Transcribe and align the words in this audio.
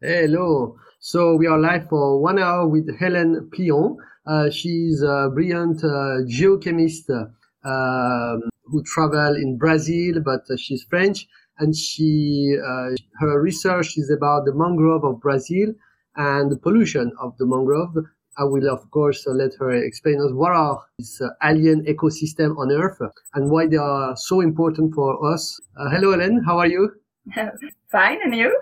Hello. 0.00 0.76
So 1.00 1.34
we 1.34 1.48
are 1.48 1.58
live 1.58 1.88
for 1.88 2.22
one 2.22 2.38
hour 2.38 2.68
with 2.68 2.86
Hélène 3.00 3.50
Plihon. 3.50 3.96
Uh, 4.24 4.48
she's 4.48 5.02
a 5.02 5.28
brilliant 5.34 5.82
uh, 5.82 6.22
geochemist 6.22 7.10
uh, 7.10 8.36
who 8.62 8.84
travel 8.84 9.34
in 9.34 9.58
Brazil, 9.58 10.20
but 10.24 10.42
she's 10.56 10.84
French, 10.84 11.26
and 11.58 11.74
she 11.74 12.56
uh, 12.64 12.90
her 13.18 13.42
research 13.42 13.98
is 13.98 14.08
about 14.08 14.44
the 14.44 14.54
mangrove 14.54 15.02
of 15.02 15.20
Brazil 15.20 15.74
and 16.14 16.52
the 16.52 16.58
pollution 16.58 17.10
of 17.20 17.36
the 17.38 17.46
mangrove. 17.46 17.96
I 18.36 18.44
will, 18.44 18.70
of 18.70 18.88
course, 18.92 19.26
uh, 19.26 19.32
let 19.32 19.50
her 19.58 19.72
explain 19.72 20.20
us 20.20 20.30
what 20.32 20.52
are 20.52 20.80
these 21.00 21.20
uh, 21.20 21.30
alien 21.42 21.84
ecosystem 21.86 22.56
on 22.56 22.70
Earth 22.70 23.00
and 23.34 23.50
why 23.50 23.66
they 23.66 23.78
are 23.78 24.16
so 24.16 24.42
important 24.42 24.94
for 24.94 25.32
us. 25.32 25.60
hello, 25.76 26.16
Hélène. 26.16 26.44
How 26.46 26.56
are 26.58 26.68
you? 26.68 26.92
Fine, 27.90 28.20
and 28.22 28.36
you? 28.36 28.56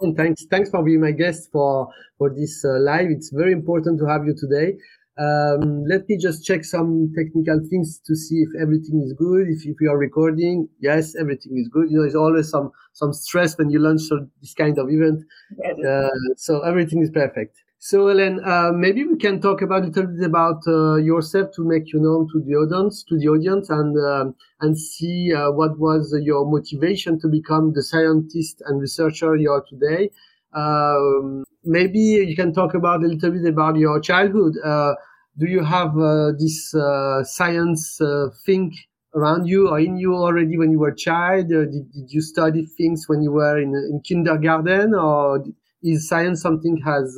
And 0.00 0.16
thanks, 0.16 0.44
thanks 0.50 0.70
for 0.70 0.82
being 0.84 1.00
my 1.00 1.10
guest 1.10 1.50
for 1.50 1.88
for 2.18 2.30
this 2.30 2.64
uh, 2.64 2.78
live. 2.80 3.10
It's 3.10 3.30
very 3.30 3.52
important 3.52 3.98
to 4.00 4.06
have 4.06 4.24
you 4.26 4.34
today. 4.34 4.76
Um, 5.18 5.84
let 5.86 6.08
me 6.08 6.16
just 6.16 6.44
check 6.44 6.64
some 6.64 7.12
technical 7.16 7.58
things 7.68 8.00
to 8.06 8.14
see 8.14 8.36
if 8.36 8.50
everything 8.62 9.02
is 9.02 9.12
good. 9.14 9.48
If, 9.48 9.66
if 9.66 9.80
you 9.80 9.90
are 9.90 9.98
recording, 9.98 10.68
yes, 10.78 11.16
everything 11.16 11.58
is 11.58 11.68
good. 11.68 11.90
You 11.90 11.98
know, 11.98 12.04
it's 12.04 12.14
always 12.14 12.48
some 12.48 12.70
some 12.92 13.12
stress 13.12 13.58
when 13.58 13.70
you 13.70 13.80
launch 13.80 14.02
this 14.40 14.54
kind 14.54 14.78
of 14.78 14.88
event. 14.88 15.24
Uh, 15.84 16.10
so 16.36 16.60
everything 16.60 17.02
is 17.02 17.10
perfect. 17.10 17.56
So, 17.80 18.08
Hélène, 18.08 18.40
uh, 18.44 18.72
maybe 18.72 19.04
we 19.04 19.16
can 19.16 19.40
talk 19.40 19.62
about 19.62 19.84
a 19.84 19.86
little 19.86 20.08
bit 20.08 20.26
about 20.26 20.60
uh, 20.66 20.96
yourself 20.96 21.52
to 21.54 21.64
make 21.64 21.92
you 21.92 22.00
known 22.00 22.26
to 22.32 22.42
the 22.44 22.54
audience, 22.56 23.04
to 23.04 23.16
the 23.16 23.28
audience, 23.28 23.70
and 23.70 23.96
um, 23.96 24.34
and 24.60 24.76
see 24.76 25.32
uh, 25.32 25.52
what 25.52 25.78
was 25.78 26.12
your 26.20 26.44
motivation 26.44 27.20
to 27.20 27.28
become 27.28 27.72
the 27.74 27.82
scientist 27.84 28.62
and 28.66 28.80
researcher 28.80 29.36
you 29.36 29.52
are 29.52 29.64
today. 29.68 30.10
Um, 30.52 31.44
maybe 31.64 32.00
you 32.00 32.34
can 32.34 32.52
talk 32.52 32.74
about 32.74 33.04
a 33.04 33.06
little 33.06 33.30
bit 33.30 33.46
about 33.46 33.76
your 33.76 34.00
childhood. 34.00 34.54
Uh, 34.64 34.94
do 35.38 35.46
you 35.46 35.62
have 35.62 35.96
uh, 35.96 36.32
this 36.36 36.74
uh, 36.74 37.22
science 37.22 38.00
thing 38.44 38.74
around 39.14 39.46
you 39.46 39.68
or 39.68 39.78
in 39.78 39.96
you 39.96 40.16
already 40.16 40.58
when 40.58 40.72
you 40.72 40.80
were 40.80 40.88
a 40.88 40.96
child? 40.96 41.48
Did, 41.48 41.70
did, 41.70 42.10
you 42.10 42.22
study 42.22 42.66
things 42.76 43.04
when 43.06 43.22
you 43.22 43.30
were 43.30 43.56
in, 43.56 43.68
in 43.68 44.00
kindergarten, 44.04 44.94
or 44.94 45.44
is 45.84 46.08
science 46.08 46.42
something 46.42 46.76
has 46.84 47.16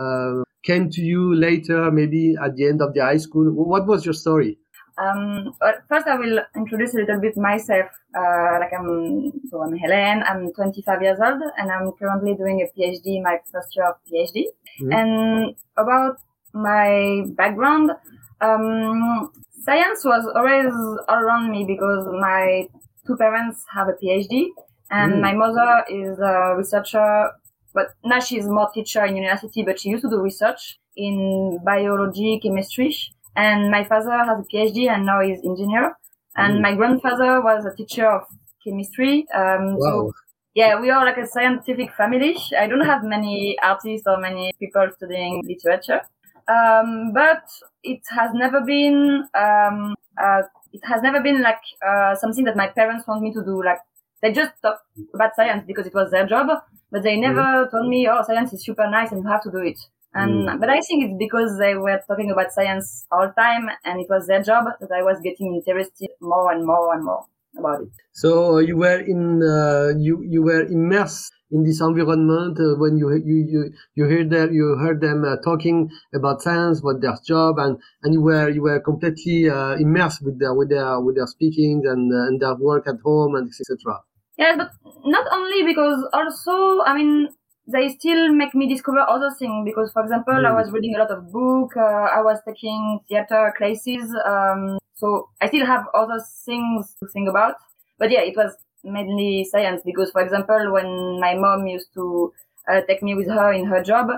uh, 0.00 0.42
came 0.62 0.90
to 0.90 1.00
you 1.00 1.34
later, 1.34 1.90
maybe 1.90 2.34
at 2.42 2.56
the 2.56 2.66
end 2.66 2.80
of 2.82 2.94
the 2.94 3.00
high 3.00 3.16
school? 3.18 3.50
What 3.52 3.86
was 3.86 4.04
your 4.04 4.14
story? 4.14 4.58
Um, 4.98 5.54
first, 5.88 6.06
I 6.06 6.16
will 6.16 6.40
introduce 6.54 6.94
a 6.94 6.98
little 6.98 7.20
bit 7.20 7.36
myself. 7.36 7.86
Uh, 8.14 8.58
like 8.60 8.72
I'm, 8.78 9.32
so 9.50 9.62
I'm 9.62 9.72
Hélène. 9.72 10.22
I'm 10.28 10.52
25 10.52 11.02
years 11.02 11.18
old, 11.22 11.40
and 11.56 11.70
I'm 11.70 11.90
currently 11.98 12.34
doing 12.34 12.60
a 12.60 12.68
PhD, 12.78 13.22
my 13.22 13.38
first 13.50 13.74
year 13.76 13.88
of 13.88 13.96
PhD. 14.10 14.44
Mm-hmm. 14.80 14.92
And 14.92 15.54
about 15.76 16.16
my 16.52 17.24
background, 17.36 17.92
um, 18.40 19.30
science 19.64 20.04
was 20.04 20.26
always 20.34 20.72
all 21.08 21.18
around 21.18 21.50
me 21.50 21.64
because 21.64 22.06
my 22.20 22.68
two 23.06 23.16
parents 23.16 23.64
have 23.72 23.88
a 23.88 23.92
PhD, 23.92 24.48
and 24.90 25.14
mm. 25.14 25.20
my 25.20 25.32
mother 25.32 25.84
is 25.88 26.18
a 26.18 26.54
researcher 26.56 27.30
but 27.74 27.88
now 28.04 28.20
she's 28.20 28.46
more 28.46 28.70
teacher 28.72 29.04
in 29.04 29.16
university, 29.16 29.62
but 29.62 29.80
she 29.80 29.90
used 29.90 30.02
to 30.02 30.10
do 30.10 30.20
research 30.20 30.78
in 30.96 31.58
biology, 31.64 32.40
chemistry. 32.42 32.94
And 33.36 33.70
my 33.70 33.84
father 33.84 34.10
has 34.10 34.40
a 34.40 34.54
PhD 34.54 34.88
and 34.88 35.06
now 35.06 35.20
he's 35.20 35.44
engineer. 35.44 35.96
And 36.36 36.58
mm. 36.58 36.62
my 36.62 36.74
grandfather 36.74 37.40
was 37.40 37.64
a 37.64 37.74
teacher 37.74 38.10
of 38.10 38.22
chemistry. 38.64 39.26
Um, 39.34 39.76
wow. 39.76 39.78
So 39.80 40.12
yeah, 40.54 40.80
we 40.80 40.90
are 40.90 41.04
like 41.04 41.16
a 41.16 41.26
scientific 41.26 41.92
family. 41.94 42.36
I 42.58 42.66
don't 42.66 42.84
have 42.84 43.04
many 43.04 43.56
artists 43.62 44.06
or 44.06 44.18
many 44.18 44.52
people 44.58 44.88
studying 44.96 45.42
literature. 45.46 46.02
Um, 46.48 47.12
but 47.14 47.44
it 47.84 48.00
has 48.08 48.32
never 48.34 48.60
been, 48.60 49.28
um, 49.34 49.94
uh, 50.20 50.42
it 50.72 50.80
has 50.84 51.02
never 51.02 51.20
been 51.20 51.42
like, 51.42 51.60
uh, 51.86 52.16
something 52.16 52.44
that 52.44 52.56
my 52.56 52.66
parents 52.66 53.06
want 53.06 53.22
me 53.22 53.32
to 53.32 53.44
do. 53.44 53.62
Like 53.62 53.78
they 54.22 54.32
just 54.32 54.52
talk 54.60 54.80
about 55.14 55.36
science 55.36 55.62
because 55.66 55.86
it 55.86 55.94
was 55.94 56.10
their 56.10 56.26
job 56.26 56.48
but 56.90 57.02
they 57.02 57.16
never 57.16 57.40
mm. 57.40 57.70
told 57.70 57.88
me, 57.88 58.08
oh, 58.10 58.22
science 58.26 58.52
is 58.52 58.64
super 58.64 58.88
nice 58.90 59.12
and 59.12 59.22
you 59.22 59.30
have 59.30 59.42
to 59.42 59.50
do 59.50 59.58
it. 59.58 59.78
And 60.12 60.48
mm. 60.48 60.60
but 60.60 60.68
I 60.68 60.80
think 60.80 61.04
it's 61.04 61.18
because 61.18 61.56
they 61.58 61.74
were 61.74 62.00
talking 62.06 62.30
about 62.30 62.52
science 62.52 63.06
all 63.12 63.28
the 63.28 63.40
time, 63.40 63.68
and 63.84 64.00
it 64.00 64.08
was 64.10 64.26
their 64.26 64.42
job 64.42 64.64
that 64.80 64.90
I 64.90 65.02
was 65.02 65.20
getting 65.22 65.54
interested 65.54 66.10
more 66.20 66.50
and 66.52 66.66
more 66.66 66.92
and 66.94 67.04
more 67.04 67.26
about 67.56 67.82
it. 67.82 67.92
So 68.12 68.56
uh, 68.56 68.58
you 68.58 68.76
were 68.76 68.98
in 68.98 69.42
uh, 69.42 69.98
you 69.98 70.22
you 70.26 70.42
were 70.42 70.62
immersed 70.62 71.32
in 71.52 71.64
this 71.64 71.80
environment 71.80 72.58
uh, 72.58 72.74
when 72.78 72.96
you 72.96 73.10
you 73.24 73.46
you 73.48 73.72
you 73.94 74.04
heard 74.04 74.30
them 74.30 74.52
you 74.52 74.76
heard 74.78 75.00
them 75.00 75.24
uh, 75.24 75.36
talking 75.44 75.90
about 76.14 76.42
science, 76.42 76.82
what 76.82 77.00
their 77.00 77.16
job, 77.24 77.58
and 77.58 77.78
and 78.02 78.14
you 78.14 78.22
were 78.22 78.48
you 78.48 78.62
were 78.62 78.80
completely 78.80 79.48
uh, 79.48 79.74
immersed 79.76 80.24
with 80.24 80.38
their 80.38 80.54
with 80.54 80.70
their 80.70 81.00
with 81.00 81.16
their 81.16 81.26
speaking 81.26 81.82
and 81.84 82.12
uh, 82.12 82.26
and 82.26 82.40
their 82.40 82.54
work 82.56 82.86
at 82.86 83.00
home 83.04 83.34
and 83.34 83.48
etc. 83.48 84.00
Yeah, 84.40 84.56
but 84.56 84.70
not 85.04 85.26
only 85.32 85.62
because 85.64 86.02
also, 86.14 86.82
I 86.82 86.96
mean, 86.96 87.28
they 87.66 87.90
still 87.90 88.32
make 88.32 88.54
me 88.54 88.66
discover 88.68 89.00
other 89.00 89.30
things 89.38 89.64
because, 89.66 89.92
for 89.92 90.02
example, 90.02 90.34
mm. 90.34 90.46
I 90.46 90.52
was 90.52 90.70
reading 90.72 90.94
a 90.96 90.98
lot 90.98 91.10
of 91.10 91.30
book, 91.30 91.76
uh, 91.76 92.08
I 92.18 92.22
was 92.22 92.38
taking 92.48 93.00
theater 93.06 93.52
classes, 93.56 94.10
um, 94.26 94.78
so 94.94 95.28
I 95.42 95.48
still 95.48 95.66
have 95.66 95.84
other 95.94 96.20
things 96.46 96.94
to 97.00 97.06
think 97.12 97.28
about. 97.28 97.54
But 97.98 98.10
yeah, 98.10 98.22
it 98.22 98.34
was 98.34 98.56
mainly 98.82 99.44
science 99.44 99.82
because, 99.84 100.10
for 100.10 100.22
example, 100.22 100.72
when 100.72 101.20
my 101.20 101.34
mom 101.34 101.66
used 101.66 101.92
to 101.94 102.32
uh, 102.66 102.80
take 102.88 103.02
me 103.02 103.14
with 103.14 103.28
her 103.28 103.52
in 103.52 103.66
her 103.66 103.82
job, 103.82 104.08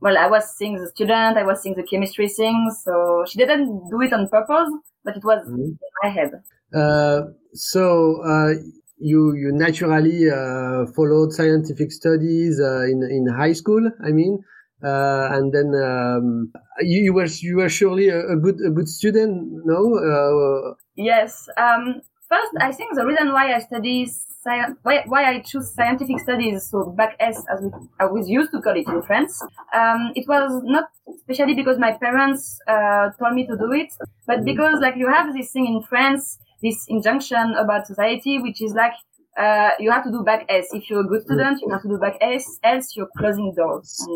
well, 0.00 0.18
I 0.18 0.26
was 0.26 0.56
seeing 0.56 0.76
the 0.76 0.88
student, 0.88 1.38
I 1.38 1.42
was 1.42 1.62
seeing 1.62 1.74
the 1.74 1.82
chemistry 1.82 2.28
things, 2.28 2.82
so 2.84 3.24
she 3.26 3.38
didn't 3.38 3.88
do 3.90 4.00
it 4.02 4.12
on 4.12 4.28
purpose, 4.28 4.70
but 5.04 5.16
it 5.16 5.24
was 5.24 5.46
mm. 5.48 5.58
in 5.58 5.78
my 6.02 6.10
head. 6.10 6.32
Uh, 6.74 7.22
so 7.54 8.22
uh, 8.22 8.54
you 9.00 9.34
you 9.34 9.50
naturally 9.52 10.30
uh, 10.30 10.86
followed 10.94 11.32
scientific 11.32 11.90
studies 11.92 12.60
uh, 12.60 12.82
in 12.82 13.02
in 13.02 13.26
high 13.26 13.52
school. 13.52 13.90
I 14.04 14.12
mean, 14.12 14.44
uh, 14.82 15.28
and 15.32 15.52
then 15.52 15.74
um, 15.74 16.52
you, 16.80 17.02
you, 17.02 17.12
were 17.12 17.26
you 17.26 17.56
were 17.56 17.68
surely 17.68 18.08
a, 18.08 18.20
a, 18.30 18.36
good 18.36 18.56
a 18.66 18.70
good 18.70 18.88
student, 18.88 19.64
no? 19.64 19.96
Uh, 19.96 20.74
yes. 20.96 21.48
Um, 21.56 22.00
first, 22.28 22.52
I 22.60 22.72
think 22.72 22.94
the 22.94 23.04
reason 23.04 23.32
why 23.32 23.54
I 23.54 23.58
study 23.58 24.06
science, 24.42 24.78
why, 24.82 25.04
why 25.06 25.24
I 25.24 25.40
choose 25.40 25.74
scientific 25.74 26.20
studies, 26.20 26.68
so 26.70 26.94
bac 26.96 27.16
S 27.20 27.44
as 27.52 27.60
we 27.62 27.70
I 28.00 28.06
was 28.06 28.28
used 28.28 28.52
to 28.52 28.60
call 28.62 28.74
it 28.74 28.88
in 28.88 29.02
France, 29.02 29.42
um, 29.74 30.12
it 30.14 30.26
was 30.26 30.62
not 30.64 30.88
especially 31.14 31.54
because 31.54 31.78
my 31.78 31.92
parents 31.92 32.58
uh, 32.66 33.10
told 33.18 33.34
me 33.34 33.46
to 33.46 33.56
do 33.56 33.72
it, 33.72 33.92
but 34.26 34.36
mm-hmm. 34.36 34.44
because 34.44 34.80
like 34.80 34.96
you 34.96 35.08
have 35.08 35.34
this 35.34 35.52
thing 35.52 35.66
in 35.66 35.82
France 35.82 36.38
this 36.62 36.84
injunction 36.88 37.54
about 37.58 37.86
society, 37.86 38.38
which 38.40 38.62
is 38.62 38.72
like 38.74 38.92
uh, 39.38 39.70
you 39.78 39.90
have 39.90 40.04
to 40.04 40.10
do 40.10 40.22
bac 40.24 40.44
S. 40.48 40.66
If 40.72 40.90
you're 40.90 41.00
a 41.00 41.04
good 41.04 41.22
student, 41.22 41.60
you 41.62 41.70
have 41.70 41.82
to 41.82 41.88
do 41.88 41.98
bac 41.98 42.16
S, 42.20 42.44
else 42.62 42.94
you're 42.96 43.08
closing 43.16 43.54
doors. 43.56 44.06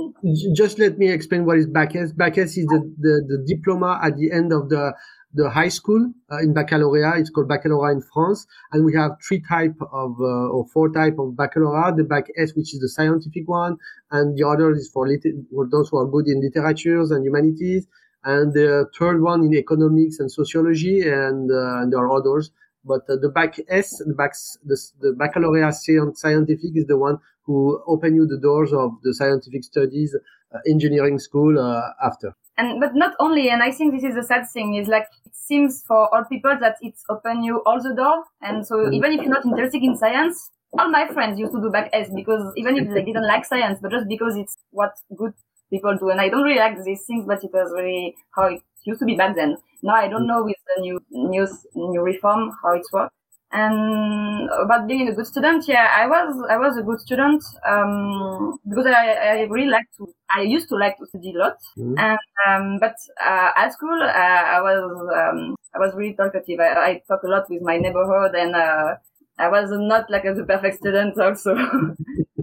Just 0.54 0.78
let 0.78 0.98
me 0.98 1.08
explain 1.10 1.44
what 1.44 1.58
is 1.58 1.66
bac 1.66 1.94
S. 1.94 2.12
Bac 2.12 2.36
S 2.38 2.56
is 2.56 2.66
the, 2.66 2.80
the, 2.98 3.24
the 3.28 3.54
diploma 3.54 4.00
at 4.02 4.16
the 4.16 4.32
end 4.32 4.52
of 4.52 4.68
the 4.68 4.94
the 5.36 5.50
high 5.50 5.68
school 5.68 6.12
uh, 6.30 6.38
in 6.38 6.54
baccalaureate. 6.54 7.18
It's 7.18 7.30
called 7.30 7.48
baccalaureate 7.48 7.96
in 7.96 8.02
France, 8.12 8.46
and 8.72 8.84
we 8.84 8.94
have 8.94 9.12
three 9.26 9.42
type 9.48 9.74
of 9.92 10.12
uh, 10.20 10.54
or 10.54 10.66
four 10.72 10.92
type 10.92 11.18
of 11.18 11.36
baccalaureate. 11.36 11.96
The 11.96 12.04
bac 12.04 12.26
S, 12.36 12.52
which 12.54 12.74
is 12.74 12.80
the 12.80 12.88
scientific 12.88 13.48
one, 13.48 13.76
and 14.10 14.36
the 14.36 14.46
other 14.46 14.70
is 14.72 14.90
for, 14.92 15.08
lit- 15.08 15.26
for 15.50 15.68
those 15.70 15.88
who 15.88 15.98
are 15.98 16.06
good 16.06 16.26
in 16.28 16.40
literatures 16.40 17.10
and 17.10 17.24
humanities 17.24 17.86
and 18.24 18.52
the 18.52 18.88
third 18.98 19.20
one 19.22 19.44
in 19.44 19.54
economics 19.54 20.18
and 20.18 20.30
sociology, 20.30 21.02
and, 21.02 21.50
uh, 21.50 21.80
and 21.80 21.92
there 21.92 22.00
are 22.00 22.12
others. 22.12 22.50
But 22.84 23.02
uh, 23.08 23.16
the 23.16 23.30
bac 23.30 23.58
S, 23.68 23.98
the 23.98 24.14
bac, 24.14 24.32
the, 24.64 24.76
the 25.00 25.12
baccalaureate 25.12 25.74
scientific 25.74 26.76
is 26.76 26.86
the 26.86 26.98
one 26.98 27.18
who 27.42 27.82
open 27.86 28.14
you 28.14 28.26
the 28.26 28.38
doors 28.38 28.72
of 28.72 28.92
the 29.02 29.14
scientific 29.14 29.64
studies 29.64 30.14
uh, 30.54 30.58
engineering 30.68 31.18
school 31.18 31.58
uh, 31.58 31.90
after. 32.02 32.34
And 32.56 32.80
but 32.80 32.94
not 32.94 33.14
only, 33.18 33.50
and 33.50 33.62
I 33.62 33.72
think 33.72 33.94
this 33.94 34.04
is 34.04 34.16
a 34.16 34.22
sad 34.22 34.48
thing 34.48 34.74
is 34.74 34.86
like 34.86 35.08
it 35.26 35.34
seems 35.34 35.82
for 35.86 36.14
all 36.14 36.24
people 36.24 36.56
that 36.60 36.76
it's 36.80 37.04
open 37.10 37.42
you 37.42 37.62
all 37.66 37.82
the 37.82 37.94
door, 37.94 38.24
and 38.40 38.64
so 38.64 38.76
mm. 38.76 38.94
even 38.94 39.12
if 39.12 39.22
you're 39.22 39.34
not 39.34 39.44
interested 39.44 39.82
in 39.82 39.96
science, 39.96 40.50
all 40.78 40.88
my 40.88 41.08
friends 41.08 41.38
used 41.38 41.52
to 41.52 41.60
do 41.60 41.70
bac 41.70 41.90
S 41.92 42.10
because 42.14 42.52
even 42.56 42.76
if 42.76 42.88
they 42.94 43.02
didn't 43.02 43.26
like 43.26 43.44
science, 43.44 43.80
but 43.82 43.90
just 43.90 44.08
because 44.08 44.36
it's 44.36 44.56
what 44.70 44.92
good 45.16 45.34
people 45.74 45.96
do. 45.98 46.10
And 46.10 46.20
I 46.20 46.28
don't 46.28 46.42
really 46.42 46.58
like 46.58 46.82
these 46.84 47.04
things, 47.06 47.24
but 47.26 47.42
it 47.42 47.50
was 47.52 47.72
really 47.74 48.14
how 48.34 48.44
it 48.44 48.62
used 48.84 49.00
to 49.00 49.06
be 49.06 49.16
back 49.16 49.34
then. 49.36 49.56
Now 49.82 49.94
I 49.94 50.08
don't 50.08 50.26
know 50.26 50.44
with 50.44 50.56
the 50.68 50.82
new 50.82 51.00
new 51.10 51.46
new 51.74 52.02
reform 52.02 52.52
how 52.62 52.72
it 52.74 52.86
works. 52.92 53.14
And 53.52 54.50
about 54.50 54.88
being 54.88 55.06
a 55.08 55.14
good 55.14 55.28
student, 55.28 55.68
yeah, 55.68 55.88
I 55.96 56.08
was 56.08 56.44
I 56.50 56.56
was 56.56 56.76
a 56.76 56.82
good 56.82 56.98
student 56.98 57.42
um, 57.68 58.58
because 58.68 58.86
I, 58.86 59.12
I 59.12 59.40
really 59.42 59.68
like 59.68 59.86
to. 59.98 60.12
I 60.28 60.42
used 60.42 60.68
to 60.70 60.76
like 60.76 60.98
to 60.98 61.06
study 61.06 61.32
a 61.36 61.38
lot, 61.38 61.58
mm-hmm. 61.78 61.96
and 61.96 62.18
um, 62.48 62.78
but 62.80 62.96
uh, 63.24 63.50
at 63.56 63.72
school 63.72 64.02
uh, 64.02 64.44
I 64.56 64.60
was 64.60 64.82
um, 65.22 65.54
I 65.72 65.78
was 65.78 65.94
really 65.94 66.14
talkative. 66.14 66.58
I, 66.58 66.70
I 66.86 67.02
talk 67.06 67.22
a 67.22 67.28
lot 67.28 67.48
with 67.48 67.62
my 67.62 67.76
neighborhood, 67.76 68.34
and 68.34 68.56
uh, 68.56 68.96
I 69.38 69.48
was 69.48 69.70
not 69.70 70.10
like 70.10 70.24
as 70.24 70.38
a 70.38 70.44
perfect 70.44 70.78
student 70.78 71.16
also. 71.18 71.54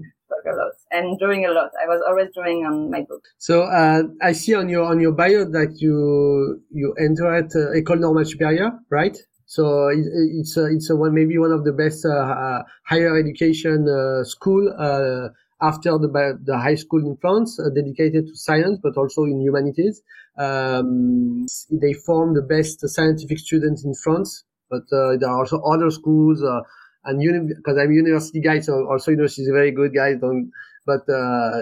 a 0.52 0.56
lot. 0.56 0.74
and 0.92 1.18
drawing 1.20 1.46
a 1.46 1.52
lot. 1.52 1.72
I 1.82 1.88
was 1.88 2.02
always 2.08 2.30
drawing 2.34 2.66
on 2.66 2.92
my 2.92 3.02
book. 3.02 3.24
So 3.38 3.64
uh, 3.64 4.04
I 4.22 4.34
see 4.34 4.54
on 4.54 4.70
your 4.70 4.86
on 4.86 5.00
your 5.00 5.14
bio 5.14 5.46
that 5.46 5.78
you 5.80 6.62
you 6.72 6.94
entered 7.00 7.50
uh, 7.56 7.78
École 7.80 8.00
Normale 8.00 8.26
Supérieure, 8.26 8.80
right? 8.90 9.18
So 9.46 9.88
it, 9.90 10.06
it's 10.40 10.58
uh, 10.58 10.72
it's 10.72 10.90
one 10.92 11.14
maybe 11.14 11.38
one 11.38 11.52
of 11.52 11.64
the 11.64 11.74
best 11.74 12.06
uh, 12.06 12.10
uh, 12.10 12.64
higher 12.86 13.18
education 13.18 13.88
uh, 13.88 14.24
school 14.24 14.64
after 15.62 15.92
the 15.98 16.40
the 16.44 16.58
high 16.58 16.76
school 16.76 17.06
in 17.06 17.18
France, 17.18 17.60
dedicated 17.76 18.28
to 18.28 18.36
science, 18.36 18.80
but 18.82 18.98
also 18.98 19.24
in 19.24 19.42
humanities. 19.42 20.02
Um, 20.38 21.46
they 21.70 21.94
form 21.94 22.34
the 22.34 22.42
best 22.42 22.88
scientific 22.88 23.40
students 23.40 23.84
in 23.84 23.94
France, 23.94 24.44
but 24.70 24.84
there 24.90 25.30
are 25.30 25.40
also 25.40 25.60
other 25.62 25.92
schools 25.92 26.42
and 27.06 27.22
uni- 27.22 27.54
because 27.56 27.78
I'm 27.78 27.92
a 27.92 27.94
university 27.94 28.42
guy, 28.42 28.60
so 28.60 28.88
also 28.90 29.12
university 29.12 29.44
is 29.44 29.50
a 29.50 29.54
very 29.54 29.72
good, 29.72 29.94
guys. 29.94 30.18
Don't, 30.20 30.52
but 30.86 31.02
uh, 31.10 31.62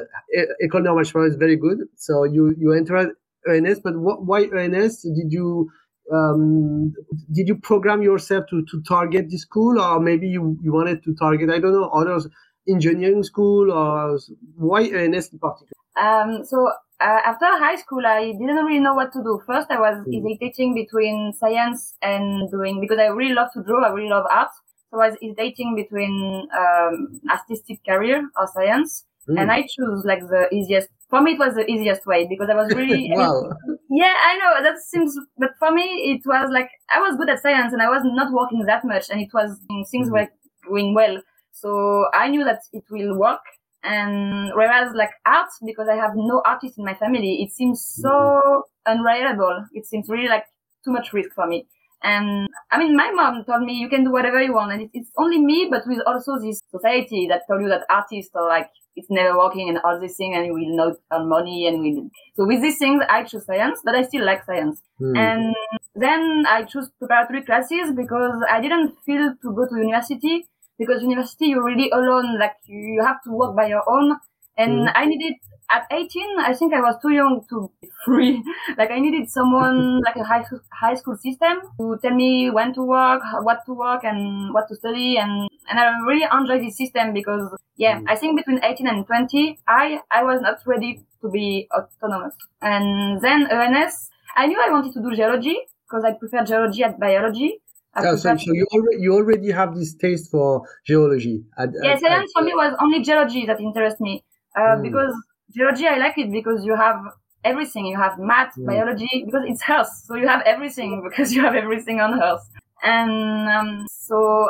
École 0.64 0.84
Normale 0.84 1.06
Supérieure 1.06 1.30
is 1.30 1.36
very 1.36 1.56
good. 1.56 1.80
So 1.96 2.24
you 2.24 2.56
you 2.58 2.74
entered 2.74 3.16
ENS, 3.48 3.80
but 3.80 3.98
what, 3.98 4.26
why 4.26 4.44
ENS? 4.44 5.02
Did 5.04 5.32
you 5.32 5.70
um, 6.12 6.94
did 7.32 7.48
you 7.48 7.56
program 7.56 8.02
yourself 8.02 8.46
to, 8.50 8.66
to 8.66 8.82
target 8.88 9.30
the 9.30 9.38
school, 9.38 9.80
or 9.80 10.00
maybe 10.00 10.28
you, 10.28 10.58
you 10.62 10.74
wanted 10.74 11.04
to 11.04 11.14
target 11.16 11.50
I 11.50 11.60
don't 11.60 11.74
know 11.74 11.90
others 11.90 12.28
engineering 12.68 13.24
school, 13.24 13.72
or 13.72 14.20
why 14.56 14.84
ENS 14.84 15.34
in 15.34 15.40
particular? 15.40 15.74
Um, 16.00 16.46
so 16.46 16.72
uh, 17.02 17.20
after 17.26 17.46
high 17.46 17.76
school, 17.76 18.06
I 18.06 18.32
didn't 18.32 18.66
really 18.66 18.80
know 18.80 18.94
what 18.94 19.14
to 19.14 19.24
do. 19.24 19.42
First, 19.46 19.68
I 19.70 19.80
was 19.80 20.06
mm. 20.06 20.14
hesitating 20.14 20.74
between 20.76 21.34
science 21.34 21.96
and 22.02 22.50
doing 22.52 22.82
because 22.82 23.00
I 23.00 23.08
really 23.08 23.34
love 23.34 23.50
to 23.54 23.64
draw. 23.64 23.86
I 23.86 23.92
really 23.92 24.10
love 24.10 24.26
art. 24.30 24.50
So 24.92 25.00
I 25.00 25.10
was 25.10 25.18
hesitating 25.22 25.76
between 25.76 26.48
um, 26.58 27.22
artistic 27.30 27.80
career 27.86 28.28
or 28.36 28.48
science, 28.48 29.06
mm. 29.28 29.40
and 29.40 29.52
I 29.52 29.62
chose 29.62 30.04
like 30.06 30.22
the 30.22 30.48
easiest. 30.52 30.90
For 31.10 31.22
me, 31.22 31.34
it 31.34 31.40
was 31.40 31.56
the 31.56 31.70
easiest 31.70 32.06
way 32.06 32.28
because 32.28 32.50
I 32.50 32.56
was 32.56 32.74
really. 32.74 33.10
wow. 33.14 33.52
yeah, 33.90 34.14
I 34.26 34.38
know 34.38 34.64
that 34.64 34.80
seems, 34.80 35.16
but 35.38 35.52
for 35.60 35.72
me, 35.72 35.84
it 36.14 36.22
was 36.26 36.50
like 36.52 36.70
I 36.90 37.00
was 37.00 37.18
good 37.18 37.30
at 37.30 37.42
science 37.42 37.74
and 37.74 37.82
I 37.82 37.90
was 37.90 38.02
not 38.04 38.32
working 38.34 38.66
that 38.66 38.84
much, 38.84 39.10
and 39.10 39.22
it 39.22 39.30
was 39.34 39.60
things 39.92 40.10
mm. 40.10 40.12
were 40.12 40.28
going 40.68 40.94
well. 40.94 41.22
So 41.52 42.06
I 42.14 42.30
knew 42.30 42.44
that 42.46 42.62
it 42.74 42.84
will 42.90 43.18
work. 43.18 43.42
And 43.82 44.52
whereas 44.56 44.94
like 44.94 45.12
art, 45.26 45.50
because 45.66 45.88
I 45.90 45.96
have 45.96 46.12
no 46.16 46.42
artist 46.46 46.78
in 46.78 46.84
my 46.84 46.94
family, 46.96 47.42
it 47.42 47.52
seems 47.52 47.86
so 47.86 48.10
mm. 48.10 48.62
unreliable. 48.86 49.66
It 49.74 49.86
seems 49.86 50.10
really 50.10 50.28
like 50.28 50.44
too 50.84 50.92
much 50.92 51.14
risk 51.14 51.32
for 51.34 51.48
me. 51.48 51.68
And 52.02 52.48
I 52.72 52.80
mean, 52.80 52.96
my 52.96 53.12
mom 53.12 53.44
told 53.44 53.64
me 53.64 53.74
you 53.74 53.90
can 53.90 54.06
do 54.06 54.12
whatever 54.12 54.42
you 54.42 54.54
want, 54.54 54.72
and 54.72 54.90
it's 54.94 55.12
only 55.18 55.40
me, 55.40 55.68
but 55.70 55.84
with 55.86 56.00
also 56.08 56.40
this 56.40 56.62
society 56.72 57.28
that 57.28 57.42
told 57.48 57.62
you 57.62 57.68
that 57.70 57.84
artists 57.90 58.32
are 58.36 58.48
like 58.48 58.70
it's 58.96 59.10
never 59.10 59.38
working 59.38 59.70
and 59.70 59.80
all 59.84 60.00
these 60.00 60.16
things, 60.16 60.36
and 60.36 60.46
you 60.46 60.54
will 60.54 60.76
not 60.76 60.94
earn 61.12 61.28
money, 61.28 61.68
and 61.68 61.82
we. 61.82 62.10
So 62.36 62.46
with 62.46 62.62
these 62.62 62.78
things, 62.78 63.04
I 63.10 63.24
choose 63.24 63.46
science, 63.46 63.82
but 63.84 63.96
I 63.96 64.04
still 64.04 64.26
like 64.26 64.46
science. 64.46 64.82
Hmm. 64.98 65.16
And 65.16 65.56
then 65.96 66.46
I 66.48 66.64
choose 66.64 66.90
preparatory 67.00 67.44
classes 67.44 67.94
because 67.96 68.36
I 68.50 68.62
didn't 68.62 68.96
feel 69.06 69.36
to 69.42 69.54
go 69.54 69.68
to 69.68 69.76
university 69.76 70.48
because 70.78 71.02
university 71.02 71.48
you're 71.48 71.64
really 71.64 71.90
alone, 71.92 72.40
like 72.40 72.56
you 72.66 73.04
have 73.06 73.22
to 73.24 73.32
work 73.32 73.56
by 73.56 73.68
your 73.68 73.84
own, 73.90 74.18
and 74.58 74.88
hmm. 74.88 74.96
I 74.96 75.06
needed 75.06 75.36
at 75.72 75.86
18, 75.92 76.40
I 76.40 76.54
think 76.54 76.74
I 76.74 76.82
was 76.82 76.96
too 77.02 77.12
young 77.12 77.46
to 77.50 77.72
be 77.82 77.90
free. 78.06 78.44
like 78.78 78.92
I 78.92 79.00
needed 79.00 79.30
someone 79.30 80.02
like 80.02 80.16
a 80.16 80.24
high, 80.24 80.44
high 80.72 80.96
school 80.96 81.16
system 81.18 81.60
to 81.80 81.98
tell 82.02 82.14
me 82.14 82.50
when 82.50 82.74
to 82.74 82.84
work, 82.84 83.22
what 83.42 83.66
to 83.66 83.74
work 83.74 84.04
and 84.04 84.54
what 84.54 84.68
to 84.70 84.76
study. 84.76 85.18
And, 85.18 85.50
and 85.70 85.80
I 85.80 86.00
really 86.08 86.26
enjoyed 86.32 86.66
this 86.66 86.78
system 86.78 87.14
because 87.14 87.56
yeah, 87.78 88.00
mm. 88.00 88.06
I 88.08 88.16
think 88.16 88.38
between 88.38 88.64
18 88.64 88.88
and 88.88 89.06
20, 89.06 89.60
I, 89.68 90.00
I 90.12 90.24
was 90.24 90.42
not 90.42 90.60
ready 90.66 91.02
to 91.22 91.30
be 91.30 91.68
autonomous. 91.72 92.36
And 92.62 93.22
then 93.22 93.48
ENS, 93.50 94.10
I 94.36 94.48
knew 94.48 94.60
I 94.60 94.72
wanted 94.72 94.94
to 94.94 95.02
do 95.02 95.16
geology 95.16 95.58
because 95.88 96.04
I 96.04 96.14
prefer 96.14 96.44
geology 96.46 96.84
at 96.84 97.00
biology. 97.00 97.62
Oh, 97.96 98.16
so, 98.16 98.38
so 98.38 98.54
you 98.54 98.68
already 98.72 99.02
you 99.02 99.14
already 99.14 99.52
have 99.52 99.76
this 99.76 99.96
taste 99.96 100.30
for 100.30 100.62
geology. 100.86 101.44
At, 101.58 101.70
yes, 101.82 102.04
at, 102.04 102.26
for 102.34 102.44
me 102.44 102.54
was 102.54 102.76
only 102.80 103.02
geology 103.02 103.46
that 103.48 103.60
interests 103.60 104.00
me 104.00 104.24
uh, 104.56 104.78
mm. 104.78 104.84
because 104.84 105.14
geology, 105.54 105.88
I 105.88 105.98
like 105.98 106.18
it 106.18 106.32
because 106.32 106.66
you 106.66 106.76
have 106.76 107.02
everything. 107.44 107.86
You 107.86 107.98
have 107.98 108.18
math, 108.20 108.54
yeah. 108.58 108.66
biology, 108.66 109.24
because 109.26 109.44
it's 109.46 109.64
Earth. 109.70 109.90
So 110.06 110.16
you 110.16 110.28
have 110.28 110.42
everything 110.46 111.04
because 111.10 111.34
you 111.34 111.42
have 111.42 111.56
everything 111.56 112.00
on 112.00 112.22
Earth. 112.22 112.48
And 112.82 113.50
um, 113.50 113.88
so 113.90 114.48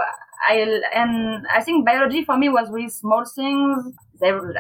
I 0.48 0.82
and 0.94 1.46
I 1.54 1.62
think 1.64 1.86
biology 1.86 2.24
for 2.24 2.38
me 2.38 2.50
was 2.50 2.70
really 2.72 2.90
small 2.90 3.26
things. 3.26 3.94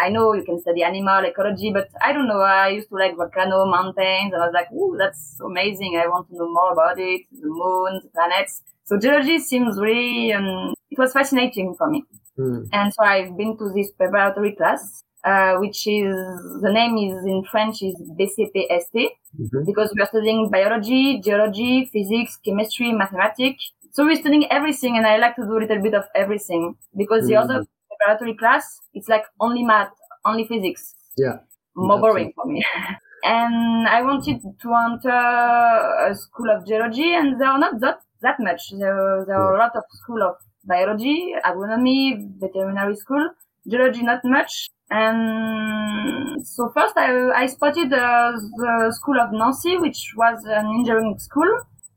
I 0.01 0.09
know 0.09 0.33
you 0.33 0.43
can 0.43 0.59
study 0.61 0.83
animal 0.83 1.23
ecology, 1.25 1.71
but 1.71 1.89
I 2.01 2.13
don't 2.13 2.27
know. 2.27 2.39
I 2.39 2.69
used 2.69 2.89
to 2.89 2.95
like 2.95 3.15
volcano, 3.15 3.65
mountains, 3.65 4.31
and 4.33 4.35
I 4.35 4.45
was 4.45 4.53
like, 4.53 4.71
"Ooh, 4.71 4.95
that's 4.97 5.37
amazing! 5.45 6.01
I 6.01 6.07
want 6.07 6.29
to 6.29 6.35
know 6.35 6.49
more 6.49 6.71
about 6.73 6.97
it, 6.97 7.21
the 7.31 7.47
moon, 7.47 8.01
the 8.03 8.09
planets." 8.09 8.63
So 8.85 8.97
geology 8.97 9.37
seems 9.39 9.77
really 9.79 10.33
um, 10.33 10.73
it 10.89 10.97
was 10.97 11.13
fascinating 11.13 11.75
for 11.77 11.89
me, 11.89 12.03
mm. 12.37 12.67
and 12.71 12.93
so 12.93 13.03
I've 13.03 13.37
been 13.37 13.57
to 13.57 13.71
this 13.75 13.91
preparatory 13.91 14.55
class 14.55 15.03
uh, 15.23 15.55
which 15.55 15.85
is 15.87 16.15
the 16.61 16.71
name 16.71 16.97
is 16.97 17.25
in 17.25 17.43
French 17.51 17.81
is 17.81 17.95
BCPST 18.19 19.09
mm-hmm. 19.39 19.65
because 19.65 19.91
we 19.95 20.01
are 20.01 20.07
studying 20.07 20.49
biology, 20.49 21.19
geology, 21.21 21.89
physics, 21.91 22.37
chemistry, 22.45 22.93
mathematics. 22.93 23.71
So 23.91 24.05
we're 24.05 24.15
studying 24.15 24.49
everything, 24.51 24.97
and 24.97 25.05
I 25.05 25.17
like 25.17 25.35
to 25.35 25.43
do 25.43 25.57
a 25.57 25.59
little 25.59 25.81
bit 25.81 25.93
of 25.93 26.05
everything 26.15 26.75
because 26.95 27.23
mm-hmm. 27.23 27.47
the 27.47 27.55
other 27.55 27.65
preparatory 27.89 28.35
class 28.35 28.79
it's 28.93 29.09
like 29.09 29.23
only 29.39 29.63
math, 29.63 29.91
only 30.25 30.47
physics. 30.47 30.95
Yeah, 31.17 31.39
more 31.75 31.99
boring 31.99 32.31
for 32.35 32.45
me. 32.45 32.63
and 33.23 33.87
I 33.87 34.01
wanted 34.01 34.41
to 34.41 34.73
enter 34.73 35.09
a 35.09 36.15
school 36.15 36.49
of 36.55 36.65
geology, 36.65 37.13
and 37.13 37.39
there 37.41 37.49
are 37.49 37.59
not 37.59 37.79
that 37.81 37.99
that 38.21 38.39
much. 38.39 38.71
There 38.71 39.25
there 39.27 39.35
are 39.35 39.55
a 39.55 39.59
lot 39.59 39.75
of 39.75 39.83
school 39.91 40.23
of 40.23 40.35
biology, 40.63 41.33
agronomy, 41.45 42.39
veterinary 42.39 42.95
school. 42.95 43.29
Geology 43.67 44.03
not 44.03 44.21
much, 44.23 44.69
and 44.91 46.45
so 46.45 46.71
first 46.73 46.97
I, 46.97 47.29
I 47.35 47.45
spotted 47.45 47.93
uh, 47.93 48.31
the 48.33 48.91
school 48.95 49.19
of 49.19 49.31
Nancy, 49.31 49.77
which 49.77 50.13
was 50.17 50.43
an 50.45 50.65
engineering 50.65 51.15
school. 51.19 51.49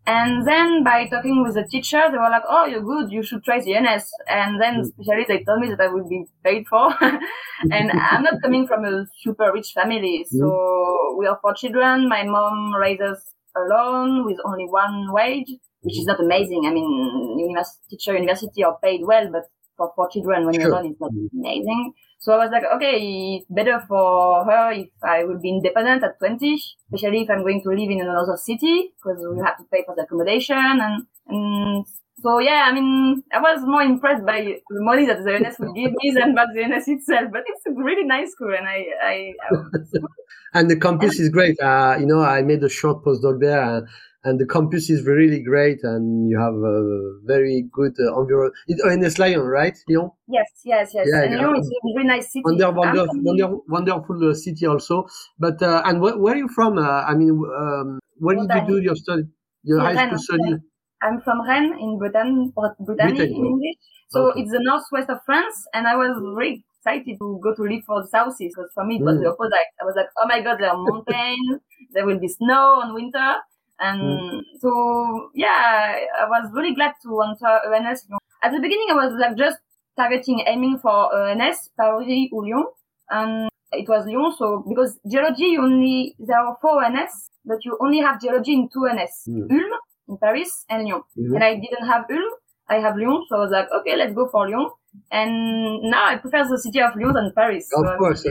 And 0.05 0.45
then 0.45 0.83
by 0.83 1.07
talking 1.07 1.45
with 1.45 1.55
the 1.55 1.63
teacher, 1.63 2.03
they 2.11 2.19
were 2.19 2.29
like, 2.29 2.43
"Oh, 2.49 2.67
you're 2.67 2.83
good. 2.83 3.13
You 3.13 3.23
should 3.23 3.45
try 3.45 3.61
the 3.61 3.77
ENS." 3.77 4.11
And 4.29 4.61
then, 4.61 4.75
mm. 4.75 4.81
especially, 4.83 5.27
they 5.29 5.45
told 5.45 5.61
me 5.61 5.69
that 5.71 5.81
I 5.81 5.87
would 5.87 6.09
be 6.09 6.25
paid 6.43 6.67
for. 6.67 6.93
and 7.71 7.93
I'm 7.93 8.25
not 8.25 8.43
coming 8.43 8.67
from 8.67 8.85
a 8.85 9.07
super 9.21 9.53
rich 9.53 9.71
family, 9.73 10.27
so 10.29 10.45
mm. 10.45 11.19
we 11.19 11.27
are 11.29 11.39
four 11.41 11.55
children. 11.55 12.09
My 12.09 12.25
mom 12.25 12.75
raises 12.75 13.23
alone 13.57 14.27
with 14.27 14.39
only 14.45 14.67
one 14.67 15.13
wage, 15.13 15.53
which 15.83 15.99
is 15.99 16.07
not 16.07 16.19
amazing. 16.19 16.65
I 16.67 16.73
mean, 16.73 17.39
university, 17.39 17.79
teacher 17.91 18.15
university 18.15 18.65
are 18.65 18.77
paid 18.83 19.03
well, 19.05 19.31
but 19.31 19.45
for 19.77 19.93
four 19.95 20.09
children 20.11 20.47
when 20.47 20.55
you're 20.55 20.69
alone, 20.69 20.87
it's 20.87 21.01
not 21.01 21.13
amazing. 21.33 21.93
So 22.23 22.33
I 22.35 22.37
was 22.37 22.51
like, 22.53 22.63
okay, 22.77 23.41
it's 23.41 23.51
better 23.51 23.83
for 23.89 24.45
her 24.45 24.71
if 24.71 24.91
I 25.03 25.25
will 25.25 25.41
be 25.41 25.49
independent 25.49 26.05
at 26.05 26.21
20, 26.21 26.55
especially 26.95 27.23
if 27.23 27.31
I'm 27.31 27.43
going 27.43 27.61
to 27.63 27.69
live 27.71 27.91
in 27.91 28.01
another 28.01 28.37
city 28.37 28.95
because 28.97 29.19
we 29.19 29.43
have 29.45 29.59
to 29.59 29.65
pay 29.73 29.83
for 29.85 29.97
the 29.97 30.03
accommodation 30.03 30.57
and, 30.57 31.07
and 31.27 31.85
so 32.23 32.39
yeah, 32.39 32.69
I 32.71 32.73
mean, 32.73 33.25
I 33.35 33.41
was 33.41 33.65
more 33.67 33.83
impressed 33.83 34.25
by 34.25 34.43
the 34.43 34.81
money 34.85 35.05
that 35.07 35.25
the 35.25 35.35
ENS 35.35 35.57
would 35.59 35.75
give 35.75 35.91
me 35.91 36.13
than 36.15 36.37
by 36.37 36.45
the 36.55 36.63
ENS 36.63 36.87
itself. 36.87 37.33
But 37.33 37.43
it's 37.47 37.67
a 37.67 37.73
really 37.73 38.05
nice 38.05 38.31
school, 38.31 38.55
and 38.57 38.69
I, 38.69 38.85
I, 39.03 39.33
I 39.51 39.57
and 40.61 40.71
the 40.71 40.79
campus 40.79 41.19
is 41.19 41.31
great. 41.31 41.59
Uh, 41.59 41.97
you 41.99 42.07
know, 42.07 42.21
I 42.21 42.43
made 42.43 42.63
a 42.63 42.69
short 42.69 43.05
postdoc 43.05 43.41
there. 43.41 43.89
And 44.25 44.39
the 44.39 44.47
campus 44.47 44.89
is 44.89 45.05
really 45.05 45.43
great 45.43 45.83
and 45.83 46.31
you 46.31 46.39
have 46.39 46.55
a 46.55 47.27
very 47.27 47.65
good 47.73 47.95
uh, 47.99 48.21
environment. 48.21 48.55
It's 48.69 48.85
ENS 48.85 49.19
Lyon, 49.19 49.41
right, 49.41 49.77
Lyon? 49.89 50.11
Yes, 50.29 50.47
yes, 50.65 50.93
yes. 50.95 51.09
Yeah, 51.11 51.25
and 51.25 51.37
Lyon 51.37 51.59
is 51.59 51.67
a 51.67 51.79
really 51.85 52.07
nice 52.07 52.33
city. 52.33 52.43
Wonder, 52.45 52.71
wonder, 52.71 53.07
wonder, 53.15 53.57
wonderful 53.67 54.31
uh, 54.31 54.35
city 54.35 54.67
also. 54.67 55.07
But 55.39 55.61
uh, 55.61 55.83
and 55.85 55.99
wh- 55.99 56.21
where 56.21 56.35
are 56.35 56.39
you 56.39 56.49
from? 56.49 56.79
Uh, 56.79 57.03
I 57.03 57.15
mean, 57.15 57.31
um, 57.31 57.99
where 58.19 58.37
did 58.37 58.49
you 58.49 58.67
do 58.67 58.83
your 58.83 58.95
study? 58.95 59.25
Your 59.65 59.81
high 59.81 60.07
school 60.07 60.19
study? 60.19 60.55
I'm 61.03 61.21
from 61.23 61.43
Rennes 61.43 61.75
in 61.81 61.99
Bretagne, 61.99 62.53
Brittany 62.79 63.25
in 63.27 63.35
English. 63.35 63.77
So 64.09 64.31
okay. 64.31 64.43
it's 64.43 64.53
the 64.53 64.61
northwest 64.63 65.11
of 65.11 65.19
France, 65.27 65.67
and 65.75 65.89
I 65.89 65.97
was 65.97 66.15
really 66.37 66.65
excited 66.79 67.17
to 67.19 67.41
go 67.43 67.55
to 67.55 67.63
live 67.63 67.83
for 67.87 68.03
the 68.03 68.09
southeast 68.09 68.55
because 68.55 68.71
for 68.75 68.85
me 68.85 68.97
it 68.97 69.03
was 69.03 69.17
mm. 69.17 69.23
the 69.23 69.31
opposite. 69.31 69.73
I 69.81 69.85
was 69.85 69.95
like, 69.97 70.07
oh 70.19 70.27
my 70.29 70.43
god, 70.43 70.59
there 70.61 70.71
are 70.71 70.77
mountains, 70.77 71.63
there 71.93 72.07
will 72.07 72.19
be 72.19 72.29
snow 72.29 72.83
in 72.85 72.95
winter, 72.95 73.35
and 73.83 74.01
mm. 74.01 74.41
so, 74.61 75.31
yeah, 75.35 75.97
I 76.21 76.29
was 76.29 76.51
really 76.55 76.75
glad 76.75 76.95
to 77.03 77.21
enter 77.23 77.75
ENS. 77.75 78.07
At 78.43 78.53
the 78.53 78.61
beginning, 78.61 78.87
I 78.91 78.95
was 78.95 79.13
like 79.19 79.37
just 79.37 79.59
targeting, 79.97 80.45
aiming 80.47 80.79
for 80.79 81.13
ENS, 81.29 81.71
Paris 81.77 82.29
or 82.33 82.45
Lyon. 82.45 82.67
And 83.11 83.51
it 83.73 83.89
was 83.89 84.07
Lyon. 84.07 84.33
So, 84.39 84.65
because 84.69 84.99
geology, 85.11 85.47
you 85.47 85.63
only, 85.63 86.15
there 86.21 86.39
are 86.39 86.57
four 86.63 86.85
ENS, 86.85 87.31
but 87.45 87.65
you 87.65 87.77
only 87.81 87.99
have 87.99 88.21
geology 88.21 88.53
in 88.53 88.69
two 88.73 88.87
ENS. 88.87 89.25
Mm. 89.29 89.51
Ulm 89.51 89.81
in 90.09 90.19
Paris 90.19 90.65
and 90.69 90.85
Lyon. 90.85 91.03
Mm-hmm. 91.19 91.35
And 91.35 91.45
I 91.45 91.55
didn't 91.55 91.87
have 91.87 92.05
Ulm. 92.09 92.31
I 92.69 92.77
have 92.77 92.97
Lyon. 92.97 93.25
So 93.29 93.37
I 93.37 93.41
was 93.41 93.51
like, 93.51 93.69
okay, 93.81 93.97
let's 93.97 94.15
go 94.15 94.29
for 94.29 94.49
Lyon. 94.49 94.71
And 95.11 95.91
now 95.91 96.07
I 96.07 96.17
prefer 96.17 96.45
the 96.49 96.59
city 96.59 96.81
of 96.81 96.97
Lyon 96.97 97.13
than 97.13 97.33
Paris. 97.35 97.69
Of 97.75 97.87
so 97.87 97.97
course, 97.97 98.27
uh, 98.27 98.31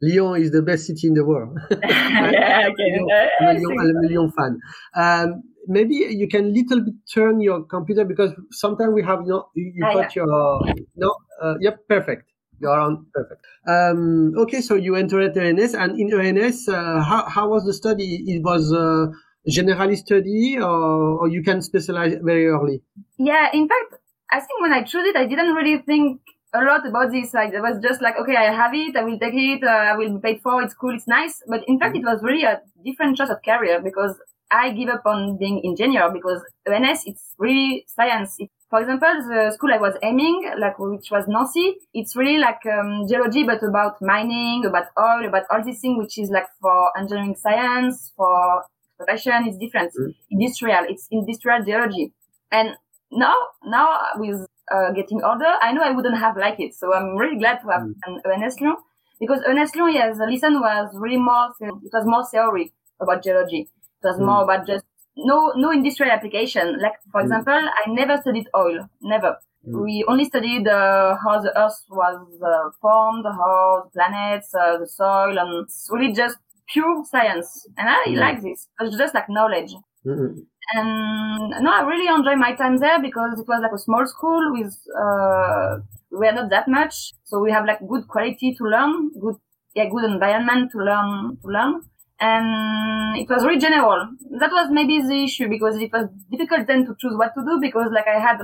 Lyon 0.00 0.40
is 0.40 0.50
the 0.52 0.62
best 0.62 0.86
city 0.86 1.08
in 1.08 1.14
the 1.14 1.24
world. 1.24 1.58
yeah, 1.70 2.68
okay. 2.70 2.98
I'm, 3.40 3.56
a 3.56 3.60
Lyon, 3.60 3.78
I'm 3.80 4.04
a 4.04 4.08
Lyon 4.08 4.32
fan. 4.32 4.60
Um, 4.94 5.42
maybe 5.66 5.94
you 5.94 6.28
can 6.28 6.52
little 6.52 6.80
bit 6.80 6.94
turn 7.12 7.40
your 7.40 7.64
computer 7.64 8.04
because 8.04 8.32
sometimes 8.50 8.92
we 8.94 9.02
have 9.02 9.20
you 9.20 9.28
know 9.28 9.48
you, 9.54 9.72
you 9.74 9.84
ah, 9.84 9.94
got 9.94 10.16
yeah. 10.16 10.22
your 10.22 10.60
no 10.96 11.14
uh, 11.40 11.54
yep 11.60 11.78
perfect 11.88 12.28
you're 12.60 12.80
on 12.80 13.06
perfect 13.12 13.44
um, 13.68 14.32
okay 14.36 14.60
so 14.60 14.74
you 14.74 14.96
entered 14.96 15.36
ENS 15.36 15.74
and 15.74 15.98
in 15.98 16.12
ENS 16.12 16.68
uh, 16.68 17.00
how, 17.02 17.28
how 17.28 17.48
was 17.48 17.64
the 17.64 17.72
study 17.72 18.24
it 18.26 18.42
was 18.42 18.72
a 18.72 19.12
generalist 19.48 19.98
study 19.98 20.56
or, 20.58 21.20
or 21.20 21.28
you 21.28 21.42
can 21.42 21.60
specialize 21.62 22.14
very 22.22 22.46
early 22.46 22.82
yeah 23.18 23.48
in 23.52 23.68
fact 23.68 24.01
I 24.32 24.40
think 24.40 24.60
when 24.60 24.72
I 24.72 24.82
chose 24.82 25.04
it 25.04 25.16
I 25.16 25.26
didn't 25.26 25.54
really 25.54 25.78
think 25.78 26.20
a 26.54 26.62
lot 26.62 26.86
about 26.86 27.10
this. 27.12 27.32
It 27.34 27.62
was 27.62 27.80
just 27.82 28.02
like, 28.02 28.16
okay, 28.18 28.36
I 28.36 28.52
have 28.52 28.74
it, 28.74 28.96
I 28.96 29.04
will 29.04 29.18
take 29.18 29.34
it, 29.34 29.64
uh, 29.64 29.70
I 29.70 29.96
will 29.96 30.14
be 30.14 30.20
paid 30.20 30.42
for, 30.42 30.62
it's 30.62 30.74
cool, 30.74 30.94
it's 30.94 31.08
nice. 31.08 31.42
But 31.48 31.62
in 31.66 31.78
fact, 31.78 31.96
it 31.96 32.04
was 32.04 32.22
really 32.22 32.44
a 32.44 32.60
different 32.84 33.16
choice 33.16 33.30
of 33.30 33.38
career 33.42 33.80
because 33.80 34.18
I 34.50 34.72
give 34.72 34.90
up 34.90 35.02
on 35.06 35.38
being 35.38 35.62
engineer 35.64 36.10
because 36.12 36.42
ENS, 36.66 37.04
it's 37.06 37.34
really 37.38 37.86
science. 37.88 38.36
It, 38.38 38.50
for 38.68 38.80
example, 38.80 39.08
the 39.28 39.50
school 39.52 39.72
I 39.72 39.78
was 39.78 39.94
aiming, 40.02 40.52
like 40.58 40.78
which 40.78 41.10
was 41.10 41.24
Nancy, 41.26 41.76
it's 41.94 42.16
really 42.16 42.38
like 42.38 42.60
um, 42.66 43.06
geology, 43.08 43.44
but 43.44 43.62
about 43.62 43.96
mining, 44.02 44.64
about 44.66 44.86
oil, 44.98 45.26
about 45.26 45.44
all 45.50 45.64
these 45.64 45.80
things, 45.80 45.98
which 45.98 46.18
is 46.18 46.30
like 46.30 46.46
for 46.60 46.90
engineering 46.98 47.36
science, 47.36 48.12
for 48.16 48.62
exploitation. 49.00 49.48
It's 49.48 49.58
different. 49.58 49.92
Mm. 49.98 50.14
Industrial. 50.30 50.84
It's 50.88 51.08
industrial 51.10 51.64
geology. 51.64 52.12
And 52.50 52.76
now, 53.12 53.34
now 53.64 53.98
with 54.16 54.46
uh, 54.74 54.92
getting 54.92 55.22
older, 55.22 55.52
I 55.60 55.72
know 55.72 55.82
I 55.82 55.92
wouldn't 55.92 56.18
have 56.18 56.36
liked 56.36 56.60
it. 56.60 56.74
So 56.74 56.92
I'm 56.94 57.16
really 57.16 57.38
glad 57.38 57.60
to 57.60 57.68
have 57.68 57.82
mm. 57.82 57.94
an 58.06 58.42
ENS 58.42 58.60
Lyon 58.60 58.76
because 59.20 59.40
ENS 59.48 59.76
Lyon, 59.76 59.94
yes, 59.94 60.18
the 60.18 60.26
lesson 60.26 60.60
was 60.60 60.90
really 60.98 61.18
more, 61.18 61.50
it 61.60 61.92
was 61.92 62.04
more 62.06 62.26
theory 62.26 62.72
about 63.00 63.22
geology. 63.22 63.68
It 64.02 64.06
was 64.06 64.16
mm. 64.18 64.26
more 64.26 64.42
about 64.44 64.66
just 64.66 64.84
no 65.16 65.52
no 65.56 65.70
industrial 65.70 66.12
application. 66.12 66.78
Like 66.80 66.94
for 67.10 67.20
mm. 67.20 67.24
example, 67.24 67.54
I 67.54 67.90
never 67.90 68.16
studied 68.20 68.48
oil, 68.56 68.88
never. 69.00 69.36
Mm. 69.68 69.84
We 69.84 70.04
only 70.08 70.24
studied 70.24 70.66
uh, 70.66 71.16
how 71.22 71.40
the 71.40 71.56
Earth 71.56 71.84
was 71.88 72.26
uh, 72.42 72.70
formed, 72.80 73.24
how 73.26 73.84
the 73.84 73.90
planets, 73.90 74.54
uh, 74.54 74.78
the 74.78 74.86
soil, 74.86 75.38
and 75.38 75.64
it's 75.64 75.88
really 75.92 76.12
just 76.12 76.38
pure 76.68 77.04
science. 77.08 77.66
And 77.76 77.88
I 77.88 78.04
mm. 78.08 78.16
like 78.16 78.42
this. 78.42 78.68
It's 78.80 78.96
just 78.96 79.14
like 79.14 79.28
knowledge. 79.28 79.74
Mm-hmm. 80.04 80.40
And 80.74 81.50
no, 81.64 81.70
I 81.72 81.82
really 81.82 82.06
enjoy 82.08 82.36
my 82.36 82.54
time 82.54 82.78
there 82.78 83.00
because 83.00 83.38
it 83.38 83.46
was 83.48 83.60
like 83.62 83.72
a 83.72 83.78
small 83.78 84.06
school 84.06 84.52
with 84.52 84.74
uh, 84.96 85.78
we 86.10 86.26
are 86.28 86.32
not 86.32 86.50
that 86.50 86.68
much, 86.68 87.12
so 87.24 87.40
we 87.40 87.50
have 87.50 87.64
like 87.66 87.80
good 87.88 88.06
quality 88.08 88.54
to 88.56 88.64
learn, 88.64 89.10
good 89.20 89.36
yeah, 89.74 89.88
good 89.90 90.04
environment 90.04 90.70
to 90.72 90.78
learn 90.78 91.36
to 91.42 91.48
learn 91.48 91.80
and 92.20 93.16
it 93.18 93.28
was 93.28 93.44
really 93.44 93.58
general. 93.58 94.08
That 94.38 94.50
was 94.52 94.68
maybe 94.70 95.00
the 95.02 95.24
issue 95.24 95.48
because 95.48 95.76
it 95.78 95.90
was 95.92 96.08
difficult 96.30 96.66
then 96.68 96.86
to 96.86 96.94
choose 97.00 97.16
what 97.16 97.34
to 97.34 97.42
do 97.42 97.58
because 97.60 97.88
like 97.92 98.06
I 98.06 98.20
had, 98.20 98.38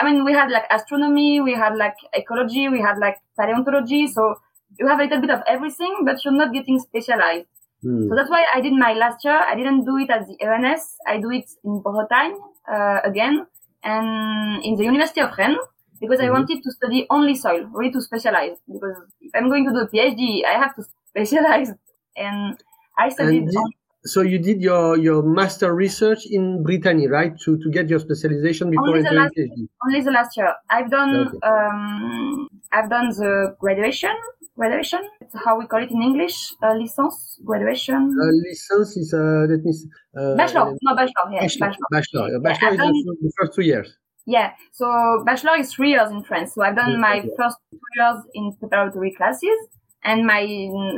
I 0.00 0.04
mean, 0.04 0.24
we 0.24 0.32
had 0.32 0.50
like 0.50 0.64
astronomy, 0.70 1.40
we 1.40 1.54
had 1.54 1.76
like 1.76 1.94
ecology, 2.12 2.68
we 2.68 2.80
had 2.80 2.98
like 2.98 3.16
paleontology. 3.38 4.06
So 4.06 4.34
you 4.78 4.86
have 4.86 5.00
a 5.00 5.04
little 5.04 5.20
bit 5.20 5.30
of 5.30 5.42
everything, 5.46 6.02
but 6.04 6.24
you're 6.24 6.34
not 6.34 6.52
getting 6.52 6.78
specialized. 6.78 7.46
Mm. 7.84 8.08
So 8.08 8.14
that's 8.16 8.30
why 8.30 8.44
I 8.54 8.60
did 8.60 8.72
my 8.72 8.92
last 8.94 9.24
year. 9.24 9.38
I 9.38 9.54
didn't 9.54 9.84
do 9.84 9.96
it 9.98 10.10
at 10.10 10.26
the 10.26 10.36
ENS. 10.40 10.96
I 11.06 11.20
do 11.20 11.30
it 11.30 11.48
in 11.64 11.80
Bretagne 11.82 12.36
uh, 12.70 13.00
again 13.04 13.46
and 13.84 14.64
in 14.64 14.74
the 14.76 14.84
University 14.84 15.20
of 15.20 15.36
Rennes 15.38 15.58
because 16.00 16.18
mm-hmm. 16.18 16.28
I 16.28 16.30
wanted 16.30 16.62
to 16.62 16.70
study 16.72 17.06
only 17.10 17.34
soil, 17.34 17.66
really 17.72 17.92
to 17.92 18.00
specialize. 18.00 18.56
Because 18.66 18.96
if 19.20 19.30
I'm 19.34 19.48
going 19.48 19.64
to 19.66 19.72
do 19.72 19.78
a 19.78 19.88
PhD, 19.88 20.44
I 20.44 20.58
have 20.58 20.74
to 20.76 20.84
specialize. 21.08 21.72
And 22.16 22.60
I 22.96 23.08
studied. 23.10 23.46
Did, 23.46 23.56
so 24.04 24.22
you 24.22 24.38
did 24.38 24.60
your, 24.60 24.96
your 24.96 25.22
master 25.22 25.74
research 25.74 26.26
in 26.26 26.62
Brittany, 26.62 27.06
right? 27.08 27.38
To 27.40 27.58
to 27.58 27.70
get 27.70 27.88
your 27.88 27.98
specialization 27.98 28.70
before 28.70 28.88
only 28.88 29.00
entering 29.00 29.22
last, 29.22 29.34
PhD. 29.36 29.68
Only 29.86 30.00
the 30.00 30.10
last 30.10 30.36
year. 30.36 30.54
I've 30.70 30.90
done 30.90 31.28
okay. 31.28 31.38
um, 31.46 32.48
I've 32.72 32.90
done 32.90 33.10
the 33.10 33.56
graduation. 33.60 34.14
Graduation. 34.58 35.00
It's 35.20 35.34
how 35.44 35.56
we 35.56 35.66
call 35.66 35.82
it 35.84 35.90
in 35.92 36.02
English. 36.02 36.52
Uh, 36.60 36.74
licence. 36.74 37.38
Graduation. 37.44 38.10
Uh, 38.20 38.32
licence 38.44 38.96
is 38.96 39.14
uh, 39.14 39.46
let 39.48 39.62
me. 39.62 39.72
Uh, 40.18 40.34
bachelor. 40.34 40.74
no 40.82 40.96
bachelor. 40.96 41.26
Yeah, 41.32 41.40
bachelor. 41.42 41.86
Bachelor. 41.92 42.40
Bachelor, 42.40 42.68
yeah, 42.68 42.72
is 42.72 42.78
done, 42.78 42.92
the, 43.22 43.32
first 43.38 43.54
two 43.54 43.62
years. 43.62 43.96
Yeah. 44.26 44.50
So 44.72 45.22
bachelor 45.24 45.56
is 45.56 45.72
three 45.72 45.90
years 45.90 46.10
in 46.10 46.24
France. 46.24 46.54
So 46.54 46.62
I've 46.62 46.74
done 46.74 47.00
my 47.00 47.22
first 47.38 47.56
two 47.70 47.78
years 47.96 48.18
in 48.34 48.52
preparatory 48.58 49.14
classes 49.14 49.58
and 50.02 50.26
my 50.26 50.42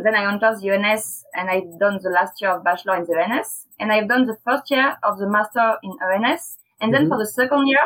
then 0.05 0.15
I 0.15 0.33
entered 0.33 0.57
the 0.61 0.71
ENS 0.71 1.25
and 1.35 1.51
I've 1.51 1.79
done 1.79 1.99
the 2.03 2.11
last 2.11 2.41
year 2.41 2.53
of 2.53 2.65
bachelor 2.65 2.97
in 2.97 3.05
the 3.05 3.15
ENS 3.19 3.67
and 3.79 3.93
I've 3.93 4.09
done 4.09 4.27
the 4.27 4.37
first 4.47 4.71
year 4.71 4.97
of 5.03 5.19
the 5.19 5.29
master 5.29 5.77
in 5.83 5.93
ENS 6.01 6.57
and 6.81 6.95
then 6.95 7.03
mm-hmm. 7.03 7.11
for 7.11 7.19
the 7.19 7.27
second 7.27 7.67
year 7.67 7.85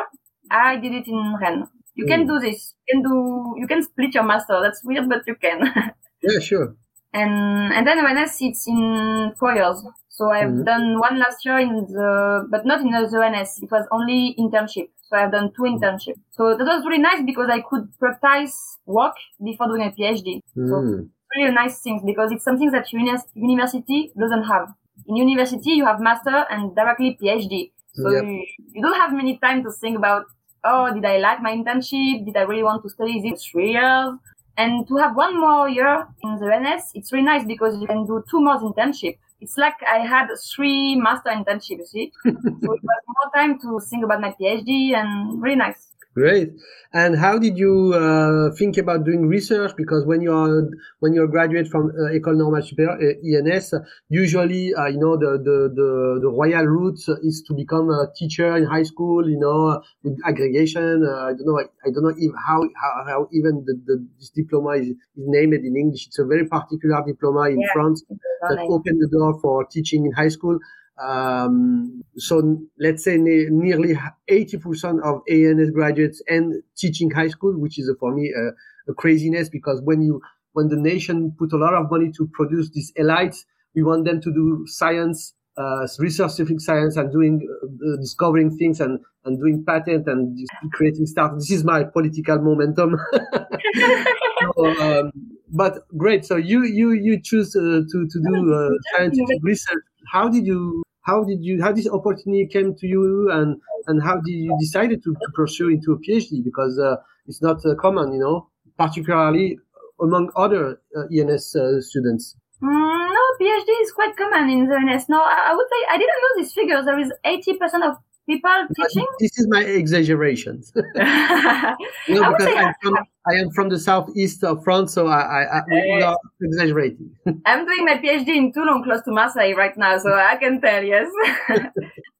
I 0.51 0.77
did 0.77 0.93
it 0.93 1.07
in 1.07 1.35
Rennes. 1.41 1.67
You 1.95 2.05
can 2.05 2.27
do 2.27 2.39
this. 2.39 2.73
You 2.87 2.93
can 2.93 3.03
do 3.03 3.55
you 3.57 3.67
can 3.67 3.81
split 3.83 4.13
your 4.13 4.23
master. 4.23 4.59
That's 4.61 4.83
weird, 4.83 5.09
but 5.09 5.23
you 5.27 5.35
can. 5.35 5.71
yeah, 6.21 6.39
sure. 6.39 6.75
And 7.13 7.73
and 7.73 7.87
then 7.87 8.05
ENS 8.05 8.37
it's 8.41 8.67
in 8.67 9.33
four 9.39 9.53
years. 9.55 9.83
So 10.09 10.31
I've 10.31 10.49
mm-hmm. 10.49 10.63
done 10.63 10.99
one 10.99 11.19
last 11.19 11.45
year 11.45 11.59
in 11.59 11.87
the 11.87 12.47
but 12.49 12.65
not 12.65 12.81
in 12.81 12.91
the 12.91 12.99
ENS. 12.99 13.59
It 13.63 13.71
was 13.71 13.87
only 13.91 14.35
internship. 14.37 14.89
So 15.03 15.17
I've 15.17 15.31
done 15.31 15.51
two 15.55 15.63
internships. 15.63 16.19
So 16.31 16.57
that 16.57 16.65
was 16.65 16.83
really 16.85 17.01
nice 17.01 17.21
because 17.25 17.49
I 17.49 17.61
could 17.61 17.87
practice 17.99 18.77
work 18.85 19.15
before 19.43 19.67
doing 19.67 19.83
a 19.83 19.91
PhD. 19.91 20.41
Mm. 20.57 20.69
So 20.69 21.09
really 21.35 21.53
nice 21.53 21.79
thing 21.79 22.01
because 22.05 22.31
it's 22.31 22.43
something 22.43 22.71
that 22.71 22.91
uni- 22.91 23.17
university 23.33 24.11
doesn't 24.17 24.43
have. 24.43 24.73
In 25.07 25.15
university, 25.15 25.71
you 25.71 25.85
have 25.85 25.99
master 25.99 26.45
and 26.49 26.75
directly 26.75 27.17
PhD. 27.21 27.71
So 27.93 28.09
yep. 28.09 28.23
you, 28.23 28.45
you 28.73 28.81
don't 28.81 28.95
have 28.95 29.13
many 29.13 29.37
time 29.37 29.63
to 29.63 29.71
think 29.71 29.97
about, 29.97 30.25
oh, 30.65 30.93
did 30.93 31.05
I 31.05 31.17
like 31.17 31.41
my 31.41 31.51
internship? 31.55 32.25
Did 32.25 32.35
I 32.35 32.41
really 32.41 32.63
want 32.63 32.83
to 32.83 32.89
study 32.89 33.21
this 33.21 33.45
three 33.45 33.71
years? 33.71 34.13
And 34.57 34.87
to 34.87 34.95
have 34.97 35.15
one 35.15 35.39
more 35.39 35.67
year 35.69 36.07
in 36.23 36.37
the 36.37 36.53
ENS, 36.53 36.91
it's 36.93 37.11
really 37.11 37.25
nice 37.25 37.45
because 37.45 37.79
you 37.79 37.87
can 37.87 38.05
do 38.05 38.23
two 38.29 38.41
more 38.41 38.57
internship. 38.59 39.17
It's 39.41 39.57
like 39.57 39.75
I 39.85 39.99
had 39.99 40.27
three 40.55 40.95
master 40.95 41.29
internships, 41.29 41.87
see? 41.87 42.11
so 42.23 42.29
it 42.31 42.63
was 42.63 42.79
more 42.81 43.31
time 43.35 43.59
to 43.59 43.79
think 43.89 44.03
about 44.03 44.21
my 44.21 44.33
PhD 44.39 44.95
and 44.95 45.41
really 45.41 45.57
nice. 45.57 45.91
Great. 46.15 46.53
And 46.93 47.17
how 47.17 47.37
did 47.37 47.57
you 47.57 47.93
uh, 47.93 48.55
think 48.55 48.77
about 48.77 49.03
doing 49.03 49.27
research? 49.27 49.73
Because 49.75 50.05
when 50.05 50.21
you 50.21 50.31
are 50.31 50.69
when 51.01 51.13
you're 51.13 51.25
a 51.25 51.29
graduate 51.29 51.67
from 51.67 51.89
uh, 51.89 52.15
École 52.15 52.37
Normale 52.37 52.63
Supérieure 52.63 52.95
uh, 52.95 53.51
ENS, 53.51 53.73
usually 54.07 54.73
uh, 54.73 54.85
you 54.85 54.97
know 54.97 55.17
the, 55.17 55.31
the 55.43 55.57
the 55.75 56.19
the 56.21 56.29
royal 56.29 56.63
route 56.63 57.03
is 57.21 57.43
to 57.47 57.53
become 57.53 57.89
a 57.89 58.07
teacher 58.15 58.55
in 58.55 58.63
high 58.63 58.83
school. 58.83 59.29
You 59.29 59.39
know, 59.39 59.81
with 60.03 60.17
aggregation. 60.25 61.03
Uh, 61.05 61.25
I 61.25 61.33
don't 61.35 61.47
know. 61.47 61.59
I, 61.59 61.65
I 61.85 61.91
don't 61.91 62.03
know 62.03 62.15
if 62.15 62.31
how, 62.47 62.61
how, 62.81 62.93
how 63.05 63.29
even 63.33 63.65
the, 63.65 63.73
the 63.85 64.07
this 64.17 64.29
diploma 64.29 64.79
is, 64.79 64.87
is, 64.87 64.95
named 65.17 65.53
in 65.53 65.75
English. 65.75 66.07
It's 66.07 66.19
a 66.19 66.23
very 66.23 66.47
particular 66.47 67.03
diploma 67.05 67.49
in 67.49 67.59
yeah, 67.59 67.73
France 67.73 68.05
that 68.07 68.59
opened 68.59 69.01
the 69.01 69.09
door 69.11 69.37
for 69.41 69.65
teaching 69.65 70.05
in 70.05 70.13
high 70.13 70.29
school. 70.29 70.59
Um, 71.01 72.03
so 72.15 72.57
let's 72.79 73.03
say 73.03 73.17
ne- 73.17 73.49
nearly 73.49 73.95
80% 74.29 75.03
of 75.03 75.21
ENS 75.29 75.71
graduates 75.71 76.21
end 76.29 76.63
teaching 76.77 77.11
high 77.11 77.27
school, 77.27 77.53
which 77.59 77.77
is 77.77 77.91
for 77.99 78.13
me 78.13 78.33
a, 78.33 78.91
a, 78.91 78.93
craziness 78.93 79.49
because 79.49 79.81
when 79.83 80.01
you 80.01 80.21
when 80.53 80.69
the 80.69 80.77
nation 80.77 81.35
put 81.37 81.51
a 81.51 81.57
lot 81.57 81.73
of 81.73 81.91
money 81.91 82.11
to 82.13 82.29
produce 82.31 82.69
these 82.71 82.93
elites, 82.97 83.43
we 83.75 83.83
want 83.83 84.05
them 84.05 84.21
to 84.21 84.31
do 84.31 84.63
science, 84.67 85.33
uh, 85.57 85.85
research 85.99 86.31
scientific 86.31 86.61
science, 86.61 86.95
and 86.95 87.11
doing 87.11 87.45
uh, 87.65 87.97
discovering 87.97 88.57
things 88.57 88.79
and 88.79 88.97
and 89.25 89.37
doing 89.37 89.65
patent 89.67 90.07
and 90.07 90.39
creating 90.71 91.07
stuff. 91.07 91.33
This 91.35 91.51
is 91.51 91.65
my 91.65 91.83
political 91.83 92.39
momentum. 92.39 92.97
so, 94.55 94.81
um, 94.81 95.11
but 95.49 95.85
great. 95.97 96.25
So 96.25 96.37
you 96.37 96.63
you 96.63 96.93
you 96.93 97.21
choose 97.21 97.53
uh, 97.53 97.81
to 97.91 98.07
to 98.07 98.19
do 98.31 98.53
uh, 98.53 98.69
scientific 98.95 99.39
research. 99.41 99.83
How 100.09 100.29
did 100.29 100.45
you 100.45 100.84
how 101.05 101.23
did 101.23 101.43
you 101.43 101.61
how 101.61 101.71
this 101.71 101.87
opportunity 101.87 102.47
came 102.47 102.75
to 102.75 102.87
you 102.87 103.29
and 103.31 103.61
and 103.87 104.01
how 104.03 104.15
did 104.15 104.31
you 104.31 104.55
decided 104.59 105.03
to, 105.03 105.13
to 105.13 105.27
pursue 105.33 105.69
into 105.69 105.93
a 105.93 105.99
phd 105.99 106.43
because 106.43 106.79
uh, 106.79 106.95
it's 107.27 107.41
not 107.41 107.57
uh, 107.65 107.75
common 107.75 108.13
you 108.13 108.19
know 108.19 108.47
particularly 108.77 109.57
among 110.01 110.29
other 110.35 110.81
uh, 110.97 111.07
ens 111.11 111.55
uh, 111.55 111.79
students. 111.79 112.35
Mm, 112.61 113.09
no 113.17 113.23
phd 113.39 113.69
is 113.81 113.91
quite 113.91 114.15
common 114.17 114.49
in 114.49 114.67
the 114.67 114.75
ens 114.75 115.07
no 115.07 115.19
I, 115.21 115.53
would 115.55 115.67
say 115.73 115.81
i 115.91 115.97
didn't 115.97 116.21
know 116.23 116.33
these 116.37 116.53
figures 116.53 116.85
there 116.85 116.99
is 116.99 117.11
80% 117.25 117.89
of 117.89 117.97
people 118.25 118.49
teaching? 118.75 119.05
This 119.19 119.37
is 119.37 119.47
my 119.49 119.61
exaggeration. 119.61 120.63
you 120.75 122.19
know, 122.19 122.31
because 122.31 122.53
I'm 122.55 122.73
from, 122.81 122.95
I 123.27 123.33
am 123.35 123.51
from 123.51 123.69
the 123.69 123.79
southeast 123.79 124.43
of 124.43 124.63
France, 124.63 124.93
so 124.93 125.07
I, 125.07 125.21
I, 125.21 125.57
I 125.57 125.61
we 125.69 126.01
are 126.01 126.17
exaggerating. 126.41 127.15
I'm 127.45 127.65
doing 127.65 127.85
my 127.85 127.97
PhD 127.97 128.35
in 128.35 128.53
Toulon, 128.53 128.83
close 128.83 129.01
to 129.03 129.11
Marseille 129.11 129.53
right 129.55 129.75
now, 129.77 129.97
so 129.97 130.13
I 130.13 130.37
can 130.37 130.61
tell, 130.61 130.83
yes. 130.83 131.09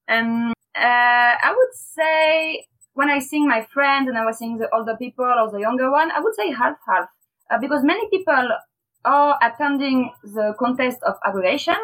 and 0.08 0.54
uh, 0.76 1.34
I 1.42 1.54
would 1.56 1.74
say 1.74 2.66
when 2.94 3.10
I 3.10 3.20
sing 3.20 3.48
my 3.48 3.66
friends 3.74 4.08
and 4.08 4.18
I 4.18 4.26
was 4.26 4.38
seeing 4.38 4.58
the 4.58 4.70
older 4.74 4.96
people 4.98 5.26
or 5.26 5.52
the 5.52 5.60
younger 5.60 5.92
one, 5.92 6.12
I 6.12 6.20
would 6.20 6.36
say 6.36 6.52
half 6.52 6.78
half 6.88 7.08
uh, 7.52 7.58
because 7.60 7.84
many 7.84 8.10
people 8.10 8.50
are 9.04 9.38
attending 9.42 10.12
the 10.24 10.56
contest 10.58 10.98
of 11.06 11.16
aggregation. 11.26 11.76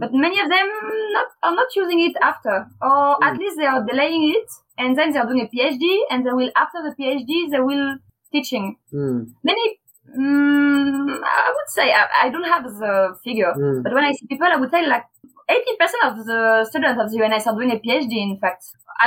But 0.00 0.12
many 0.12 0.40
of 0.40 0.48
them 0.48 0.68
not, 1.12 1.26
are 1.42 1.54
not 1.54 1.68
using 1.74 2.00
it 2.00 2.16
after, 2.22 2.66
or 2.82 3.16
mm. 3.16 3.22
at 3.22 3.38
least 3.38 3.56
they 3.58 3.66
are 3.66 3.84
delaying 3.84 4.34
it 4.36 4.48
and 4.76 4.96
then 4.96 5.12
they 5.12 5.18
are 5.18 5.26
doing 5.26 5.40
a 5.40 5.48
PhD 5.48 6.02
and 6.10 6.26
they 6.26 6.32
will 6.32 6.50
after 6.56 6.78
the 6.82 6.94
PhD 6.98 7.50
they 7.50 7.60
will 7.60 7.96
teaching. 8.32 8.76
Mm. 8.92 9.32
Many 9.42 9.78
Mm, 10.16 11.20
I 11.22 11.52
would 11.54 11.68
say 11.68 11.92
I, 11.92 12.06
I, 12.22 12.30
don't 12.30 12.44
have 12.44 12.64
the 12.64 13.14
figure, 13.22 13.52
mm. 13.54 13.82
but 13.82 13.92
when 13.92 14.04
I 14.04 14.12
see 14.12 14.26
people, 14.26 14.46
I 14.46 14.56
would 14.56 14.70
say 14.70 14.86
like 14.86 15.04
80% 15.50 16.10
of 16.10 16.24
the 16.24 16.66
students 16.68 16.98
of 16.98 17.10
the 17.10 17.24
ENS 17.24 17.46
are 17.46 17.54
doing 17.54 17.72
a 17.72 17.76
PhD. 17.76 18.12
In 18.22 18.38
fact, 18.40 18.64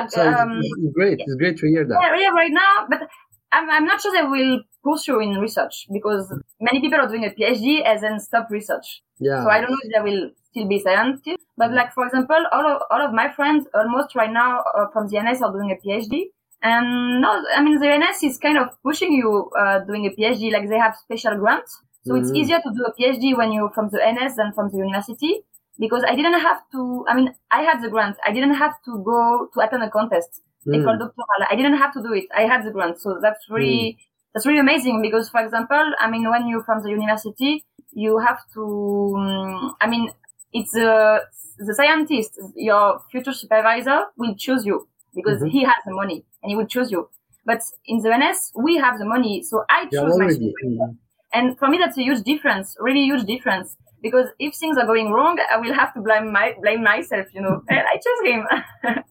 so 0.10 0.28
um, 0.28 0.60
it's, 0.62 0.94
great. 0.94 1.20
It's 1.20 1.36
great 1.36 1.58
to 1.58 1.68
hear 1.68 1.86
that. 1.86 1.98
Yeah, 2.00 2.20
yeah 2.20 2.30
right 2.30 2.52
now, 2.52 2.86
but 2.88 3.08
I'm, 3.52 3.70
I'm 3.70 3.86
not 3.86 4.02
sure 4.02 4.12
they 4.14 4.28
will 4.28 4.62
pursue 4.84 5.20
in 5.20 5.40
research 5.40 5.88
because 5.92 6.32
many 6.60 6.82
people 6.82 7.00
are 7.00 7.08
doing 7.08 7.26
a 7.26 7.30
PhD 7.30 7.86
and 7.86 8.02
then 8.02 8.20
stop 8.20 8.48
research. 8.50 9.02
Yeah. 9.20 9.44
So 9.44 9.50
I 9.50 9.60
don't 9.60 9.72
know 9.72 9.78
if 9.84 9.92
they 9.94 10.02
will 10.02 10.32
still 10.52 10.68
be 10.68 10.80
scientists. 10.80 11.44
But 11.58 11.74
like 11.74 11.94
for 11.94 12.06
example, 12.06 12.44
all 12.52 12.66
of 12.68 12.82
all 12.92 13.02
of 13.02 13.14
my 13.14 13.32
friends 13.32 13.68
almost 13.74 14.16
right 14.16 14.32
now 14.32 14.64
uh, 14.76 14.88
from 14.94 15.08
the 15.08 15.18
ENS 15.18 15.42
are 15.42 15.52
doing 15.52 15.72
a 15.72 15.80
PhD. 15.88 16.26
And 16.64 17.22
no, 17.22 17.44
I 17.56 17.64
mean, 17.64 17.80
the 17.80 17.88
ENS 17.88 18.24
is 18.24 18.38
kind 18.38 18.58
of 18.58 18.70
pushing 18.84 19.14
you 19.14 19.50
uh, 19.60 19.80
doing 19.80 20.06
a 20.06 20.12
PhD, 20.12 20.52
like 20.52 20.70
they 20.70 20.78
have 20.78 20.96
special 20.96 21.36
grants. 21.38 21.80
So 22.04 22.14
mm-hmm. 22.14 22.22
it's 22.22 22.32
easier 22.32 22.60
to 22.60 22.72
do 22.76 22.86
a 22.86 22.94
PhD 22.94 23.36
when 23.36 23.52
you're 23.52 23.72
from 23.72 23.90
the 23.90 24.06
ENS 24.06 24.36
than 24.36 24.54
from 24.54 24.70
the 24.70 24.78
university 24.78 25.42
because 25.80 26.04
I 26.08 26.16
didn't 26.16 26.40
have 26.40 26.62
to, 26.74 27.06
I 27.10 27.16
mean, 27.16 27.34
I 27.50 27.64
had 27.64 27.82
the 27.82 27.90
grant. 27.90 28.18
I 28.26 28.32
didn't 28.32 28.54
have 28.54 28.76
to 28.86 29.04
go 29.04 29.50
to 29.54 29.60
attend 29.60 29.84
a 29.84 29.90
contest. 29.90 30.42
Mm. 30.68 30.84
Doctoral. 30.84 31.42
I 31.50 31.56
didn't 31.56 31.78
have 31.78 31.92
to 31.94 32.04
do 32.04 32.14
it. 32.14 32.26
I 32.36 32.44
had 32.44 32.64
the 32.64 32.72
grant. 32.72 33.00
So 33.00 33.18
that's 33.20 33.50
really, 33.50 33.98
mm. 33.98 34.06
that's 34.34 34.46
really 34.46 34.60
amazing 34.60 35.02
because, 35.02 35.30
for 35.30 35.44
example, 35.44 35.84
I 36.00 36.10
mean, 36.10 36.30
when 36.30 36.48
you're 36.48 36.64
from 36.64 36.84
the 36.84 36.90
university, 36.90 37.66
you 37.94 38.20
have 38.20 38.40
to, 38.54 39.16
um, 39.18 39.76
I 39.82 39.88
mean, 39.88 40.12
it's 40.54 40.76
uh, 40.76 41.20
the 41.58 41.74
scientist, 41.76 42.40
your 42.56 43.02
future 43.12 43.34
supervisor 43.34 44.06
will 44.18 44.36
choose 44.36 44.66
you 44.66 44.88
because 45.16 45.38
mm-hmm. 45.40 45.48
he 45.48 45.64
has 45.64 45.76
the 45.86 45.94
money 45.94 46.24
and 46.42 46.50
he 46.50 46.56
will 46.56 46.68
choose 46.68 46.92
you. 46.92 47.10
But 47.46 47.62
in 47.86 48.00
the 48.00 48.14
ENS, 48.14 48.52
we 48.56 48.78
have 48.78 49.00
the 49.00 49.06
money, 49.06 49.44
so 49.44 49.64
I 49.70 49.86
choose 49.86 49.94
yeah, 49.94 50.26
my 50.26 50.30
supervisor. 50.30 50.96
And 51.34 51.58
for 51.58 51.68
me, 51.70 51.78
that's 51.78 51.98
a 51.98 52.04
huge 52.04 52.24
difference, 52.24 52.76
really 52.80 53.04
huge 53.04 53.26
difference. 53.26 53.76
Because 54.02 54.28
if 54.40 54.56
things 54.56 54.78
are 54.78 54.86
going 54.86 55.12
wrong, 55.12 55.40
I 55.52 55.58
will 55.58 55.74
have 55.74 55.94
to 55.94 56.02
blame 56.02 56.32
my 56.32 56.56
blame 56.62 56.84
myself, 56.84 57.28
you 57.34 57.42
know. 57.42 57.62
and 57.70 57.80
I 57.80 58.00
choose 58.04 58.32
him. 58.32 58.48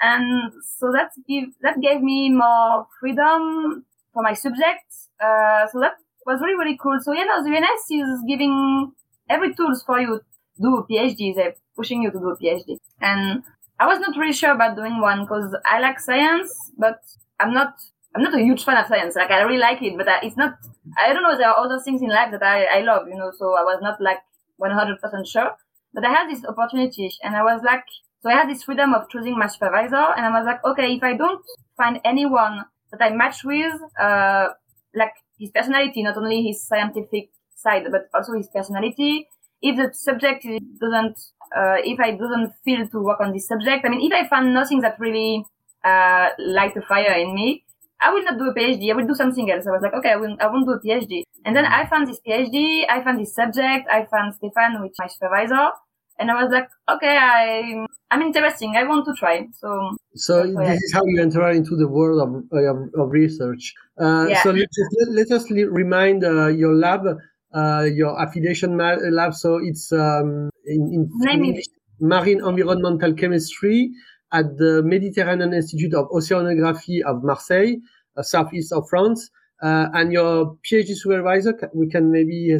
and 0.00 0.52
so 0.78 0.92
that 0.92 1.10
give 1.28 1.44
that 1.62 1.80
gave 1.80 2.02
me 2.02 2.30
more 2.30 2.86
freedom 3.00 3.84
for 4.12 4.22
my 4.22 4.34
subject. 4.34 4.84
Uh, 5.20 5.66
so 5.72 5.80
that 5.80 5.94
was 6.26 6.40
really 6.40 6.58
really 6.58 6.78
cool. 6.80 6.98
So 7.00 7.12
yeah, 7.12 7.24
no, 7.24 7.42
the 7.42 7.56
ENS 7.56 7.90
is 7.90 8.24
giving 8.26 8.92
every 9.28 9.54
tools 9.54 9.82
for 9.84 10.00
you 10.00 10.20
do 10.60 10.76
a 10.76 10.86
PhD. 10.86 11.34
They're 11.34 11.54
pushing 11.76 12.02
you 12.02 12.10
to 12.10 12.18
do 12.18 12.28
a 12.30 12.36
PhD, 12.38 12.76
and 13.00 13.42
I 13.78 13.86
was 13.86 14.00
not 14.00 14.16
really 14.16 14.32
sure 14.32 14.52
about 14.52 14.76
doing 14.76 15.00
one 15.00 15.22
because 15.22 15.54
I 15.64 15.80
like 15.80 16.00
science, 16.00 16.52
but 16.78 16.98
I'm 17.38 17.52
not 17.52 17.74
I'm 18.14 18.22
not 18.22 18.34
a 18.34 18.42
huge 18.42 18.64
fan 18.64 18.76
of 18.76 18.86
science. 18.86 19.16
Like 19.16 19.30
I 19.30 19.42
really 19.42 19.58
like 19.58 19.82
it, 19.82 19.96
but 19.96 20.08
I, 20.08 20.20
it's 20.22 20.36
not. 20.36 20.54
I 20.98 21.12
don't 21.12 21.22
know. 21.22 21.36
There 21.36 21.48
are 21.48 21.58
other 21.58 21.80
things 21.80 22.02
in 22.02 22.08
life 22.08 22.30
that 22.32 22.42
I 22.42 22.64
I 22.78 22.80
love, 22.82 23.06
you 23.08 23.16
know. 23.16 23.30
So 23.38 23.54
I 23.56 23.62
was 23.62 23.78
not 23.82 24.00
like 24.00 24.18
100 24.56 25.00
percent 25.00 25.26
sure. 25.26 25.52
But 25.92 26.04
I 26.04 26.10
had 26.10 26.30
this 26.30 26.44
opportunity, 26.44 27.10
and 27.22 27.34
I 27.34 27.42
was 27.42 27.62
like, 27.64 27.82
so 28.22 28.30
I 28.30 28.34
had 28.34 28.48
this 28.48 28.62
freedom 28.62 28.94
of 28.94 29.08
choosing 29.08 29.36
my 29.38 29.46
supervisor, 29.48 30.04
and 30.16 30.24
I 30.26 30.30
was 30.30 30.46
like, 30.46 30.64
okay, 30.64 30.94
if 30.94 31.02
I 31.02 31.16
don't 31.16 31.44
find 31.76 32.00
anyone 32.04 32.64
that 32.92 33.02
I 33.02 33.10
match 33.10 33.42
with, 33.44 33.74
uh, 34.00 34.48
like 34.94 35.12
his 35.38 35.50
personality, 35.50 36.02
not 36.02 36.16
only 36.16 36.42
his 36.42 36.64
scientific 36.66 37.30
side, 37.56 37.86
but 37.90 38.08
also 38.14 38.34
his 38.34 38.48
personality. 38.54 39.28
If 39.62 39.76
the 39.76 39.92
subject 39.92 40.46
doesn't 40.80 41.18
uh, 41.56 41.76
if 41.84 41.98
I 41.98 42.12
doesn't 42.12 42.52
feel 42.64 42.86
to 42.88 43.02
work 43.02 43.20
on 43.20 43.32
this 43.32 43.48
subject, 43.48 43.84
I 43.84 43.88
mean, 43.88 44.00
if 44.00 44.12
I 44.12 44.28
find 44.28 44.54
nothing 44.54 44.80
that 44.80 44.98
really 44.98 45.44
uh, 45.84 46.28
light 46.38 46.76
a 46.76 46.82
fire 46.82 47.12
in 47.12 47.34
me, 47.34 47.64
I 48.00 48.12
will 48.12 48.22
not 48.22 48.38
do 48.38 48.44
a 48.44 48.54
PhD. 48.54 48.90
I 48.90 48.94
will 48.94 49.06
do 49.06 49.14
something 49.14 49.50
else. 49.50 49.66
I 49.66 49.72
was 49.72 49.82
like, 49.82 49.94
okay, 49.94 50.12
I, 50.12 50.16
will, 50.16 50.36
I 50.40 50.46
won't 50.46 50.66
do 50.66 50.72
a 50.72 50.80
PhD. 50.80 51.22
And 51.44 51.54
then 51.54 51.66
I 51.66 51.86
found 51.86 52.08
this 52.08 52.20
PhD. 52.26 52.84
I 52.88 53.02
found 53.02 53.20
this 53.20 53.34
subject. 53.34 53.88
I 53.90 54.06
found 54.10 54.34
Stéphane, 54.34 54.80
which 54.80 54.92
is 54.92 54.98
my 54.98 55.06
supervisor. 55.06 55.70
And 56.18 56.30
I 56.30 56.42
was 56.42 56.50
like, 56.52 56.68
okay, 56.88 57.18
I, 57.20 57.86
I'm 58.10 58.22
interesting. 58.22 58.76
I 58.76 58.84
want 58.84 59.06
to 59.06 59.14
try. 59.14 59.46
So, 59.58 59.96
so 60.14 60.42
this 60.42 60.82
is 60.82 60.92
how 60.92 61.02
you 61.04 61.20
enter 61.20 61.48
into 61.50 61.76
the 61.76 61.88
world 61.88 62.20
of, 62.20 62.58
of, 62.58 62.88
of 62.98 63.10
research. 63.10 63.74
Uh, 63.98 64.26
yeah. 64.28 64.42
So 64.42 64.50
let, 64.50 64.68
let, 65.08 65.30
us 65.30 65.50
remind 65.50 66.24
uh, 66.24 66.48
your 66.48 66.74
lab 66.74 67.04
your 67.54 68.22
affiliation 68.22 68.76
lab. 68.76 69.34
So 69.34 69.58
it's 69.62 69.92
um, 69.92 70.50
in, 70.66 71.08
in 71.22 71.62
marine 72.00 72.40
environmental 72.44 73.14
chemistry 73.14 73.90
at 74.32 74.56
the 74.56 74.82
Mediterranean 74.84 75.52
Institute 75.52 75.94
of 75.94 76.08
Oceanography 76.10 77.02
of 77.02 77.22
Marseille, 77.22 77.76
uh, 78.16 78.22
southeast 78.22 78.72
of 78.72 78.88
France. 78.88 79.30
Uh, 79.62 79.88
and 79.92 80.10
your 80.10 80.56
PhD 80.64 80.94
supervisor, 80.94 81.54
we 81.74 81.90
can 81.90 82.10
maybe 82.10 82.50
uh, 82.54 82.58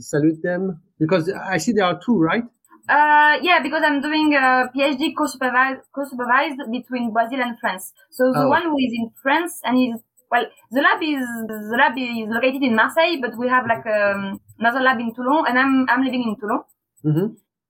salute 0.00 0.42
them 0.42 0.80
because 0.98 1.30
I 1.30 1.58
see 1.58 1.72
there 1.72 1.84
are 1.84 2.00
two, 2.00 2.18
right? 2.18 2.44
Uh, 2.88 3.36
yeah, 3.42 3.60
because 3.62 3.82
I'm 3.84 4.00
doing 4.00 4.34
a 4.34 4.70
PhD 4.74 5.12
co-supervised, 5.16 5.80
co-supervised 5.94 6.60
between 6.70 7.12
Brazil 7.12 7.42
and 7.42 7.58
France. 7.58 7.92
So 8.10 8.32
the 8.32 8.44
oh. 8.44 8.48
one 8.48 8.62
who 8.62 8.78
is 8.78 8.92
in 8.94 9.10
France 9.22 9.60
and 9.64 9.78
is 9.78 10.00
well, 10.34 10.46
the 10.70 10.82
lab 10.86 11.00
is 11.02 11.24
the 11.46 11.76
lab 11.78 11.94
is 11.96 12.28
located 12.36 12.62
in 12.62 12.74
Marseille, 12.74 13.16
but 13.20 13.38
we 13.38 13.48
have 13.48 13.64
like 13.72 13.86
um, 13.86 14.40
another 14.58 14.80
lab 14.80 14.98
in 14.98 15.14
Toulon, 15.14 15.44
and 15.48 15.58
I'm 15.58 15.86
I'm 15.88 16.02
living 16.02 16.24
in 16.28 16.34
Toulon. 16.40 16.62
Mm-hmm. 17.06 17.26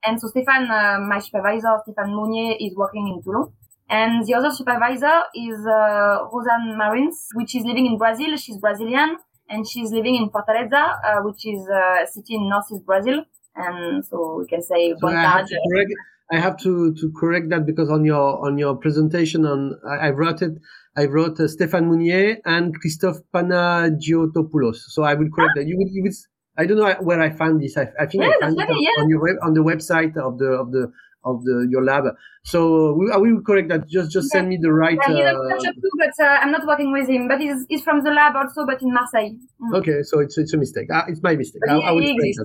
And 0.07 0.20
so 0.20 0.29
Stéphane, 0.33 0.68
uh, 0.68 1.00
my 1.00 1.18
supervisor, 1.18 1.72
Stéphane 1.85 2.12
Mounier, 2.16 2.57
is 2.61 2.74
working 2.77 3.09
in 3.09 3.22
Toulon. 3.22 3.53
And 3.88 4.24
the 4.27 4.35
other 4.35 4.50
supervisor 4.50 5.16
is 5.35 5.59
uh, 5.66 6.24
Rosanne 6.33 6.77
Marins, 6.81 7.16
which 7.35 7.55
is 7.55 7.64
living 7.64 7.87
in 7.87 7.98
Brazil. 7.98 8.37
She's 8.37 8.59
Brazilian, 8.59 9.16
and 9.48 9.68
she's 9.68 9.90
living 9.92 10.14
in 10.14 10.31
Fortaleza, 10.31 10.83
uh, 11.05 11.20
which 11.27 11.44
is 11.46 11.68
a 11.68 12.07
city 12.07 12.37
in 12.37 12.48
northeast 12.48 12.85
Brazil. 12.87 13.24
And 13.57 14.05
so 14.05 14.38
we 14.40 14.46
can 14.46 14.62
say 14.62 14.94
so 14.98 15.09
I, 15.09 15.22
have 15.22 15.46
correct, 15.46 15.92
I 16.33 16.41
have 16.41 16.57
to, 16.63 16.95
to 16.95 17.13
correct 17.19 17.51
that 17.51 17.67
because 17.67 17.91
on 17.91 18.05
your 18.05 18.47
on 18.47 18.59
your 18.59 18.77
presentation 18.77 19.45
on 19.45 19.79
I, 19.87 20.09
I 20.09 20.11
wrote 20.11 20.43
it 20.43 20.59
I 20.97 21.07
wrote 21.07 21.41
uh, 21.41 21.45
Stéphane 21.45 21.87
Mounier 21.87 22.39
and 22.45 22.79
Christophe 22.81 23.19
Panagiotopoulos. 23.35 24.77
So 24.77 25.03
I 25.03 25.15
will 25.15 25.29
correct 25.35 25.53
that. 25.57 25.67
You 25.67 25.77
would, 25.79 25.89
you 25.91 26.03
would, 26.05 26.13
I 26.57 26.67
don't 26.67 26.79
know 26.79 26.95
where 27.01 27.21
I 27.21 27.31
found 27.31 27.61
this. 27.63 27.77
I, 27.77 27.89
I 27.99 28.07
think 28.07 28.23
yeah, 28.23 28.31
I 28.31 28.41
found 28.41 28.61
it 28.61 28.71
on, 28.71 28.83
yeah. 28.83 29.03
on, 29.03 29.09
your 29.09 29.21
web, 29.21 29.37
on 29.43 29.55
the 29.55 29.61
website 29.61 30.17
of 30.17 30.39
the 30.39 30.47
of 30.47 30.71
the 30.71 30.93
of 31.25 31.43
the 31.43 31.67
your 31.69 31.83
lab. 31.83 32.05
So 32.45 32.95
we, 32.95 33.11
I 33.11 33.17
will 33.17 33.41
correct 33.43 33.71
that. 33.71 33.89
Just 33.89 34.13
just 34.13 34.29
send 34.29 34.49
me 34.49 34.59
the 34.61 34.73
right. 34.73 34.99
Yeah, 35.09 35.33
he's 35.33 35.67
uh, 35.67 35.73
too, 35.73 35.91
but 35.99 36.25
uh, 36.25 36.29
I'm 36.29 36.53
not 36.53 36.65
working 36.65 36.93
with 36.93 37.09
him. 37.09 37.27
But 37.27 37.41
he's, 37.41 37.67
he's 37.69 37.83
from 37.83 38.05
the 38.05 38.11
lab 38.11 38.37
also, 38.37 38.65
but 38.65 38.81
in 38.81 38.95
Marseille. 38.95 39.35
Mm. 39.61 39.79
Okay, 39.79 40.03
so 40.03 40.21
it's 40.21 40.39
it's 40.39 40.55
a 40.55 40.59
mistake. 40.59 40.89
Uh, 40.93 41.03
it's 41.09 41.23
my 41.23 41.35
mistake. 41.35 41.63
I, 41.69 41.75
I 41.75 41.91
will 41.93 42.03
correct 42.03 42.39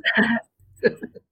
that. 0.82 0.98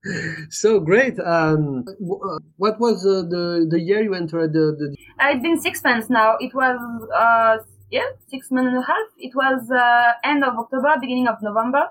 so 0.49 0.79
great. 0.79 1.19
Um, 1.19 1.83
uh, 1.87 2.39
what 2.57 2.79
was 2.79 3.05
uh, 3.05 3.23
the 3.27 3.67
the 3.69 3.79
year 3.79 4.03
you 4.03 4.13
entered 4.13 4.53
the? 4.53 4.75
the... 4.77 4.95
Uh, 5.19 5.29
it's 5.31 5.41
been 5.41 5.59
six 5.59 5.83
months 5.83 6.09
now. 6.09 6.37
It 6.39 6.53
was 6.53 6.79
uh, 7.15 7.57
yeah, 7.91 8.09
six 8.27 8.51
months 8.51 8.69
and 8.69 8.83
a 8.83 8.85
half. 8.85 9.07
It 9.17 9.33
was 9.35 9.69
uh, 9.71 10.13
end 10.23 10.43
of 10.43 10.53
October, 10.57 10.95
beginning 10.99 11.27
of 11.27 11.35
November. 11.41 11.87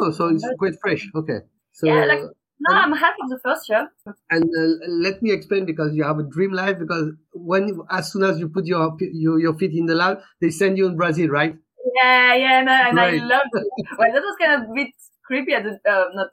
Oh, 0.00 0.10
so 0.10 0.28
it's 0.28 0.46
quite 0.58 0.74
fresh. 0.82 1.08
Okay. 1.14 1.40
So, 1.72 1.86
yeah, 1.86 2.04
like 2.04 2.20
no, 2.60 2.74
I'm 2.74 2.92
half 2.92 3.14
of 3.22 3.30
the 3.30 3.38
first 3.38 3.68
year. 3.68 3.88
And 4.30 4.44
uh, 4.44 4.86
let 4.88 5.22
me 5.22 5.30
explain 5.30 5.64
because 5.64 5.94
you 5.94 6.04
have 6.04 6.18
a 6.18 6.24
dream 6.24 6.52
life. 6.52 6.78
Because 6.78 7.12
when 7.32 7.80
as 7.90 8.12
soon 8.12 8.24
as 8.24 8.38
you 8.38 8.48
put 8.48 8.66
your 8.66 8.96
your, 9.00 9.38
your 9.38 9.54
feet 9.54 9.72
in 9.72 9.86
the 9.86 9.94
lab, 9.94 10.18
they 10.40 10.50
send 10.50 10.76
you 10.76 10.86
in 10.86 10.96
Brazil, 10.96 11.28
right? 11.28 11.54
Yeah, 11.94 12.34
yeah, 12.34 12.58
and 12.58 12.96
right. 12.96 13.20
I 13.20 13.24
love 13.24 13.42
it. 13.52 13.66
well, 13.98 14.12
that 14.12 14.22
was 14.22 14.36
kind 14.40 14.62
of 14.62 14.70
a 14.70 14.74
bit 14.74 14.88
creepy 15.24 15.54
at 15.54 15.62
the 15.64 15.78
uh, 15.90 16.04
not 16.14 16.28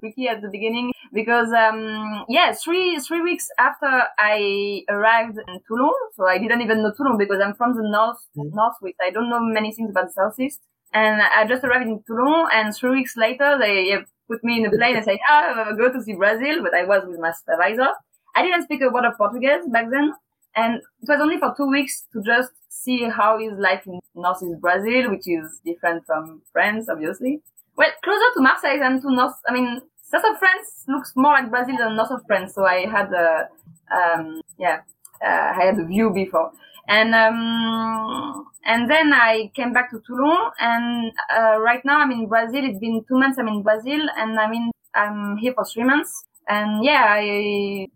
Vicky 0.00 0.28
at 0.28 0.42
the 0.42 0.48
beginning 0.48 0.92
because 1.12 1.52
um 1.52 2.24
yeah 2.28 2.52
three 2.52 2.98
three 2.98 3.20
weeks 3.20 3.48
after 3.58 4.04
I 4.18 4.82
arrived 4.88 5.38
in 5.38 5.60
Toulon 5.66 5.94
so 6.14 6.26
I 6.26 6.38
didn't 6.38 6.62
even 6.62 6.82
know 6.82 6.92
Toulon 6.96 7.18
because 7.18 7.40
I'm 7.42 7.54
from 7.54 7.74
the 7.76 7.82
north 7.82 8.18
mm. 8.36 8.50
northwest. 8.52 8.96
I 9.06 9.10
don't 9.10 9.28
know 9.28 9.40
many 9.40 9.72
things 9.72 9.90
about 9.90 10.06
the 10.06 10.12
southeast. 10.12 10.60
And 10.92 11.20
I 11.20 11.46
just 11.46 11.64
arrived 11.64 11.86
in 11.86 12.02
Toulon 12.06 12.48
and 12.52 12.74
three 12.74 12.90
weeks 12.90 13.16
later 13.16 13.58
they 13.58 13.96
put 14.28 14.42
me 14.42 14.58
in 14.60 14.66
a 14.66 14.70
plane 14.70 14.96
and 14.96 15.04
said 15.04 15.18
ah 15.28 15.72
go 15.76 15.92
to 15.92 16.02
see 16.02 16.14
Brazil 16.14 16.62
but 16.62 16.74
I 16.74 16.84
was 16.84 17.02
with 17.06 17.20
my 17.20 17.32
supervisor. 17.32 17.88
I 18.34 18.42
didn't 18.42 18.64
speak 18.64 18.82
a 18.82 18.90
word 18.90 19.04
of 19.04 19.16
Portuguese 19.16 19.66
back 19.72 19.86
then 19.90 20.12
and 20.54 20.76
it 20.76 21.08
was 21.08 21.20
only 21.20 21.38
for 21.38 21.54
two 21.56 21.68
weeks 21.68 22.04
to 22.12 22.22
just 22.22 22.52
see 22.68 23.08
how 23.08 23.38
is 23.38 23.52
life 23.58 23.82
in 23.86 24.00
northeast 24.14 24.60
Brazil 24.60 25.10
which 25.10 25.26
is 25.26 25.60
different 25.64 26.04
from 26.06 26.42
France 26.52 26.88
obviously 26.90 27.42
well, 27.76 27.90
closer 28.02 28.30
to 28.34 28.40
Marseille 28.40 28.78
than 28.78 29.00
to 29.02 29.10
North. 29.12 29.34
I 29.48 29.52
mean, 29.52 29.80
south 30.02 30.24
of 30.24 30.38
France 30.38 30.84
looks 30.88 31.12
more 31.16 31.32
like 31.32 31.50
Brazil 31.50 31.76
than 31.78 31.96
north 31.96 32.10
of 32.10 32.20
France. 32.26 32.54
So 32.54 32.64
I 32.64 32.86
had 32.86 33.12
a, 33.12 33.48
um, 33.94 34.40
yeah, 34.58 34.80
uh, 35.24 35.52
I 35.54 35.64
had 35.64 35.78
a 35.78 35.84
view 35.84 36.10
before. 36.10 36.52
and 36.88 37.14
um, 37.14 38.46
and 38.64 38.90
then 38.90 39.12
I 39.12 39.50
came 39.54 39.72
back 39.72 39.90
to 39.90 40.00
Toulon, 40.06 40.50
and 40.60 41.12
uh, 41.36 41.58
right 41.58 41.84
now 41.84 42.00
I'm 42.00 42.12
in 42.12 42.28
Brazil. 42.28 42.64
It's 42.64 42.78
been 42.78 43.04
two 43.08 43.18
months 43.18 43.38
I'm 43.38 43.48
in 43.48 43.62
Brazil, 43.62 44.00
and 44.16 44.38
I 44.38 44.48
mean 44.48 44.70
I'm 44.94 45.36
here 45.36 45.52
for 45.54 45.64
three 45.64 45.84
months. 45.84 46.24
And 46.48 46.84
yeah, 46.84 47.04
I 47.08 47.88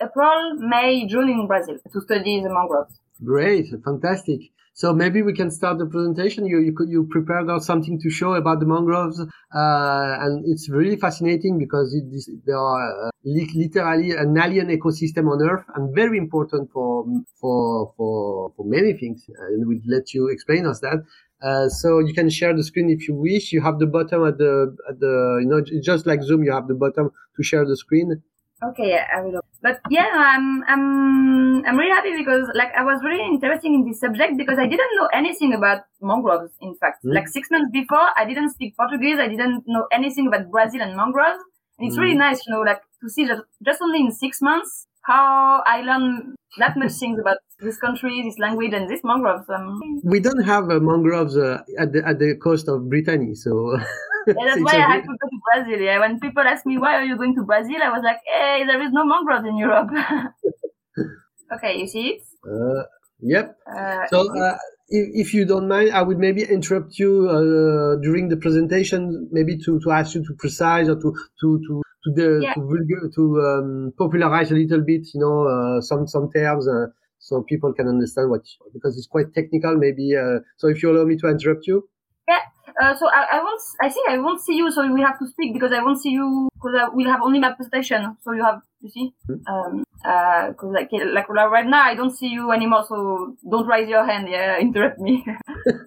April, 0.00 0.56
May, 0.58 1.06
June 1.06 1.30
in 1.30 1.46
Brazil 1.46 1.78
to 1.92 2.00
study 2.02 2.42
the 2.42 2.50
mangroves. 2.50 3.00
Great, 3.24 3.66
fantastic. 3.84 4.40
So 4.76 4.92
maybe 4.92 5.22
we 5.22 5.32
can 5.32 5.50
start 5.52 5.78
the 5.78 5.86
presentation. 5.86 6.46
You 6.46 6.58
you 6.58 6.74
you 6.88 7.06
prepared 7.08 7.48
out 7.48 7.62
something 7.62 7.96
to 8.00 8.10
show 8.10 8.34
about 8.34 8.58
the 8.58 8.66
mangroves, 8.66 9.20
uh, 9.20 10.24
and 10.24 10.44
it's 10.46 10.68
really 10.68 10.96
fascinating 10.96 11.58
because 11.58 11.94
it, 11.94 12.10
this, 12.10 12.28
they 12.44 12.52
are 12.52 13.06
uh, 13.06 13.10
literally 13.24 14.10
an 14.10 14.36
alien 14.36 14.68
ecosystem 14.76 15.30
on 15.32 15.40
Earth 15.48 15.64
and 15.76 15.94
very 15.94 16.18
important 16.18 16.70
for 16.72 17.06
for 17.40 17.94
for 17.96 18.52
for 18.56 18.64
many 18.66 18.94
things. 18.94 19.24
And 19.38 19.68
we'll 19.68 19.78
let 19.86 20.12
you 20.12 20.28
explain 20.28 20.66
us 20.66 20.80
that. 20.80 20.98
Uh, 21.40 21.68
so 21.68 22.00
you 22.00 22.12
can 22.12 22.28
share 22.28 22.54
the 22.56 22.64
screen 22.64 22.90
if 22.90 23.06
you 23.06 23.14
wish. 23.14 23.52
You 23.52 23.60
have 23.60 23.78
the 23.78 23.86
bottom 23.86 24.26
at 24.26 24.38
the 24.38 24.76
at 24.88 24.98
the 24.98 25.38
you 25.40 25.46
know 25.46 25.62
just 25.82 26.04
like 26.04 26.20
Zoom. 26.22 26.42
You 26.42 26.52
have 26.52 26.66
the 26.66 26.74
bottom 26.74 27.10
to 27.36 27.42
share 27.44 27.64
the 27.64 27.76
screen. 27.76 28.22
Okay, 28.70 28.90
yeah, 28.90 29.06
I 29.14 29.20
will. 29.22 29.40
But 29.62 29.80
yeah, 29.90 30.08
I'm 30.14 30.62
I'm 30.64 31.64
I'm 31.66 31.76
really 31.76 31.90
happy 31.90 32.16
because 32.16 32.48
like 32.54 32.72
I 32.76 32.84
was 32.84 33.00
really 33.04 33.24
interested 33.24 33.66
in 33.66 33.84
this 33.86 34.00
subject 34.00 34.36
because 34.36 34.58
I 34.58 34.66
didn't 34.66 34.96
know 34.96 35.08
anything 35.12 35.54
about 35.54 35.82
mangroves. 36.00 36.52
In 36.60 36.74
fact, 36.76 37.04
mm. 37.04 37.14
like 37.14 37.28
six 37.28 37.50
months 37.50 37.70
before, 37.72 38.08
I 38.16 38.24
didn't 38.24 38.50
speak 38.50 38.76
Portuguese. 38.76 39.18
I 39.18 39.28
didn't 39.28 39.64
know 39.66 39.86
anything 39.92 40.28
about 40.28 40.50
Brazil 40.50 40.82
and 40.82 40.96
mangroves. 40.96 41.40
And 41.78 41.88
it's 41.88 41.96
mm. 41.96 42.02
really 42.02 42.16
nice, 42.16 42.40
you 42.46 42.54
know, 42.54 42.60
like 42.60 42.82
to 43.02 43.08
see 43.08 43.24
that 43.26 43.42
just 43.64 43.82
only 43.82 44.00
in 44.00 44.12
six 44.12 44.40
months 44.40 44.86
how 45.04 45.62
I 45.66 45.82
learned 45.82 46.34
that 46.58 46.76
much 46.76 46.92
things 46.92 47.18
about 47.18 47.38
this 47.60 47.76
country, 47.76 48.22
this 48.24 48.38
language, 48.38 48.72
and 48.72 48.88
this 48.88 49.00
mangroves. 49.04 49.48
Um, 49.48 50.00
we 50.02 50.20
don't 50.20 50.44
have 50.44 50.70
uh, 50.70 50.80
mangroves 50.80 51.36
uh, 51.36 51.62
at 51.78 51.92
the 51.92 52.06
at 52.06 52.18
the 52.18 52.36
coast 52.36 52.68
of 52.68 52.88
Brittany, 52.88 53.34
so. 53.34 53.78
yeah, 54.26 54.34
that's 54.46 54.60
why 54.66 54.76
I 54.76 54.92
had 54.92 55.02
to 55.02 55.08
go 55.08 55.28
to 55.28 55.38
Brazil. 55.52 55.80
Yeah, 55.80 55.98
when 56.00 56.20
people 56.20 56.42
ask 56.42 56.66
me 56.66 56.78
why 56.78 56.94
are 56.94 57.04
you 57.04 57.16
going 57.16 57.34
to 57.36 57.42
Brazil, 57.42 57.76
I 57.82 57.90
was 57.90 58.02
like, 58.04 58.20
hey, 58.26 58.64
there 58.66 58.82
is 58.82 58.92
no 58.92 59.04
mangroves 59.04 59.46
in 59.46 59.56
Europe. 59.56 59.90
okay, 61.54 61.78
you 61.78 61.86
see 61.86 62.08
it? 62.08 62.22
Uh, 62.46 62.84
yep. 63.20 63.56
Uh, 63.66 64.06
so. 64.08 64.36
Uh, 64.36 64.56
if, 64.88 65.26
if 65.26 65.34
you 65.34 65.44
don't 65.44 65.68
mind, 65.68 65.90
I 65.92 66.02
would 66.02 66.18
maybe 66.18 66.42
interrupt 66.42 66.98
you 66.98 67.28
uh, 67.28 68.00
during 68.02 68.28
the 68.28 68.36
presentation, 68.36 69.28
maybe 69.32 69.56
to, 69.58 69.80
to 69.80 69.90
ask 69.90 70.14
you 70.14 70.24
to 70.24 70.34
precise 70.34 70.88
or 70.88 70.96
to 70.96 71.14
to 71.40 71.58
to 71.66 71.82
to, 72.04 72.12
the, 72.12 72.40
yeah. 72.42 72.52
to, 72.52 72.60
vulgar, 72.60 73.10
to 73.14 73.40
um, 73.40 73.92
popularize 73.96 74.50
a 74.52 74.54
little 74.54 74.82
bit, 74.82 75.08
you 75.14 75.20
know, 75.20 75.46
uh, 75.48 75.80
some 75.80 76.06
some 76.06 76.30
terms, 76.30 76.68
uh, 76.68 76.86
so 77.18 77.42
people 77.42 77.72
can 77.72 77.88
understand 77.88 78.28
what 78.30 78.42
because 78.74 78.98
it's 78.98 79.06
quite 79.06 79.32
technical. 79.34 79.76
Maybe 79.76 80.14
uh, 80.14 80.40
so. 80.58 80.68
If 80.68 80.82
you 80.82 80.90
allow 80.90 81.04
me 81.04 81.16
to 81.16 81.28
interrupt 81.28 81.66
you. 81.66 81.88
Yeah. 82.28 82.40
Uh, 82.80 82.94
so 82.96 83.08
I, 83.08 83.38
I 83.38 83.42
won't. 83.42 83.60
I 83.80 83.88
think 83.88 84.08
I 84.08 84.18
won't 84.18 84.40
see 84.40 84.56
you. 84.56 84.70
So 84.70 84.90
we 84.92 85.00
have 85.00 85.18
to 85.18 85.26
speak 85.26 85.52
because 85.54 85.72
I 85.72 85.82
won't 85.82 86.00
see 86.00 86.10
you 86.10 86.48
because 86.54 86.74
I 86.80 86.88
will 86.88 87.06
have 87.06 87.22
only 87.22 87.38
my 87.38 87.52
presentation. 87.52 88.16
So 88.22 88.32
you 88.32 88.42
have 88.42 88.60
you 88.80 88.90
see. 88.90 89.14
Mm-hmm. 89.28 89.52
Um, 89.52 89.84
because 90.04 90.70
uh, 90.70 90.74
like 90.74 90.90
like 90.92 91.28
right 91.28 91.66
now 91.66 91.82
I 91.82 91.94
don't 91.94 92.14
see 92.14 92.28
you 92.28 92.52
anymore. 92.52 92.84
So 92.88 93.36
don't 93.48 93.66
raise 93.66 93.88
your 93.88 94.04
hand. 94.04 94.28
Yeah, 94.28 94.58
interrupt 94.60 94.98
me. 94.98 95.24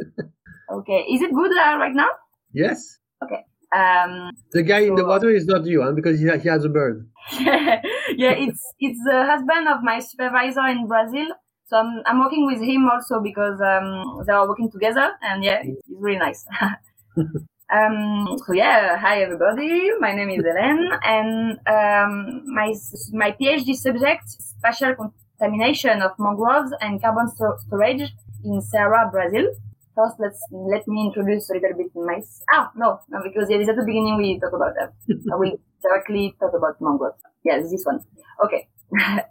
okay. 0.71 1.05
Is 1.09 1.21
it 1.21 1.33
good 1.33 1.51
uh, 1.51 1.77
right 1.77 1.93
now? 1.93 2.09
Yes. 2.53 2.97
Okay. 3.23 3.43
Um, 3.75 4.31
the 4.53 4.63
guy 4.63 4.85
so, 4.85 4.87
in 4.87 4.95
the 4.95 5.05
water 5.05 5.29
is 5.29 5.45
not 5.45 5.65
you, 5.65 5.81
huh? 5.81 5.91
because 5.91 6.19
he, 6.19 6.25
he 6.39 6.47
has 6.47 6.63
a 6.63 6.69
bird. 6.69 7.09
yeah, 7.39 7.81
it's 8.15 8.63
it's 8.79 8.99
the 9.03 9.25
husband 9.25 9.67
of 9.67 9.83
my 9.83 9.99
supervisor 9.99 10.65
in 10.67 10.87
Brazil. 10.87 11.27
So 11.67 11.75
I'm 11.75 12.01
I'm 12.05 12.19
working 12.19 12.45
with 12.45 12.61
him 12.61 12.89
also 12.89 13.19
because 13.19 13.59
um, 13.59 14.23
they 14.25 14.31
are 14.31 14.47
working 14.47 14.71
together, 14.71 15.11
and 15.21 15.43
yeah, 15.43 15.59
it's, 15.61 15.79
it's 15.79 15.99
really 15.99 16.17
nice. 16.17 16.45
um, 17.17 18.37
so 18.45 18.53
yeah, 18.53 18.95
hi 18.97 19.21
everybody. 19.21 19.91
My 19.99 20.13
name 20.13 20.29
is 20.29 20.45
Hélène, 20.45 20.97
and 21.03 21.59
um, 21.67 22.43
my 22.55 22.73
my 23.11 23.31
PhD 23.33 23.75
subject 23.75 24.23
spatial 24.29 24.95
contamination 24.95 26.01
of 26.01 26.11
mangroves 26.17 26.71
and 26.79 27.01
carbon 27.01 27.27
storage 27.27 28.13
in 28.45 28.61
Ceará, 28.61 29.11
Brazil. 29.11 29.51
First 29.93 30.15
let's 30.19 30.39
let 30.51 30.87
me 30.87 31.07
introduce 31.07 31.49
a 31.49 31.55
little 31.55 31.75
bit 31.75 31.87
my 31.95 32.21
ah 32.53 32.71
no 32.77 32.99
no 33.09 33.19
because 33.23 33.49
it 33.49 33.59
is 33.59 33.67
at 33.67 33.75
the 33.75 33.83
beginning 33.83 34.15
we 34.15 34.39
talk 34.39 34.53
about 34.53 34.73
that. 34.79 34.93
I 35.33 35.35
will 35.35 35.59
directly 35.83 36.33
talk 36.39 36.53
about 36.55 36.79
mangroves 36.79 37.19
yes 37.43 37.69
this 37.69 37.83
one. 37.83 37.99
Okay. 38.45 38.69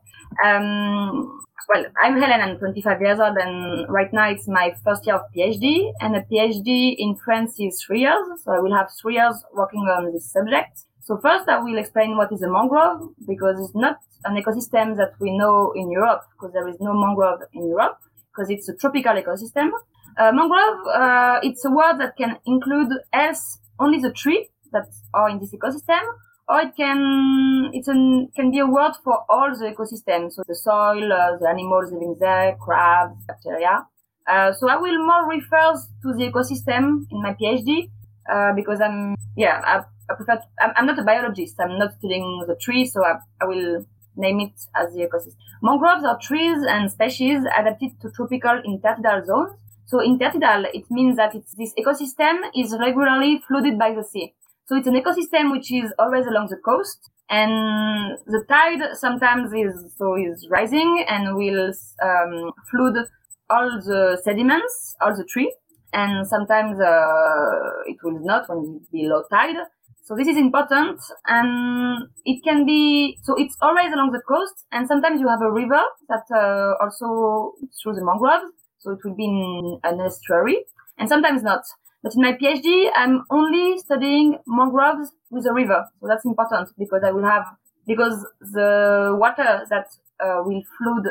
Um, 0.45 1.41
well 1.69 1.85
I'm 2.03 2.15
Hélène 2.15 2.43
I'm 2.43 2.59
25 2.59 3.01
years 3.01 3.21
old 3.21 3.37
and 3.37 3.89
right 3.89 4.13
now 4.13 4.29
it's 4.29 4.49
my 4.49 4.75
first 4.85 5.07
year 5.07 5.17
of 5.17 5.23
PhD 5.35 5.93
and 6.01 6.17
a 6.17 6.23
PhD 6.23 6.95
in 6.99 7.17
France 7.17 7.59
is 7.59 7.83
three 7.85 8.01
years 8.01 8.25
so 8.43 8.53
I 8.53 8.61
will 8.61 8.75
have 8.75 8.89
three 9.01 9.15
years 9.15 9.37
working 9.55 9.81
on 9.81 10.13
this 10.13 10.31
subject. 10.33 10.85
So 11.03 11.19
first 11.19 11.49
I 11.49 11.59
will 11.59 11.79
explain 11.79 12.17
what 12.17 12.33
is 12.33 12.43
a 12.43 12.51
mangrove 12.51 13.11
because 13.27 13.61
it's 13.61 13.75
not 13.75 13.99
an 14.25 14.35
ecosystem 14.43 14.97
that 14.97 15.13
we 15.21 15.37
know 15.37 15.73
in 15.75 15.91
Europe 15.91 16.23
because 16.33 16.53
there 16.53 16.69
is 16.69 16.77
no 16.81 16.93
mangrove 16.95 17.41
in 17.53 17.69
Europe 17.69 17.99
because 18.31 18.51
it's 18.51 18.69
a 18.69 18.75
tropical 18.77 19.15
ecosystem. 19.15 19.71
Uh, 20.19 20.33
mangrove, 20.33 20.87
uh, 20.95 21.41
it's 21.43 21.65
a 21.65 21.71
word 21.71 21.99
that 21.99 22.17
can 22.17 22.39
include 22.47 22.93
else 23.13 23.59
only 23.79 23.99
the 23.99 24.13
tree 24.13 24.49
that 24.73 24.89
are 25.15 25.29
in 25.29 25.39
this 25.39 25.53
ecosystem, 25.55 26.01
or 26.49 26.61
it 26.61 26.77
can 26.77 27.71
it 27.73 27.85
can 28.35 28.51
be 28.51 28.59
a 28.59 28.67
word 28.67 28.93
for 29.03 29.25
all 29.29 29.51
the 29.51 29.75
ecosystem, 29.75 30.31
so 30.33 30.43
the 30.47 30.55
soil, 30.55 31.13
uh, 31.13 31.37
the 31.39 31.49
animals 31.49 31.93
living 31.93 32.17
there, 32.21 32.57
crabs, 32.61 33.25
bacteria. 33.27 33.87
Uh, 34.29 34.53
so 34.53 34.69
I 34.69 34.77
will 34.77 34.99
more 35.05 35.29
refer 35.29 35.75
to 36.03 36.13
the 36.15 36.31
ecosystem 36.31 37.07
in 37.11 37.23
my 37.23 37.35
PhD 37.35 37.91
uh, 38.33 38.53
because 38.55 38.81
I'm 38.81 39.15
yeah 39.37 39.61
I, 39.65 39.83
I 40.11 40.15
prefer 40.15 40.37
to, 40.37 40.43
I'm, 40.61 40.73
I'm, 40.77 40.87
not 40.87 40.99
a 40.99 41.05
biologist. 41.05 41.55
I'm 41.61 41.79
not 41.79 41.93
studying 41.99 42.45
the 42.47 42.57
tree, 42.57 42.87
so 42.87 43.05
I, 43.05 43.19
I 43.41 43.45
will 43.45 43.87
name 44.17 44.41
it 44.41 44.55
as 44.75 44.95
the 44.95 45.01
ecosystem. 45.01 45.37
Mangroves 45.63 46.05
are 46.05 46.19
trees 46.19 46.59
and 46.69 46.91
species 46.91 47.41
adapted 47.57 48.01
to 48.01 48.11
tropical 48.11 48.63
intertidal 48.67 49.25
zones 49.27 49.53
so 49.87 49.99
intertidal, 49.99 50.67
it 50.75 50.85
means 50.91 51.17
that 51.17 51.35
it's, 51.37 51.55
this 51.55 51.73
ecosystem 51.79 52.39
is 52.57 52.77
regularly 52.79 53.41
flooded 53.47 53.79
by 53.79 53.95
the 53.95 54.03
sea. 54.03 54.35
So 54.67 54.77
it's 54.77 54.87
an 54.87 54.95
ecosystem 54.95 55.53
which 55.53 55.73
is 55.73 55.93
always 55.99 56.27
along 56.27 56.49
the 56.51 56.57
coast 56.57 57.11
and 57.31 58.19
the 58.27 58.45
tide 58.49 58.83
sometimes 58.95 59.53
is, 59.53 59.95
so 59.97 60.17
is 60.17 60.47
rising 60.51 61.05
and 61.09 61.37
will, 61.37 61.73
um, 62.03 62.53
flood 62.71 62.97
all 63.49 63.69
the 63.81 64.21
sediments, 64.25 64.97
all 65.01 65.17
the 65.17 65.25
tree. 65.25 65.55
And 65.93 66.27
sometimes, 66.27 66.79
uh, 66.81 67.87
it 67.87 67.97
will 68.03 68.19
not 68.21 68.49
when 68.49 68.81
it 68.83 68.93
be 68.93 69.07
low 69.09 69.23
tide. 69.31 69.57
So 70.03 70.15
this 70.17 70.29
is 70.29 70.37
important 70.37 71.01
and 71.27 72.09
it 72.25 72.43
can 72.45 72.67
be, 72.67 73.19
so 73.23 73.35
it's 73.37 73.57
always 73.61 73.93
along 73.93 74.13
the 74.13 74.21
coast 74.29 74.67
and 74.73 74.87
sometimes 74.87 75.21
you 75.21 75.29
have 75.29 75.43
a 75.43 75.51
river 75.51 75.83
that, 76.09 76.27
uh, 76.35 76.75
also 76.83 77.55
through 77.83 77.95
the 77.95 78.05
mangroves 78.05 78.53
so 78.87 78.93
it 78.93 78.99
will 79.05 79.17
be 79.17 79.25
in 79.25 79.81
an 79.83 80.01
estuary, 80.01 80.65
and 80.99 81.09
sometimes 81.09 81.43
not. 81.43 81.63
But 82.03 82.15
in 82.15 82.23
my 82.23 82.33
PhD, 82.33 82.89
I'm 82.95 83.25
only 83.31 83.79
studying 83.79 84.39
mangroves 84.47 85.13
with 85.31 85.47
a 85.47 85.53
river, 85.53 85.85
so 86.01 86.07
that's 86.07 86.25
important 86.25 86.69
because 86.79 87.03
I 87.05 87.11
will 87.11 87.25
have 87.25 87.45
because 87.87 88.25
the 88.41 89.17
water 89.19 89.65
that 89.71 89.87
uh, 90.21 90.43
will 90.45 90.63
flood 90.79 91.07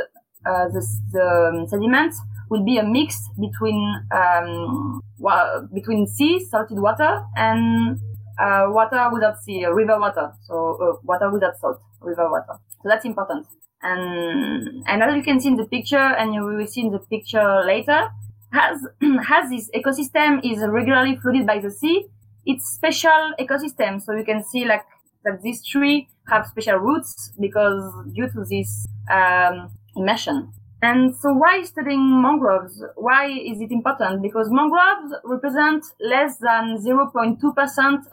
uh, 0.45 0.67
the, 0.69 0.82
the 1.12 1.67
sediments 1.69 2.19
will 2.50 2.63
be 2.63 2.78
a 2.78 2.84
mix 2.84 3.17
between 3.39 3.80
um, 4.15 5.02
wa- 5.17 5.62
between 5.74 6.08
sea 6.08 6.45
salted 6.50 6.80
water 6.80 7.24
and 7.36 8.00
uh, 8.39 8.65
water 8.69 9.10
without 9.13 9.41
sea, 9.43 9.65
river 9.65 10.00
water, 10.00 10.32
so 10.43 10.78
uh, 10.82 11.00
water 11.04 11.32
without 11.32 11.58
salt, 11.58 11.80
river 12.02 12.30
water. 12.30 12.60
So 12.84 12.89
that's 12.89 13.06
important. 13.06 13.48
And, 13.82 14.84
and 14.88 15.04
as 15.04 15.15
you 15.15 15.24
can 15.24 15.39
see 15.39 15.50
in 15.50 15.56
the 15.58 15.65
picture, 15.65 15.98
and 15.98 16.34
you 16.34 16.43
will 16.43 16.65
see 16.67 16.82
in 16.82 16.91
the 16.91 17.00
picture 17.00 17.63
later, 17.65 18.10
has, 18.55 18.79
has 19.27 19.49
this 19.49 19.69
ecosystem 19.75 20.39
is 20.43 20.59
regularly 20.67 21.17
flooded 21.17 21.45
by 21.45 21.59
the 21.59 21.71
sea. 21.71 22.07
It's 22.45 22.65
special 22.69 23.33
ecosystem. 23.39 24.01
So 24.01 24.13
you 24.13 24.23
can 24.23 24.43
see 24.43 24.65
like 24.65 24.85
that 25.23 25.41
this 25.43 25.63
tree 25.63 26.07
have 26.27 26.47
special 26.47 26.77
roots 26.77 27.33
because 27.39 27.81
due 28.13 28.29
to 28.29 28.45
this 28.49 28.85
um, 29.11 29.71
immersion. 29.95 30.51
And 30.81 31.15
so 31.15 31.33
why 31.33 31.63
studying 31.63 32.21
mangroves? 32.21 32.83
Why 32.95 33.27
is 33.27 33.59
it 33.59 33.71
important? 33.71 34.21
Because 34.21 34.51
mangroves 34.51 35.15
represent 35.23 35.83
less 35.99 36.37
than 36.37 36.77
0.2% 36.77 37.39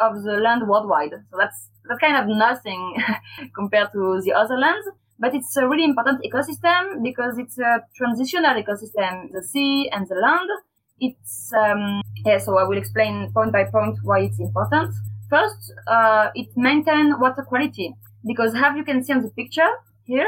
of 0.01 0.23
the 0.23 0.33
land 0.33 0.67
worldwide. 0.67 1.13
So 1.31 1.37
that's, 1.39 1.69
that's 1.87 2.01
kind 2.01 2.17
of 2.17 2.35
nothing 2.35 2.97
compared 3.55 3.93
to 3.93 4.23
the 4.23 4.33
other 4.33 4.57
lands 4.57 4.87
but 5.23 5.35
it's 5.37 5.57
a 5.57 5.65
really 5.71 5.85
important 5.85 6.19
ecosystem 6.29 6.81
because 7.09 7.39
it's 7.39 7.57
a 7.59 7.73
transitional 7.95 8.55
ecosystem, 8.63 9.31
the 9.31 9.43
sea 9.53 9.89
and 9.95 10.09
the 10.09 10.17
land. 10.17 10.51
It's, 10.99 11.53
um, 11.63 12.03
yeah, 12.27 12.39
so 12.39 12.59
I 12.59 12.65
will 12.65 12.77
explain 12.77 13.31
point 13.33 13.53
by 13.53 13.65
point 13.77 13.97
why 14.03 14.19
it's 14.27 14.41
important. 14.41 14.91
First, 15.31 15.73
uh, 15.87 16.31
it 16.35 16.49
maintains 16.57 17.15
water 17.19 17.45
quality 17.51 17.95
because 18.27 18.53
how 18.55 18.75
you 18.75 18.85
can 18.85 19.03
see 19.05 19.13
on 19.13 19.23
the 19.23 19.31
picture 19.31 19.73
here, 20.05 20.27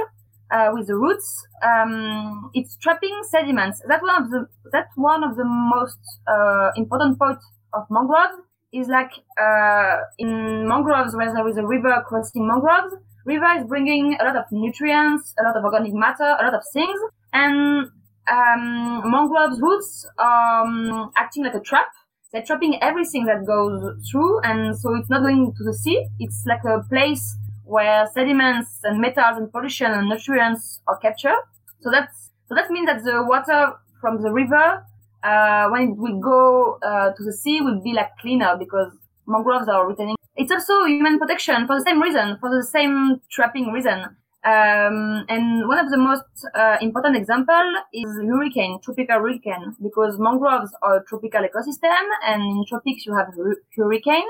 uh, 0.52 0.70
with 0.72 0.86
the 0.86 0.94
roots, 0.94 1.28
um, 1.62 2.50
it's 2.54 2.76
trapping 2.76 3.16
sediments. 3.30 3.82
That 3.88 4.00
one 4.02 4.22
of 4.22 4.30
the 4.30 4.46
that's 4.72 4.94
one 4.96 5.24
of 5.24 5.36
the 5.36 5.44
most 5.44 5.98
uh, 6.26 6.70
important 6.76 7.18
points 7.18 7.44
of 7.72 7.82
mangroves. 7.90 8.38
Is 8.72 8.88
like 8.88 9.12
uh, 9.40 9.96
in 10.18 10.66
mangroves 10.66 11.14
where 11.14 11.32
there 11.32 11.46
is 11.46 11.56
a 11.56 11.64
river 11.64 11.94
crossing 12.08 12.44
mangroves. 12.48 12.94
River 13.24 13.46
is 13.58 13.64
bringing 13.66 14.16
a 14.20 14.24
lot 14.24 14.36
of 14.36 14.44
nutrients, 14.52 15.34
a 15.38 15.42
lot 15.42 15.56
of 15.56 15.64
organic 15.64 15.94
matter, 15.94 16.36
a 16.38 16.42
lot 16.44 16.54
of 16.54 16.62
things, 16.72 16.98
and 17.32 17.88
um, 18.30 19.10
mangroves 19.10 19.60
roots 19.60 20.06
um, 20.18 21.10
acting 21.16 21.44
like 21.44 21.54
a 21.54 21.60
trap. 21.60 21.86
They're 22.32 22.42
trapping 22.42 22.82
everything 22.82 23.26
that 23.26 23.46
goes 23.46 24.08
through, 24.10 24.40
and 24.40 24.76
so 24.76 24.94
it's 24.96 25.08
not 25.08 25.22
going 25.22 25.54
to 25.56 25.64
the 25.64 25.72
sea. 25.72 26.06
It's 26.18 26.44
like 26.46 26.64
a 26.64 26.82
place 26.88 27.36
where 27.64 28.06
sediments 28.12 28.80
and 28.82 29.00
metals 29.00 29.38
and 29.38 29.50
pollution 29.52 29.90
and 29.92 30.08
nutrients 30.08 30.80
are 30.88 30.96
captured. 30.98 31.40
So 31.80 31.90
that's 31.90 32.30
so 32.48 32.54
that 32.54 32.70
means 32.70 32.86
that 32.86 33.04
the 33.04 33.22
water 33.24 33.74
from 34.00 34.20
the 34.22 34.30
river, 34.32 34.84
uh, 35.22 35.68
when 35.70 35.82
it 35.92 35.96
will 35.96 36.18
go 36.20 36.78
uh, 36.82 37.12
to 37.12 37.22
the 37.24 37.32
sea, 37.32 37.60
will 37.60 37.80
be 37.80 37.92
like 37.92 38.10
cleaner 38.18 38.56
because 38.58 38.92
mangroves 39.26 39.68
are 39.68 39.86
retaining. 39.88 40.16
It's 40.36 40.50
also 40.50 40.84
human 40.84 41.18
protection 41.18 41.66
for 41.66 41.76
the 41.78 41.84
same 41.84 42.02
reason, 42.02 42.38
for 42.40 42.50
the 42.50 42.64
same 42.64 43.20
trapping 43.30 43.72
reason. 43.72 44.16
Um, 44.44 45.24
and 45.28 45.66
one 45.68 45.78
of 45.78 45.90
the 45.90 45.96
most 45.96 46.24
uh, 46.54 46.76
important 46.80 47.16
example 47.16 47.64
is 47.94 48.10
hurricane, 48.28 48.78
tropical 48.82 49.20
hurricane, 49.20 49.74
because 49.82 50.18
mangroves 50.18 50.70
are 50.82 50.96
a 50.98 51.04
tropical 51.04 51.40
ecosystem, 51.40 52.02
and 52.26 52.42
in 52.42 52.64
tropics 52.68 53.06
you 53.06 53.16
have 53.16 53.32
hurricane. 53.76 54.28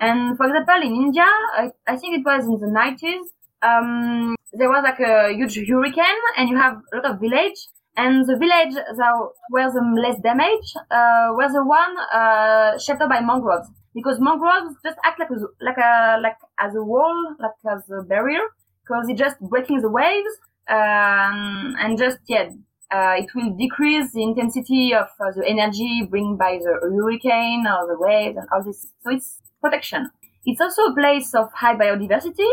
And 0.00 0.36
for 0.36 0.46
example, 0.46 0.82
in 0.82 0.94
India, 0.94 1.24
I, 1.24 1.70
I 1.86 1.96
think 1.96 2.18
it 2.18 2.24
was 2.26 2.44
in 2.44 2.58
the 2.58 2.66
90s, 2.66 3.24
um, 3.62 4.36
there 4.52 4.68
was 4.68 4.82
like 4.84 5.00
a 5.00 5.32
huge 5.32 5.56
hurricane 5.68 6.20
and 6.36 6.48
you 6.48 6.56
have 6.56 6.80
a 6.92 6.96
lot 6.96 7.10
of 7.10 7.20
village 7.20 7.66
and 7.96 8.26
the 8.26 8.36
village 8.36 8.74
that 8.74 9.28
were 9.50 9.70
the 9.72 10.00
less 10.00 10.20
damaged 10.20 10.76
uh, 10.90 11.28
were 11.34 11.48
the 11.48 11.64
one 11.64 11.96
uh, 12.12 12.78
sheltered 12.78 13.08
by 13.08 13.20
mangroves 13.20 13.68
because 13.94 14.18
mangroves 14.20 14.74
just 14.84 14.98
act 15.04 15.18
like 15.18 15.30
a, 15.30 15.38
like 15.64 15.78
a 15.78 16.18
like 16.20 16.36
as 16.58 16.74
a 16.74 16.82
wall 16.82 17.36
like 17.40 17.74
as 17.74 17.82
a 17.90 18.02
barrier 18.02 18.44
because 18.82 19.06
it's 19.08 19.18
just 19.18 19.40
breaking 19.40 19.80
the 19.80 19.90
waves 19.90 20.34
um, 20.68 21.74
and 21.78 21.98
just 21.98 22.18
yeah 22.28 22.48
uh, 22.90 23.14
it 23.16 23.28
will 23.34 23.56
decrease 23.56 24.12
the 24.12 24.22
intensity 24.22 24.94
of 24.94 25.06
uh, 25.20 25.30
the 25.36 25.44
energy 25.46 26.06
bring 26.08 26.36
by 26.36 26.58
the 26.58 26.78
hurricane 26.82 27.64
or 27.66 27.86
the 27.86 27.98
waves 27.98 28.36
and 28.36 28.46
all 28.52 28.62
this 28.62 28.86
so 29.02 29.10
it's 29.10 29.40
protection. 29.64 30.10
It's 30.44 30.60
also 30.60 30.82
a 30.92 30.94
place 30.94 31.34
of 31.34 31.46
high 31.52 31.74
biodiversity 31.74 32.50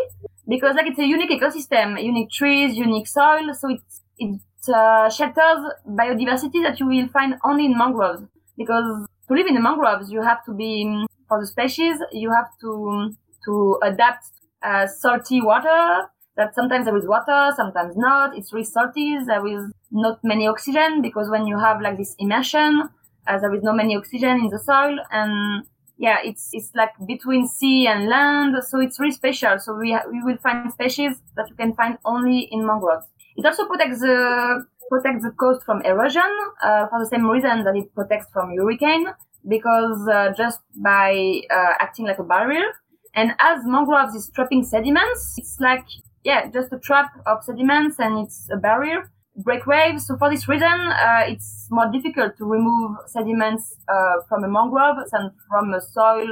because 0.48 0.76
like 0.76 0.88
it's 0.88 1.00
a 1.00 1.06
unique 1.06 1.32
ecosystem, 1.38 2.02
unique 2.02 2.32
trees, 2.32 2.76
unique 2.76 3.08
soil. 3.08 3.54
So 3.54 3.70
it's, 3.70 4.02
it 4.18 4.40
uh, 4.74 5.10
shelters 5.10 5.62
biodiversity 5.88 6.64
that 6.64 6.80
you 6.80 6.88
will 6.88 7.10
find 7.10 7.36
only 7.44 7.66
in 7.66 7.78
mangroves 7.78 8.24
because 8.58 9.08
to 9.28 9.34
live 9.34 9.48
in 9.48 9.56
the 9.56 9.62
mangroves, 9.62 10.10
you 10.12 10.22
have 10.22 10.44
to 10.46 10.54
be, 10.54 11.06
for 11.32 11.40
the 11.40 11.48
species, 11.48 11.96
you 12.12 12.30
have 12.30 12.50
to, 12.60 13.16
to 13.46 13.80
adapt 13.84 14.26
uh, 14.62 14.86
salty 14.86 15.42
water 15.42 16.10
that 16.36 16.54
sometimes 16.54 16.86
there 16.86 16.98
is 16.98 17.08
water, 17.08 17.54
sometimes 17.56 17.96
not. 17.96 18.38
It's 18.38 18.52
really 18.52 18.66
salty. 18.66 19.18
There 19.26 19.48
is 19.48 19.72
not 19.92 20.20
many 20.24 20.46
oxygen 20.48 21.02
because 21.02 21.30
when 21.30 21.48
you 21.48 21.58
have 21.58 21.80
like 21.82 21.98
this 21.98 22.16
immersion, 22.20 22.90
uh, 23.28 23.40
there 23.40 23.54
is 23.56 23.64
no 23.64 23.72
many 23.72 23.96
oxygen 23.96 24.42
in 24.44 24.50
the 24.50 24.60
soil 24.60 24.98
and 25.12 25.64
yeah, 25.98 26.18
it's 26.24 26.50
it's 26.52 26.72
like 26.76 26.90
between 27.08 27.48
sea 27.48 27.88
and 27.88 28.10
land, 28.10 28.56
so 28.70 28.80
it's 28.80 29.00
really 29.00 29.12
special. 29.14 29.60
So 29.60 29.76
we 29.76 29.92
ha- 29.94 30.08
we 30.12 30.20
will 30.24 30.38
find 30.38 30.72
species 30.74 31.14
that 31.36 31.48
you 31.50 31.56
can 31.56 31.74
find 31.76 31.98
only 32.04 32.50
in 32.52 32.66
mangroves. 32.66 33.06
It 33.38 33.46
also 33.46 33.68
protects 33.68 34.00
the 34.00 34.66
protects 34.90 35.24
the 35.24 35.32
coast 35.32 35.62
from 35.64 35.82
erosion 35.84 36.32
uh, 36.64 36.88
for 36.88 37.00
the 37.00 37.06
same 37.06 37.26
reason 37.30 37.64
that 37.66 37.76
it 37.76 37.94
protects 37.94 38.28
from 38.34 38.50
hurricane 38.58 39.06
because 39.48 40.08
uh, 40.08 40.34
just 40.38 40.60
by 40.76 41.42
uh, 41.50 41.74
acting 41.80 42.06
like 42.06 42.20
a 42.20 42.24
barrier. 42.24 42.66
And 43.14 43.32
as 43.40 43.66
mangroves 43.66 44.16
is 44.16 44.30
trapping 44.34 44.64
sediments, 44.64 45.36
it's 45.38 45.60
like 45.60 45.86
yeah, 46.24 46.50
just 46.50 46.72
a 46.72 46.80
trap 46.80 47.12
of 47.26 47.44
sediments 47.44 48.00
and 48.00 48.20
it's 48.26 48.48
a 48.52 48.58
barrier 48.58 49.10
break 49.38 49.66
waves. 49.66 50.06
So 50.08 50.18
for 50.18 50.30
this 50.30 50.48
reason, 50.48 50.68
uh, 50.68 51.24
it's 51.26 51.68
more 51.72 51.90
difficult 51.92 52.38
to 52.38 52.46
remove 52.46 52.98
sediments 53.08 53.76
uh, 53.88 54.16
from 54.30 54.44
a 54.44 54.48
mangrove 54.48 54.98
than 55.12 55.32
from 55.50 55.74
a 55.74 55.82
soil 55.82 56.28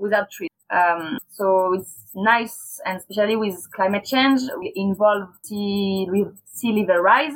without 0.00 0.30
trees. 0.30 0.50
Um, 0.70 1.18
so 1.28 1.74
it's 1.74 1.94
nice, 2.14 2.80
and 2.86 2.98
especially 2.98 3.36
with 3.36 3.70
climate 3.72 4.04
change, 4.04 4.40
we 4.58 4.72
involve 4.74 5.28
sea, 5.42 6.06
sea 6.52 6.72
level 6.72 7.02
rise. 7.02 7.34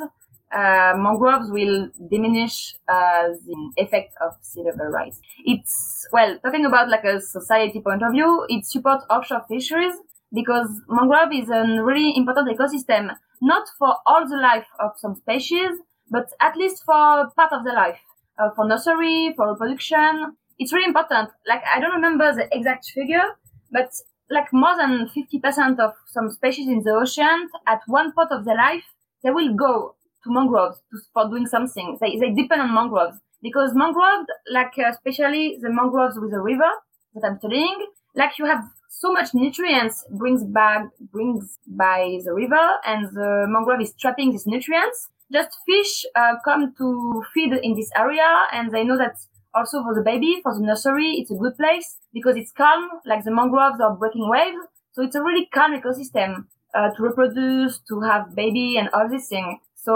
Uh, 0.51 0.93
mangroves 0.97 1.51
will 1.51 1.89
diminish 2.09 2.73
uh, 2.87 3.27
the 3.45 3.71
effect 3.77 4.15
of 4.19 4.33
sea 4.41 4.63
level 4.63 4.87
rise. 4.87 5.21
It's 5.45 6.07
well 6.11 6.39
talking 6.43 6.65
about 6.65 6.89
like 6.89 7.03
a 7.03 7.21
society 7.21 7.81
point 7.81 8.01
of 8.01 8.11
view. 8.13 8.45
It 8.49 8.65
supports 8.65 9.05
offshore 9.09 9.43
fisheries 9.47 9.93
because 10.33 10.69
mangrove 10.87 11.31
is 11.33 11.49
a 11.49 11.83
really 11.83 12.13
important 12.15 12.49
ecosystem 12.49 13.11
not 13.41 13.67
for 13.77 13.95
all 14.05 14.27
the 14.27 14.37
life 14.37 14.65
of 14.79 14.91
some 14.97 15.15
species, 15.15 15.71
but 16.09 16.29
at 16.41 16.55
least 16.57 16.83
for 16.85 17.29
part 17.35 17.51
of 17.53 17.63
the 17.63 17.71
life, 17.71 17.99
uh, 18.37 18.49
for 18.55 18.67
nursery, 18.67 19.33
for 19.35 19.51
reproduction. 19.51 20.35
It's 20.57 20.73
really 20.73 20.87
important. 20.87 21.29
Like, 21.47 21.63
I 21.73 21.79
don't 21.79 21.93
remember 21.93 22.33
the 22.33 22.47
exact 22.55 22.87
figure, 22.87 23.23
but 23.71 23.91
like 24.29 24.51
more 24.51 24.75
than 24.77 25.09
50% 25.15 25.79
of 25.79 25.93
some 26.07 26.29
species 26.29 26.67
in 26.67 26.83
the 26.83 26.91
ocean, 26.91 27.49
at 27.67 27.81
one 27.87 28.11
part 28.11 28.31
of 28.31 28.45
their 28.45 28.57
life, 28.57 28.83
they 29.23 29.31
will 29.31 29.53
go 29.53 29.95
to 30.23 30.31
mangroves 30.31 30.77
to, 30.91 30.99
for 31.13 31.29
doing 31.29 31.47
something. 31.47 31.97
They, 32.01 32.17
they 32.17 32.31
depend 32.31 32.61
on 32.61 32.73
mangroves. 32.73 33.17
Because 33.41 33.71
mangroves, 33.73 34.27
like 34.51 34.73
uh, 34.77 34.89
especially 34.89 35.57
the 35.61 35.69
mangroves 35.69 36.17
with 36.19 36.33
a 36.33 36.41
river 36.41 36.69
that 37.15 37.23
I'm 37.25 37.37
studying, 37.39 37.77
like 38.15 38.37
you 38.37 38.45
have 38.45 38.63
so 38.89 39.13
much 39.13 39.33
nutrients 39.33 40.03
brings 40.11 40.43
back 40.43 40.87
brings 41.13 41.57
by 41.67 42.19
the 42.25 42.33
river 42.33 42.65
and 42.85 43.05
the 43.13 43.45
mangrove 43.47 43.79
is 43.81 43.93
trapping 43.93 44.31
these 44.31 44.45
nutrients. 44.45 45.07
Just 45.31 45.57
fish 45.65 46.05
uh, 46.15 46.33
come 46.43 46.73
to 46.77 47.23
feed 47.33 47.53
in 47.53 47.75
this 47.75 47.89
area 47.95 48.47
and 48.51 48.71
they 48.71 48.83
know 48.83 48.97
that 48.97 49.15
also 49.53 49.83
for 49.83 49.95
the 49.95 50.01
baby 50.01 50.39
for 50.43 50.53
the 50.53 50.61
nursery 50.61 51.11
it's 51.19 51.31
a 51.31 51.35
good 51.35 51.55
place 51.57 51.97
because 52.13 52.35
it's 52.35 52.51
calm 52.51 52.89
like 53.05 53.23
the 53.23 53.31
mangroves 53.31 53.79
are 53.79 53.95
breaking 53.95 54.27
waves. 54.27 54.57
So 54.91 55.03
it's 55.03 55.15
a 55.15 55.23
really 55.23 55.47
calm 55.53 55.79
ecosystem 55.79 56.45
uh, 56.75 56.89
to 56.95 57.03
reproduce 57.03 57.79
to 57.87 58.01
have 58.01 58.35
baby 58.35 58.77
and 58.77 58.89
all 58.93 59.07
these 59.07 59.27
things 59.29 59.59
so 59.89 59.95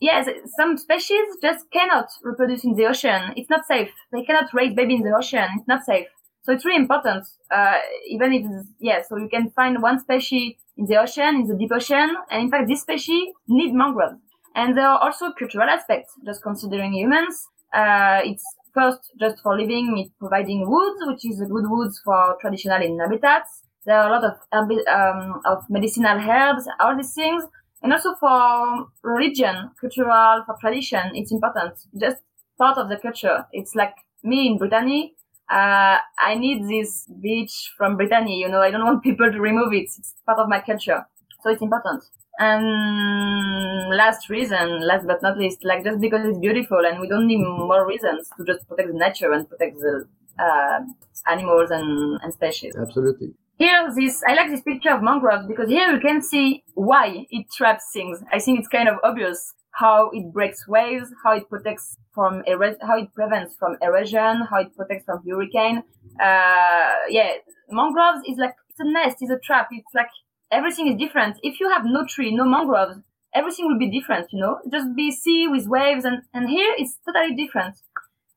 yes 0.00 0.28
some 0.58 0.76
species 0.76 1.26
just 1.46 1.62
cannot 1.76 2.08
reproduce 2.22 2.64
in 2.64 2.74
the 2.74 2.86
ocean 2.92 3.20
it's 3.36 3.50
not 3.54 3.66
safe 3.72 3.90
they 4.12 4.22
cannot 4.22 4.48
raise 4.58 4.74
baby 4.80 4.94
in 4.98 5.02
the 5.02 5.14
ocean 5.20 5.48
it's 5.56 5.68
not 5.74 5.82
safe 5.92 6.08
so 6.48 6.54
it's 6.54 6.64
really 6.64 6.80
important, 6.80 7.26
uh, 7.50 7.74
even 8.08 8.32
if, 8.32 8.42
yeah, 8.80 9.02
so 9.06 9.18
you 9.18 9.28
can 9.28 9.50
find 9.50 9.82
one 9.82 10.00
species 10.00 10.54
in 10.78 10.86
the 10.86 10.96
ocean, 10.96 11.42
in 11.42 11.46
the 11.46 11.54
deep 11.54 11.70
ocean, 11.70 12.08
and 12.30 12.44
in 12.44 12.50
fact, 12.50 12.68
this 12.68 12.80
species 12.80 13.34
need 13.48 13.74
mangroves. 13.74 14.14
And 14.54 14.74
there 14.74 14.88
are 14.88 14.98
also 14.98 15.30
cultural 15.38 15.68
aspects, 15.68 16.10
just 16.24 16.42
considering 16.42 16.94
humans. 16.94 17.46
Uh, 17.74 18.20
it's 18.24 18.42
first 18.72 19.12
just 19.20 19.42
for 19.42 19.58
living, 19.60 19.98
it's 19.98 20.14
providing 20.18 20.66
woods, 20.66 21.00
which 21.02 21.26
is 21.30 21.38
a 21.42 21.44
good 21.44 21.68
woods 21.68 22.00
for 22.02 22.38
traditional 22.40 22.80
habitats. 22.98 23.64
There 23.84 23.98
are 23.98 24.08
a 24.08 24.10
lot 24.10 24.24
of 24.24 24.34
um, 24.52 25.42
of 25.44 25.64
medicinal 25.68 26.18
herbs, 26.18 26.66
all 26.80 26.96
these 26.96 27.12
things, 27.12 27.44
and 27.82 27.92
also 27.92 28.14
for 28.16 28.88
religion, 29.02 29.70
cultural, 29.80 30.42
for 30.46 30.56
tradition. 30.60 31.12
It's 31.14 31.32
important, 31.32 31.74
just 31.98 32.16
part 32.58 32.78
of 32.78 32.88
the 32.88 32.96
culture. 32.96 33.46
It's 33.52 33.74
like 33.74 33.94
me 34.22 34.48
in 34.48 34.58
Brittany 34.58 35.14
uh, 35.50 35.96
I 36.18 36.34
need 36.34 36.68
this 36.68 37.06
beach 37.22 37.72
from 37.76 37.96
Brittany. 37.96 38.38
You 38.38 38.48
know, 38.48 38.60
I 38.60 38.70
don't 38.70 38.84
want 38.84 39.02
people 39.08 39.30
to 39.30 39.40
remove 39.40 39.72
it. 39.72 39.90
It's 39.98 40.14
part 40.26 40.38
of 40.38 40.48
my 40.48 40.60
culture, 40.60 41.06
so 41.42 41.50
it's 41.50 41.62
important. 41.62 42.04
And 42.40 43.88
last 43.96 44.28
reason, 44.30 44.86
last 44.86 45.06
but 45.06 45.22
not 45.22 45.38
least, 45.38 45.64
like 45.64 45.84
just 45.84 46.00
because 46.00 46.24
it's 46.24 46.38
beautiful, 46.38 46.84
and 46.86 47.00
we 47.00 47.08
don't 47.08 47.26
need 47.26 47.40
more 47.40 47.86
reasons 47.86 48.30
to 48.36 48.44
just 48.44 48.68
protect 48.68 48.88
the 48.92 48.98
nature 48.98 49.32
and 49.32 49.48
protect 49.48 49.78
the 49.78 50.06
uh, 50.38 50.80
animals 51.26 51.70
and, 51.70 52.20
and 52.22 52.32
species. 52.32 52.76
Absolutely. 52.76 53.34
Here, 53.58 53.92
this 53.92 54.22
I 54.24 54.34
like 54.34 54.50
this 54.50 54.60
picture 54.60 54.90
of 54.90 55.02
mangroves 55.02 55.48
because 55.48 55.68
here 55.68 55.90
you 55.90 55.98
can 56.00 56.22
see 56.22 56.62
why 56.74 57.26
it 57.28 57.46
traps 57.50 57.86
things. 57.92 58.22
I 58.32 58.38
think 58.38 58.60
it's 58.60 58.68
kind 58.68 58.88
of 58.88 58.98
obvious 59.02 59.52
how 59.72 60.10
it 60.12 60.32
breaks 60.32 60.68
waves, 60.68 61.12
how 61.24 61.32
it 61.32 61.48
protects 61.48 61.96
from 62.14 62.44
how 62.82 62.96
it 62.98 63.12
prevents 63.14 63.56
from 63.56 63.76
erosion, 63.82 64.46
how 64.48 64.60
it 64.60 64.76
protects 64.76 65.06
from 65.06 65.24
hurricane. 65.28 65.82
Uh, 66.20 66.94
yeah, 67.08 67.32
mangroves 67.68 68.20
is 68.28 68.38
like 68.38 68.54
it's 68.70 68.78
a 68.78 68.84
nest, 68.84 69.16
it's 69.22 69.32
a 69.32 69.40
trap. 69.40 69.66
It's 69.72 69.92
like 69.92 70.10
everything 70.52 70.86
is 70.86 70.96
different. 70.96 71.38
If 71.42 71.58
you 71.58 71.68
have 71.68 71.82
no 71.84 72.06
tree, 72.06 72.32
no 72.32 72.44
mangroves, 72.44 73.00
everything 73.34 73.66
will 73.66 73.78
be 73.78 73.90
different. 73.90 74.28
You 74.32 74.38
know, 74.38 74.60
just 74.70 74.94
be 74.94 75.10
sea 75.10 75.48
with 75.48 75.66
waves, 75.66 76.04
and 76.04 76.22
and 76.32 76.48
here 76.48 76.74
it's 76.78 76.96
totally 77.04 77.34
different. 77.34 77.74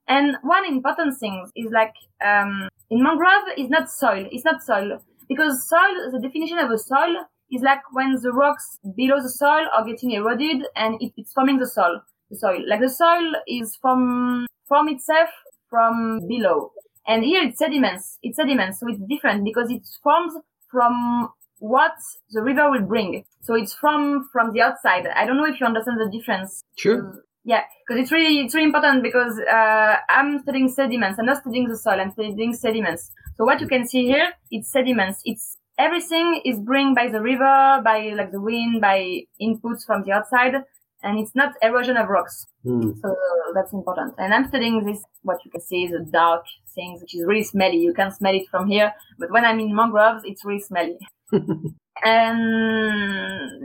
And 0.07 0.37
one 0.41 0.65
important 0.65 1.19
thing 1.19 1.47
is 1.55 1.71
like 1.71 1.93
um, 2.25 2.69
in 2.89 3.03
mangrove 3.03 3.43
is 3.55 3.69
not 3.69 3.87
soil. 3.91 4.27
It's 4.31 4.43
not 4.43 4.63
soil 4.63 4.99
because 5.31 5.67
soil. 5.69 6.11
The 6.11 6.19
definition 6.19 6.57
of 6.59 6.69
a 6.71 6.77
soil 6.77 7.15
is 7.51 7.61
like 7.61 7.81
when 7.91 8.11
the 8.21 8.31
rocks 8.31 8.77
below 8.95 9.21
the 9.21 9.29
soil 9.29 9.67
are 9.75 9.85
getting 9.85 10.11
eroded 10.11 10.63
and 10.75 11.01
it, 11.01 11.13
it's 11.17 11.33
forming 11.33 11.57
the 11.59 11.67
soil. 11.67 12.01
The 12.29 12.37
soil, 12.37 12.63
like 12.67 12.81
the 12.81 12.89
soil 12.89 13.33
is 13.47 13.77
from 13.81 14.45
from 14.67 14.87
itself 14.87 15.29
from 15.69 16.19
below, 16.27 16.71
and 17.07 17.23
here 17.23 17.43
it's 17.43 17.59
sediments. 17.59 18.17
It's 18.23 18.37
sediments, 18.37 18.79
so 18.79 18.87
it's 18.87 19.01
different 19.09 19.43
because 19.43 19.69
it 19.69 19.81
forms 20.03 20.33
from 20.69 21.29
what 21.59 21.93
the 22.31 22.41
river 22.41 22.69
will 22.71 22.83
bring. 22.83 23.23
So 23.41 23.55
it's 23.55 23.73
from 23.73 24.29
from 24.31 24.53
the 24.53 24.61
outside. 24.61 25.07
I 25.07 25.25
don't 25.25 25.37
know 25.37 25.45
if 25.45 25.59
you 25.59 25.65
understand 25.65 25.99
the 25.99 26.09
difference. 26.09 26.63
Sure. 26.77 27.09
Uh, 27.09 27.17
Yeah, 27.43 27.63
because 27.87 28.01
it's 28.01 28.11
really 28.11 28.41
it's 28.41 28.53
really 28.53 28.67
important 28.67 29.01
because 29.01 29.39
uh, 29.51 29.95
I'm 30.09 30.39
studying 30.39 30.69
sediments. 30.69 31.17
I'm 31.19 31.25
not 31.25 31.41
studying 31.41 31.67
the 31.67 31.77
soil. 31.77 31.99
I'm 31.99 32.11
studying 32.11 32.53
sediments. 32.53 33.09
So 33.37 33.45
what 33.45 33.61
you 33.61 33.67
can 33.67 33.87
see 33.87 34.05
here, 34.05 34.31
it's 34.51 34.71
sediments. 34.71 35.21
It's 35.25 35.57
everything 35.79 36.41
is 36.45 36.59
bring 36.59 36.93
by 36.93 37.07
the 37.07 37.21
river, 37.21 37.81
by 37.83 38.13
like 38.15 38.31
the 38.31 38.41
wind, 38.41 38.79
by 38.79 39.21
inputs 39.41 39.85
from 39.85 40.03
the 40.03 40.11
outside, 40.11 40.53
and 41.01 41.17
it's 41.17 41.33
not 41.33 41.53
erosion 41.63 41.97
of 41.97 42.09
rocks. 42.09 42.45
Mm. 42.63 42.93
So 43.01 43.15
that's 43.55 43.73
important. 43.73 44.13
And 44.19 44.35
I'm 44.35 44.47
studying 44.47 44.85
this. 44.85 45.01
What 45.23 45.43
you 45.43 45.49
can 45.49 45.61
see 45.61 45.85
is 45.85 45.93
a 45.93 46.03
dark 46.11 46.43
things, 46.75 47.01
which 47.01 47.15
is 47.15 47.25
really 47.25 47.43
smelly. 47.43 47.77
You 47.77 47.93
can 47.93 48.11
smell 48.11 48.35
it 48.35 48.47
from 48.51 48.67
here, 48.67 48.93
but 49.17 49.31
when 49.31 49.45
I'm 49.45 49.59
in 49.59 49.75
mangroves, 49.75 50.21
it's 50.25 50.45
really 50.45 50.61
smelly. 50.61 50.99
And 51.31 52.39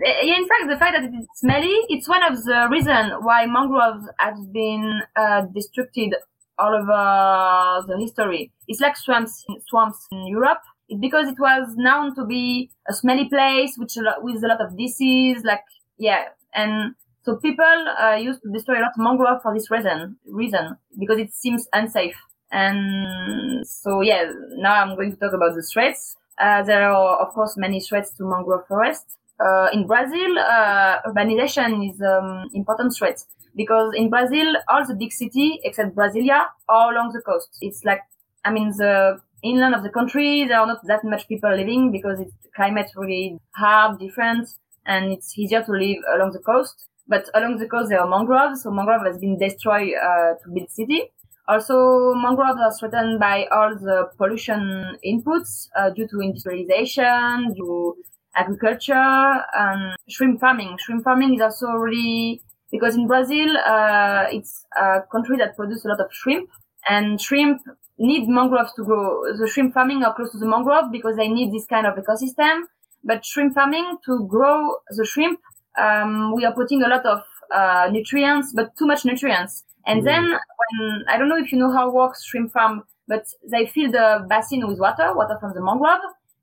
in 0.04 0.48
fact, 0.48 0.68
the 0.68 0.76
fact 0.78 0.96
that 0.96 1.04
it's 1.12 1.40
smelly, 1.40 1.76
it's 1.88 2.08
one 2.08 2.22
of 2.22 2.42
the 2.44 2.68
reasons 2.70 3.12
why 3.20 3.46
mangroves 3.46 4.06
have 4.18 4.52
been 4.52 5.02
uh, 5.16 5.42
destructed 5.54 6.12
all 6.58 6.74
over 6.74 7.86
the 7.86 7.98
history. 7.98 8.52
It's 8.68 8.80
like 8.80 8.96
swamps, 8.96 9.44
swamps 9.68 10.06
in 10.10 10.26
Europe. 10.26 10.60
It's 10.88 11.00
because 11.00 11.28
it 11.28 11.38
was 11.38 11.74
known 11.76 12.14
to 12.14 12.24
be 12.24 12.70
a 12.88 12.92
smelly 12.92 13.28
place, 13.28 13.74
which 13.76 13.94
with 14.22 14.44
a 14.44 14.46
lot 14.46 14.60
of 14.60 14.76
disease, 14.76 15.42
like 15.44 15.62
yeah, 15.98 16.26
and 16.54 16.94
so 17.22 17.36
people 17.36 17.64
uh, 18.00 18.14
used 18.14 18.40
to 18.42 18.52
destroy 18.52 18.78
a 18.78 18.82
lot 18.82 18.92
of 18.96 18.98
mangrove 18.98 19.42
for 19.42 19.52
this 19.52 19.68
reason, 19.70 20.16
reason 20.26 20.76
because 20.98 21.18
it 21.18 21.34
seems 21.34 21.66
unsafe. 21.72 22.16
And 22.52 23.66
so 23.66 24.00
yeah, 24.00 24.30
now 24.56 24.74
I'm 24.74 24.94
going 24.94 25.10
to 25.10 25.16
talk 25.16 25.32
about 25.34 25.54
the 25.56 25.62
threats. 25.62 26.16
Uh, 26.40 26.62
there 26.62 26.90
are, 26.90 27.16
of 27.18 27.32
course, 27.34 27.56
many 27.56 27.80
threats 27.80 28.10
to 28.12 28.24
mangrove 28.24 28.66
forests. 28.66 29.16
Uh, 29.38 29.68
in 29.72 29.86
Brazil, 29.86 30.38
uh, 30.38 31.00
urbanization 31.06 31.90
is 31.90 32.00
um, 32.00 32.48
important 32.54 32.94
threat 32.96 33.22
because 33.54 33.92
in 33.94 34.08
Brazil, 34.10 34.54
all 34.68 34.84
the 34.86 34.94
big 34.94 35.12
city 35.12 35.60
except 35.64 35.94
Brasilia 35.94 36.46
are 36.68 36.92
along 36.92 37.12
the 37.12 37.20
coast. 37.20 37.48
It's 37.60 37.84
like, 37.84 38.00
I 38.44 38.50
mean, 38.50 38.70
the 38.76 39.20
inland 39.42 39.74
of 39.74 39.82
the 39.82 39.90
country, 39.90 40.44
there 40.44 40.58
are 40.60 40.66
not 40.66 40.80
that 40.86 41.04
much 41.04 41.28
people 41.28 41.54
living 41.54 41.92
because 41.92 42.20
it's 42.20 42.32
climate 42.54 42.90
really 42.96 43.38
hard, 43.54 43.98
different, 43.98 44.48
and 44.86 45.12
it's 45.12 45.36
easier 45.38 45.62
to 45.62 45.72
live 45.72 45.98
along 46.14 46.32
the 46.32 46.38
coast. 46.38 46.86
But 47.08 47.28
along 47.34 47.58
the 47.58 47.68
coast, 47.68 47.90
there 47.90 48.00
are 48.00 48.08
mangroves, 48.08 48.62
so 48.62 48.70
mangrove 48.70 49.06
has 49.06 49.18
been 49.18 49.38
destroyed 49.38 49.92
uh, 49.94 50.34
to 50.42 50.48
build 50.52 50.70
city. 50.70 51.12
Also, 51.48 52.14
mangroves 52.14 52.60
are 52.60 52.72
threatened 52.72 53.20
by 53.20 53.46
all 53.52 53.74
the 53.76 54.10
pollution 54.18 54.96
inputs 55.04 55.68
uh, 55.76 55.90
due 55.90 56.08
to 56.08 56.20
industrialization, 56.20 57.52
due 57.54 57.94
to 57.94 57.96
agriculture, 58.34 59.44
and 59.54 59.96
shrimp 60.08 60.40
farming. 60.40 60.76
Shrimp 60.78 61.04
farming 61.04 61.34
is 61.34 61.40
also 61.40 61.68
really 61.68 62.42
because 62.70 62.96
in 62.96 63.06
Brazil, 63.06 63.56
uh, 63.58 64.24
it's 64.30 64.64
a 64.76 65.00
country 65.12 65.36
that 65.38 65.56
produces 65.56 65.84
a 65.84 65.88
lot 65.88 66.00
of 66.00 66.08
shrimp, 66.12 66.50
and 66.88 67.20
shrimp 67.20 67.62
need 67.98 68.28
mangroves 68.28 68.72
to 68.74 68.84
grow. 68.84 69.22
The 69.38 69.46
shrimp 69.46 69.72
farming 69.72 70.02
are 70.02 70.14
close 70.14 70.32
to 70.32 70.38
the 70.38 70.46
mangrove 70.46 70.90
because 70.90 71.16
they 71.16 71.28
need 71.28 71.52
this 71.52 71.66
kind 71.66 71.86
of 71.86 71.94
ecosystem. 71.94 72.62
But 73.04 73.24
shrimp 73.24 73.54
farming 73.54 73.98
to 74.06 74.26
grow 74.28 74.78
the 74.90 75.04
shrimp, 75.04 75.38
um, 75.78 76.34
we 76.34 76.44
are 76.44 76.52
putting 76.52 76.82
a 76.82 76.88
lot 76.88 77.06
of 77.06 77.22
uh, 77.54 77.88
nutrients, 77.90 78.52
but 78.52 78.76
too 78.76 78.86
much 78.86 79.04
nutrients. 79.04 79.64
And 79.86 80.06
then 80.06 80.24
when, 80.30 81.04
I 81.08 81.16
don't 81.16 81.28
know 81.28 81.36
if 81.36 81.52
you 81.52 81.58
know 81.58 81.72
how 81.72 81.90
works 81.90 82.24
shrimp 82.24 82.52
farm, 82.52 82.82
but 83.08 83.24
they 83.50 83.66
fill 83.66 83.90
the 83.90 84.26
basin 84.28 84.66
with 84.66 84.80
water, 84.80 85.14
water 85.14 85.36
from 85.40 85.54
the 85.54 85.62
mangrove. 85.62 86.00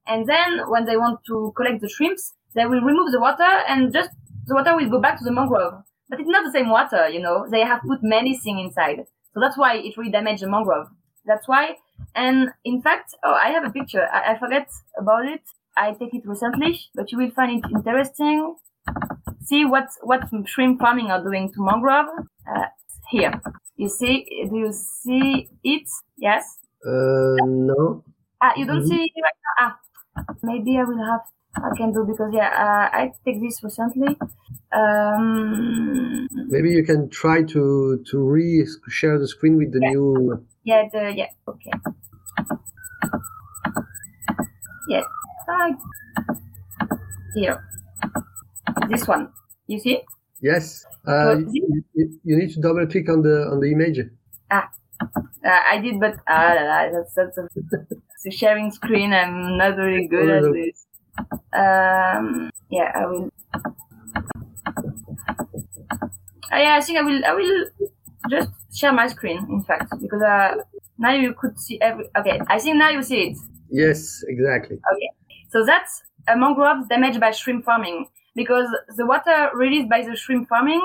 And 0.07 0.25
then 0.27 0.69
when 0.69 0.85
they 0.85 0.97
want 0.97 1.19
to 1.27 1.53
collect 1.55 1.81
the 1.81 1.89
shrimps, 1.89 2.33
they 2.55 2.65
will 2.65 2.81
remove 2.81 3.11
the 3.11 3.19
water 3.19 3.49
and 3.67 3.91
just 3.91 4.09
the 4.45 4.55
water 4.55 4.75
will 4.75 4.89
go 4.89 4.99
back 4.99 5.17
to 5.19 5.23
the 5.23 5.31
mangrove. 5.31 5.83
But 6.09 6.19
it's 6.19 6.29
not 6.29 6.45
the 6.45 6.51
same 6.51 6.69
water, 6.69 7.09
you 7.09 7.19
know. 7.19 7.47
They 7.49 7.61
have 7.61 7.81
put 7.81 8.03
many 8.03 8.37
things 8.37 8.61
inside. 8.67 9.05
So 9.33 9.39
that's 9.39 9.57
why 9.57 9.77
it 9.77 9.97
really 9.97 10.11
damaged 10.11 10.43
the 10.43 10.49
mangrove. 10.49 10.87
That's 11.25 11.47
why. 11.47 11.75
And 12.15 12.49
in 12.65 12.81
fact, 12.81 13.15
oh, 13.23 13.33
I 13.33 13.49
have 13.49 13.65
a 13.65 13.71
picture. 13.71 14.07
I, 14.11 14.33
I 14.33 14.39
forget 14.39 14.69
about 14.97 15.25
it. 15.25 15.41
I 15.75 15.93
take 15.93 16.13
it 16.13 16.25
recently, 16.25 16.79
but 16.93 17.11
you 17.11 17.17
will 17.17 17.31
find 17.31 17.63
it 17.63 17.69
interesting. 17.71 18.55
See 19.43 19.65
what, 19.65 19.87
what 20.01 20.29
shrimp 20.45 20.79
farming 20.79 21.09
are 21.11 21.23
doing 21.23 21.51
to 21.53 21.63
mangrove. 21.63 22.07
Uh, 22.47 22.65
here. 23.13 23.33
You 23.77 23.89
see? 23.89 24.25
Do 24.49 24.57
you 24.65 24.71
see 24.73 25.47
it? 25.63 25.87
Yes. 26.17 26.43
Uh, 26.85 27.37
no. 27.69 28.03
Ah, 28.41 28.53
you 28.57 28.65
don't 28.65 28.83
Mhm. 28.83 28.89
see 28.89 29.01
it 29.07 29.13
right 29.25 29.39
now. 29.45 29.55
Ah, 29.63 29.73
maybe 30.43 30.77
I 30.81 30.83
will 30.89 31.03
have. 31.11 31.21
I 31.55 31.69
can 31.77 31.93
do 31.93 32.01
because 32.03 32.33
yeah, 32.33 32.49
uh, 32.65 32.85
I 33.01 33.11
take 33.25 33.39
this 33.39 33.61
recently. 33.63 34.17
Um, 34.73 36.27
Maybe 36.49 36.69
you 36.77 36.83
can 36.83 37.09
try 37.09 37.37
to 37.53 37.63
to 38.09 38.15
re 38.35 38.65
share 38.89 39.17
the 39.19 39.27
screen 39.33 39.55
with 39.61 39.71
the 39.75 39.81
Yeah. 39.81 39.91
new. 39.93 40.07
yeah, 40.69 40.81
the 40.93 41.03
yeah, 41.19 41.29
okay. 41.51 41.73
Yeah, 44.89 45.05
ah, 45.47 45.69
here. 47.35 47.57
This 48.89 49.07
one. 49.07 49.29
You 49.67 49.79
see? 49.79 50.01
Yes. 50.43 50.85
Uh, 51.07 51.37
you, 51.49 51.83
you- 51.95 52.37
need 52.37 52.51
to 52.53 52.59
double 52.59 52.85
click 52.85 53.09
on 53.09 53.21
the 53.21 53.47
on 53.49 53.59
the 53.61 53.71
image. 53.71 53.99
Uh, 54.51 54.61
I 55.45 55.79
did, 55.79 55.99
but 55.99 56.15
ah, 56.27 56.87
that's 56.91 57.13
that's 57.13 57.37
a, 57.37 57.47
it's 57.55 58.25
a 58.27 58.31
sharing 58.31 58.69
screen. 58.71 59.13
I'm 59.13 59.57
not 59.57 59.75
very 59.75 60.07
good 60.07 60.29
at 60.29 60.43
this. 60.53 60.85
Um, 61.53 62.51
yeah, 62.69 62.91
I 62.93 63.05
will. 63.05 63.29
Uh, 66.51 66.57
yeah, 66.57 66.75
I 66.75 66.81
think 66.81 66.99
I 66.99 67.03
will. 67.03 67.25
I 67.25 67.33
will 67.33 67.65
just 68.29 68.49
share 68.77 68.93
my 68.93 69.07
screen. 69.07 69.37
In 69.49 69.63
fact, 69.63 69.93
because 70.01 70.21
uh, 70.21 70.55
now 70.97 71.13
you 71.13 71.33
could 71.33 71.57
see 71.59 71.79
every. 71.81 72.09
Okay, 72.17 72.39
I 72.47 72.59
think 72.59 72.77
now 72.77 72.89
you 72.89 73.01
see 73.01 73.31
it. 73.31 73.37
Yes, 73.69 74.23
exactly. 74.27 74.77
Okay, 74.93 75.09
so 75.49 75.65
that's 75.65 76.03
a 76.27 76.37
mangrove 76.37 76.87
damaged 76.89 77.19
by 77.19 77.31
shrimp 77.31 77.65
farming 77.65 78.07
because 78.35 78.67
the 78.97 79.05
water 79.05 79.49
released 79.53 79.89
by 79.89 80.01
the 80.03 80.15
shrimp 80.15 80.49
farming 80.49 80.81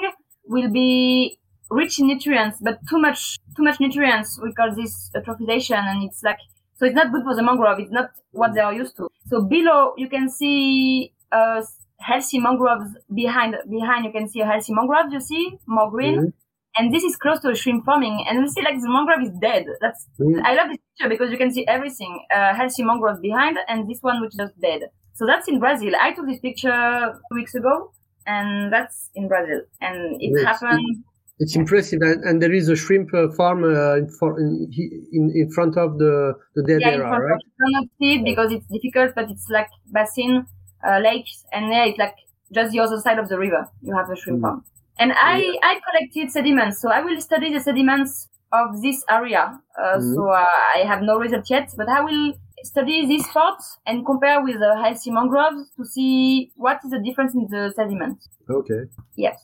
will 0.46 0.70
be 0.70 1.38
rich 1.70 1.98
in 1.98 2.06
nutrients, 2.06 2.58
but 2.60 2.78
too 2.88 2.98
much 2.98 3.38
too 3.56 3.62
much 3.62 3.80
nutrients. 3.80 4.38
We 4.42 4.52
call 4.52 4.74
this 4.74 5.10
eutrophisation, 5.14 5.78
and 5.78 6.04
it's 6.04 6.22
like 6.22 6.38
so 6.76 6.86
it's 6.86 6.94
not 6.94 7.12
good 7.12 7.22
for 7.24 7.34
the 7.34 7.42
mangrove. 7.42 7.78
It's 7.80 7.90
not 7.90 8.10
what 8.32 8.54
they 8.54 8.60
are 8.60 8.72
used 8.72 8.96
to. 8.96 9.08
So 9.26 9.42
below 9.42 9.94
you 9.96 10.08
can 10.08 10.30
see 10.30 11.12
uh, 11.32 11.62
healthy 12.00 12.38
mangroves 12.38 12.90
behind 13.14 13.56
behind 13.68 14.04
you 14.04 14.12
can 14.12 14.28
see 14.28 14.40
a 14.40 14.46
healthy 14.46 14.72
mangrove. 14.72 15.12
You 15.12 15.20
see 15.20 15.58
more 15.66 15.90
green. 15.90 16.18
Mhm. 16.20 16.32
And 16.76 16.94
this 16.94 17.02
is 17.02 17.16
close 17.16 17.40
to 17.40 17.48
a 17.50 17.54
shrimp 17.56 17.84
farming, 17.84 18.24
and 18.28 18.38
you 18.38 18.48
see 18.48 18.62
like 18.62 18.80
the 18.80 18.88
mangrove 18.88 19.22
is 19.22 19.30
dead. 19.40 19.66
That's 19.80 20.06
Mhm. 20.20 20.42
I 20.44 20.54
love 20.54 20.68
this 20.68 20.78
picture 20.88 21.08
because 21.08 21.30
you 21.32 21.38
can 21.38 21.50
see 21.50 21.66
everything. 21.66 22.24
Uh, 22.34 22.54
healthy 22.54 22.84
mangrove 22.84 23.20
behind, 23.20 23.58
and 23.68 23.88
this 23.88 24.00
one 24.00 24.20
which 24.20 24.30
is 24.34 24.36
just 24.44 24.60
dead. 24.60 24.82
So 25.18 25.26
that's 25.26 25.48
in 25.48 25.58
Brazil. 25.58 25.92
I 26.00 26.12
took 26.12 26.26
this 26.26 26.40
picture 26.40 27.12
two 27.28 27.34
weeks 27.34 27.54
ago, 27.54 27.92
and 28.26 28.72
that's 28.72 29.10
in 29.14 29.28
Brazil. 29.28 29.62
And 29.80 30.22
it 30.22 30.34
Yes. 30.34 30.48
happened. 30.48 31.04
It's 31.40 31.56
impressive, 31.56 32.00
and, 32.02 32.24
and 32.24 32.42
there 32.42 32.52
is 32.52 32.68
a 32.68 32.76
shrimp 32.76 33.14
uh, 33.14 33.28
farm 33.36 33.64
uh, 33.64 33.96
in, 33.96 34.08
for, 34.18 34.40
in 34.40 34.68
in 35.12 35.32
in 35.34 35.50
front 35.52 35.76
of 35.78 35.98
the 35.98 36.34
the 36.56 36.64
dead 36.64 36.82
Yeah, 36.82 36.96
front 37.08 37.26
right? 37.26 37.40
you 37.44 37.50
cannot 37.60 37.86
see 37.98 38.14
it 38.16 38.24
because 38.24 38.52
it's 38.52 38.66
difficult, 38.66 39.14
but 39.14 39.30
it's 39.30 39.48
like 39.48 39.68
basin, 39.92 40.46
uh, 40.86 40.98
lakes, 40.98 41.44
and 41.52 41.72
yeah, 41.72 41.84
it's 41.86 41.98
like 41.98 42.14
just 42.52 42.72
the 42.72 42.80
other 42.80 42.98
side 42.98 43.18
of 43.18 43.28
the 43.28 43.38
river. 43.38 43.68
You 43.82 43.96
have 43.96 44.10
a 44.10 44.16
shrimp 44.16 44.40
Mm. 44.40 44.42
farm. 44.42 44.64
And 44.98 45.12
I, 45.14 45.58
I 45.62 45.80
collected 45.88 46.30
sediments, 46.32 46.80
so 46.80 46.90
I 46.90 47.00
will 47.02 47.20
study 47.20 47.52
the 47.52 47.60
sediments 47.60 48.28
of 48.52 48.80
this 48.82 49.04
area. 49.08 49.60
Uh, 49.80 50.00
Mhm. 50.00 50.14
So 50.14 50.30
uh, 50.30 50.46
I 50.74 50.84
have 50.86 51.02
no 51.02 51.18
result 51.18 51.48
yet, 51.50 51.70
but 51.76 51.88
I 51.88 52.00
will 52.00 52.34
study 52.64 53.06
these 53.06 53.24
spot 53.28 53.58
and 53.86 54.04
compare 54.06 54.42
with 54.42 54.58
the 54.58 54.76
healthy 54.82 55.10
mangroves 55.10 55.70
to 55.76 55.84
see 55.84 56.50
what 56.56 56.78
is 56.84 56.90
the 56.90 56.98
difference 57.00 57.34
in 57.34 57.46
the 57.50 57.72
sediment. 57.76 58.18
Okay. 58.50 58.82
Yes. 59.16 59.36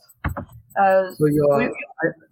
Uh, 0.77 1.11
So 1.19 1.27
you 1.27 1.47
are, 1.53 1.63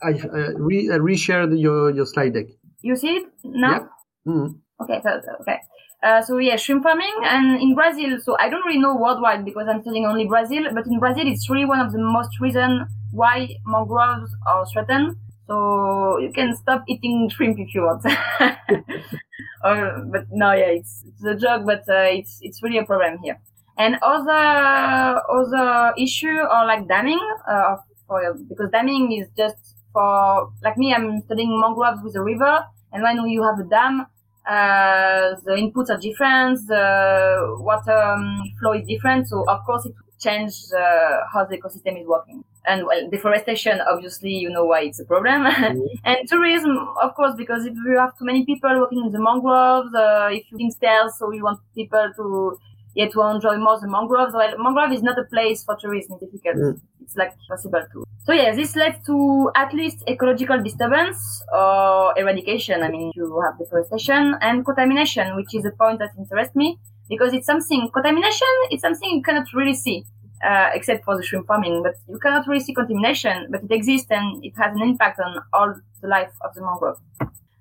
I 0.03 0.09
I, 0.09 0.11
I 0.11 0.43
re 0.57 0.91
I 0.91 0.99
reshared 0.99 1.59
your 1.61 1.91
your 1.91 2.07
slide 2.07 2.35
deck. 2.35 2.47
you 2.83 2.97
see 2.97 3.17
it 3.19 3.27
now? 3.45 3.71
Yeah. 3.73 3.87
Mhm. 4.33 4.49
Okay, 4.83 4.99
so, 5.05 5.11
okay. 5.43 5.59
Uh, 6.03 6.21
so 6.21 6.39
yeah, 6.39 6.57
shrimp 6.57 6.83
farming 6.83 7.15
and 7.23 7.63
in 7.63 7.75
Brazil. 7.77 8.19
So 8.21 8.37
I 8.41 8.49
don't 8.51 8.67
really 8.67 8.81
know 8.81 8.97
worldwide 8.97 9.45
because 9.45 9.69
I'm 9.69 9.81
studying 9.83 10.07
only 10.07 10.27
Brazil, 10.27 10.65
but 10.75 10.85
in 10.89 10.99
Brazil 10.99 11.27
it's 11.33 11.49
really 11.49 11.65
one 11.75 11.79
of 11.79 11.93
the 11.93 11.99
most 12.03 12.41
reason 12.41 12.87
why 13.13 13.37
mangroves 13.65 14.31
are 14.49 14.67
threatened. 14.73 15.15
So 15.47 16.19
you 16.19 16.33
can 16.33 16.55
stop 16.57 16.85
eating 16.89 17.29
shrimp 17.29 17.59
if 17.59 17.75
you 17.75 17.83
want. 17.83 18.05
or, 19.65 20.07
but 20.11 20.27
no, 20.31 20.53
yeah, 20.53 20.71
it's, 20.79 21.05
it's 21.07 21.25
a 21.25 21.35
joke, 21.35 21.67
but 21.67 21.83
uh, 21.89 22.09
it's 22.09 22.39
it's 22.43 22.63
really 22.63 22.79
a 22.79 22.85
problem 22.85 23.19
here. 23.23 23.39
And 23.79 23.97
other 24.03 25.21
other 25.31 25.95
issue 25.99 26.39
are 26.39 26.67
like 26.67 26.87
damming, 26.89 27.21
uh, 27.49 27.77
for 28.07 28.35
because 28.49 28.71
damming 28.71 29.13
is 29.13 29.29
just 29.37 29.77
for 29.93 30.53
like 30.63 30.77
me. 30.77 30.95
I'm 30.95 31.23
studying 31.23 31.59
mangroves 31.61 32.03
with 32.03 32.15
a 32.17 32.23
river, 32.23 32.65
and 32.93 33.03
when 33.03 33.17
you 33.29 33.43
have 33.43 33.59
a 33.59 33.65
dam, 33.69 34.07
uh, 34.47 35.37
the 35.45 35.53
inputs 35.53 35.91
are 35.91 35.99
different, 35.99 36.59
the 36.67 37.57
water 37.61 37.93
um, 37.93 38.43
flow 38.61 38.73
is 38.73 38.87
different. 38.87 39.29
So 39.29 39.45
of 39.49 39.65
course 39.65 39.87
it 39.87 39.95
will 39.95 40.19
change 40.21 40.55
uh, 40.77 41.21
how 41.33 41.47
the 41.49 41.57
ecosystem 41.59 42.01
is 42.01 42.07
working. 42.07 42.45
And 42.65 42.87
well, 42.87 43.09
deforestation, 43.11 43.81
obviously, 43.81 44.31
you 44.31 44.49
know 44.49 44.65
why 44.65 44.83
it's 44.83 45.01
a 45.01 45.05
problem. 45.05 45.47
Mm-hmm. 45.63 45.81
and 46.05 46.29
tourism, 46.29 46.77
of 47.03 47.15
course, 47.15 47.35
because 47.37 47.67
if 47.67 47.75
you 47.75 47.99
have 47.99 48.17
too 48.19 48.25
many 48.25 48.45
people 48.45 48.71
working 48.81 49.05
in 49.07 49.13
the 49.13 49.19
mangroves, 49.19 49.95
uh, 49.95 50.29
if 50.31 50.45
you 50.51 50.59
think 50.59 50.73
stairs, 50.73 51.17
so 51.19 51.31
you 51.33 51.45
want 51.45 51.61
people 51.75 52.11
to 52.17 52.59
yeah, 52.95 53.09
to 53.09 53.23
enjoy 53.23 53.57
more 53.57 53.81
the 53.81 53.89
mangroves. 53.89 54.35
Well, 54.35 54.55
mangrove 54.59 54.93
is 54.93 55.03
not 55.03 55.19
a 55.19 55.25
place 55.25 55.65
for 55.65 55.77
tourism. 55.81 56.19
It's 56.21 56.33
difficult. 56.33 56.57
Mm. 56.57 56.81
It's 57.01 57.17
like 57.17 57.35
possible 57.49 57.83
to. 57.93 58.05
So 58.25 58.33
yeah, 58.33 58.55
this 58.55 58.77
led 58.77 59.01
to 59.07 59.51
at 59.57 59.73
least 59.73 60.05
ecological 60.09 60.63
disturbance 60.63 61.43
or 61.53 62.19
eradication. 62.19 62.83
I 62.83 62.91
mean, 62.91 63.13
you 63.15 63.41
have 63.41 63.59
deforestation 63.59 64.37
and 64.41 64.65
contamination, 64.65 65.37
which 65.37 65.55
is 65.55 65.65
a 65.65 65.71
point 65.71 65.99
that 66.01 66.11
interests 66.19 66.55
me 66.55 66.79
because 67.09 67.33
it's 67.33 67.47
something 67.47 67.91
contamination. 67.93 68.49
It's 68.71 68.83
something 68.83 69.11
you 69.11 69.23
cannot 69.23 69.47
really 69.55 69.75
see. 69.75 70.05
Uh, 70.43 70.71
except 70.75 71.05
for 71.05 71.17
the 71.17 71.23
shrimp 71.23 71.47
farming, 71.47 71.85
but 71.85 71.95
you 72.09 72.19
cannot 72.19 72.45
really 72.49 72.59
see 72.59 72.75
contamination, 72.75 73.47
but 73.49 73.63
it 73.63 73.71
exists 73.71 74.09
and 74.11 74.45
it 74.45 74.53
has 74.57 74.75
an 74.75 74.83
impact 74.83 75.21
on 75.21 75.39
all 75.53 75.73
the 76.01 76.09
life 76.09 76.33
of 76.41 76.53
the 76.55 76.61
mangrove. 76.61 76.99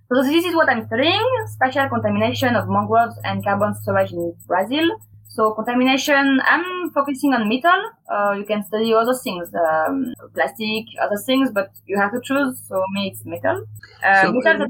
So 0.10 0.24
this 0.24 0.44
is 0.44 0.56
what 0.56 0.68
I'm 0.68 0.88
studying, 0.88 1.24
spatial 1.46 1.88
contamination 1.90 2.56
of 2.56 2.68
mangroves 2.68 3.20
and 3.24 3.44
carbon 3.44 3.76
storage 3.76 4.12
in 4.12 4.36
Brazil. 4.48 4.90
So 5.30 5.52
contamination, 5.54 6.42
I'm 6.44 6.90
focusing 6.90 7.36
on 7.36 7.48
metal. 7.48 7.80
Uh, 8.12 8.34
you 8.36 8.46
can 8.46 8.64
study 8.64 8.94
other 8.96 9.14
things, 9.14 9.48
um, 9.54 10.14
plastic, 10.34 10.86
other 11.00 11.18
things, 11.18 11.52
but 11.52 11.72
you 11.86 12.00
have 12.00 12.12
to 12.14 12.20
choose. 12.24 12.60
So 12.68 12.84
me, 12.94 13.12
it's 13.14 13.24
metal. 13.26 13.64
Uh, 14.04 14.24
so 14.24 14.32
metal 14.34 14.68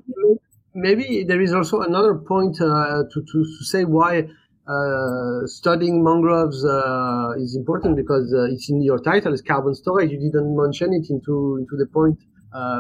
maybe 0.74 1.24
there 1.24 1.42
is 1.42 1.54
also 1.54 1.82
another 1.82 2.16
point 2.16 2.62
uh, 2.62 3.04
to, 3.12 3.22
to, 3.22 3.44
to 3.44 3.66
say 3.66 3.86
why 3.86 4.28
uh, 4.68 5.48
studying 5.48 6.04
mangroves 6.04 6.64
uh, 6.64 7.32
is 7.38 7.56
important 7.56 7.96
because 7.96 8.32
uh, 8.34 8.54
it's 8.54 8.70
in 8.70 8.82
your 8.82 9.00
title, 9.00 9.34
it's 9.34 9.42
carbon 9.42 9.74
storage. 9.74 10.12
You 10.12 10.20
didn't 10.20 10.56
mention 10.56 10.94
it 10.94 11.10
into 11.10 11.58
into 11.60 11.76
the 11.78 11.88
point, 11.88 12.20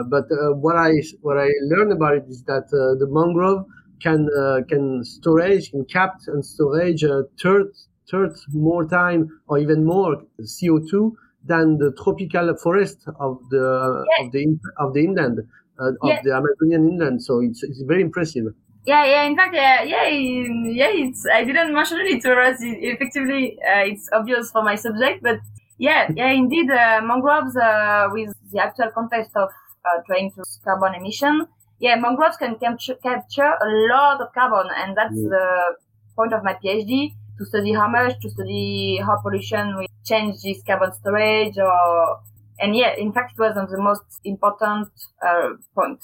but 0.09 0.25
what 0.61 0.75
I 0.75 0.91
what 1.21 1.37
I 1.37 1.49
learned 1.63 1.91
about 1.91 2.15
it 2.15 2.25
is 2.27 2.43
that 2.43 2.69
the 2.69 3.07
mangrove 3.09 3.65
can 4.01 4.29
uh, 4.37 4.61
can 4.67 5.03
storage 5.03 5.71
can 5.71 5.85
capture 5.85 6.33
and 6.33 6.45
storage 6.45 7.03
a 7.03 7.23
third 7.41 7.67
third 8.09 8.35
more 8.53 8.85
time 8.85 9.29
or 9.47 9.57
even 9.59 9.85
more 9.85 10.21
CO2 10.41 11.11
than 11.45 11.77
the 11.77 11.91
tropical 12.03 12.55
forest 12.57 13.07
of 13.19 13.39
the 13.49 14.05
yeah. 14.09 14.25
of 14.25 14.31
the 14.31 14.59
of 14.77 14.93
the 14.93 15.03
inland 15.03 15.39
uh, 15.79 15.89
of 16.01 16.09
yeah. 16.09 16.21
the 16.23 16.31
Amazonian 16.35 16.89
inland. 16.89 17.23
So 17.23 17.41
it's 17.41 17.63
it's 17.63 17.81
very 17.81 18.01
impressive. 18.01 18.45
Yeah, 18.85 19.05
yeah. 19.05 19.23
In 19.23 19.35
fact, 19.35 19.53
yeah, 19.53 19.83
yeah, 19.83 20.07
yeah. 20.07 20.89
It's 20.89 21.25
I 21.31 21.43
didn't 21.43 21.73
mention 21.73 21.99
it, 22.01 22.23
whereas 22.23 22.57
effectively 22.61 23.57
uh, 23.61 23.85
it's 23.85 24.09
obvious 24.11 24.51
for 24.51 24.63
my 24.63 24.75
subject, 24.75 25.21
but 25.21 25.39
yeah, 25.77 26.09
yeah, 26.15 26.31
indeed, 26.31 26.69
uh, 26.69 27.01
mangroves 27.03 27.55
uh, 27.55 28.07
with 28.11 28.33
the 28.51 28.59
actual 28.59 28.89
context 28.91 29.31
of 29.35 29.49
uh, 29.85 30.01
trying 30.07 30.31
to 30.31 30.43
carbon 30.63 30.95
emission 30.95 31.47
yeah, 31.81 31.95
mangroves 31.95 32.37
can 32.37 32.55
capture, 32.59 32.95
capture 32.95 33.51
a 33.59 33.69
lot 33.91 34.21
of 34.21 34.31
carbon, 34.33 34.71
and 34.77 34.95
that's 34.95 35.15
mm. 35.15 35.29
the 35.29 35.75
point 36.15 36.31
of 36.31 36.43
my 36.43 36.53
PhD 36.53 37.13
to 37.39 37.45
study 37.45 37.73
how 37.73 37.87
much, 37.87 38.21
to 38.21 38.29
study 38.29 38.99
how 39.03 39.17
pollution 39.17 39.75
will 39.75 39.87
change 40.05 40.35
this 40.43 40.61
carbon 40.61 40.93
storage, 40.93 41.57
or 41.57 42.19
and 42.61 42.75
yeah, 42.75 42.93
in 42.97 43.11
fact, 43.11 43.33
it 43.37 43.41
was 43.41 43.57
on 43.57 43.69
the 43.71 43.81
most 43.81 44.03
important 44.23 44.87
uh, 45.25 45.49
point. 45.75 45.99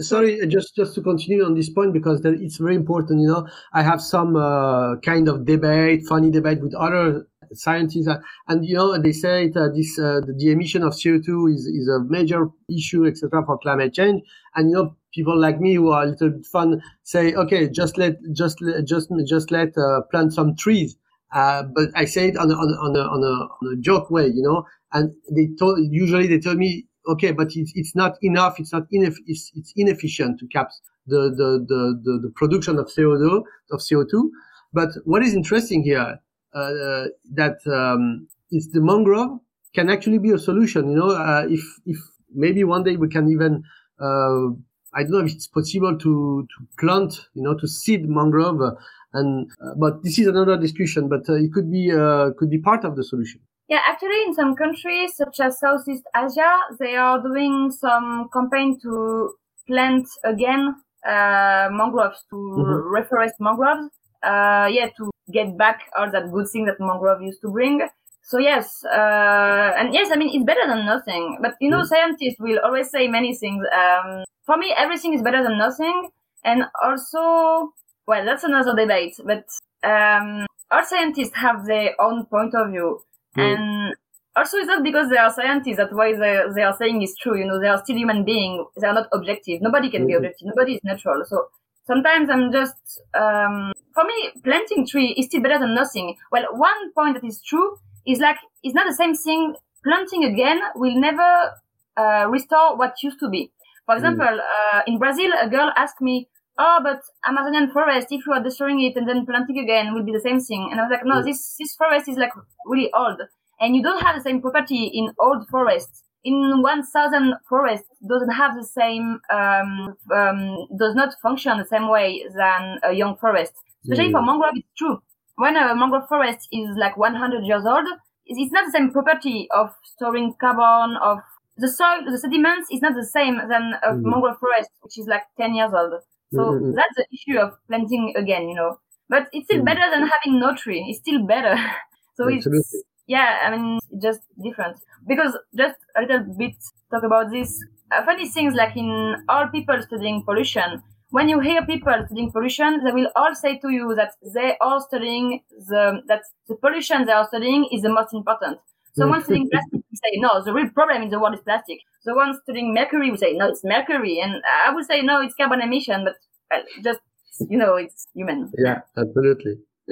Sorry, 0.00 0.46
just 0.46 0.74
just 0.74 0.94
to 0.94 1.02
continue 1.02 1.44
on 1.44 1.54
this 1.54 1.70
point 1.70 1.92
because 1.92 2.20
it's 2.24 2.56
very 2.56 2.74
important. 2.74 3.20
You 3.20 3.28
know, 3.28 3.48
I 3.72 3.82
have 3.82 4.00
some 4.00 4.36
uh, 4.36 4.96
kind 4.96 5.28
of 5.28 5.44
debate, 5.44 6.06
funny 6.08 6.30
debate 6.30 6.60
with 6.62 6.74
other 6.74 7.26
scientists, 7.52 8.08
uh, 8.08 8.18
and 8.48 8.64
you 8.64 8.76
know, 8.76 9.00
they 9.00 9.12
say 9.12 9.48
that 9.48 9.74
this 9.74 9.98
uh, 9.98 10.20
the 10.26 10.50
emission 10.50 10.82
of 10.82 10.94
CO 10.94 11.20
two 11.20 11.46
is 11.48 11.66
is 11.66 11.88
a 11.88 12.00
major 12.08 12.48
issue, 12.68 13.06
etc., 13.06 13.44
for 13.44 13.58
climate 13.58 13.92
change, 13.94 14.22
and 14.54 14.70
you 14.70 14.76
know, 14.76 14.96
people 15.14 15.38
like 15.38 15.60
me 15.60 15.74
who 15.74 15.90
are 15.90 16.04
a 16.04 16.06
little 16.06 16.30
bit 16.30 16.46
fun 16.46 16.82
say, 17.02 17.34
okay, 17.34 17.68
just 17.68 17.98
let 17.98 18.16
just 18.32 18.62
just 18.84 19.10
just 19.26 19.50
let 19.50 19.76
uh, 19.76 20.00
plant 20.10 20.32
some 20.32 20.56
trees. 20.56 20.96
Uh, 21.32 21.62
but 21.62 21.90
I 21.94 22.06
say 22.06 22.28
it 22.28 22.36
on 22.36 22.50
on 22.50 22.68
a, 22.70 22.76
on 22.76 22.96
a, 22.96 23.00
on 23.00 23.22
a, 23.22 23.66
on 23.66 23.74
a 23.74 23.80
joke 23.80 24.10
way, 24.10 24.26
you 24.26 24.42
know. 24.42 24.64
And 24.92 25.12
they 25.34 25.48
told 25.58 25.78
usually 25.90 26.26
they 26.26 26.38
tell 26.38 26.54
me, 26.54 26.86
okay, 27.08 27.32
but 27.32 27.48
it's, 27.54 27.72
it's 27.74 27.94
not 27.94 28.16
enough. 28.22 28.58
It's 28.58 28.72
not 28.72 28.84
enough. 28.90 29.14
It's, 29.26 29.50
it's 29.54 29.72
inefficient 29.76 30.40
to 30.40 30.46
cap 30.48 30.70
the, 31.06 31.30
the, 31.30 31.64
the, 31.66 32.00
the, 32.04 32.18
the 32.22 32.32
production 32.34 32.78
of 32.78 32.86
CO2 32.86 33.42
of 33.72 33.80
CO2. 33.80 34.28
But 34.72 34.90
what 35.04 35.22
is 35.22 35.34
interesting 35.34 35.82
here 35.82 36.20
uh, 36.54 36.58
uh, 36.58 37.06
that 37.34 37.58
um, 37.66 38.26
is 38.50 38.68
the 38.72 38.80
mangrove 38.80 39.38
can 39.74 39.88
actually 39.88 40.18
be 40.18 40.30
a 40.32 40.38
solution. 40.38 40.90
You 40.90 40.96
know, 40.96 41.10
uh, 41.10 41.46
if 41.48 41.62
if 41.86 41.98
maybe 42.34 42.64
one 42.64 42.82
day 42.82 42.96
we 42.96 43.08
can 43.08 43.28
even 43.28 43.62
uh, 44.00 44.48
I 44.92 45.02
don't 45.02 45.12
know 45.12 45.24
if 45.24 45.32
it's 45.32 45.46
possible 45.46 45.96
to, 45.96 46.48
to 46.48 46.66
plant, 46.80 47.28
you 47.34 47.42
know, 47.42 47.54
to 47.54 47.68
seed 47.68 48.08
mangrove, 48.08 48.60
uh, 48.60 48.72
and 49.12 49.48
uh, 49.64 49.74
but 49.78 50.02
this 50.02 50.18
is 50.18 50.26
another 50.26 50.56
discussion. 50.56 51.08
But 51.08 51.22
it 51.28 51.52
could 51.52 51.70
be 51.70 51.90
could 52.36 52.50
be 52.50 52.58
part 52.58 52.84
of 52.84 52.96
the 52.96 53.04
solution. 53.04 53.40
Yeah, 53.70 53.80
actually, 53.86 54.22
in 54.26 54.34
some 54.34 54.56
countries 54.56 55.14
such 55.14 55.38
as 55.38 55.60
Southeast 55.60 56.02
Asia, 56.14 56.58
they 56.80 56.96
are 56.96 57.22
doing 57.22 57.70
some 57.70 58.28
campaign 58.32 58.78
to 58.82 59.34
plant 59.68 60.08
again 60.24 60.74
uh, 61.06 61.68
mangroves 61.70 62.24
to 62.30 62.36
mm-hmm. 62.36 62.94
reforest 62.94 63.38
mangroves. 63.38 63.88
Uh, 64.22 64.68
yeah, 64.70 64.88
to 64.96 65.10
get 65.32 65.56
back 65.56 65.82
all 65.96 66.10
that 66.10 66.32
good 66.32 66.46
thing 66.52 66.66
that 66.66 66.80
mangrove 66.80 67.22
used 67.22 67.40
to 67.42 67.48
bring. 67.48 67.80
So 68.24 68.38
yes, 68.38 68.84
uh, 68.84 69.72
and 69.78 69.94
yes, 69.94 70.10
I 70.12 70.16
mean 70.16 70.30
it's 70.34 70.44
better 70.44 70.66
than 70.66 70.84
nothing. 70.84 71.38
But 71.40 71.54
you 71.60 71.70
know, 71.70 71.82
mm. 71.82 71.86
scientists 71.86 72.40
will 72.40 72.58
always 72.64 72.90
say 72.90 73.06
many 73.06 73.34
things. 73.34 73.64
Um, 73.72 74.24
for 74.46 74.56
me, 74.56 74.74
everything 74.76 75.14
is 75.14 75.22
better 75.22 75.42
than 75.42 75.58
nothing. 75.58 76.10
And 76.44 76.64
also, 76.82 77.72
well, 78.06 78.24
that's 78.24 78.44
another 78.44 78.74
debate, 78.74 79.14
but 79.24 79.44
um, 79.82 80.46
all 80.70 80.84
scientists 80.84 81.34
have 81.34 81.66
their 81.66 81.94
own 82.00 82.26
point 82.26 82.54
of 82.54 82.70
view. 82.70 83.00
Mm. 83.36 83.42
And 83.42 83.94
also, 84.36 84.58
it's 84.58 84.66
not 84.66 84.82
because 84.82 85.08
they 85.10 85.16
are 85.16 85.32
scientists 85.32 85.76
that 85.76 85.92
why 85.92 86.12
they, 86.12 86.42
they 86.54 86.62
are 86.62 86.76
saying 86.76 87.02
is 87.02 87.16
true. 87.20 87.38
You 87.38 87.46
know, 87.46 87.60
they 87.60 87.68
are 87.68 87.82
still 87.82 87.96
human 87.96 88.24
beings. 88.24 88.66
They 88.80 88.86
are 88.86 88.94
not 88.94 89.08
objective. 89.12 89.60
Nobody 89.60 89.90
can 89.90 90.04
mm. 90.04 90.08
be 90.08 90.14
objective. 90.14 90.46
Nobody 90.46 90.74
is 90.74 90.80
natural. 90.84 91.24
So 91.26 91.48
sometimes 91.86 92.30
I'm 92.30 92.52
just, 92.52 93.02
um, 93.14 93.72
for 93.94 94.04
me, 94.04 94.30
planting 94.44 94.86
tree 94.86 95.14
is 95.18 95.26
still 95.26 95.42
better 95.42 95.58
than 95.58 95.74
nothing. 95.74 96.16
Well, 96.30 96.44
one 96.52 96.92
point 96.92 97.14
that 97.20 97.26
is 97.26 97.40
true 97.42 97.76
is 98.06 98.18
like, 98.18 98.36
it's 98.62 98.74
not 98.74 98.86
the 98.86 98.94
same 98.94 99.14
thing. 99.14 99.54
Planting 99.82 100.24
again 100.24 100.60
will 100.74 100.94
never 101.00 101.52
uh, 101.96 102.26
restore 102.28 102.76
what 102.76 103.02
used 103.02 103.18
to 103.20 103.28
be. 103.28 103.50
For 103.86 103.94
hmm. 103.94 103.98
example, 103.98 104.26
mm. 104.26 104.74
uh, 104.74 104.82
in 104.86 104.98
Brazil, 104.98 105.30
a 105.40 105.48
girl 105.48 105.72
asked 105.76 106.00
me, 106.00 106.28
"Oh, 106.58 106.80
but 106.82 107.00
Amazonian 107.26 107.70
forest, 107.70 108.08
if 108.10 108.26
you 108.26 108.32
are 108.32 108.42
destroying 108.42 108.80
it 108.82 108.96
and 108.96 109.08
then 109.08 109.26
planting 109.26 109.58
again, 109.58 109.94
will 109.94 110.04
be 110.04 110.12
the 110.12 110.20
same 110.20 110.40
thing." 110.40 110.68
And 110.70 110.80
I 110.80 110.84
was 110.84 110.90
like, 110.90 111.04
"No, 111.04 111.22
this 111.22 111.56
this 111.58 111.74
forest 111.76 112.08
is 112.08 112.16
like 112.16 112.32
really 112.66 112.90
old, 112.92 113.20
and 113.60 113.76
you 113.76 113.82
don't 113.82 114.02
have 114.02 114.16
the 114.16 114.22
same 114.22 114.40
property 114.40 114.90
in 114.92 115.12
old 115.18 115.48
forests. 115.48 116.02
In 116.22 116.62
one 116.62 116.82
thousand 116.82 117.34
forest 117.48 117.84
doesn't 118.06 118.32
have 118.32 118.54
the 118.54 118.64
same, 118.64 119.20
um, 119.32 119.96
um, 120.14 120.66
does 120.78 120.94
not 120.94 121.14
function 121.22 121.56
the 121.56 121.64
same 121.64 121.88
way 121.88 122.24
than 122.36 122.78
a 122.82 122.92
young 122.92 123.16
forest. 123.16 123.54
Especially 123.84 124.10
mm. 124.10 124.12
for 124.12 124.22
mangrove, 124.22 124.52
it's 124.54 124.68
true. 124.76 125.02
When 125.36 125.56
a 125.56 125.74
mangrove 125.74 126.08
forest 126.08 126.48
is 126.52 126.68
like 126.76 126.96
100 126.98 127.44
years 127.44 127.64
old, 127.64 127.86
it's 128.26 128.52
not 128.52 128.66
the 128.66 128.72
same 128.72 128.92
property 128.92 129.48
of 129.50 129.70
storing 129.84 130.34
carbon, 130.40 130.96
of 131.02 131.18
the 131.56 131.68
soil, 131.68 132.04
the 132.04 132.18
sediments 132.18 132.68
is 132.70 132.80
not 132.80 132.94
the 132.94 133.04
same 133.04 133.36
than 133.48 133.74
a 133.82 133.92
mm. 133.92 134.02
mangrove 134.02 134.38
forest, 134.38 134.70
which 134.82 134.98
is 134.98 135.06
like 135.06 135.22
10 135.38 135.54
years 135.54 135.72
old. 135.74 135.94
So 136.32 136.38
mm-hmm. 136.38 136.72
that's 136.72 136.94
the 136.96 137.06
issue 137.12 137.38
of 137.38 137.52
planting 137.68 138.14
again, 138.16 138.48
you 138.48 138.54
know. 138.54 138.78
But 139.08 139.28
it's 139.32 139.46
still 139.46 139.62
mm. 139.62 139.64
better 139.64 139.90
than 139.90 140.08
having 140.08 140.38
no 140.38 140.54
tree. 140.54 140.86
It's 140.88 141.00
still 141.00 141.26
better. 141.26 141.56
so 142.14 142.30
Absolutely. 142.30 142.58
it's, 142.58 142.84
yeah, 143.08 143.40
I 143.44 143.56
mean, 143.56 143.80
just 144.00 144.20
different. 144.42 144.76
Because 145.06 145.36
just 145.56 145.76
a 145.96 146.02
little 146.02 146.20
bit 146.38 146.54
talk 146.90 147.02
about 147.02 147.30
this. 147.32 147.58
Uh, 147.90 148.04
funny 148.04 148.28
things 148.28 148.54
like 148.54 148.76
in 148.76 149.16
all 149.28 149.48
people 149.48 149.76
studying 149.82 150.22
pollution, 150.22 150.80
when 151.10 151.28
you 151.28 151.40
hear 151.40 151.66
people 151.66 151.92
studying 152.06 152.30
pollution, 152.30 152.84
they 152.84 152.92
will 152.92 153.10
all 153.16 153.34
say 153.34 153.58
to 153.58 153.70
you 153.70 153.94
that 153.96 154.12
they 154.32 154.56
are 154.60 154.80
studying 154.80 155.42
the, 155.68 156.02
that 156.06 156.22
the 156.48 156.54
pollution 156.54 157.04
they 157.04 157.12
are 157.12 157.26
studying 157.26 157.68
is 157.72 157.82
the 157.82 157.88
most 157.88 158.14
important. 158.14 158.58
So 158.92 159.06
one 159.06 159.22
studying 159.22 159.48
plastic 159.48 159.72
would 159.72 159.98
say, 159.98 160.18
no, 160.18 160.42
the 160.44 160.52
real 160.52 160.68
problem 160.70 161.02
in 161.02 161.10
the 161.10 161.20
world 161.20 161.34
is 161.34 161.40
plastic. 161.40 161.78
The 162.04 162.14
one 162.14 162.38
studying 162.42 162.74
mercury 162.74 163.10
would 163.10 163.20
say, 163.20 163.32
no, 163.34 163.48
it's 163.48 163.62
mercury. 163.62 164.20
And 164.20 164.42
I 164.66 164.74
would 164.74 164.86
say, 164.86 165.02
no, 165.02 165.20
it's 165.20 165.34
carbon 165.34 165.60
emission, 165.60 166.04
but 166.04 166.64
just, 166.82 167.00
you 167.48 167.56
know, 167.56 167.76
it's 167.76 168.08
human. 168.14 168.50
Yeah, 168.58 168.80
absolutely. 168.96 169.58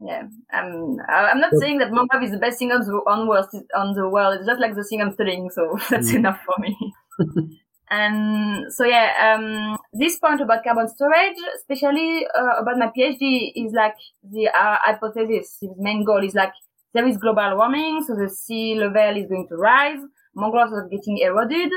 yeah, 0.00 0.22
um, 0.54 0.98
I'm 1.08 1.40
not 1.40 1.52
saying 1.58 1.78
that 1.78 1.92
mangrove 1.92 2.22
is 2.22 2.30
the 2.30 2.38
best 2.38 2.58
thing 2.58 2.70
on 2.70 2.80
the, 2.80 2.92
on, 3.06 3.26
world, 3.26 3.48
on 3.76 3.94
the 3.94 4.08
world. 4.08 4.36
It's 4.38 4.46
just 4.46 4.60
like 4.60 4.74
the 4.74 4.84
thing 4.84 5.02
I'm 5.02 5.12
studying, 5.12 5.50
so 5.50 5.78
that's 5.90 6.12
mm. 6.12 6.16
enough 6.16 6.40
for 6.44 6.54
me. 6.60 6.76
and 7.90 8.72
so 8.72 8.84
yeah, 8.84 9.34
um, 9.36 9.76
this 9.92 10.18
point 10.18 10.40
about 10.40 10.62
carbon 10.62 10.88
storage, 10.88 11.36
especially 11.56 12.26
uh, 12.38 12.60
about 12.60 12.78
my 12.78 12.92
PhD, 12.96 13.52
is 13.56 13.72
like 13.72 13.96
the 14.22 14.48
uh, 14.48 14.76
hypothesis. 14.82 15.58
His 15.60 15.70
main 15.78 16.04
goal 16.04 16.22
is 16.24 16.34
like 16.34 16.52
there 16.94 17.06
is 17.06 17.16
global 17.16 17.56
warming, 17.56 18.04
so 18.06 18.14
the 18.14 18.28
sea 18.28 18.74
level 18.74 19.16
is 19.16 19.28
going 19.28 19.46
to 19.48 19.56
rise, 19.56 20.00
mangroves 20.34 20.72
are 20.72 20.88
getting 20.88 21.18
eroded, 21.18 21.70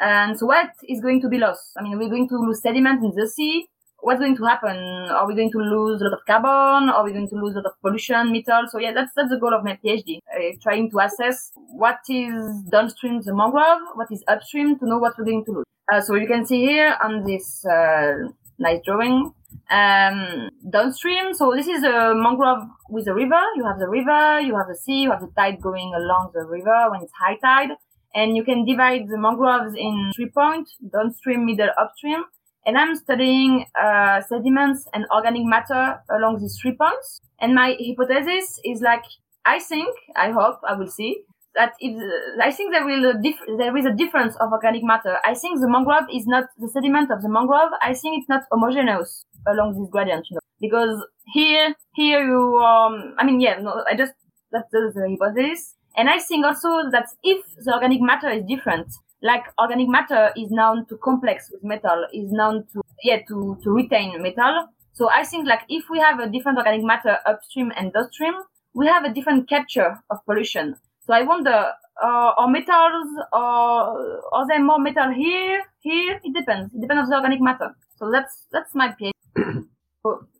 and 0.00 0.38
so 0.38 0.46
what 0.46 0.70
is 0.88 1.00
going 1.00 1.20
to 1.22 1.28
be 1.28 1.38
lost? 1.38 1.72
I 1.78 1.82
mean, 1.82 1.98
we're 1.98 2.08
going 2.08 2.28
to 2.28 2.36
lose 2.36 2.60
sediment 2.62 3.02
in 3.04 3.12
the 3.14 3.28
sea 3.28 3.68
what's 4.06 4.20
going 4.20 4.36
to 4.36 4.44
happen? 4.44 4.76
Are 5.10 5.26
we 5.26 5.34
going 5.34 5.50
to 5.50 5.58
lose 5.58 6.00
a 6.00 6.04
lot 6.04 6.12
of 6.12 6.20
carbon? 6.26 6.88
Are 6.90 7.04
we 7.04 7.12
going 7.12 7.28
to 7.28 7.34
lose 7.34 7.54
a 7.54 7.58
lot 7.58 7.66
of 7.66 7.80
pollution, 7.82 8.32
metal? 8.32 8.64
So 8.68 8.78
yeah, 8.78 8.92
that's 8.92 9.12
that's 9.16 9.30
the 9.30 9.38
goal 9.38 9.54
of 9.54 9.64
my 9.64 9.78
PhD, 9.84 10.18
uh, 10.18 10.56
trying 10.62 10.90
to 10.90 10.98
assess 11.00 11.52
what 11.54 11.98
is 12.08 12.62
downstream 12.70 13.20
the 13.22 13.34
mangrove, 13.34 13.82
what 13.94 14.08
is 14.10 14.22
upstream, 14.28 14.78
to 14.78 14.86
know 14.86 14.98
what 14.98 15.14
we're 15.18 15.24
going 15.24 15.44
to 15.46 15.52
lose. 15.52 15.64
Uh, 15.92 16.00
so 16.00 16.14
you 16.14 16.26
can 16.26 16.44
see 16.44 16.60
here 16.66 16.96
on 17.02 17.24
this 17.24 17.64
uh, 17.66 18.14
nice 18.58 18.80
drawing 18.84 19.32
um, 19.70 20.50
downstream. 20.70 21.34
So 21.34 21.52
this 21.54 21.66
is 21.66 21.82
a 21.82 22.14
mangrove 22.14 22.64
with 22.88 23.06
a 23.08 23.14
river. 23.14 23.40
You 23.56 23.64
have 23.64 23.78
the 23.78 23.88
river, 23.88 24.40
you 24.40 24.56
have 24.56 24.68
the 24.68 24.76
sea, 24.76 25.02
you 25.02 25.10
have 25.10 25.20
the 25.20 25.32
tide 25.36 25.60
going 25.60 25.92
along 25.94 26.30
the 26.34 26.44
river 26.44 26.90
when 26.90 27.02
it's 27.02 27.12
high 27.18 27.36
tide. 27.36 27.70
And 28.14 28.36
you 28.36 28.44
can 28.44 28.64
divide 28.64 29.08
the 29.08 29.18
mangroves 29.18 29.74
in 29.76 30.10
three 30.16 30.30
points, 30.30 30.74
downstream, 30.90 31.44
middle, 31.44 31.68
upstream 31.78 32.24
and 32.66 32.76
I'm 32.76 32.96
studying 32.96 33.64
uh, 33.80 34.20
sediments 34.22 34.86
and 34.92 35.06
organic 35.14 35.44
matter 35.44 36.02
along 36.10 36.40
these 36.40 36.58
three 36.60 36.76
points. 36.76 37.20
And 37.40 37.54
my 37.54 37.76
hypothesis 37.78 38.60
is 38.64 38.80
like, 38.80 39.04
I 39.44 39.60
think, 39.60 39.94
I 40.16 40.32
hope, 40.32 40.58
I 40.68 40.74
will 40.74 40.88
see, 40.88 41.22
that 41.54 41.72
if 41.78 41.96
I 42.42 42.50
think 42.50 42.72
there 42.72 42.84
will 42.84 43.14
dif- 43.22 43.46
there 43.56 43.74
is 43.76 43.86
a 43.86 43.94
difference 43.94 44.36
of 44.36 44.52
organic 44.52 44.82
matter. 44.84 45.16
I 45.24 45.34
think 45.34 45.60
the 45.60 45.68
mangrove 45.68 46.04
is 46.12 46.26
not 46.26 46.44
the 46.58 46.68
sediment 46.68 47.10
of 47.10 47.22
the 47.22 47.30
mangrove. 47.30 47.70
I 47.80 47.94
think 47.94 48.18
it's 48.18 48.28
not 48.28 48.42
homogeneous 48.52 49.24
along 49.46 49.78
this 49.78 49.88
gradient, 49.90 50.26
you 50.30 50.34
know, 50.34 50.40
because 50.60 51.04
here 51.32 51.74
here 51.94 52.24
you 52.24 52.58
um 52.58 53.14
I 53.18 53.24
mean 53.24 53.40
yeah 53.40 53.58
no 53.60 53.84
I 53.90 53.96
just 53.96 54.12
that's 54.52 54.70
the, 54.70 54.92
the 54.94 55.08
hypothesis. 55.10 55.74
And 55.96 56.08
I 56.10 56.18
think 56.18 56.44
also 56.44 56.90
that 56.90 57.06
if 57.22 57.44
the 57.64 57.72
organic 57.72 58.00
matter 58.00 58.28
is 58.28 58.44
different, 58.46 58.88
like 59.22 59.44
organic 59.58 59.88
matter 59.88 60.30
is 60.36 60.50
known 60.50 60.86
to 60.88 60.96
complex 60.98 61.50
with 61.50 61.64
metal, 61.64 62.06
is 62.12 62.30
known 62.30 62.64
to 62.72 62.82
yeah 63.02 63.20
to 63.28 63.58
to 63.62 63.70
retain 63.70 64.20
metal. 64.22 64.68
So 64.92 65.10
I 65.10 65.24
think 65.24 65.46
like 65.46 65.62
if 65.68 65.84
we 65.90 65.98
have 65.98 66.20
a 66.20 66.28
different 66.28 66.58
organic 66.58 66.84
matter 66.84 67.18
upstream 67.26 67.72
and 67.76 67.92
downstream, 67.92 68.34
we 68.74 68.86
have 68.86 69.04
a 69.04 69.12
different 69.12 69.48
capture 69.48 69.98
of 70.10 70.18
pollution. 70.26 70.76
So 71.06 71.14
I 71.14 71.22
wonder, 71.22 71.72
uh, 72.02 72.32
are 72.36 72.48
metals, 72.48 73.08
or 73.32 74.20
are 74.32 74.46
there 74.48 74.62
more 74.62 74.78
metal 74.78 75.12
here? 75.12 75.62
Here, 75.80 76.20
it 76.22 76.34
depends. 76.34 76.74
It 76.74 76.80
depends 76.80 77.04
on 77.04 77.10
the 77.10 77.16
organic 77.16 77.40
matter. 77.40 77.74
So 77.96 78.10
that's 78.10 78.46
that's 78.52 78.74
my 78.74 78.88
PhD. 78.88 79.15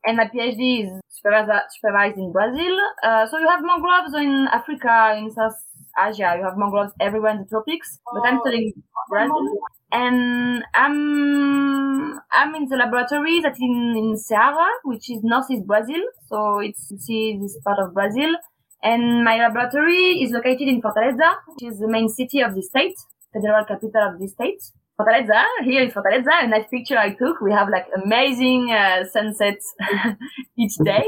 And 0.05 0.17
my 0.17 0.29
PhD 0.29 0.85
is 0.85 1.01
supervised, 1.09 2.17
in 2.17 2.33
Brazil. 2.33 2.79
Uh, 3.03 3.27
so 3.27 3.39
you 3.39 3.49
have 3.49 3.63
mangroves 3.63 4.15
in 4.15 4.49
Africa, 4.53 5.17
in 5.19 5.31
South 5.31 5.57
Asia. 5.99 6.37
You 6.39 6.45
have 6.45 6.57
mangroves 6.57 6.93
everywhere 7.01 7.33
in 7.33 7.39
the 7.39 7.47
tropics, 7.47 7.99
but 8.13 8.29
I'm 8.29 8.41
studying 8.41 8.73
Brazil. 9.09 9.59
And 9.93 10.65
I'm 10.75 12.21
I'm 12.33 12.55
in 12.55 12.69
the 12.69 12.77
laboratory 12.77 13.41
that's 13.41 13.59
in, 13.61 13.95
in 13.97 14.17
Ceará, 14.17 14.69
which 14.85 15.11
is 15.11 15.23
northeast 15.23 15.67
Brazil. 15.67 16.03
So 16.29 16.59
it's 16.59 16.89
you 16.91 16.99
see 16.99 17.39
this 17.41 17.57
part 17.65 17.79
of 17.79 17.95
Brazil. 17.95 18.35
And 18.83 19.25
my 19.25 19.39
laboratory 19.39 20.23
is 20.23 20.31
located 20.31 20.69
in 20.69 20.83
Fortaleza, 20.83 21.35
which 21.49 21.73
is 21.73 21.79
the 21.79 21.89
main 21.89 22.09
city 22.09 22.41
of 22.41 22.55
the 22.55 22.63
state, 22.63 22.95
federal 23.33 23.65
capital 23.65 24.13
of 24.13 24.21
the 24.21 24.29
state. 24.29 24.63
Fortaleza, 24.99 25.45
here 25.63 25.83
in 25.83 25.91
Fortaleza, 25.91 26.45
a 26.45 26.47
nice 26.47 26.67
picture 26.71 26.99
I 26.99 27.11
took. 27.15 27.41
We 27.41 27.53
have 27.53 27.69
like 27.69 27.87
amazing 28.03 28.73
uh, 28.73 29.05
sunsets 29.13 29.75
each 30.59 30.77
day 30.85 31.05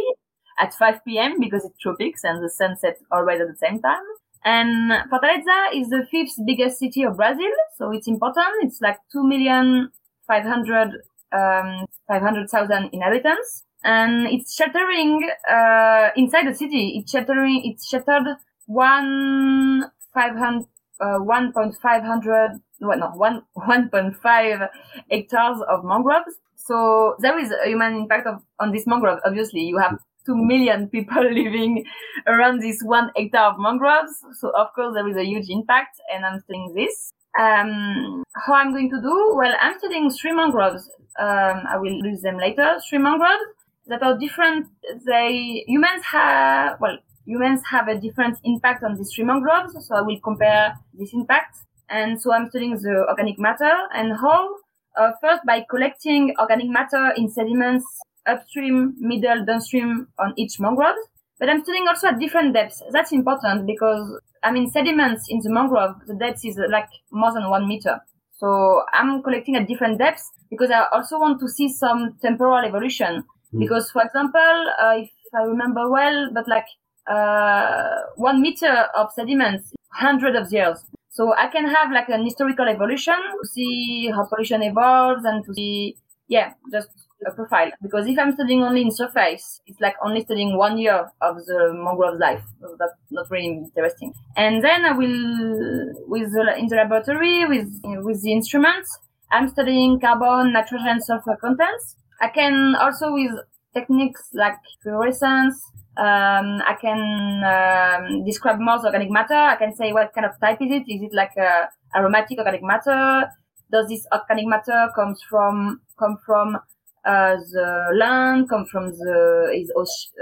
at 0.58 0.74
5 0.74 1.04
p.m. 1.06 1.40
because 1.40 1.64
it's 1.64 1.78
tropics 1.78 2.22
and 2.24 2.42
the 2.42 2.50
sunset 2.50 2.98
always 3.10 3.40
at 3.40 3.48
the 3.48 3.56
same 3.56 3.80
time. 3.80 4.02
And 4.44 4.92
Fortaleza 5.10 5.74
is 5.74 5.88
the 5.88 6.06
fifth 6.10 6.34
biggest 6.46 6.78
city 6.78 7.02
of 7.02 7.16
Brazil, 7.16 7.50
so 7.76 7.90
it's 7.90 8.06
important. 8.06 8.46
It's 8.62 8.80
like 8.80 8.98
two 9.12 9.24
million 9.26 9.90
five 10.26 10.44
hundred 10.44 10.90
um, 11.32 11.86
five 12.06 12.22
hundred 12.22 12.48
thousand 12.48 12.90
inhabitants, 12.92 13.64
and 13.82 14.28
it's 14.28 14.54
sheltering 14.54 15.28
uh, 15.50 16.10
inside 16.16 16.46
the 16.46 16.54
city. 16.54 16.98
It's 16.98 17.10
sheltering. 17.10 17.62
It's 17.64 17.88
sheltered 17.88 18.36
one 18.66 19.90
five 20.14 20.36
hundred. 20.36 20.66
Uh, 21.00 21.18
1.500 21.20 22.60
well, 22.80 22.98
no, 22.98 23.10
1, 23.10 23.42
1.5 23.56 24.68
hectares 25.10 25.58
of 25.68 25.84
mangroves. 25.84 26.34
So 26.56 27.16
there 27.20 27.38
is 27.38 27.52
a 27.52 27.68
human 27.68 27.94
impact 27.94 28.26
of, 28.26 28.42
on 28.60 28.72
this 28.72 28.86
mangrove. 28.86 29.20
Obviously, 29.24 29.60
you 29.60 29.78
have 29.78 29.98
2 30.26 30.36
million 30.36 30.88
people 30.92 31.22
living 31.22 31.84
around 32.26 32.60
this 32.60 32.80
one 32.82 33.10
hectare 33.16 33.42
of 33.42 33.58
mangroves. 33.58 34.12
So 34.38 34.50
of 34.50 34.72
course 34.74 34.94
there 34.94 35.08
is 35.08 35.16
a 35.16 35.24
huge 35.24 35.48
impact 35.48 36.00
and 36.12 36.24
I'm 36.24 36.40
studying 36.40 36.74
this. 36.74 37.10
Um, 37.38 38.24
how 38.46 38.54
I'm 38.54 38.72
going 38.72 38.90
to 38.90 39.00
do? 39.00 39.34
Well, 39.36 39.54
I'm 39.60 39.78
studying 39.78 40.10
three 40.10 40.32
mangroves. 40.32 40.90
Um, 41.18 41.62
I 41.68 41.76
will 41.78 42.04
use 42.04 42.20
them 42.22 42.36
later. 42.36 42.78
Three 42.88 42.98
mangroves 42.98 43.44
that 43.86 44.02
are 44.02 44.18
different. 44.18 44.66
They, 45.06 45.64
humans 45.66 46.04
have, 46.04 46.78
well, 46.80 46.98
humans 47.28 47.60
have 47.70 47.88
a 47.88 48.00
different 48.00 48.38
impact 48.44 48.82
on 48.82 48.96
these 48.96 49.12
three 49.14 49.24
mangroves. 49.24 49.76
So 49.86 49.94
I 49.94 50.00
will 50.00 50.18
compare 50.20 50.74
this 50.94 51.12
impact. 51.12 51.56
And 51.90 52.20
so 52.20 52.32
I'm 52.32 52.48
studying 52.48 52.76
the 52.76 53.06
organic 53.08 53.38
matter 53.38 53.72
and 53.94 54.12
how, 54.18 54.54
uh, 54.98 55.12
first 55.20 55.42
by 55.46 55.64
collecting 55.70 56.34
organic 56.38 56.68
matter 56.68 57.12
in 57.16 57.30
sediments 57.30 57.84
upstream, 58.26 58.94
middle, 58.98 59.44
downstream 59.44 60.08
on 60.18 60.32
each 60.36 60.58
mangrove. 60.58 60.96
But 61.38 61.48
I'm 61.48 61.62
studying 61.62 61.86
also 61.86 62.08
at 62.08 62.18
different 62.18 62.52
depths. 62.54 62.82
That's 62.92 63.12
important 63.12 63.66
because, 63.66 64.20
I 64.42 64.50
mean, 64.50 64.70
sediments 64.70 65.26
in 65.28 65.40
the 65.40 65.50
mangrove, 65.50 65.94
the 66.06 66.14
depth 66.14 66.44
is 66.44 66.58
like 66.70 66.88
more 67.12 67.32
than 67.32 67.48
one 67.48 67.68
meter. 67.68 68.00
So 68.32 68.82
I'm 68.92 69.22
collecting 69.22 69.56
at 69.56 69.68
different 69.68 69.98
depths 69.98 70.30
because 70.50 70.70
I 70.70 70.86
also 70.92 71.18
want 71.18 71.40
to 71.40 71.48
see 71.48 71.68
some 71.68 72.16
temporal 72.20 72.64
evolution. 72.64 73.24
Mm. 73.54 73.60
Because, 73.60 73.90
for 73.90 74.02
example, 74.02 74.72
uh, 74.82 74.94
if 74.96 75.10
I 75.34 75.42
remember 75.42 75.88
well, 75.90 76.30
but 76.34 76.48
like 76.48 76.66
uh, 77.08 77.88
one 78.16 78.40
meter 78.40 78.86
of 78.96 79.08
sediments, 79.14 79.72
hundred 79.92 80.36
of 80.36 80.52
years. 80.52 80.78
So 81.10 81.34
I 81.34 81.48
can 81.48 81.66
have 81.66 81.90
like 81.92 82.08
an 82.08 82.24
historical 82.24 82.68
evolution 82.68 83.14
to 83.14 83.48
see 83.48 84.10
how 84.14 84.26
pollution 84.26 84.62
evolves 84.62 85.24
and 85.24 85.44
to 85.44 85.54
see, 85.54 85.96
yeah, 86.28 86.52
just 86.70 86.88
a 87.26 87.32
profile 87.32 87.70
because 87.82 88.06
if 88.06 88.18
I'm 88.18 88.32
studying 88.32 88.62
only 88.62 88.82
in 88.82 88.90
surface, 88.90 89.60
it's 89.66 89.80
like 89.80 89.94
only 90.04 90.20
studying 90.22 90.56
one 90.56 90.78
year 90.78 91.10
of 91.20 91.36
the 91.46 91.72
mangrove's 91.74 92.20
life. 92.20 92.42
So 92.60 92.76
that's 92.78 92.92
not 93.10 93.30
really 93.30 93.48
interesting. 93.48 94.12
And 94.36 94.62
then 94.62 94.84
I 94.84 94.92
will, 94.92 95.94
with 96.06 96.32
the, 96.32 96.54
in 96.56 96.68
the 96.68 96.76
laboratory 96.76 97.44
with 97.46 97.68
with 97.82 98.22
the 98.22 98.32
instruments, 98.32 98.88
I'm 99.30 99.48
studying 99.48 100.00
carbon, 100.00 100.52
nitrogen, 100.52 101.00
sulfur 101.00 101.36
contents. 101.40 101.96
I 102.20 102.28
can 102.28 102.74
also 102.76 103.12
with 103.12 103.32
techniques 103.74 104.28
like 104.34 104.54
fluorescence. 104.82 105.60
Um, 105.98 106.62
I 106.62 106.76
can 106.80 107.00
um, 107.42 108.24
describe 108.24 108.60
more 108.60 108.78
organic 108.84 109.10
matter. 109.10 109.34
I 109.34 109.56
can 109.56 109.74
say 109.74 109.92
what 109.92 110.12
kind 110.14 110.26
of 110.26 110.38
type 110.40 110.62
is 110.62 110.70
it. 110.70 110.84
Is 110.88 111.02
it 111.02 111.12
like 111.12 111.32
a 111.36 111.68
aromatic 111.96 112.38
organic 112.38 112.62
matter? 112.62 113.28
Does 113.72 113.88
this 113.88 114.06
organic 114.12 114.46
matter 114.46 114.90
comes 114.94 115.20
from 115.28 115.80
come 115.98 116.16
from 116.24 116.58
uh, 117.04 117.36
the 117.52 117.94
land, 117.94 118.48
come 118.48 118.66
from 118.66 118.90
the 118.90 119.50
is 119.54 119.72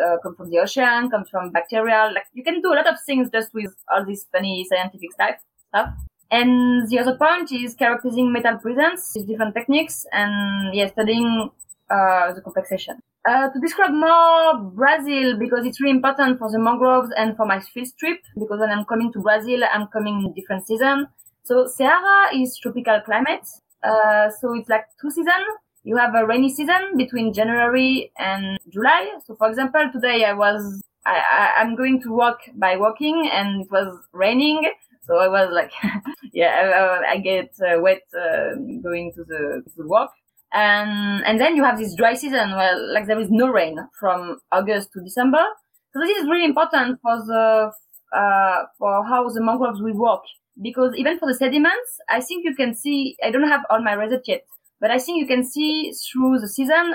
uh, 0.03 0.17
come 0.23 0.35
from 0.35 0.51
the 0.51 0.59
ocean, 0.59 1.11
comes 1.11 1.29
from 1.29 1.51
bacteria. 1.51 2.11
Like 2.15 2.27
you 2.33 2.43
can 2.43 2.63
do 2.63 2.73
a 2.73 2.77
lot 2.77 2.87
of 2.87 2.97
things 3.05 3.29
just 3.31 3.53
with 3.53 3.75
all 3.91 4.05
this 4.05 4.27
funny 4.33 4.67
scientific 4.69 5.13
stuff. 5.13 5.37
stuff. 5.69 5.91
And 6.31 6.89
the 6.89 6.99
other 6.99 7.17
point 7.17 7.53
is 7.53 7.75
characterizing 7.75 8.33
metal 8.33 8.59
presence 8.59 9.13
with 9.15 9.29
different 9.29 9.55
techniques 9.55 10.05
and 10.13 10.75
yeah, 10.75 10.89
studying 10.89 11.51
uh, 11.91 12.33
the 12.33 12.41
complexation. 12.41 12.99
Uh, 13.29 13.49
to 13.51 13.59
describe 13.61 13.93
more 13.93 14.71
Brazil, 14.71 15.37
because 15.37 15.67
it's 15.67 15.81
really 15.81 15.97
important 15.97 16.39
for 16.39 16.51
the 16.51 16.59
mangroves 16.59 17.11
and 17.17 17.37
for 17.37 17.45
my 17.45 17.61
field 17.61 17.89
trip, 17.99 18.19
because 18.39 18.61
when 18.61 18.71
I'm 18.71 18.85
coming 18.85 19.13
to 19.13 19.21
Brazil, 19.21 19.61
I'm 19.73 19.89
coming 19.89 20.25
in 20.25 20.33
different 20.35 20.67
season. 20.67 21.09
So 21.43 21.67
Ceará 21.67 22.33
is 22.33 22.57
tropical 22.59 23.01
climate. 23.05 23.47
Uh, 23.83 24.31
so 24.41 24.55
it's 24.55 24.69
like 24.69 24.85
two 25.01 25.11
seasons 25.11 25.47
you 25.87 25.97
have 25.97 26.17
a 26.17 26.27
rainy 26.27 26.53
season 26.53 26.97
between 26.97 27.33
January 27.33 28.11
and 28.19 28.59
July. 28.69 29.09
So, 29.25 29.37
for 29.37 29.49
example, 29.49 29.89
today 29.93 30.25
I 30.25 30.33
was 30.33 30.83
I, 31.07 31.53
I 31.57 31.63
am 31.63 31.77
going 31.77 32.03
to 32.03 32.11
walk 32.13 32.41
by 32.57 32.77
walking, 32.77 33.31
and 33.33 33.63
it 33.63 33.69
was 33.71 33.97
raining. 34.13 34.69
So 35.05 35.19
I 35.19 35.29
was 35.29 35.51
like, 35.53 35.71
yeah, 36.33 37.01
I, 37.07 37.13
I 37.13 37.19
get 37.19 37.55
uh, 37.61 37.81
wet 37.81 38.03
uh, 38.13 38.57
going 38.83 39.13
to 39.15 39.23
the, 39.23 39.63
to 39.65 39.73
the 39.77 39.87
walk. 39.87 40.11
And 40.53 41.25
and 41.25 41.41
then 41.41 41.57
you 41.57 41.65
have 41.65 41.79
this 41.79 41.95
dry 41.97 42.15
season 42.15 42.53
where 42.53 42.77
like 42.93 43.07
there 43.07 43.21
is 43.21 43.31
no 43.31 43.49
rain 43.49 43.79
from 43.99 44.39
August 44.53 44.91
to 44.95 45.01
December. 45.03 45.45
So 45.93 46.01
this 46.01 46.17
is 46.19 46.25
really 46.29 46.45
important 46.45 47.01
for 47.03 47.17
the 47.19 47.73
uh, 48.17 48.65
for 48.79 49.05
how 49.07 49.29
the 49.29 49.43
mangroves 49.43 49.83
will 49.83 49.97
work 49.99 50.23
because 50.63 50.95
even 50.97 51.19
for 51.19 51.27
the 51.29 51.35
sediments, 51.35 51.99
I 52.09 52.21
think 52.21 52.45
you 52.45 52.55
can 52.55 52.75
see. 52.75 53.17
I 53.23 53.31
don't 53.31 53.49
have 53.49 53.63
all 53.71 53.83
my 53.83 53.93
results 53.93 54.29
yet, 54.29 54.43
but 54.81 54.91
I 54.91 54.99
think 54.99 55.19
you 55.21 55.27
can 55.27 55.45
see 55.45 55.93
through 55.93 56.39
the 56.39 56.49
season. 56.49 56.95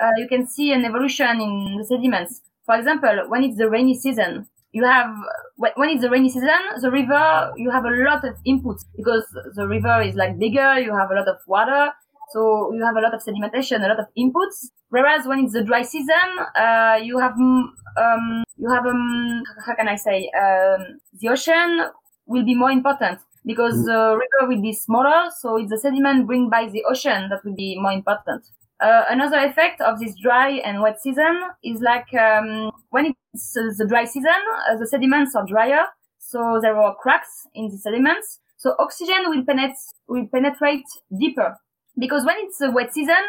Uh, 0.00 0.10
you 0.16 0.28
can 0.28 0.46
see 0.46 0.72
an 0.72 0.84
evolution 0.84 1.40
in 1.40 1.76
the 1.78 1.84
sediments. 1.84 2.40
For 2.66 2.76
example, 2.76 3.24
when 3.28 3.44
it's 3.44 3.56
the 3.58 3.68
rainy 3.68 3.94
season, 3.94 4.46
you 4.72 4.84
have 4.84 5.14
when 5.56 5.90
it's 5.90 6.02
the 6.02 6.10
rainy 6.10 6.28
season, 6.30 6.60
the 6.80 6.90
river 6.90 7.52
you 7.56 7.70
have 7.70 7.84
a 7.84 7.90
lot 7.90 8.24
of 8.24 8.34
inputs 8.46 8.84
because 8.96 9.24
the 9.54 9.66
river 9.66 10.00
is 10.02 10.14
like 10.14 10.38
bigger. 10.38 10.78
You 10.78 10.96
have 10.96 11.10
a 11.10 11.14
lot 11.14 11.28
of 11.28 11.36
water, 11.46 11.90
so 12.32 12.72
you 12.72 12.84
have 12.84 12.96
a 12.96 13.00
lot 13.00 13.14
of 13.14 13.22
sedimentation, 13.22 13.84
a 13.84 13.88
lot 13.88 14.00
of 14.00 14.06
inputs. 14.18 14.70
Whereas 14.88 15.26
when 15.26 15.40
it's 15.40 15.52
the 15.52 15.62
dry 15.62 15.82
season, 15.82 16.28
uh, 16.56 16.98
you 17.02 17.18
have 17.18 17.32
um, 17.32 18.44
you 18.56 18.70
have 18.70 18.86
um, 18.86 19.42
how 19.66 19.74
can 19.74 19.88
I 19.88 19.96
say 19.96 20.30
um, 20.38 21.00
the 21.20 21.28
ocean 21.28 21.82
will 22.26 22.44
be 22.44 22.54
more 22.54 22.70
important 22.70 23.18
because 23.44 23.74
mm. 23.74 23.86
the 23.86 24.16
river 24.16 24.54
will 24.54 24.62
be 24.62 24.72
smaller, 24.72 25.30
so 25.40 25.56
it's 25.56 25.70
the 25.70 25.78
sediment 25.78 26.26
bring 26.26 26.48
by 26.48 26.68
the 26.68 26.84
ocean 26.88 27.28
that 27.30 27.44
will 27.44 27.54
be 27.54 27.78
more 27.80 27.92
important. 27.92 28.44
Uh, 28.80 29.04
another 29.10 29.38
effect 29.38 29.80
of 29.80 30.00
this 30.00 30.14
dry 30.20 30.50
and 30.64 30.82
wet 30.82 31.00
season 31.00 31.40
is 31.62 31.80
like 31.80 32.12
um, 32.14 32.70
when 32.90 33.14
it's 33.32 33.56
uh, 33.56 33.62
the 33.78 33.86
dry 33.86 34.04
season, 34.04 34.40
uh, 34.70 34.76
the 34.76 34.86
sediments 34.86 35.34
are 35.36 35.46
drier, 35.46 35.84
so 36.18 36.58
there 36.60 36.76
are 36.76 36.94
cracks 36.96 37.46
in 37.54 37.68
the 37.68 37.78
sediments. 37.78 38.40
So 38.56 38.74
oxygen 38.78 39.24
will 39.26 39.44
penetrate 39.44 39.76
will 40.08 40.26
penetrate 40.32 40.84
deeper 41.18 41.56
because 41.98 42.24
when 42.24 42.36
it's 42.38 42.60
a 42.60 42.70
wet 42.70 42.92
season, 42.92 43.22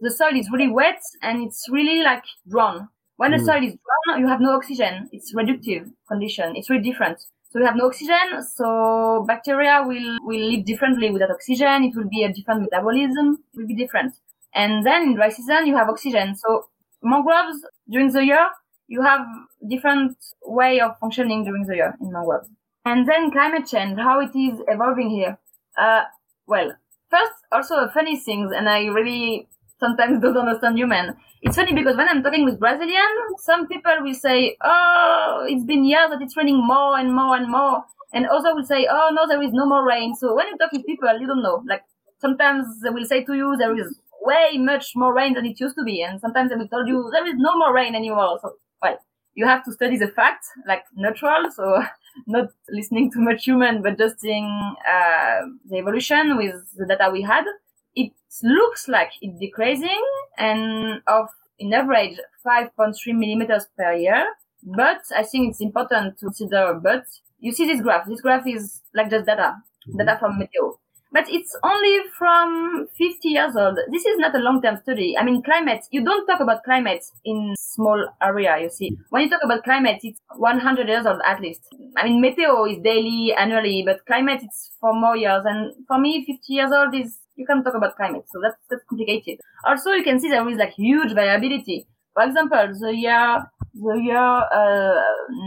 the 0.00 0.10
soil 0.10 0.34
is 0.34 0.48
really 0.50 0.68
wet 0.68 1.00
and 1.22 1.42
it's 1.42 1.66
really 1.70 2.02
like 2.02 2.24
drawn. 2.48 2.88
When 3.16 3.32
mm. 3.32 3.38
the 3.38 3.44
soil 3.44 3.62
is 3.62 3.74
drawn, 3.74 4.20
you 4.20 4.28
have 4.28 4.40
no 4.40 4.52
oxygen. 4.56 5.08
It's 5.12 5.34
reductive 5.34 5.90
condition. 6.08 6.56
It's 6.56 6.70
really 6.70 6.82
different. 6.82 7.20
So 7.50 7.58
we 7.58 7.66
have 7.66 7.74
no 7.74 7.86
oxygen, 7.86 8.44
so 8.54 9.24
bacteria 9.26 9.82
will, 9.84 10.18
will 10.22 10.52
live 10.52 10.64
differently 10.64 11.10
without 11.10 11.32
oxygen. 11.32 11.82
It 11.82 11.96
will 11.96 12.08
be 12.08 12.22
a 12.22 12.32
different 12.32 12.62
metabolism. 12.62 13.38
It 13.52 13.58
will 13.58 13.66
be 13.66 13.74
different. 13.74 14.14
And 14.54 14.86
then 14.86 15.02
in 15.02 15.14
dry 15.16 15.30
season, 15.30 15.66
you 15.66 15.76
have 15.76 15.88
oxygen. 15.88 16.36
So 16.36 16.66
mangroves 17.02 17.58
during 17.90 18.12
the 18.12 18.24
year, 18.24 18.46
you 18.86 19.02
have 19.02 19.26
different 19.68 20.16
way 20.44 20.80
of 20.80 20.96
functioning 21.00 21.44
during 21.44 21.66
the 21.66 21.74
year 21.74 21.96
in 22.00 22.12
mangroves. 22.12 22.48
And 22.84 23.08
then 23.08 23.32
climate 23.32 23.66
change, 23.66 23.98
how 23.98 24.20
it 24.20 24.30
is 24.36 24.60
evolving 24.68 25.10
here. 25.10 25.36
Uh, 25.76 26.04
well, 26.46 26.72
first, 27.10 27.32
also 27.52 27.88
funny 27.88 28.18
things, 28.18 28.52
and 28.54 28.68
I 28.68 28.86
really 28.86 29.48
sometimes 29.78 30.20
don't 30.20 30.36
understand 30.36 30.76
human. 30.78 31.16
It's 31.42 31.56
funny 31.56 31.72
because 31.72 31.96
when 31.96 32.08
I'm 32.08 32.22
talking 32.22 32.44
with 32.44 32.58
Brazilian, 32.60 33.08
some 33.38 33.66
people 33.66 33.96
will 34.02 34.14
say, 34.14 34.56
"Oh, 34.62 35.46
it's 35.48 35.64
been 35.64 35.84
years 35.84 36.10
that 36.10 36.22
it's 36.22 36.36
raining 36.36 36.60
more 36.66 36.98
and 36.98 37.14
more 37.14 37.36
and 37.36 37.48
more," 37.50 37.84
and 38.12 38.26
also 38.28 38.54
will 38.54 38.64
say, 38.72 38.86
"Oh 38.90 39.08
no, 39.12 39.26
there 39.26 39.42
is 39.42 39.52
no 39.52 39.66
more 39.66 39.84
rain." 39.86 40.14
So 40.14 40.34
when 40.34 40.48
you 40.48 40.56
talk 40.58 40.72
with 40.72 40.86
people, 40.86 41.18
you 41.20 41.26
don't 41.26 41.42
know. 41.42 41.62
Like 41.66 41.82
sometimes 42.20 42.66
they 42.82 42.90
will 42.90 43.04
say 43.06 43.24
to 43.24 43.34
you, 43.34 43.56
"There 43.56 43.76
is 43.76 44.00
way 44.22 44.58
much 44.58 44.92
more 44.94 45.14
rain 45.14 45.34
than 45.34 45.46
it 45.46 45.58
used 45.60 45.76
to 45.76 45.84
be. 45.84 46.02
And 46.02 46.20
sometimes 46.20 46.50
they 46.50 46.56
will 46.56 46.68
tell 46.68 46.86
you 46.86 47.08
there 47.12 47.26
is 47.26 47.34
no 47.36 47.56
more 47.56 47.72
rain 47.74 47.94
anymore. 47.94 48.38
So, 48.42 48.52
well, 48.82 48.98
you 49.34 49.46
have 49.46 49.64
to 49.64 49.72
study 49.72 49.96
the 49.96 50.08
facts 50.08 50.48
like 50.66 50.84
neutral. 50.94 51.50
So 51.50 51.82
not 52.26 52.48
listening 52.70 53.10
too 53.12 53.20
much 53.20 53.44
human, 53.44 53.82
but 53.82 53.98
just 53.98 54.20
seeing 54.20 54.46
uh, 54.46 55.40
the 55.68 55.78
evolution 55.78 56.36
with 56.36 56.54
the 56.76 56.86
data 56.86 57.10
we 57.12 57.22
had. 57.22 57.44
It 57.94 58.12
looks 58.42 58.88
like 58.88 59.10
it's 59.20 59.38
decreasing 59.38 60.02
and 60.38 61.02
of 61.06 61.28
in 61.58 61.72
average 61.74 62.18
5.3 62.46 62.94
millimeters 63.14 63.66
per 63.76 63.92
year. 63.94 64.26
But 64.62 65.00
I 65.16 65.22
think 65.22 65.50
it's 65.50 65.60
important 65.60 66.18
to 66.18 66.26
consider, 66.26 66.78
but 66.82 67.04
you 67.38 67.52
see 67.52 67.66
this 67.66 67.80
graph. 67.80 68.06
This 68.06 68.20
graph 68.20 68.46
is 68.46 68.82
like 68.94 69.10
just 69.10 69.26
data, 69.26 69.56
data 69.96 70.16
from 70.20 70.38
Meteo 70.38 70.76
but 71.12 71.24
it's 71.28 71.56
only 71.62 71.98
from 72.16 72.86
50 72.96 73.28
years 73.28 73.56
old. 73.56 73.78
This 73.90 74.04
is 74.04 74.18
not 74.18 74.34
a 74.34 74.38
long-term 74.38 74.78
study. 74.82 75.16
I 75.18 75.24
mean, 75.24 75.42
climate, 75.42 75.82
you 75.90 76.04
don't 76.04 76.26
talk 76.26 76.40
about 76.40 76.62
climate 76.64 77.04
in 77.24 77.54
small 77.58 78.08
area, 78.22 78.58
you 78.60 78.70
see. 78.70 78.96
When 79.10 79.22
you 79.22 79.30
talk 79.30 79.40
about 79.44 79.64
climate, 79.64 79.98
it's 80.02 80.20
100 80.36 80.88
years 80.88 81.06
old 81.06 81.20
at 81.26 81.40
least. 81.40 81.62
I 81.96 82.04
mean, 82.04 82.22
meteo 82.22 82.70
is 82.70 82.80
daily, 82.82 83.34
annually, 83.36 83.82
but 83.84 84.06
climate, 84.06 84.40
it's 84.42 84.70
for 84.80 84.94
more 84.94 85.16
years. 85.16 85.42
And 85.44 85.72
for 85.88 85.98
me, 85.98 86.24
50 86.24 86.40
years 86.48 86.70
old 86.72 86.94
is, 86.94 87.18
you 87.34 87.46
can 87.46 87.64
talk 87.64 87.74
about 87.74 87.96
climate. 87.96 88.24
So 88.32 88.40
that's, 88.40 88.56
that's 88.68 88.82
complicated. 88.88 89.40
Also, 89.64 89.90
you 89.92 90.04
can 90.04 90.20
see 90.20 90.30
there 90.30 90.48
is 90.48 90.58
like 90.58 90.74
huge 90.74 91.12
variability. 91.12 91.86
For 92.14 92.24
example, 92.24 92.72
the 92.80 92.94
year, 92.94 93.44
the 93.74 93.94
year, 93.94 94.16
uh, 94.16 95.00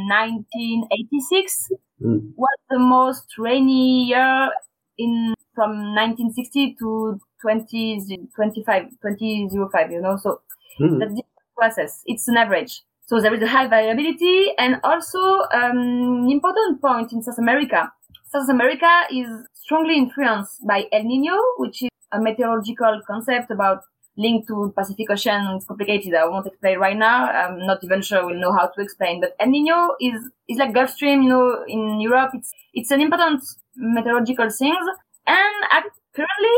1986 0.10 1.70
mm. 2.02 2.34
was 2.36 2.58
the 2.70 2.80
most 2.80 3.26
rainy 3.38 4.06
year 4.06 4.50
in 4.98 5.33
from 5.54 5.96
1960 5.96 6.76
to 6.80 7.20
2025, 7.42 8.90
2005, 9.02 9.92
you 9.92 10.02
know, 10.02 10.18
so 10.18 10.42
mm. 10.80 11.00
that's 11.00 11.14
the 11.14 11.24
process. 11.56 12.02
It's 12.06 12.28
an 12.28 12.38
average. 12.38 12.82
So 13.06 13.20
there 13.20 13.34
is 13.34 13.42
a 13.42 13.48
high 13.48 13.68
variability 13.68 14.54
and 14.58 14.80
also 14.84 15.20
um, 15.54 16.28
important 16.30 16.82
point 16.82 17.12
in 17.12 17.22
South 17.22 17.38
America. 17.38 17.92
South 18.32 18.50
America 18.50 19.04
is 19.12 19.28
strongly 19.54 19.98
influenced 19.98 20.66
by 20.66 20.86
El 20.92 21.04
Nino, 21.04 21.38
which 21.58 21.84
is 21.84 21.90
a 22.12 22.20
meteorological 22.20 23.02
concept 23.06 23.52
about 23.52 23.82
linked 24.18 24.48
to 24.48 24.74
Pacific 24.76 25.10
Ocean. 25.10 25.56
It's 25.56 25.66
complicated. 25.66 26.14
I 26.14 26.28
won't 26.28 26.48
explain 26.48 26.80
right 26.80 26.98
now. 26.98 27.26
I'm 27.30 27.66
not 27.66 27.84
even 27.84 28.02
sure 28.02 28.26
we'll 28.26 28.40
know 28.40 28.54
how 28.54 28.68
to 28.68 28.82
explain. 28.82 29.22
But 29.22 29.36
El 29.40 29.50
Nino 29.50 29.96
is 30.00 30.22
is 30.48 30.58
like 30.58 30.74
Gulf 30.74 30.92
Stream. 30.92 31.24
You 31.24 31.30
know, 31.30 31.64
in 31.68 32.00
Europe, 32.00 32.32
it's 32.34 32.52
it's 32.74 32.92
an 32.92 33.02
important 33.02 33.44
meteorological 33.76 34.50
thing 34.50 34.76
and 35.28 35.84
currently, 36.16 36.58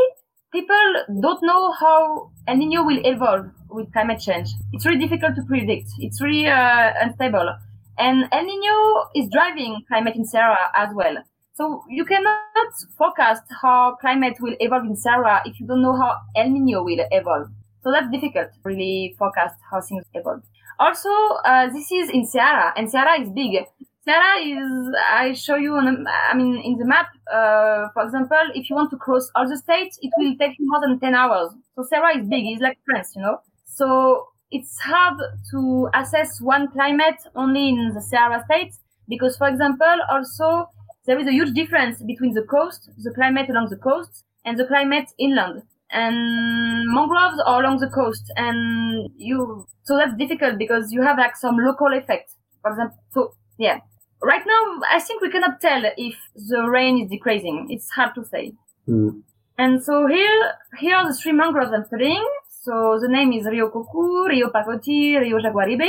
people 0.52 1.20
don't 1.20 1.42
know 1.42 1.72
how 1.72 2.30
El 2.48 2.56
Nino 2.56 2.84
will 2.84 3.00
evolve 3.04 3.50
with 3.70 3.92
climate 3.92 4.20
change. 4.20 4.48
It's 4.72 4.86
really 4.86 4.98
difficult 4.98 5.36
to 5.36 5.42
predict. 5.42 5.88
It's 5.98 6.20
really 6.20 6.46
uh, 6.46 6.92
unstable. 7.00 7.54
And 7.98 8.28
El 8.32 8.44
Nino 8.44 9.08
is 9.14 9.28
driving 9.30 9.82
climate 9.88 10.16
in 10.16 10.24
Ceará 10.24 10.56
as 10.74 10.94
well. 10.94 11.16
So 11.54 11.82
you 11.88 12.04
cannot 12.04 12.72
forecast 12.98 13.42
how 13.62 13.96
climate 14.00 14.36
will 14.40 14.56
evolve 14.60 14.84
in 14.84 14.94
Ceará 14.94 15.40
if 15.46 15.58
you 15.58 15.66
don't 15.66 15.82
know 15.82 15.96
how 15.96 16.16
El 16.36 16.50
Nino 16.50 16.82
will 16.82 17.04
evolve. 17.10 17.48
So 17.82 17.90
that's 17.92 18.10
difficult, 18.10 18.48
really 18.64 19.14
forecast 19.18 19.54
how 19.70 19.80
things 19.80 20.04
evolve. 20.12 20.42
Also, 20.78 21.08
uh, 21.44 21.70
this 21.70 21.90
is 21.90 22.10
in 22.10 22.26
Ceará, 22.26 22.72
and 22.76 22.88
Ceará 22.92 23.18
is 23.20 23.30
big. 23.30 23.64
Ceará 24.06 24.38
is, 24.40 24.94
I 25.10 25.32
show 25.32 25.56
you 25.56 25.74
on, 25.74 26.06
I 26.06 26.34
mean, 26.34 26.56
in 26.58 26.78
the 26.78 26.84
map, 26.84 27.08
uh, 27.32 27.88
for 27.92 28.04
example, 28.04 28.38
if 28.54 28.70
you 28.70 28.76
want 28.76 28.90
to 28.90 28.96
cross 28.96 29.28
all 29.34 29.48
the 29.48 29.56
states, 29.56 29.98
it 30.00 30.12
will 30.16 30.36
take 30.38 30.56
more 30.60 30.80
than 30.80 31.00
10 31.00 31.14
hours. 31.14 31.50
So 31.74 31.82
Ceará 31.82 32.16
is 32.20 32.28
big, 32.28 32.46
it's 32.46 32.62
like 32.62 32.78
France, 32.88 33.12
you 33.16 33.22
know? 33.22 33.38
So 33.64 34.28
it's 34.52 34.78
hard 34.78 35.18
to 35.50 35.88
assess 35.94 36.40
one 36.40 36.68
climate 36.70 37.18
only 37.34 37.68
in 37.70 37.94
the 37.94 38.00
Ceará 38.00 38.44
states 38.44 38.78
because, 39.08 39.36
for 39.36 39.48
example, 39.48 39.96
also 40.08 40.68
there 41.06 41.18
is 41.18 41.26
a 41.26 41.32
huge 41.32 41.52
difference 41.54 42.00
between 42.02 42.32
the 42.34 42.42
coast, 42.42 42.88
the 42.98 43.12
climate 43.12 43.50
along 43.50 43.70
the 43.70 43.76
coast, 43.76 44.24
and 44.44 44.56
the 44.56 44.66
climate 44.66 45.08
inland. 45.18 45.62
And 45.90 46.86
mangroves 46.92 47.40
are 47.44 47.60
along 47.62 47.78
the 47.78 47.88
coast, 47.88 48.32
and 48.36 49.08
you, 49.16 49.66
so 49.84 49.96
that's 49.96 50.16
difficult 50.16 50.58
because 50.58 50.90
you 50.92 51.02
have 51.02 51.16
like 51.18 51.36
some 51.36 51.56
local 51.58 51.92
effect. 51.92 52.32
For 52.62 52.70
example, 52.72 52.98
so 53.14 53.34
yeah, 53.56 53.78
right 54.22 54.42
now, 54.46 54.80
I 54.90 55.00
think 55.00 55.22
we 55.22 55.30
cannot 55.30 55.60
tell 55.60 55.82
if 55.96 56.14
the 56.34 56.68
rain 56.68 57.02
is 57.02 57.10
decreasing. 57.10 57.66
It's 57.70 57.90
hard 57.90 58.14
to 58.14 58.24
say. 58.24 58.52
Mm. 58.88 59.22
And 59.58 59.82
so 59.82 60.06
here, 60.06 60.52
here 60.78 60.96
are 60.96 61.08
the 61.08 61.14
three 61.14 61.32
mangroves 61.32 61.72
I'm 61.72 61.84
studying. 61.86 62.24
So 62.62 62.98
the 63.00 63.08
name 63.08 63.32
is 63.32 63.46
Rio 63.46 63.70
Coco, 63.70 64.24
Rio 64.26 64.50
Pacoti, 64.50 65.18
Rio 65.20 65.38
Jaguaribe. 65.38 65.88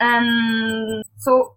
And 0.00 1.04
so 1.18 1.54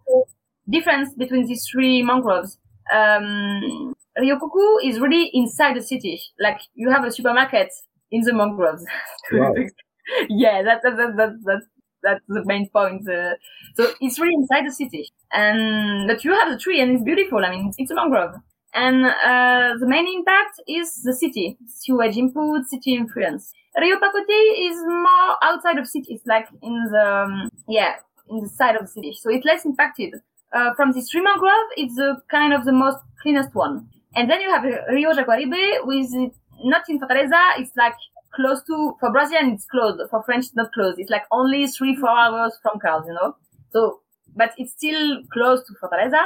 difference 0.70 1.13
between 1.18 1.45
these 1.45 1.65
three 1.72 2.03
mangroves. 2.03 2.57
Um, 2.93 3.93
Rio 4.20 4.38
Coco 4.39 4.78
is 4.84 4.99
really 4.99 5.30
inside 5.34 5.78
the 5.78 5.82
city. 5.82 6.22
Like 6.39 6.59
you 6.76 6.89
have 6.89 7.05
a 7.05 7.11
supermarket 7.11 7.70
in 8.11 8.22
the 8.22 8.34
mangroves. 8.34 8.86
Wow. 9.32 9.53
yeah, 10.30 10.61
that, 10.63 10.82
that, 10.84 10.97
that, 10.97 11.18
that, 11.18 11.30
that, 11.43 11.61
that's 12.08 12.26
the 12.28 12.43
main 12.45 12.70
point. 12.70 13.08
Uh, 13.10 13.34
so 13.76 13.82
it's 14.01 14.20
really 14.20 14.36
inside 14.36 14.66
the 14.66 14.72
city, 14.72 15.03
and 15.32 16.08
but 16.08 16.24
you 16.24 16.32
have 16.34 16.49
the 16.51 16.58
tree 16.58 16.80
and 16.82 16.91
it's 16.91 17.03
beautiful. 17.03 17.45
I 17.45 17.49
mean, 17.51 17.72
it's 17.78 17.91
a 17.91 17.95
mangrove, 17.95 18.36
and 18.74 19.05
uh, 19.05 19.78
the 19.82 19.88
main 19.88 20.08
impact 20.18 20.55
is 20.68 20.88
the 21.03 21.14
city, 21.14 21.58
sewage 21.68 22.18
input, 22.18 22.66
city 22.68 22.93
influence. 22.95 23.51
Rio 23.80 23.97
Pacoti 23.97 24.41
is 24.70 24.78
more 25.08 25.30
outside 25.43 25.78
of 25.78 25.88
city. 25.88 26.16
It's 26.16 26.26
like 26.26 26.47
in 26.62 26.76
the 26.91 27.05
um, 27.26 27.49
yeah 27.68 27.95
in 28.30 28.41
the 28.43 28.49
side 28.49 28.76
of 28.76 28.82
the 28.82 28.91
city, 28.97 29.14
so 29.14 29.30
it's 29.30 29.45
less 29.45 29.66
impacted. 29.66 30.14
Uh, 30.53 30.74
from 30.76 30.93
this 30.93 31.10
tree 31.10 31.22
mangrove, 31.22 31.70
it's 31.76 31.95
the 31.95 32.18
kind 32.30 32.53
of 32.53 32.64
the 32.64 32.72
most 32.72 32.99
cleanest 33.22 33.53
one. 33.53 33.88
And 34.16 34.30
then 34.30 34.39
you 34.41 34.49
have 34.49 34.64
Rio 34.89 35.12
Jaguaribe 35.14 35.86
with 35.86 36.10
not 36.64 36.84
in 36.89 36.99
Fortaleza, 36.99 37.60
it's 37.60 37.76
like 37.76 37.93
close 38.38 38.64
to 38.70 38.96
for 39.00 39.12
Brazilian 39.12 39.48
it's 39.56 39.66
close 39.66 40.00
for 40.10 40.24
French 40.24 40.46
it's 40.46 40.56
not 40.56 40.72
close. 40.72 40.96
It's 40.98 41.10
like 41.10 41.26
only 41.32 41.68
three 41.68 41.96
four 41.96 42.16
hours 42.24 42.54
from 42.62 42.80
cars, 42.80 43.04
you 43.08 43.16
know. 43.20 43.36
So 43.74 44.02
but 44.36 44.52
it's 44.58 44.74
still 44.80 45.24
close 45.34 45.60
to 45.68 45.74
Fortaleza. 45.82 46.24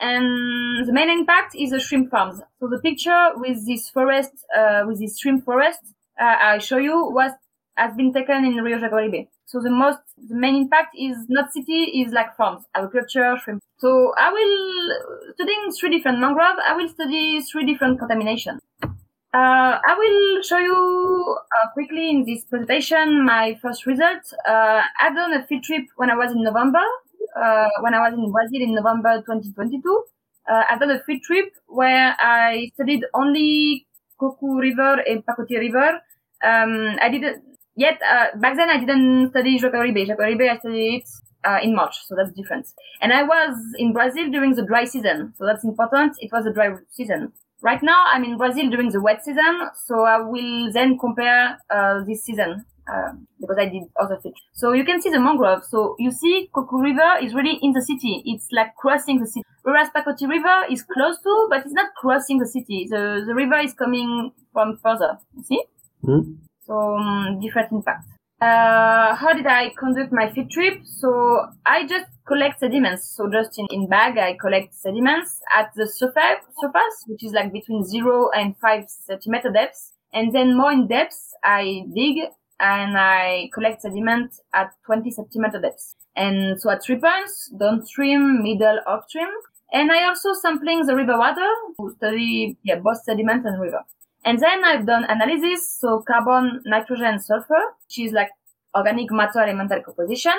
And 0.00 0.86
the 0.86 0.92
main 0.92 1.10
impact 1.18 1.54
is 1.54 1.70
the 1.70 1.78
shrimp 1.78 2.10
farms. 2.10 2.40
So 2.58 2.66
the 2.66 2.80
picture 2.80 3.22
with 3.36 3.64
this 3.64 3.88
forest, 3.88 4.32
uh, 4.58 4.82
with 4.86 4.98
this 4.98 5.16
shrimp 5.18 5.44
forest, 5.44 5.78
uh, 6.20 6.36
I 6.50 6.58
show 6.58 6.78
you 6.78 6.96
was 7.18 7.30
has 7.76 7.94
been 7.96 8.12
taken 8.12 8.44
in 8.44 8.56
Rio 8.56 8.78
Jaguaribe. 8.78 9.28
So 9.46 9.60
the 9.60 9.70
most, 9.70 9.98
the 10.16 10.34
main 10.34 10.56
impact 10.56 10.94
is 10.98 11.16
not 11.28 11.52
city, 11.52 12.00
is 12.00 12.12
like 12.12 12.36
farms, 12.36 12.64
agriculture, 12.74 13.36
shrimp. 13.42 13.62
So 13.78 14.12
I 14.16 14.32
will, 14.32 15.34
studying 15.34 15.70
three 15.78 15.96
different 15.96 16.20
mangrove, 16.20 16.56
I 16.66 16.74
will 16.76 16.88
study 16.88 17.40
three 17.42 17.66
different 17.66 17.98
contamination. 17.98 18.60
Uh, 19.34 19.80
I 19.80 19.94
will 19.96 20.42
show 20.42 20.58
you 20.58 21.36
uh, 21.40 21.68
quickly 21.72 22.10
in 22.10 22.26
this 22.26 22.44
presentation 22.44 23.24
my 23.24 23.58
first 23.62 23.86
result. 23.86 24.20
Uh, 24.46 24.82
I've 25.00 25.14
done 25.14 25.32
a 25.32 25.46
field 25.46 25.62
trip 25.62 25.84
when 25.96 26.10
I 26.10 26.16
was 26.16 26.32
in 26.32 26.42
November, 26.42 26.84
uh, 27.34 27.68
when 27.80 27.94
I 27.94 28.00
was 28.00 28.12
in 28.12 28.30
Brazil 28.30 28.60
in 28.60 28.74
November 28.74 29.22
2022. 29.22 30.04
Uh, 30.50 30.64
I've 30.68 30.80
done 30.80 30.90
a 30.90 31.02
field 31.04 31.22
trip 31.22 31.54
where 31.66 32.14
I 32.20 32.72
studied 32.74 33.06
only 33.14 33.86
Coco 34.20 34.48
River 34.48 35.00
and 35.00 35.24
Pacoti 35.24 35.58
River. 35.58 36.00
Um, 36.44 36.98
I 37.00 37.08
didn't 37.08 37.42
yet 37.74 38.02
uh, 38.06 38.36
back 38.38 38.58
then 38.58 38.68
I 38.68 38.80
didn't 38.80 39.30
study 39.30 39.58
Jaguaribe. 39.58 40.08
Jaguaribe 40.08 40.50
I 40.50 40.58
studied 40.58 41.04
it 41.04 41.08
in 41.64 41.74
March, 41.74 41.96
so 42.04 42.14
that's 42.14 42.32
different. 42.32 42.66
And 43.00 43.14
I 43.14 43.22
was 43.22 43.56
in 43.78 43.94
Brazil 43.94 44.30
during 44.30 44.54
the 44.56 44.66
dry 44.66 44.84
season, 44.84 45.32
so 45.38 45.46
that's 45.46 45.64
important. 45.64 46.16
It 46.18 46.30
was 46.32 46.44
a 46.44 46.52
dry 46.52 46.74
season. 46.90 47.32
Right 47.62 47.82
now, 47.82 48.06
I'm 48.08 48.24
in 48.24 48.36
Brazil 48.36 48.68
during 48.70 48.90
the 48.90 49.00
wet 49.00 49.24
season, 49.24 49.70
so 49.86 50.02
I 50.02 50.18
will 50.18 50.72
then 50.72 50.98
compare 50.98 51.58
uh, 51.70 52.02
this 52.04 52.24
season 52.24 52.64
uh, 52.92 53.12
because 53.40 53.56
I 53.56 53.66
did 53.66 53.84
other 54.00 54.18
fish. 54.20 54.34
So 54.52 54.72
you 54.72 54.84
can 54.84 55.00
see 55.00 55.10
the 55.10 55.20
mangrove. 55.20 55.64
So 55.64 55.94
you 56.00 56.10
see 56.10 56.50
Coco 56.52 56.78
River 56.78 57.18
is 57.22 57.34
really 57.34 57.58
in 57.62 57.72
the 57.72 57.80
city. 57.80 58.22
It's 58.26 58.48
like 58.50 58.74
crossing 58.74 59.20
the 59.20 59.26
city. 59.26 59.44
Whereas 59.62 59.90
Pacoti 59.94 60.28
River 60.28 60.66
is 60.70 60.82
close 60.82 61.20
to, 61.22 61.46
but 61.50 61.64
it's 61.64 61.72
not 61.72 61.94
crossing 61.94 62.38
the 62.38 62.48
city. 62.48 62.88
The, 62.90 63.22
the 63.24 63.34
river 63.34 63.58
is 63.58 63.74
coming 63.74 64.32
from 64.52 64.78
further. 64.82 65.18
You 65.36 65.44
see? 65.44 65.62
Mm. 66.04 66.38
So 66.66 66.96
um, 66.96 67.40
different 67.40 67.70
impact. 67.70 68.06
Uh, 68.42 69.14
how 69.14 69.32
did 69.32 69.46
I 69.46 69.70
conduct 69.78 70.12
my 70.12 70.28
field 70.32 70.50
trip? 70.50 70.80
So 70.84 71.46
I 71.64 71.86
just 71.86 72.06
collect 72.26 72.58
sediments. 72.58 73.14
So 73.16 73.30
just 73.30 73.56
in, 73.56 73.68
in 73.70 73.88
bag, 73.88 74.18
I 74.18 74.36
collect 74.36 74.74
sediments 74.74 75.40
at 75.56 75.70
the 75.76 75.86
surface, 75.86 76.42
surface, 76.60 76.96
which 77.06 77.22
is 77.22 77.32
like 77.32 77.52
between 77.52 77.84
zero 77.84 78.30
and 78.34 78.56
five 78.56 78.86
centimeter 78.88 79.52
depth. 79.52 79.92
And 80.12 80.34
then 80.34 80.56
more 80.56 80.72
in 80.72 80.88
depth, 80.88 81.14
I 81.44 81.84
dig 81.94 82.16
and 82.58 82.98
I 82.98 83.48
collect 83.54 83.82
sediment 83.82 84.32
at 84.52 84.72
20 84.86 85.08
centimeter 85.12 85.60
depth. 85.60 85.94
And 86.16 86.60
so 86.60 86.70
at 86.70 86.82
three 86.82 86.98
points, 86.98 87.48
downstream, 87.56 88.42
middle, 88.42 88.80
upstream. 88.88 89.28
And 89.72 89.92
I 89.92 90.08
also 90.08 90.34
sampling 90.34 90.84
the 90.84 90.96
river 90.96 91.16
water 91.16 91.48
to 91.78 91.94
study 91.96 92.58
yeah, 92.64 92.80
both 92.82 93.04
sediment 93.04 93.46
and 93.46 93.60
river. 93.60 93.84
And 94.24 94.38
then 94.38 94.64
I've 94.64 94.86
done 94.86 95.04
analysis, 95.04 95.78
so 95.80 96.04
carbon, 96.06 96.60
nitrogen, 96.64 97.18
sulfur, 97.18 97.60
which 97.84 98.06
is 98.06 98.12
like 98.12 98.30
organic 98.74 99.10
matter 99.10 99.40
elemental 99.40 99.82
composition. 99.82 100.34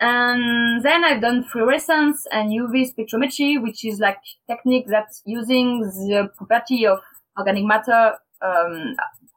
And 0.00 0.82
then 0.84 1.04
I've 1.04 1.20
done 1.20 1.44
fluorescence 1.44 2.26
and 2.30 2.50
UV 2.52 2.92
spectrometry, 2.92 3.60
which 3.62 3.84
is 3.84 3.98
like 3.98 4.18
technique 4.48 4.86
that's 4.88 5.22
using 5.24 5.80
the 5.80 6.30
property 6.36 6.86
of 6.86 7.00
organic 7.36 7.64
matter 7.64 8.14
um, 8.42 8.94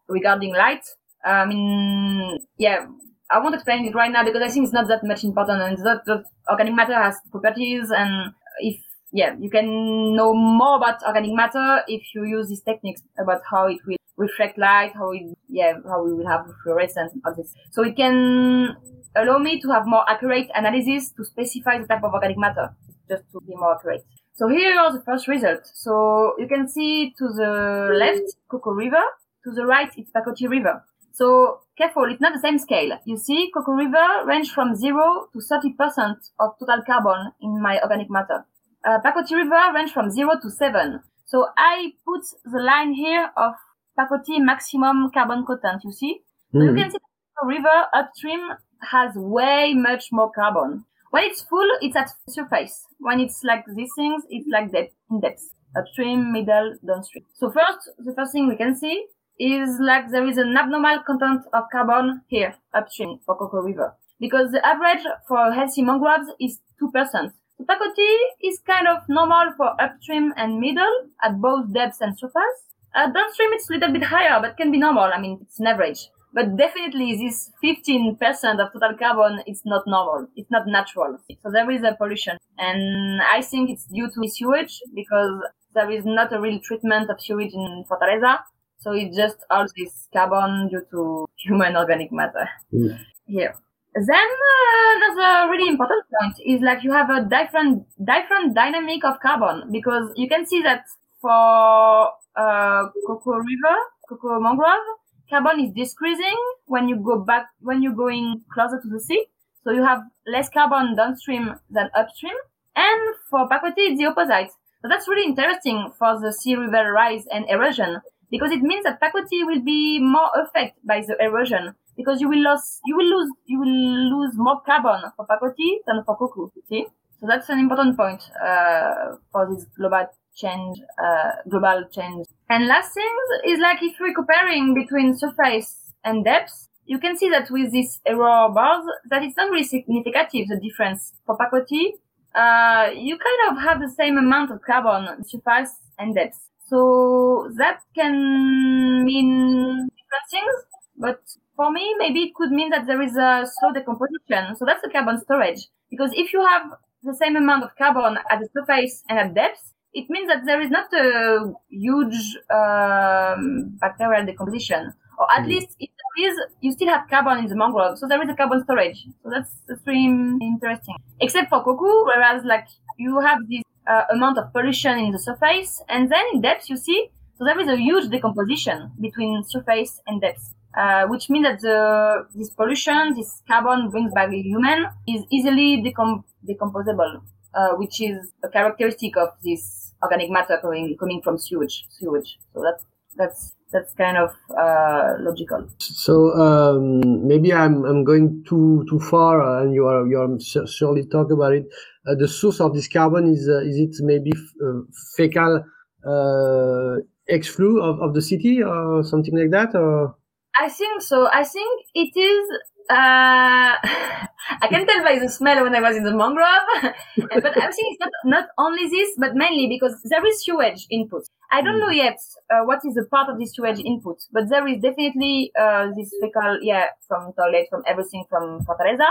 regarding 0.07 0.53
light. 0.53 0.83
I 1.23 1.45
mean, 1.45 2.39
yeah, 2.57 2.85
I 3.29 3.39
won't 3.39 3.55
explain 3.55 3.85
it 3.85 3.95
right 3.95 4.11
now 4.11 4.23
because 4.23 4.41
I 4.41 4.49
think 4.49 4.65
it's 4.65 4.73
not 4.73 4.87
that 4.87 5.03
much 5.03 5.23
important 5.23 5.61
and 5.61 5.77
that, 5.85 6.05
that 6.05 6.25
organic 6.49 6.75
matter 6.75 6.95
has 6.95 7.17
properties 7.31 7.89
and 7.91 8.33
if 8.59 8.77
yeah, 9.11 9.35
you 9.39 9.49
can 9.49 10.15
know 10.15 10.33
more 10.33 10.77
about 10.77 11.03
organic 11.05 11.33
matter 11.33 11.83
if 11.87 12.01
you 12.15 12.23
use 12.23 12.47
these 12.47 12.61
techniques 12.61 13.01
about 13.19 13.41
how 13.49 13.67
it 13.67 13.79
will 13.85 13.97
reflect 14.17 14.57
light, 14.57 14.93
how 14.93 15.11
it, 15.11 15.23
yeah, 15.49 15.73
how 15.87 16.03
we 16.03 16.13
will 16.13 16.27
have 16.27 16.45
fluorescence 16.63 17.11
and 17.13 17.21
all 17.25 17.35
this. 17.35 17.53
So 17.71 17.83
it 17.83 17.95
can 17.95 18.75
allow 19.15 19.37
me 19.37 19.59
to 19.61 19.69
have 19.69 19.85
more 19.85 20.09
accurate 20.09 20.49
analysis 20.55 21.11
to 21.17 21.25
specify 21.25 21.79
the 21.79 21.87
type 21.87 22.03
of 22.03 22.13
organic 22.13 22.37
matter, 22.37 22.73
just 23.09 23.23
to 23.33 23.41
be 23.41 23.55
more 23.55 23.75
accurate. 23.75 24.05
So 24.33 24.47
here 24.47 24.79
are 24.79 24.93
the 24.93 25.03
first 25.03 25.27
results. 25.27 25.71
So 25.75 26.35
you 26.39 26.47
can 26.47 26.69
see 26.69 27.13
to 27.17 27.27
the 27.27 27.93
left, 27.97 28.35
Coco 28.49 28.71
River. 28.71 29.03
To 29.43 29.51
the 29.51 29.65
right, 29.65 29.91
it's 29.97 30.11
Pacoti 30.11 30.47
River. 30.47 30.85
So 31.13 31.61
careful, 31.77 32.05
it's 32.11 32.21
not 32.21 32.33
the 32.33 32.39
same 32.39 32.59
scale. 32.59 32.97
You 33.05 33.17
see, 33.17 33.49
Coco 33.53 33.71
River 33.71 34.23
range 34.25 34.51
from 34.51 34.75
0 34.75 35.27
to 35.33 35.39
30% 35.39 36.15
of 36.39 36.51
total 36.59 36.83
carbon 36.85 37.31
in 37.41 37.61
my 37.61 37.81
organic 37.81 38.09
matter 38.09 38.45
uh, 38.85 38.99
Pacoti 39.03 39.35
River 39.35 39.73
range 39.73 39.91
from 39.91 40.09
0 40.09 40.39
to 40.41 40.49
7. 40.49 40.99
So 41.25 41.47
I 41.57 41.93
put 42.05 42.21
the 42.45 42.59
line 42.59 42.93
here 42.93 43.29
of 43.37 43.53
Pacoti 43.97 44.39
maximum 44.39 45.11
carbon 45.13 45.45
content, 45.45 45.81
you 45.83 45.91
see? 45.91 46.21
Mm. 46.53 46.59
So 46.59 46.63
you 46.63 46.71
hmm. 46.71 46.77
can 46.77 46.91
see 46.91 46.97
the 47.41 47.47
river 47.47 47.87
upstream 47.93 48.41
has 48.89 49.15
way 49.15 49.73
much 49.73 50.09
more 50.11 50.31
carbon. 50.31 50.85
When 51.11 51.23
it's 51.23 51.41
full, 51.41 51.67
it's 51.81 51.95
at 51.95 52.09
surface. 52.29 52.85
When 52.99 53.19
it's 53.19 53.43
like 53.43 53.65
these 53.75 53.91
things, 53.97 54.23
it's 54.29 54.47
like 54.49 54.71
depth, 54.71 54.93
in 55.09 55.19
depth. 55.19 55.43
Upstream, 55.75 56.31
middle, 56.33 56.75
downstream. 56.85 57.25
So 57.33 57.51
first, 57.51 57.89
the 57.97 58.13
first 58.13 58.33
thing 58.33 58.47
we 58.47 58.57
can 58.57 58.75
see 58.75 59.05
is 59.39 59.77
like 59.79 60.11
there 60.11 60.27
is 60.27 60.37
an 60.37 60.55
abnormal 60.57 60.99
content 61.05 61.41
of 61.53 61.63
carbon 61.71 62.21
here, 62.27 62.55
upstream 62.73 63.19
for 63.25 63.37
Coco 63.37 63.61
River. 63.61 63.95
Because 64.19 64.51
the 64.51 64.65
average 64.65 65.03
for 65.27 65.51
healthy 65.51 65.81
mangroves 65.81 66.27
is 66.39 66.59
2%. 66.81 67.31
Pacoti 67.65 68.15
is 68.43 68.59
kind 68.65 68.87
of 68.87 68.97
normal 69.09 69.53
for 69.57 69.79
upstream 69.81 70.33
and 70.37 70.59
middle 70.59 71.07
at 71.23 71.39
both 71.39 71.73
depths 71.73 72.01
and 72.01 72.17
surface. 72.17 72.57
Uh, 72.93 73.07
downstream 73.11 73.49
it's 73.53 73.69
a 73.69 73.73
little 73.73 73.91
bit 73.91 74.03
higher, 74.03 74.39
but 74.41 74.57
can 74.57 74.71
be 74.71 74.77
normal. 74.77 75.09
I 75.13 75.19
mean, 75.19 75.39
it's 75.41 75.59
an 75.59 75.67
average. 75.67 76.09
But 76.33 76.55
definitely 76.55 77.17
this 77.17 77.51
15% 77.63 78.15
of 78.59 78.71
total 78.71 78.97
carbon, 78.97 79.43
it's 79.45 79.65
not 79.65 79.83
normal. 79.85 80.27
It's 80.35 80.49
not 80.49 80.65
natural. 80.65 81.17
So 81.43 81.51
there 81.51 81.69
is 81.69 81.83
a 81.83 81.95
pollution. 81.95 82.37
And 82.57 83.21
I 83.21 83.41
think 83.41 83.69
it's 83.69 83.85
due 83.85 84.09
to 84.09 84.29
sewage 84.29 84.79
because 84.95 85.41
there 85.73 85.89
is 85.91 86.05
not 86.05 86.33
a 86.33 86.39
real 86.39 86.59
treatment 86.59 87.09
of 87.09 87.19
sewage 87.19 87.53
in 87.53 87.83
Fortaleza. 87.89 88.39
So 88.79 88.93
it's 88.93 89.15
just 89.15 89.37
all 89.49 89.65
this 89.77 90.07
carbon 90.13 90.69
due 90.69 90.85
to 90.91 91.27
human 91.37 91.75
organic 91.75 92.11
matter. 92.11 92.47
Mm. 92.73 92.97
Here. 93.25 93.55
Then 93.93 94.07
uh, 94.07 94.95
another 94.95 95.51
really 95.51 95.67
important 95.67 96.05
point 96.09 96.35
is 96.45 96.61
like 96.61 96.83
you 96.83 96.93
have 96.93 97.09
a 97.09 97.23
different 97.23 97.85
different 98.03 98.55
dynamic 98.55 99.03
of 99.03 99.19
carbon 99.19 99.69
because 99.71 100.11
you 100.15 100.29
can 100.29 100.45
see 100.45 100.61
that 100.61 100.85
for 101.19 102.09
uh, 102.37 102.87
Coco 103.05 103.31
River, 103.31 103.75
Coco 104.07 104.39
Mangrove, 104.39 104.87
carbon 105.29 105.59
is 105.59 105.73
decreasing 105.73 106.39
when 106.67 106.87
you 106.87 106.95
go 106.95 107.19
back 107.19 107.47
when 107.59 107.83
you're 107.83 107.95
going 108.05 108.41
closer 108.53 108.79
to 108.81 108.87
the 108.87 108.99
sea. 108.99 109.25
So 109.65 109.71
you 109.71 109.83
have 109.83 110.01
less 110.25 110.49
carbon 110.49 110.95
downstream 110.95 111.55
than 111.69 111.89
upstream. 111.93 112.35
And 112.75 113.15
for 113.29 113.49
Pacoti, 113.49 113.91
it's 113.91 113.99
the 113.99 114.05
opposite. 114.05 114.51
So 114.81 114.87
that's 114.87 115.07
really 115.07 115.27
interesting 115.27 115.91
for 115.99 116.19
the 116.19 116.31
sea 116.31 116.55
river 116.55 116.93
rise 116.93 117.25
and 117.29 117.45
erosion 117.49 118.01
because 118.31 118.51
it 118.51 118.61
means 118.61 118.85
that 118.85 119.01
Pacoti 119.01 119.45
will 119.45 119.61
be 119.61 119.99
more 119.99 120.29
affected 120.33 120.81
by 120.87 121.01
the 121.01 121.17
erosion 121.21 121.75
because 121.95 122.21
you 122.21 122.29
will 122.29 122.39
lose 122.39 122.79
you 122.85 122.95
will 122.95 123.05
lose 123.05 123.31
you 123.45 123.59
will 123.59 123.67
lose 123.67 124.33
more 124.35 124.61
carbon 124.65 125.01
for 125.15 125.25
Pacoti 125.27 125.79
than 125.87 126.03
for 126.05 126.15
Coco. 126.17 126.51
See, 126.69 126.85
so 127.19 127.27
that's 127.27 127.49
an 127.49 127.59
important 127.59 127.97
point 127.97 128.23
uh, 128.43 129.15
for 129.31 129.53
this 129.53 129.65
global 129.77 130.07
change, 130.35 130.79
uh, 131.03 131.31
global 131.49 131.83
change. 131.91 132.25
And 132.49 132.67
last 132.67 132.93
thing 132.93 133.15
is 133.45 133.59
like 133.59 133.77
if 133.81 133.95
we're 133.99 134.13
comparing 134.13 134.73
between 134.73 135.15
surface 135.17 135.93
and 136.03 136.25
depth, 136.25 136.67
you 136.85 136.97
can 136.97 137.17
see 137.17 137.29
that 137.29 137.49
with 137.51 137.71
these 137.71 137.99
error 138.05 138.49
bars 138.49 138.85
that 139.09 139.23
it's 139.23 139.37
not 139.37 139.51
really 139.51 139.63
significant 139.63 140.31
the 140.31 140.59
difference 140.61 141.13
for 141.25 141.37
Pacoti. 141.37 141.93
Uh, 142.33 142.89
you 142.95 143.17
kind 143.17 143.51
of 143.51 143.63
have 143.63 143.79
the 143.81 143.89
same 143.89 144.17
amount 144.17 144.51
of 144.51 144.61
carbon 144.61 145.23
surface 145.23 145.71
and 145.99 146.15
depth. 146.15 146.39
So 146.67 147.51
that 147.57 147.81
can 147.93 149.03
mean 149.03 149.89
different 149.89 150.27
things, 150.31 150.53
but 150.97 151.19
for 151.61 151.71
me, 151.71 151.93
maybe 151.99 152.21
it 152.21 152.33
could 152.33 152.51
mean 152.51 152.71
that 152.71 152.87
there 152.87 153.01
is 153.03 153.15
a 153.15 153.45
slow 153.45 153.71
decomposition. 153.71 154.55
So 154.57 154.65
that's 154.65 154.81
the 154.81 154.89
carbon 154.89 155.21
storage. 155.21 155.61
Because 155.91 156.09
if 156.15 156.33
you 156.33 156.43
have 156.43 156.63
the 157.03 157.13
same 157.13 157.35
amount 157.35 157.63
of 157.63 157.69
carbon 157.77 158.17
at 158.31 158.39
the 158.39 158.49
surface 158.55 159.03
and 159.07 159.19
at 159.19 159.35
depth, 159.35 159.63
it 159.93 160.09
means 160.09 160.27
that 160.27 160.41
there 160.47 160.59
is 160.59 160.71
not 160.71 160.91
a 160.93 161.53
huge 161.69 162.19
um, 162.49 163.77
bacterial 163.79 164.25
decomposition. 164.25 164.91
Or 165.19 165.27
at 165.37 165.43
mm. 165.43 165.49
least 165.49 165.75
if 165.79 165.91
there 166.01 166.31
is, 166.31 166.35
you 166.61 166.71
still 166.71 166.87
have 166.87 167.07
carbon 167.07 167.37
in 167.43 167.45
the 167.45 167.55
mangrove. 167.55 167.99
So 167.99 168.07
there 168.07 168.23
is 168.23 168.29
a 168.29 168.33
carbon 168.33 168.63
storage. 168.63 169.05
So 169.21 169.29
that's, 169.29 169.51
that's 169.67 169.85
really 169.85 170.07
interesting. 170.41 170.95
Except 171.19 171.47
for 171.49 171.63
Coco, 171.63 172.05
whereas 172.05 172.43
like 172.43 172.67
you 172.97 173.19
have 173.19 173.37
this 173.47 173.61
uh, 173.85 174.05
amount 174.11 174.39
of 174.39 174.51
pollution 174.51 174.97
in 174.97 175.11
the 175.11 175.19
surface 175.19 175.79
and 175.89 176.11
then 176.11 176.25
in 176.33 176.41
depth 176.41 176.71
you 176.71 176.77
see, 176.77 177.09
so 177.37 177.45
there 177.45 177.59
is 177.59 177.67
a 177.67 177.75
huge 177.75 178.09
decomposition 178.09 178.91
between 178.99 179.43
surface 179.43 180.01
and 180.07 180.21
depth 180.21 180.55
uh, 180.75 181.05
which 181.07 181.29
means 181.29 181.45
that 181.45 181.59
the, 181.61 182.27
this 182.35 182.49
pollution, 182.49 183.13
this 183.15 183.41
carbon 183.47 183.89
brings 183.89 184.13
by 184.13 184.27
the 184.27 184.41
human, 184.41 184.87
is 185.07 185.23
easily 185.31 185.83
decom- 185.83 186.23
decomposable. 186.47 187.21
uh, 187.53 187.73
which 187.75 188.01
is 188.01 188.31
a 188.43 188.49
characteristic 188.49 189.17
of 189.17 189.29
this 189.43 189.93
organic 190.03 190.29
matter 190.29 190.57
coming 190.61 190.95
coming 190.97 191.21
from 191.21 191.37
sewage. 191.37 191.85
Sewage. 191.89 192.39
So 192.53 192.61
that's 192.63 192.85
that's 193.15 193.53
that's 193.71 193.93
kind 193.93 194.17
of 194.17 194.31
uh, 194.57 195.15
logical. 195.19 195.69
So 195.79 196.31
um, 196.33 197.27
maybe 197.27 197.53
I'm 197.53 197.83
I'm 197.85 198.03
going 198.03 198.43
too 198.47 198.85
too 198.89 198.99
far, 198.99 199.41
uh, 199.41 199.63
and 199.63 199.73
you 199.73 199.85
are 199.87 200.07
you 200.07 200.19
are 200.19 200.67
surely 200.67 201.05
talk 201.05 201.31
about 201.31 201.53
it. 201.53 201.65
Uh, 202.07 202.15
the 202.15 202.27
source 202.27 202.59
of 202.59 202.73
this 202.73 202.87
carbon 202.87 203.31
is 203.31 203.47
uh, 203.47 203.59
is 203.59 203.77
it 203.77 203.95
maybe 203.99 204.31
uh, 204.63 204.81
fecal 205.15 205.63
uh, 206.05 206.95
of, 207.29 208.01
of 208.01 208.13
the 208.13 208.21
city 208.21 208.61
or 208.63 209.03
something 209.03 209.37
like 209.37 209.51
that? 209.51 209.75
Or 209.75 210.15
I 210.55 210.69
think 210.69 211.01
so. 211.01 211.29
I 211.31 211.43
think 211.43 211.85
it 211.95 212.17
is 212.17 212.59
uh, 212.89 213.75
I 214.61 214.67
can 214.69 214.85
tell 214.85 215.03
by 215.03 215.17
the 215.19 215.29
smell 215.29 215.63
when 215.63 215.75
I 215.75 215.81
was 215.81 215.95
in 215.95 216.03
the 216.03 216.15
mangrove. 216.15 216.67
but 217.17 217.57
I 217.57 217.71
think 217.71 217.87
it's 217.93 217.99
not, 217.99 218.11
not 218.25 218.45
only 218.57 218.89
this, 218.89 219.11
but 219.17 219.35
mainly 219.35 219.67
because 219.67 219.95
there 220.03 220.25
is 220.25 220.43
sewage 220.43 220.87
input. 220.89 221.23
I 221.51 221.61
don't 221.61 221.75
hmm. 221.75 221.79
know 221.81 221.89
yet 221.89 222.17
uh, 222.49 222.63
what 222.65 222.79
is 222.85 222.95
the 222.95 223.05
part 223.05 223.29
of 223.29 223.39
this 223.39 223.55
sewage 223.55 223.79
input, 223.79 224.17
but 224.31 224.49
there 224.49 224.67
is 224.67 224.81
definitely 224.81 225.51
uh, 225.59 225.87
this 225.95 226.13
fecal, 226.21 226.59
yeah, 226.61 226.87
from 227.07 227.33
toilet, 227.33 227.67
from 227.69 227.83
everything 227.87 228.25
from 228.29 228.59
Fortaleza. 228.65 229.07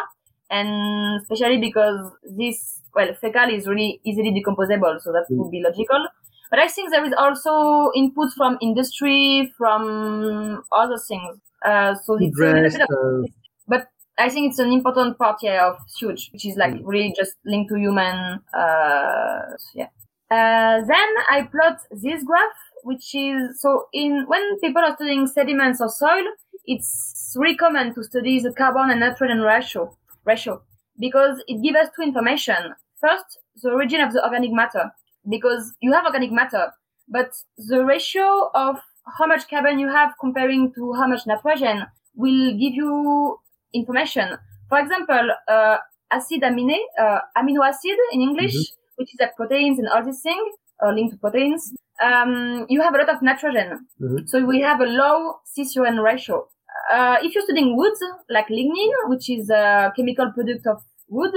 And 0.50 1.22
especially 1.22 1.58
because 1.58 2.10
this, 2.36 2.82
well, 2.94 3.14
fecal 3.20 3.48
is 3.54 3.68
really 3.68 4.00
easily 4.04 4.32
decomposable, 4.32 5.00
so 5.00 5.12
that 5.12 5.26
would 5.30 5.50
be 5.50 5.62
logical. 5.62 6.06
But 6.50 6.58
I 6.58 6.68
think 6.68 6.90
there 6.90 7.04
is 7.04 7.14
also 7.16 7.92
input 7.94 8.32
from 8.36 8.58
industry, 8.60 9.52
from 9.56 10.64
other 10.72 10.98
things. 10.98 11.38
Uh, 11.64 11.94
so 12.04 12.18
it's 12.20 12.36
bit 12.38 12.80
of, 12.80 12.88
uh, 12.90 13.28
but 13.68 13.86
I 14.18 14.28
think 14.28 14.50
it's 14.50 14.58
an 14.58 14.72
important 14.72 15.16
part 15.18 15.38
yeah, 15.42 15.68
of 15.68 15.76
huge, 15.98 16.30
which 16.32 16.44
is 16.46 16.56
like 16.56 16.74
mm. 16.74 16.80
really 16.84 17.14
just 17.16 17.34
linked 17.44 17.70
to 17.70 17.78
human. 17.78 18.40
Uh, 18.52 19.40
yeah. 19.74 19.88
Uh, 20.30 20.82
then 20.86 21.08
I 21.30 21.48
plot 21.50 21.78
this 21.90 22.22
graph, 22.24 22.52
which 22.82 23.14
is 23.14 23.60
so 23.60 23.86
in 23.92 24.24
when 24.26 24.58
people 24.60 24.82
are 24.82 24.94
studying 24.94 25.26
sediments 25.26 25.80
or 25.80 25.88
soil, 25.88 26.24
it's 26.66 27.34
really 27.36 27.56
common 27.56 27.94
to 27.94 28.04
study 28.04 28.40
the 28.40 28.52
carbon 28.52 28.90
and 28.90 29.00
nitrogen 29.00 29.40
ratio 29.40 29.96
ratio 30.24 30.62
because 30.98 31.42
it 31.46 31.62
gives 31.62 31.76
us 31.76 31.88
two 31.96 32.02
information. 32.02 32.74
First, 33.00 33.38
the 33.62 33.70
origin 33.70 34.00
of 34.02 34.12
the 34.12 34.22
organic 34.22 34.52
matter, 34.52 34.92
because 35.28 35.72
you 35.80 35.92
have 35.92 36.04
organic 36.04 36.32
matter, 36.32 36.72
but 37.08 37.30
the 37.56 37.84
ratio 37.84 38.50
of 38.54 38.76
how 39.18 39.26
much 39.26 39.48
carbon 39.48 39.78
you 39.78 39.88
have 39.88 40.12
comparing 40.20 40.72
to 40.74 40.92
how 40.94 41.06
much 41.06 41.26
nitrogen 41.26 41.86
will 42.14 42.52
give 42.52 42.74
you 42.74 43.38
information. 43.74 44.36
For 44.68 44.78
example, 44.78 45.30
uh, 45.48 45.78
acid 46.10 46.42
amine, 46.42 46.78
uh, 46.98 47.18
amino 47.36 47.66
acid 47.66 47.98
in 48.12 48.20
English, 48.20 48.54
mm-hmm. 48.54 48.96
which 48.96 49.14
is 49.14 49.20
like 49.20 49.36
proteins 49.36 49.78
and 49.78 49.88
all 49.88 50.04
these 50.04 50.20
things, 50.22 50.54
uh, 50.84 50.92
linked 50.92 51.14
to 51.14 51.18
proteins. 51.18 51.72
Um, 52.02 52.66
you 52.68 52.80
have 52.80 52.94
a 52.94 52.98
lot 52.98 53.08
of 53.08 53.22
nitrogen. 53.22 53.86
Mm-hmm. 54.00 54.26
So 54.26 54.44
we 54.44 54.60
have 54.60 54.80
a 54.80 54.86
low 54.86 55.40
C-O-N 55.44 55.98
ratio. 55.98 56.46
Uh, 56.92 57.16
if 57.22 57.34
you're 57.34 57.44
studying 57.44 57.76
woods, 57.76 58.00
like 58.28 58.48
lignin, 58.48 58.90
which 59.04 59.28
is 59.28 59.50
a 59.50 59.92
chemical 59.96 60.32
product 60.32 60.66
of 60.66 60.82
wood, 61.08 61.34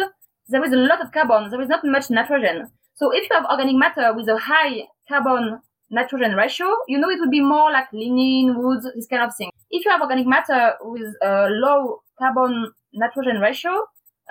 there 0.47 0.63
is 0.63 0.73
a 0.73 0.77
lot 0.77 1.01
of 1.01 1.11
carbon. 1.11 1.49
There 1.49 1.61
is 1.61 1.69
not 1.69 1.83
much 1.83 2.09
nitrogen. 2.09 2.69
So 3.03 3.11
if 3.11 3.29
you 3.29 3.35
have 3.35 3.43
organic 3.51 3.75
matter 3.75 4.13
with 4.15 4.29
a 4.29 4.37
high 4.37 4.83
carbon 5.09 5.59
nitrogen 5.91 6.35
ratio, 6.37 6.67
you 6.87 6.97
know 6.97 7.09
it 7.09 7.19
would 7.19 7.31
be 7.31 7.41
more 7.41 7.69
like 7.69 7.91
lignin, 7.91 8.55
woods, 8.55 8.87
this 8.95 9.07
kind 9.07 9.21
of 9.21 9.35
thing. 9.35 9.51
If 9.69 9.83
you 9.83 9.91
have 9.91 9.99
organic 9.99 10.25
matter 10.25 10.75
with 10.79 11.13
a 11.21 11.49
low 11.49 11.99
carbon 12.17 12.71
nitrogen 12.93 13.41
ratio, 13.41 13.71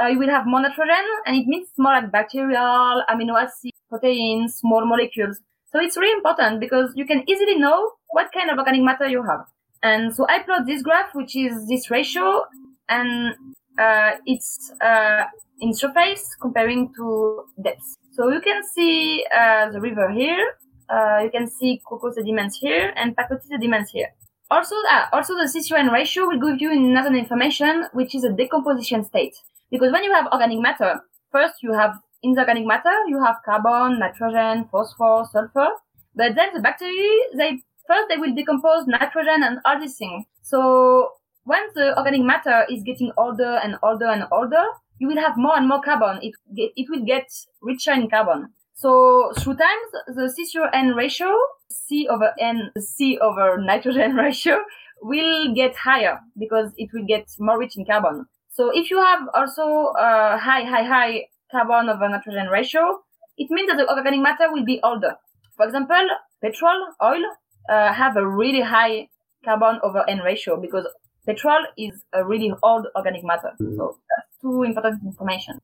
uh, 0.01 0.07
you 0.07 0.19
will 0.19 0.31
have 0.31 0.47
more 0.47 0.63
nitrogen, 0.63 1.05
and 1.27 1.37
it 1.37 1.47
means 1.47 1.69
more 1.77 1.93
like 1.93 2.11
bacterial, 2.11 3.03
amino 3.11 3.39
acids, 3.39 3.77
proteins, 3.91 4.55
small 4.55 4.87
molecules. 4.87 5.37
So 5.71 5.79
it's 5.79 5.99
really 5.99 6.17
important 6.17 6.59
because 6.59 6.95
you 6.97 7.05
can 7.05 7.25
easily 7.29 7.59
know 7.59 7.91
what 8.09 8.33
kind 8.33 8.49
of 8.49 8.57
organic 8.57 8.81
matter 8.81 9.07
you 9.07 9.23
have. 9.23 9.45
And 9.83 10.17
so 10.17 10.25
I 10.31 10.39
plot 10.45 10.65
this 10.65 10.81
graph, 10.81 11.11
which 11.13 11.37
is 11.37 11.69
this 11.69 11.91
ratio, 11.91 12.45
and 12.89 13.35
uh, 13.79 14.13
it's 14.25 14.73
uh, 14.81 15.25
in 15.61 15.75
surface 15.75 16.25
comparing 16.41 16.91
to 16.97 17.45
depth. 17.63 17.99
So 18.13 18.29
you 18.29 18.41
can 18.41 18.63
see 18.75 19.25
uh, 19.35 19.71
the 19.71 19.81
river 19.81 20.11
here, 20.11 20.45
uh, 20.91 21.21
you 21.25 21.31
can 21.31 21.49
see 21.49 21.81
Coco 21.89 22.13
sediments 22.13 22.59
here, 22.59 22.93
and 22.95 23.17
Pacoti 23.17 23.47
sediments 23.49 23.91
here. 23.91 24.09
Also, 24.51 24.75
uh, 24.91 25.07
also 25.15 25.35
the 25.35 25.49
C-O-N 25.49 25.89
ratio 25.89 26.27
will 26.27 26.39
give 26.39 26.61
you 26.61 26.73
another 26.73 27.15
information, 27.15 27.87
which 27.95 28.15
is 28.15 28.25
a 28.25 28.31
decomposition 28.31 29.03
state. 29.03 29.35
Because 29.71 29.91
when 29.93 30.05
you 30.05 30.13
have 30.13 30.27
organic 30.31 30.61
matter, 30.61 31.01
first 31.31 31.55
you 31.63 31.73
have 31.73 31.95
in 32.23 32.35
the 32.35 32.41
organic 32.41 32.67
matter 32.67 32.93
you 33.09 33.19
have 33.25 33.37
carbon, 33.47 33.99
nitrogen, 33.99 34.69
phosphorus, 34.71 35.33
sulfur. 35.33 35.69
But 36.15 36.35
then 36.35 36.51
the 36.53 36.61
bacteria, 36.61 37.09
they 37.35 37.63
first 37.89 38.11
they 38.11 38.19
will 38.19 38.35
decompose 38.35 38.87
nitrogen 38.87 39.43
and 39.43 39.59
all 39.65 39.81
these 39.81 39.97
things. 39.97 40.27
So 40.43 41.13
when 41.45 41.63
the 41.75 41.97
organic 41.97 42.21
matter 42.21 42.67
is 42.71 42.83
getting 42.83 43.11
older 43.17 43.59
and 43.65 43.77
older 43.83 44.07
and 44.07 44.25
older, 44.31 44.65
you 45.03 45.09
will 45.09 45.21
have 45.21 45.37
more 45.37 45.57
and 45.59 45.67
more 45.69 45.83
carbon. 45.83 46.21
It 46.23 46.35
it 46.55 46.87
will 46.89 47.05
get 47.05 47.27
richer 47.61 47.93
in 47.93 48.09
carbon. 48.09 48.51
So 48.83 49.33
through 49.39 49.57
time, 49.57 49.81
the 50.07 50.27
C0N 50.35 50.95
ratio, 50.95 51.31
C 51.71 52.07
over 52.09 52.31
N, 52.39 52.71
C 52.79 53.19
over 53.19 53.59
nitrogen 53.59 54.15
ratio 54.27 54.59
will 55.01 55.53
get 55.55 55.75
higher 55.75 56.21
because 56.39 56.71
it 56.77 56.91
will 56.95 57.05
get 57.05 57.27
more 57.41 57.59
rich 57.59 57.77
in 57.77 57.85
carbon. 57.85 58.27
So 58.51 58.71
if 58.73 58.93
you 58.93 58.99
have 58.99 59.23
also 59.35 59.67
a 59.99 60.39
high, 60.39 60.63
high, 60.73 60.85
high 60.85 61.23
carbon 61.51 61.89
over 61.91 62.09
nitrogen 62.09 62.47
ratio, 62.47 63.01
it 63.37 63.51
means 63.51 63.71
that 63.71 63.79
the 63.79 63.89
organic 63.93 64.21
matter 64.21 64.53
will 64.53 64.65
be 64.65 64.79
older. 64.85 65.17
For 65.57 65.67
example, 65.67 66.07
petrol, 66.41 66.79
oil, 67.03 67.25
uh, 67.69 67.93
have 67.93 68.17
a 68.17 68.27
really 68.27 68.61
high 68.61 69.09
carbon 69.45 69.81
over 69.83 70.09
N 70.09 70.21
ratio 70.21 70.61
because 70.61 70.87
petrol 71.27 71.65
is 71.77 72.05
a 72.13 72.25
really 72.25 72.53
old 72.63 72.87
organic 72.95 73.25
matter. 73.25 73.53
So 73.77 73.99
two 74.43 74.63
important 74.63 75.03
information. 75.05 75.59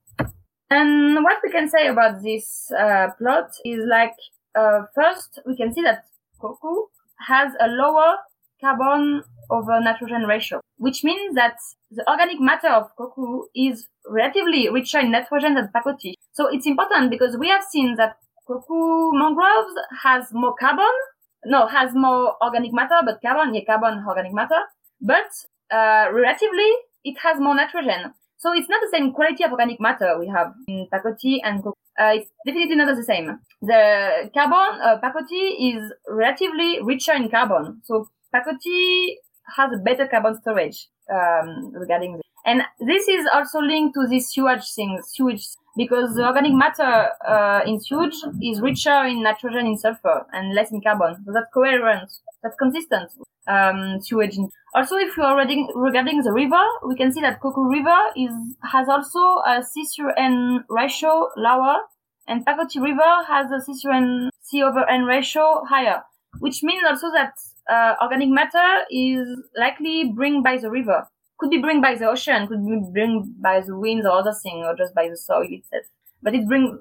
And 0.71 1.25
what 1.25 1.39
we 1.43 1.51
can 1.51 1.69
say 1.69 1.89
about 1.89 2.23
this 2.23 2.71
uh, 2.79 3.09
plot 3.19 3.51
is 3.65 3.81
like, 3.89 4.15
uh, 4.55 4.83
first, 4.95 5.41
we 5.47 5.57
can 5.57 5.73
see 5.75 5.83
that 5.83 6.05
Coco 6.41 6.89
has 7.27 7.53
a 7.61 7.69
lower 7.69 8.17
carbon 8.61 9.23
over 9.51 9.81
nitrogen 9.81 10.25
ratio, 10.25 10.61
which 10.77 11.03
means 11.05 11.35
that 11.35 11.57
the 11.91 12.09
organic 12.11 12.41
matter 12.41 12.69
of 12.69 12.95
Coco 12.97 13.45
is 13.55 13.89
relatively 14.07 14.69
richer 14.69 14.99
in 14.99 15.11
nitrogen 15.11 15.55
than 15.55 15.71
Pacoti. 15.75 16.15
So 16.33 16.49
it's 16.49 16.67
important 16.67 17.11
because 17.11 17.37
we 17.39 17.49
have 17.49 17.63
seen 17.71 17.97
that 17.97 18.17
Coco 18.47 19.11
mangroves 19.13 19.75
has 20.03 20.33
more 20.33 20.55
carbon, 20.59 20.93
no, 21.45 21.67
has 21.67 21.95
more 21.95 22.35
organic 22.43 22.73
matter, 22.73 23.01
but 23.05 23.21
carbon, 23.23 23.55
yeah, 23.55 23.63
carbon, 23.67 24.05
organic 24.07 24.33
matter, 24.33 24.61
but 25.01 25.29
uh, 25.71 26.09
relatively 26.13 26.71
it 27.05 27.17
has 27.23 27.41
more 27.41 27.55
nitrogen. 27.55 28.13
So 28.39 28.53
it's 28.53 28.69
not 28.69 28.81
the 28.81 28.97
same 28.97 29.13
quality 29.13 29.45
of 29.45 29.51
organic 29.51 29.81
matter 29.81 30.17
we 30.19 30.29
have 30.29 30.53
in 30.67 30.87
Pacoti 30.93 31.39
and. 31.43 31.63
Uh, 32.01 32.15
it's 32.15 32.31
definitely 32.47 32.77
not 32.77 32.95
the 32.95 33.03
same. 33.03 33.41
The 33.61 34.31
carbon, 34.33 34.81
uh, 34.81 35.01
is 35.59 35.83
relatively 36.09 36.79
richer 36.81 37.13
in 37.13 37.29
carbon. 37.29 37.81
So 37.83 38.09
Pacoti 38.33 39.17
has 39.57 39.73
a 39.73 39.79
better 39.83 40.07
carbon 40.07 40.41
storage 40.41 40.89
um, 41.13 41.73
regarding 41.75 42.13
this. 42.15 42.23
And 42.47 42.63
this 42.79 43.09
is 43.09 43.27
also 43.33 43.59
linked 43.59 43.95
to 43.95 44.07
this 44.07 44.33
sewage 44.33 44.73
thing, 44.75 45.01
sewage, 45.07 45.45
because 45.77 46.15
the 46.15 46.25
organic 46.27 46.53
matter 46.53 47.09
uh, 47.27 47.61
in 47.67 47.81
sewage 47.81 48.15
is 48.43 48.61
richer 48.61 49.05
in 49.05 49.23
nitrogen 49.23 49.67
in 49.67 49.77
sulfur 49.77 50.25
and 50.33 50.55
less 50.55 50.71
in 50.71 50.81
carbon. 50.81 51.17
So 51.27 51.33
that's 51.33 51.51
coherent, 51.53 52.11
that's 52.43 52.57
consistent. 52.57 53.11
Um, 53.49 54.01
sewage. 54.01 54.37
Also, 54.79 54.95
if 54.95 55.17
you 55.17 55.25
are 55.25 55.37
reading 55.37 55.69
regarding 55.75 56.23
the 56.23 56.31
river, 56.31 56.65
we 56.87 56.95
can 56.95 57.11
see 57.13 57.21
that 57.21 57.41
Coco 57.41 57.63
River 57.63 57.99
is 58.17 58.31
has 58.63 58.89
also 58.89 59.43
a 59.45 59.61
C 59.61 59.85
through 59.85 60.13
N 60.17 60.65
ratio 60.71 61.31
lower, 61.37 61.79
and 62.29 62.47
Pacoti 62.47 62.81
River 62.81 63.13
has 63.27 63.51
a 63.51 63.61
C 63.61 63.75
through 63.75 63.97
N 63.97 64.31
C 64.41 64.63
over 64.63 64.89
N 64.89 65.03
ratio 65.03 65.65
higher, 65.69 66.05
which 66.39 66.63
means 66.63 66.85
also 66.89 67.11
that 67.11 67.33
uh, 67.69 67.95
organic 68.01 68.29
matter 68.29 68.85
is 68.89 69.27
likely 69.57 70.13
bring 70.15 70.45
by 70.45 70.57
the 70.59 70.71
river. 70.71 71.09
Could 71.41 71.51
be 71.51 71.59
bring 71.59 71.81
by 71.81 71.97
the 71.97 72.09
ocean, 72.09 72.47
could 72.47 72.65
be 72.65 72.79
bring 72.93 73.35
by 73.41 73.61
the 73.61 73.77
winds 73.77 74.07
or 74.07 74.13
other 74.13 74.37
thing, 74.45 74.63
or 74.65 74.77
just 74.77 74.95
by 74.95 75.09
the 75.09 75.17
soil 75.17 75.49
itself. 75.51 75.87
But 76.23 76.37
it 76.37 76.47
bring, 76.47 76.79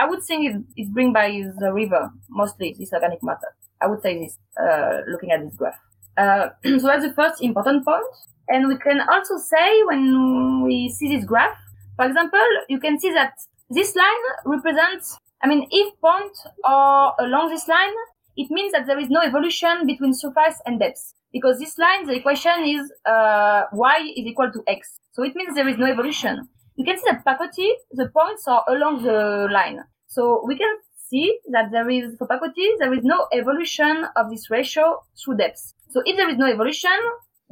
I, 0.00 0.08
would 0.08 0.22
think 0.22 0.46
it, 0.48 0.62
it's 0.76 0.90
bring 0.90 1.12
by 1.12 1.28
the 1.58 1.72
river, 1.72 2.10
mostly, 2.30 2.76
this 2.78 2.92
organic 2.92 3.20
matter. 3.24 3.50
I 3.80 3.88
would 3.88 4.00
say 4.00 4.18
this, 4.22 4.38
uh, 4.56 4.98
looking 5.08 5.32
at 5.32 5.42
this 5.42 5.56
graph. 5.56 5.78
Uh, 6.16 6.48
so 6.64 6.86
that's 6.86 7.06
the 7.06 7.12
first 7.14 7.42
important 7.42 7.84
point. 7.84 8.04
And 8.48 8.68
we 8.68 8.76
can 8.78 9.00
also 9.00 9.36
say 9.38 9.82
when 9.84 10.62
we 10.64 10.88
see 10.90 11.14
this 11.14 11.24
graph, 11.24 11.56
for 11.96 12.06
example, 12.06 12.46
you 12.68 12.80
can 12.80 12.98
see 12.98 13.12
that 13.12 13.34
this 13.70 13.94
line 13.96 14.22
represents, 14.44 15.16
I 15.42 15.48
mean, 15.48 15.66
if 15.70 15.98
point 16.00 16.32
or 16.64 17.14
along 17.20 17.50
this 17.50 17.66
line, 17.68 17.94
it 18.36 18.50
means 18.50 18.72
that 18.72 18.86
there 18.86 18.98
is 18.98 19.08
no 19.08 19.20
evolution 19.20 19.86
between 19.86 20.14
surface 20.14 20.60
and 20.66 20.80
depth. 20.80 21.14
Because 21.32 21.58
this 21.58 21.78
line, 21.78 22.06
the 22.06 22.14
equation 22.14 22.64
is 22.64 22.92
uh, 23.06 23.62
y 23.72 24.12
is 24.16 24.26
equal 24.26 24.50
to 24.52 24.62
x. 24.66 24.98
So 25.12 25.22
it 25.22 25.34
means 25.34 25.54
there 25.54 25.68
is 25.68 25.78
no 25.78 25.86
evolution. 25.86 26.48
you 26.76 26.84
can 26.84 26.96
see 26.98 27.04
that 27.10 27.24
Pacoti, 27.24 27.68
the 27.92 28.08
points 28.08 28.46
are 28.48 28.64
along 28.68 29.02
the 29.02 29.48
line. 29.50 29.80
So 30.06 30.42
we 30.46 30.56
can 30.56 30.74
see 31.08 31.38
that 31.50 31.70
there 31.70 31.88
is, 31.88 32.16
for 32.18 32.26
Pacoti, 32.26 32.78
there 32.78 32.92
is 32.92 33.04
no 33.04 33.26
evolution 33.32 34.06
of 34.16 34.30
this 34.30 34.50
ratio 34.50 35.00
through 35.22 35.36
depth. 35.36 35.74
So 35.92 36.02
if 36.04 36.16
there 36.16 36.28
is 36.28 36.38
no 36.38 36.46
evolution, 36.46 36.98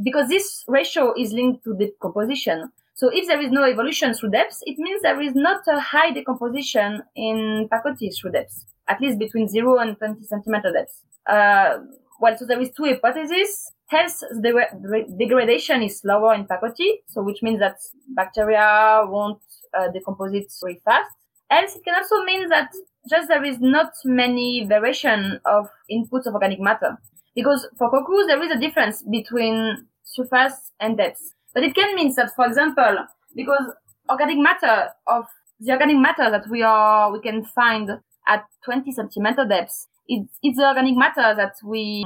because 0.03 0.28
this 0.28 0.64
ratio 0.66 1.12
is 1.16 1.32
linked 1.32 1.64
to 1.64 1.76
decomposition. 1.76 2.70
So 2.95 3.11
if 3.12 3.26
there 3.26 3.41
is 3.41 3.51
no 3.51 3.64
evolution 3.64 4.14
through 4.14 4.30
depth, 4.30 4.59
it 4.62 4.78
means 4.78 5.03
there 5.03 5.20
is 5.20 5.34
not 5.34 5.62
a 5.68 5.80
high 5.80 6.11
decomposition 6.11 7.03
in 7.16 7.68
Pacoti 7.72 8.11
through 8.18 8.32
depth, 8.32 8.64
at 8.88 9.01
least 9.01 9.18
between 9.18 9.49
0 9.49 9.78
and 9.78 9.97
20 9.97 10.24
centimeter 10.24 10.72
depth. 10.72 11.03
Uh, 11.26 11.78
well, 12.20 12.36
so 12.36 12.47
there 12.47 12.61
is 12.61 12.70
two 12.76 12.84
hypotheses. 12.84 13.72
Hence, 13.86 14.20
the 14.20 15.07
degradation 15.18 15.82
is 15.82 16.01
slower 16.01 16.34
in 16.34 16.47
Pacoti, 16.47 17.01
so 17.09 17.22
which 17.22 17.43
means 17.43 17.59
that 17.61 17.76
bacteria 18.14 19.03
won't 19.05 19.43
uh, 19.76 19.88
decompose 19.88 20.32
it 20.34 20.53
very 20.62 20.80
fast. 20.84 21.11
Else, 21.51 21.76
it 21.76 21.84
can 21.84 21.95
also 21.95 22.22
mean 22.24 22.49
that 22.49 22.70
just 23.09 23.28
there 23.28 23.45
is 23.45 23.59
not 23.61 23.93
many 24.05 24.64
variation 24.66 25.41
of 25.45 25.68
inputs 25.91 26.26
of 26.26 26.34
organic 26.34 26.61
matter. 26.61 26.97
Because 27.35 27.66
for 27.78 27.91
cocoons, 27.91 28.26
there 28.26 28.43
is 28.43 28.51
a 28.51 28.59
difference 28.59 29.03
between 29.03 29.87
surface 30.05 30.72
and 30.81 30.97
depth. 30.97 31.20
But 31.55 31.64
it 31.64 31.74
can 31.74 31.95
mean 31.95 32.12
that, 32.16 32.35
for 32.35 32.47
example, 32.47 33.07
because 33.35 33.64
organic 34.09 34.39
matter 34.39 34.89
of 35.07 35.24
the 35.61 35.72
organic 35.72 35.97
matter 35.99 36.31
that 36.31 36.49
we 36.49 36.62
are, 36.62 37.12
we 37.12 37.20
can 37.20 37.45
find 37.45 37.91
at 38.26 38.45
20 38.64 38.93
centimeter 38.93 39.45
depth, 39.45 39.87
it, 40.09 40.26
it's 40.43 40.59
the 40.59 40.66
organic 40.66 40.97
matter 40.97 41.35
that 41.37 41.55
we, 41.64 42.05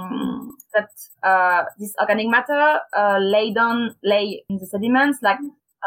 that, 0.75 0.89
uh, 1.23 1.65
this 1.79 1.95
organic 2.01 2.29
matter, 2.29 2.81
uh, 2.97 3.19
lay 3.19 3.53
down, 3.53 3.95
lay 4.03 4.43
in 4.49 4.59
the 4.59 4.67
sediments 4.67 5.19
like, 5.23 5.39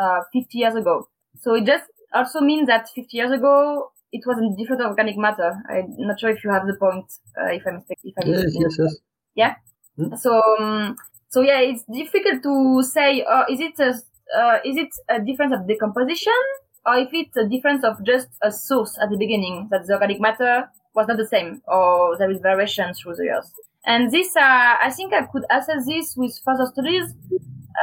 uh, 0.01 0.21
50 0.33 0.57
years 0.57 0.75
ago. 0.75 1.07
So 1.41 1.55
it 1.55 1.65
just 1.65 1.85
also 2.13 2.39
means 2.41 2.67
that 2.67 2.89
50 2.95 3.15
years 3.15 3.31
ago, 3.31 3.91
it 4.11 4.23
was 4.25 4.37
a 4.37 4.57
different 4.57 4.81
organic 4.81 5.17
matter. 5.17 5.61
I'm 5.69 5.93
not 5.97 6.19
sure 6.19 6.29
if 6.29 6.43
you 6.43 6.51
have 6.51 6.65
the 6.65 6.75
point, 6.75 7.05
uh, 7.39 7.51
if 7.51 7.63
I'm, 7.67 7.83
if 8.03 8.13
I'm 8.21 8.27
yes, 8.27 8.55
yes, 8.57 8.77
yes. 8.79 8.95
Yeah. 9.37 9.55
Mm-hmm. 9.97 10.15
So, 10.15 10.41
um, 10.59 10.97
so 11.29 11.41
yeah, 11.41 11.59
it's 11.59 11.83
difficult 11.83 12.43
to 12.43 12.83
say, 12.83 13.23
uh, 13.23 13.45
is 13.49 13.59
it 13.59 13.79
a, 13.79 13.93
uh, 14.37 14.57
is 14.65 14.75
it 14.77 14.89
a 15.07 15.21
difference 15.21 15.53
of 15.53 15.67
decomposition 15.67 16.33
or 16.85 16.97
if 16.97 17.09
it's 17.13 17.37
a 17.37 17.47
difference 17.47 17.83
of 17.83 18.03
just 18.03 18.27
a 18.41 18.51
source 18.51 18.97
at 19.01 19.09
the 19.09 19.17
beginning 19.17 19.67
that 19.71 19.85
the 19.85 19.93
organic 19.93 20.19
matter 20.19 20.69
was 20.95 21.07
not 21.07 21.17
the 21.17 21.27
same 21.27 21.61
or 21.67 22.17
there 22.17 22.31
is 22.31 22.41
variation 22.41 22.93
through 22.93 23.15
the 23.15 23.25
years. 23.25 23.51
And 23.85 24.11
this, 24.11 24.35
uh, 24.35 24.75
I 24.83 24.91
think 24.91 25.13
I 25.13 25.25
could 25.27 25.45
assess 25.49 25.85
this 25.85 26.15
with 26.17 26.37
further 26.43 26.65
studies. 26.65 27.13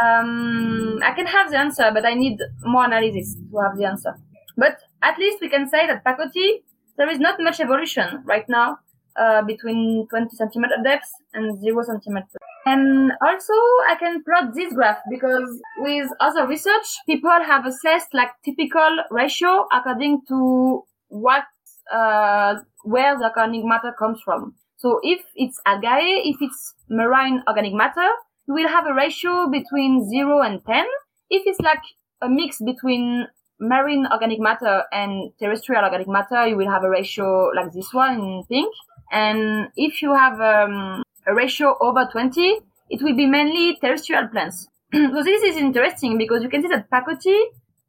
Um, 0.02 0.98
I 1.02 1.12
can 1.12 1.26
have 1.26 1.50
the 1.50 1.58
answer, 1.58 1.90
but 1.94 2.04
I 2.04 2.14
need 2.14 2.38
more 2.62 2.84
analysis 2.84 3.36
to 3.36 3.58
have 3.60 3.78
the 3.78 3.84
answer. 3.84 4.18
But 4.56 4.78
at 5.02 5.18
least 5.18 5.40
we 5.40 5.48
can 5.48 5.70
say 5.70 5.86
that 5.86 6.04
Pacoti, 6.04 6.64
there 6.96 7.08
is 7.08 7.20
not 7.20 7.40
much 7.40 7.60
evolution 7.60 8.22
right 8.24 8.48
now 8.48 8.78
uh, 9.16 9.42
between 9.42 10.06
20 10.10 10.36
centimeter 10.36 10.76
depth 10.82 11.08
and 11.34 11.60
0 11.60 11.82
centimeter. 11.82 12.38
And 12.66 13.12
also, 13.20 13.52
I 13.88 13.96
can 13.98 14.22
plot 14.24 14.54
this 14.54 14.72
graph 14.72 14.98
because 15.10 15.60
with 15.78 16.08
other 16.20 16.46
research, 16.46 16.86
people 17.06 17.30
have 17.30 17.66
assessed 17.66 18.14
like 18.14 18.30
typical 18.44 19.04
ratio 19.10 19.66
according 19.72 20.22
to 20.28 20.82
what, 21.08 21.44
uh, 21.92 22.56
where 22.84 23.18
the 23.18 23.24
organic 23.24 23.64
matter 23.64 23.92
comes 23.98 24.20
from. 24.24 24.54
So 24.76 24.98
if 25.02 25.20
it's 25.34 25.60
algae, 25.66 26.22
if 26.24 26.36
it's 26.40 26.74
marine 26.88 27.42
organic 27.46 27.74
matter, 27.74 28.08
you 28.46 28.54
will 28.54 28.68
have 28.68 28.86
a 28.86 28.94
ratio 28.94 29.48
between 29.50 30.08
0 30.08 30.40
and 30.40 30.60
10. 30.66 30.84
If 31.30 31.42
it's 31.46 31.60
like 31.60 31.82
a 32.20 32.28
mix 32.28 32.60
between 32.64 33.26
marine 33.60 34.06
organic 34.10 34.40
matter 34.40 34.84
and 34.92 35.32
terrestrial 35.38 35.84
organic 35.84 36.08
matter, 36.08 36.46
you 36.46 36.56
will 36.56 36.70
have 36.70 36.84
a 36.84 36.90
ratio 36.90 37.50
like 37.54 37.72
this 37.72 37.92
one 37.92 38.14
in 38.14 38.42
pink. 38.48 38.72
And 39.14 39.68
if 39.76 40.02
you 40.02 40.12
have 40.12 40.40
um, 40.40 41.04
a 41.24 41.34
ratio 41.34 41.76
over 41.80 42.08
20, 42.10 42.58
it 42.90 43.00
will 43.00 43.14
be 43.14 43.26
mainly 43.26 43.78
terrestrial 43.80 44.26
plants. 44.26 44.66
so 44.92 45.22
this 45.22 45.42
is 45.42 45.56
interesting 45.56 46.18
because 46.18 46.42
you 46.42 46.48
can 46.48 46.62
see 46.62 46.68
that 46.68 46.90
Pacoti, 46.90 47.38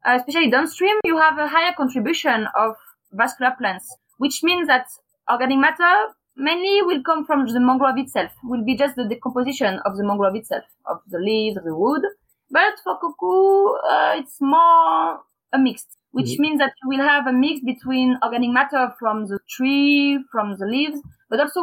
uh, 0.05 0.17
especially 0.19 0.51
downstream, 0.51 0.95
you 1.03 1.17
have 1.17 1.39
a 1.39 1.47
higher 1.47 1.73
contribution 1.75 2.47
of 2.55 2.75
vascular 3.11 3.53
plants, 3.57 3.91
which 4.19 4.43
means 4.43 4.67
that 4.67 4.85
organic 5.29 5.57
matter 5.57 6.13
mainly 6.37 6.83
will 6.83 7.01
come 7.01 7.25
from 7.25 7.47
the 7.47 7.59
mangrove 7.59 7.97
itself, 7.97 8.31
will 8.43 8.63
be 8.63 8.77
just 8.77 8.95
the 8.95 9.07
decomposition 9.07 9.79
of 9.83 9.97
the 9.97 10.03
mangrove 10.03 10.35
itself, 10.35 10.63
of 10.85 10.99
the 11.07 11.17
leaves, 11.17 11.57
of 11.57 11.63
the 11.63 11.75
wood. 11.75 12.03
But 12.51 12.73
for 12.83 12.99
Coco, 12.99 13.77
uh, 13.77 14.13
it's 14.17 14.37
more 14.39 15.21
a 15.51 15.57
mix, 15.57 15.87
which 16.11 16.33
mm-hmm. 16.33 16.41
means 16.41 16.59
that 16.59 16.73
you 16.83 16.89
will 16.89 17.07
have 17.07 17.25
a 17.25 17.33
mix 17.33 17.61
between 17.61 18.19
organic 18.21 18.51
matter 18.51 18.93
from 18.99 19.25
the 19.25 19.39
tree, 19.49 20.19
from 20.31 20.57
the 20.59 20.67
leaves, 20.67 20.99
but 21.29 21.39
also 21.39 21.61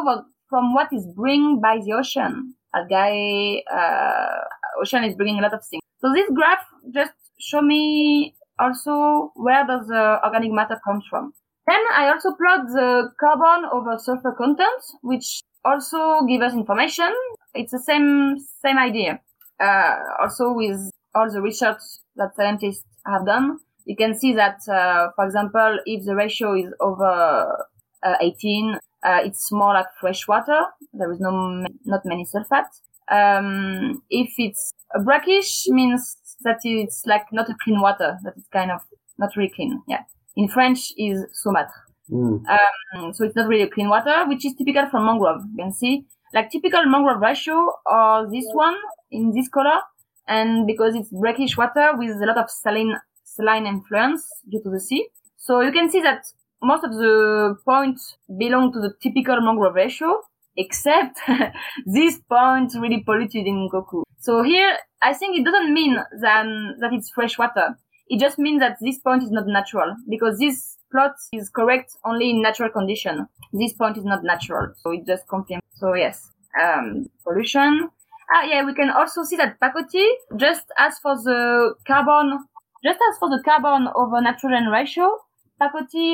from 0.49 0.73
what 0.73 0.87
is 0.91 1.07
bring 1.15 1.59
by 1.61 1.79
the 1.83 1.93
ocean. 1.93 2.55
Algae, 2.75 3.63
uh, 3.71 4.39
ocean 4.81 5.03
is 5.03 5.15
bringing 5.15 5.39
a 5.39 5.41
lot 5.41 5.53
of 5.53 5.65
things. 5.65 5.81
So 5.99 6.11
this 6.13 6.29
graph 6.33 6.65
just 6.93 7.13
show 7.39 7.61
me 7.61 8.35
also 8.59 9.31
where 9.35 9.65
does 9.65 9.87
the 9.87 10.19
organic 10.23 10.51
matter 10.51 10.79
comes 10.85 11.05
from. 11.09 11.33
Then 11.67 11.81
I 11.93 12.09
also 12.09 12.31
plot 12.33 12.67
the 12.67 13.11
carbon 13.19 13.69
over 13.71 13.97
sulfur 13.97 14.33
content, 14.37 14.81
which 15.01 15.41
also 15.63 16.25
give 16.27 16.41
us 16.41 16.53
information. 16.53 17.13
It's 17.53 17.71
the 17.71 17.79
same 17.79 18.37
same 18.61 18.77
idea. 18.77 19.21
Uh, 19.59 19.95
also 20.21 20.51
with 20.53 20.91
all 21.15 21.31
the 21.31 21.41
research 21.41 21.77
that 22.15 22.35
scientists 22.35 22.83
have 23.05 23.25
done, 23.25 23.59
you 23.85 23.95
can 23.95 24.17
see 24.17 24.33
that, 24.33 24.59
uh, 24.67 25.09
for 25.15 25.25
example, 25.25 25.79
if 25.85 26.05
the 26.05 26.15
ratio 26.15 26.55
is 26.55 26.73
over 26.79 27.65
uh, 28.03 28.15
18, 28.19 28.77
uh, 29.03 29.19
it's 29.23 29.51
more 29.51 29.73
like 29.73 29.87
fresh 29.99 30.27
water. 30.27 30.65
There 30.93 31.11
is 31.11 31.19
no 31.19 31.65
not 31.85 32.05
many 32.05 32.25
sulfate. 32.25 32.65
Um, 33.11 34.01
if 34.09 34.33
it's 34.37 34.71
brackish, 35.03 35.65
means 35.67 36.17
that 36.43 36.59
it's 36.63 37.03
like 37.05 37.25
not 37.31 37.49
a 37.49 37.55
clean 37.63 37.81
water. 37.81 38.17
That 38.23 38.33
it's 38.37 38.47
kind 38.49 38.71
of 38.71 38.81
not 39.17 39.35
really 39.35 39.51
clean. 39.53 39.81
Yeah. 39.87 40.03
In 40.35 40.47
French 40.47 40.93
is 40.97 41.25
saumâtre. 41.45 41.73
Mm. 42.11 42.43
Um, 42.47 43.13
so 43.13 43.23
it's 43.25 43.35
not 43.35 43.47
really 43.47 43.69
clean 43.69 43.89
water, 43.89 44.25
which 44.27 44.45
is 44.45 44.53
typical 44.55 44.87
for 44.89 44.99
mangrove. 44.99 45.41
You 45.51 45.63
can 45.63 45.73
see 45.73 46.05
like 46.33 46.49
typical 46.49 46.85
mangrove 46.85 47.21
ratio 47.21 47.71
or 47.85 48.29
this 48.31 48.45
one 48.53 48.75
in 49.11 49.31
this 49.33 49.47
color. 49.49 49.79
And 50.27 50.65
because 50.65 50.95
it's 50.95 51.09
brackish 51.09 51.57
water 51.57 51.91
with 51.97 52.21
a 52.21 52.25
lot 52.25 52.37
of 52.37 52.49
saline 52.49 52.95
saline 53.23 53.65
influence 53.65 54.25
due 54.49 54.61
to 54.63 54.69
the 54.69 54.79
sea. 54.79 55.07
So 55.37 55.61
you 55.61 55.71
can 55.71 55.89
see 55.89 56.01
that 56.01 56.23
most 56.63 56.83
of 56.83 56.93
the 56.93 57.55
points 57.65 58.17
belong 58.37 58.71
to 58.73 58.79
the 58.79 58.93
typical 59.01 59.39
mangrove 59.41 59.75
ratio, 59.75 60.21
except 60.57 61.19
these 61.85 62.19
points 62.29 62.75
really 62.77 63.03
polluted 63.03 63.45
in 63.45 63.69
Coco. 63.71 64.03
So 64.19 64.43
here, 64.43 64.77
I 65.01 65.13
think 65.13 65.37
it 65.37 65.43
doesn't 65.43 65.73
mean 65.73 65.95
that, 66.21 66.45
that 66.79 66.93
it's 66.93 67.09
fresh 67.11 67.37
water. 67.37 67.77
It 68.07 68.19
just 68.19 68.37
means 68.37 68.59
that 68.59 68.77
this 68.81 68.99
point 68.99 69.23
is 69.23 69.31
not 69.31 69.47
natural 69.47 69.95
because 70.09 70.37
this 70.39 70.77
plot 70.91 71.13
is 71.33 71.49
correct 71.49 71.91
only 72.05 72.29
in 72.29 72.41
natural 72.41 72.69
condition. 72.69 73.27
This 73.51 73.73
point 73.73 73.97
is 73.97 74.05
not 74.05 74.23
natural. 74.23 74.73
So 74.77 74.91
it 74.91 75.05
just 75.05 75.27
confirms. 75.27 75.63
So 75.75 75.93
yes, 75.93 76.29
um, 76.61 77.07
pollution. 77.23 77.89
Ah, 78.33 78.43
yeah, 78.43 78.63
we 78.63 78.73
can 78.73 78.89
also 78.89 79.23
see 79.23 79.35
that 79.35 79.59
Pacoti, 79.59 80.07
just 80.37 80.65
as 80.77 80.97
for 80.99 81.15
the 81.15 81.75
carbon 81.85 82.39
just 82.83 82.99
as 83.09 83.17
for 83.17 83.29
the 83.29 83.41
carbon 83.43 83.87
over 83.95 84.21
nitrogen 84.21 84.67
ratio, 84.67 85.17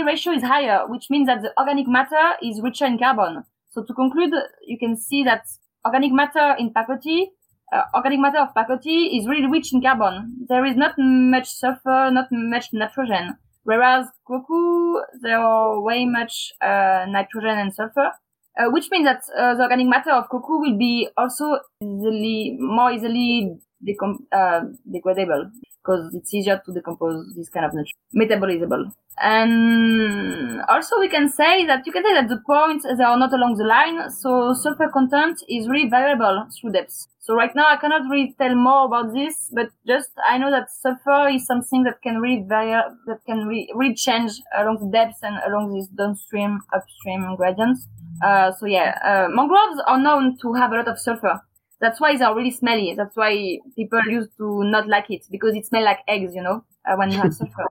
Ratio 0.05 0.33
is 0.33 0.43
higher, 0.43 0.87
which 0.87 1.09
means 1.09 1.27
that 1.27 1.41
the 1.41 1.51
organic 1.57 1.87
matter 1.87 2.35
is 2.41 2.61
richer 2.61 2.85
in 2.85 2.97
carbon. 2.97 3.43
So 3.69 3.83
to 3.83 3.93
conclude, 3.93 4.33
you 4.65 4.77
can 4.77 4.97
see 4.97 5.23
that 5.23 5.43
organic 5.85 6.11
matter 6.11 6.55
in 6.57 6.73
Pacoti, 6.73 7.27
uh, 7.71 7.83
organic 7.95 8.19
matter 8.19 8.39
of 8.39 8.53
Pacoti 8.55 9.17
is 9.17 9.27
really 9.27 9.47
rich 9.47 9.73
in 9.73 9.81
carbon. 9.81 10.45
There 10.47 10.65
is 10.65 10.75
not 10.75 10.95
much 10.97 11.49
sulfur, 11.49 12.09
not 12.11 12.27
much 12.31 12.73
nitrogen. 12.73 13.37
Whereas 13.63 14.07
Coco, 14.25 15.03
there 15.21 15.39
are 15.39 15.79
way 15.81 16.05
much 16.05 16.51
uh, 16.61 17.05
nitrogen 17.07 17.59
and 17.59 17.73
sulfur, 17.73 18.11
uh, 18.57 18.69
which 18.71 18.89
means 18.89 19.05
that 19.05 19.21
uh, 19.37 19.53
the 19.55 19.63
organic 19.63 19.87
matter 19.87 20.11
of 20.11 20.29
Coco 20.29 20.59
will 20.59 20.77
be 20.77 21.07
also 21.15 21.59
easily, 21.83 22.57
more 22.59 22.91
easily 22.91 23.59
decom- 23.87 24.23
uh, 24.31 24.61
degradable 24.87 25.51
because 25.81 26.13
it's 26.13 26.33
easier 26.33 26.61
to 26.65 26.73
decompose 26.73 27.33
this 27.35 27.49
kind 27.49 27.65
of 27.65 27.73
metabolizable. 28.15 28.91
And 29.21 30.61
also 30.69 30.99
we 30.99 31.09
can 31.09 31.29
say 31.29 31.65
that 31.65 31.85
you 31.85 31.91
can 31.91 32.03
say 32.03 32.13
that 32.13 32.29
the 32.29 32.39
points 32.45 32.85
they 32.85 33.03
are 33.03 33.17
not 33.17 33.33
along 33.33 33.55
the 33.57 33.65
line, 33.65 34.09
so 34.09 34.53
sulfur 34.53 34.89
content 34.89 35.41
is 35.49 35.67
really 35.67 35.89
variable 35.89 36.47
through 36.59 36.71
depths. 36.71 37.07
So 37.19 37.35
right 37.35 37.53
now 37.53 37.65
I 37.67 37.75
cannot 37.75 38.09
really 38.09 38.33
tell 38.39 38.55
more 38.55 38.85
about 38.85 39.13
this, 39.13 39.51
but 39.53 39.69
just 39.85 40.11
I 40.27 40.37
know 40.37 40.49
that 40.51 40.71
sulfur 40.71 41.29
is 41.29 41.45
something 41.45 41.83
that 41.83 42.01
can 42.01 42.19
really 42.19 42.45
vary, 42.47 42.81
that 43.07 43.19
can 43.25 43.45
really, 43.45 43.69
really 43.75 43.93
change 43.93 44.31
along 44.57 44.79
the 44.79 44.89
depths 44.89 45.19
and 45.21 45.35
along 45.45 45.73
these 45.73 45.87
downstream, 45.89 46.61
upstream 46.73 47.35
gradients. 47.35 47.87
Uh, 48.23 48.51
so 48.53 48.65
yeah, 48.65 48.97
uh, 49.03 49.27
mangroves 49.29 49.81
are 49.87 49.99
known 49.99 50.37
to 50.41 50.53
have 50.53 50.71
a 50.71 50.75
lot 50.75 50.87
of 50.87 50.97
sulfur. 50.97 51.41
That's 51.81 51.99
why 51.99 52.17
they 52.17 52.23
are 52.25 52.35
really 52.35 52.51
smelly. 52.51 52.93
That's 52.95 53.15
why 53.15 53.59
people 53.75 54.01
used 54.07 54.31
to 54.37 54.63
not 54.63 54.87
like 54.87 55.05
it 55.09 55.25
because 55.31 55.55
it 55.55 55.65
smells 55.65 55.85
like 55.85 55.99
eggs, 56.07 56.35
you 56.35 56.41
know. 56.43 56.63
uh, 56.87 56.95
when 56.95 57.11
you 57.11 57.17
have 57.17 57.33
sulfur. 57.39 57.67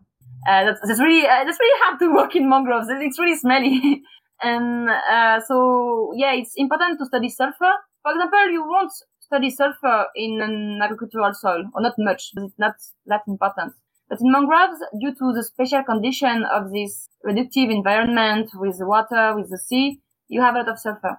Uh, 0.48 0.64
that's, 0.64 0.80
that's 0.86 1.00
really 1.00 1.26
uh, 1.26 1.44
that's 1.44 1.58
really 1.60 1.80
hard 1.84 1.98
to 1.98 2.14
work 2.14 2.34
in 2.36 2.48
mangroves. 2.48 2.86
It's 2.90 3.18
really 3.18 3.36
smelly, 3.36 4.02
and 4.42 4.88
uh, 4.88 5.40
so 5.46 6.12
yeah, 6.16 6.32
it's 6.32 6.52
important 6.56 6.98
to 7.00 7.06
study 7.06 7.28
sulfur. 7.28 7.72
For 8.02 8.12
example, 8.12 8.50
you 8.50 8.62
won't 8.66 8.92
study 9.20 9.50
sulfur 9.50 10.06
in 10.14 10.40
an 10.40 10.80
agricultural 10.82 11.34
soil, 11.34 11.64
or 11.74 11.82
not 11.82 11.94
much, 11.98 12.30
because 12.34 12.50
it's 12.50 12.58
not 12.58 12.74
that 13.06 13.22
important. 13.26 13.74
But 14.08 14.20
in 14.22 14.32
mangroves, 14.32 14.78
due 15.00 15.14
to 15.14 15.32
the 15.34 15.44
special 15.44 15.82
condition 15.84 16.44
of 16.44 16.72
this 16.72 17.08
reductive 17.26 17.70
environment 17.70 18.50
with 18.54 18.78
the 18.78 18.86
water, 18.86 19.34
with 19.36 19.50
the 19.50 19.58
sea, 19.58 20.00
you 20.28 20.40
have 20.40 20.54
a 20.54 20.58
lot 20.58 20.68
of 20.68 20.78
sulfur. 20.78 21.18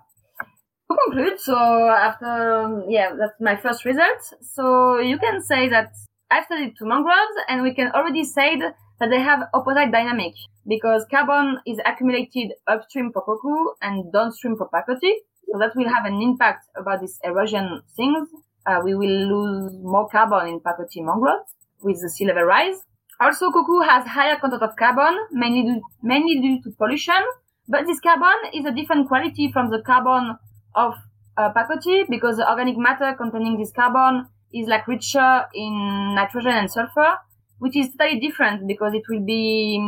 To 0.89 0.97
conclude, 1.05 1.39
so 1.39 1.55
after, 1.87 2.83
yeah, 2.89 3.13
that's 3.15 3.39
my 3.39 3.55
first 3.55 3.85
result. 3.85 4.21
So 4.41 4.97
you 4.99 5.19
can 5.19 5.41
say 5.41 5.69
that 5.69 5.93
I've 6.31 6.45
studied 6.45 6.73
two 6.79 6.85
mangroves 6.85 7.37
and 7.47 7.61
we 7.61 7.75
can 7.75 7.91
already 7.91 8.23
say 8.23 8.57
that 8.57 8.75
they 9.09 9.19
have 9.19 9.47
opposite 9.53 9.91
dynamic 9.91 10.33
because 10.67 11.05
carbon 11.11 11.59
is 11.67 11.77
accumulated 11.85 12.53
upstream 12.67 13.11
for 13.13 13.21
Coco 13.21 13.75
and 13.83 14.11
downstream 14.11 14.57
for 14.57 14.67
Pacoti. 14.69 15.13
So 15.51 15.59
that 15.59 15.75
will 15.75 15.89
have 15.89 16.05
an 16.05 16.21
impact 16.21 16.65
about 16.75 17.01
this 17.01 17.19
erosion 17.23 17.81
things. 17.95 18.27
Uh, 18.65 18.81
we 18.83 18.95
will 18.95 19.27
lose 19.27 19.73
more 19.83 20.09
carbon 20.09 20.47
in 20.47 20.59
Pacoti 20.59 21.03
mangroves 21.03 21.53
with 21.81 22.01
the 22.01 22.09
sea 22.09 22.25
level 22.25 22.43
rise. 22.43 22.77
Also, 23.19 23.51
Coco 23.51 23.81
has 23.81 24.07
higher 24.07 24.37
content 24.37 24.63
of 24.63 24.75
carbon, 24.75 25.17
mainly 25.31 25.63
due, 25.63 25.81
mainly 26.01 26.39
due 26.41 26.61
to 26.63 26.71
pollution. 26.77 27.21
But 27.67 27.85
this 27.85 27.99
carbon 27.99 28.53
is 28.53 28.65
a 28.65 28.71
different 28.71 29.07
quality 29.07 29.51
from 29.51 29.69
the 29.69 29.81
carbon 29.81 30.37
of 30.75 30.93
uh, 31.37 31.51
Pacoti 31.53 32.05
because 32.09 32.37
the 32.37 32.49
organic 32.49 32.77
matter 32.77 33.13
containing 33.17 33.57
this 33.57 33.71
carbon 33.71 34.27
is 34.53 34.67
like 34.67 34.87
richer 34.87 35.45
in 35.53 36.15
nitrogen 36.15 36.51
and 36.51 36.71
sulfur, 36.71 37.15
which 37.59 37.75
is 37.75 37.89
totally 37.97 38.19
different 38.19 38.67
because 38.67 38.93
it 38.93 39.03
will 39.09 39.23
be 39.25 39.79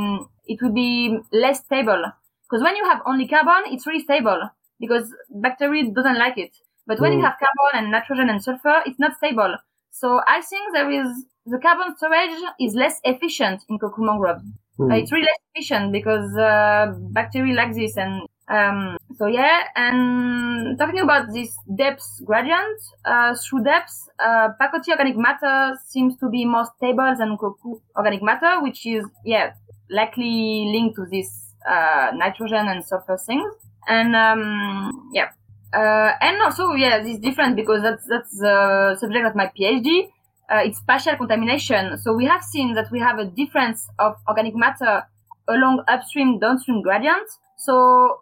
it 0.46 0.62
will 0.62 0.74
be 0.74 1.18
less 1.32 1.60
stable. 1.64 2.04
Because 2.44 2.64
when 2.64 2.76
you 2.76 2.84
have 2.86 3.02
only 3.06 3.28
carbon, 3.28 3.72
it's 3.72 3.88
really 3.88 4.04
stable 4.04 4.50
because 4.80 5.14
bacteria 5.30 5.90
doesn't 5.92 6.18
like 6.18 6.38
it. 6.38 6.52
But 6.88 7.00
when 7.00 7.14
mm. 7.14 7.18
you 7.18 7.22
have 7.22 7.36
carbon 7.40 7.84
and 7.84 7.92
nitrogen 7.92 8.30
and 8.30 8.44
sulfur, 8.44 8.82
it's 8.86 9.00
not 9.00 9.16
stable. 9.16 9.56
So 9.92 10.22
I 10.28 10.42
think 10.42 10.74
there 10.74 10.90
is 10.90 11.08
the 11.46 11.60
carbon 11.60 11.96
storage 11.98 12.38
is 12.60 12.76
less 12.76 13.00
efficient 13.04 13.64
in 13.70 13.80
Coco 13.80 14.02
mangrove. 14.02 14.42
Mm. 14.80 14.92
Uh, 14.92 14.96
it's 14.96 15.12
really 15.12 15.26
less 15.26 15.40
efficient 15.54 15.92
because 15.92 16.36
uh, 16.38 16.94
bacteria 17.12 17.54
like 17.54 17.74
this 17.74 17.98
and 17.98 18.22
um, 18.48 18.98
so 19.18 19.28
yeah, 19.28 19.64
and 19.76 20.78
talking 20.78 21.00
about 21.00 21.32
this 21.34 21.56
depth 21.76 22.04
gradient, 22.26 22.82
uh, 23.06 23.36
through 23.36 23.64
depth, 23.64 24.10
uh, 24.20 24.50
organic 24.90 25.18
matter 25.18 25.78
seems 25.88 26.18
to 26.18 26.30
be 26.30 26.46
more 26.46 26.66
stable 26.78 27.16
than 27.18 27.38
Coco 27.38 27.82
organic 27.96 28.22
matter, 28.22 28.62
which 28.62 28.86
is, 28.86 29.06
yeah, 29.26 29.54
likely 29.90 30.72
linked 30.74 30.96
to 30.96 31.06
this, 31.06 31.54
uh, 31.70 32.12
nitrogen 32.16 32.68
and 32.68 32.84
sulfur 32.84 33.18
things. 33.18 33.54
And, 33.88 34.16
um, 34.16 35.12
yeah. 35.14 35.30
Uh, 35.74 36.12
and 36.22 36.42
also, 36.42 36.74
yeah, 36.74 37.00
this 37.00 37.14
is 37.14 37.20
different 37.20 37.56
because 37.56 37.82
that's, 37.82 38.06
that's 38.08 38.38
the 38.38 38.98
subject 39.00 39.26
of 39.26 39.36
my 39.36 39.50
PhD. 39.58 40.10
Uh, 40.50 40.64
it's 40.66 40.80
spatial 40.80 41.16
contamination. 41.16 41.98
So 41.98 42.14
we 42.14 42.26
have 42.26 42.44
seen 42.44 42.74
that 42.74 42.92
we 42.92 43.00
have 43.00 43.20
a 43.20 43.26
difference 43.26 43.88
of 43.98 44.18
organic 44.28 44.56
matter 44.56 45.04
along 45.48 45.84
upstream, 45.88 46.40
downstream 46.40 46.82
gradient. 46.82 47.30
So 47.56 48.20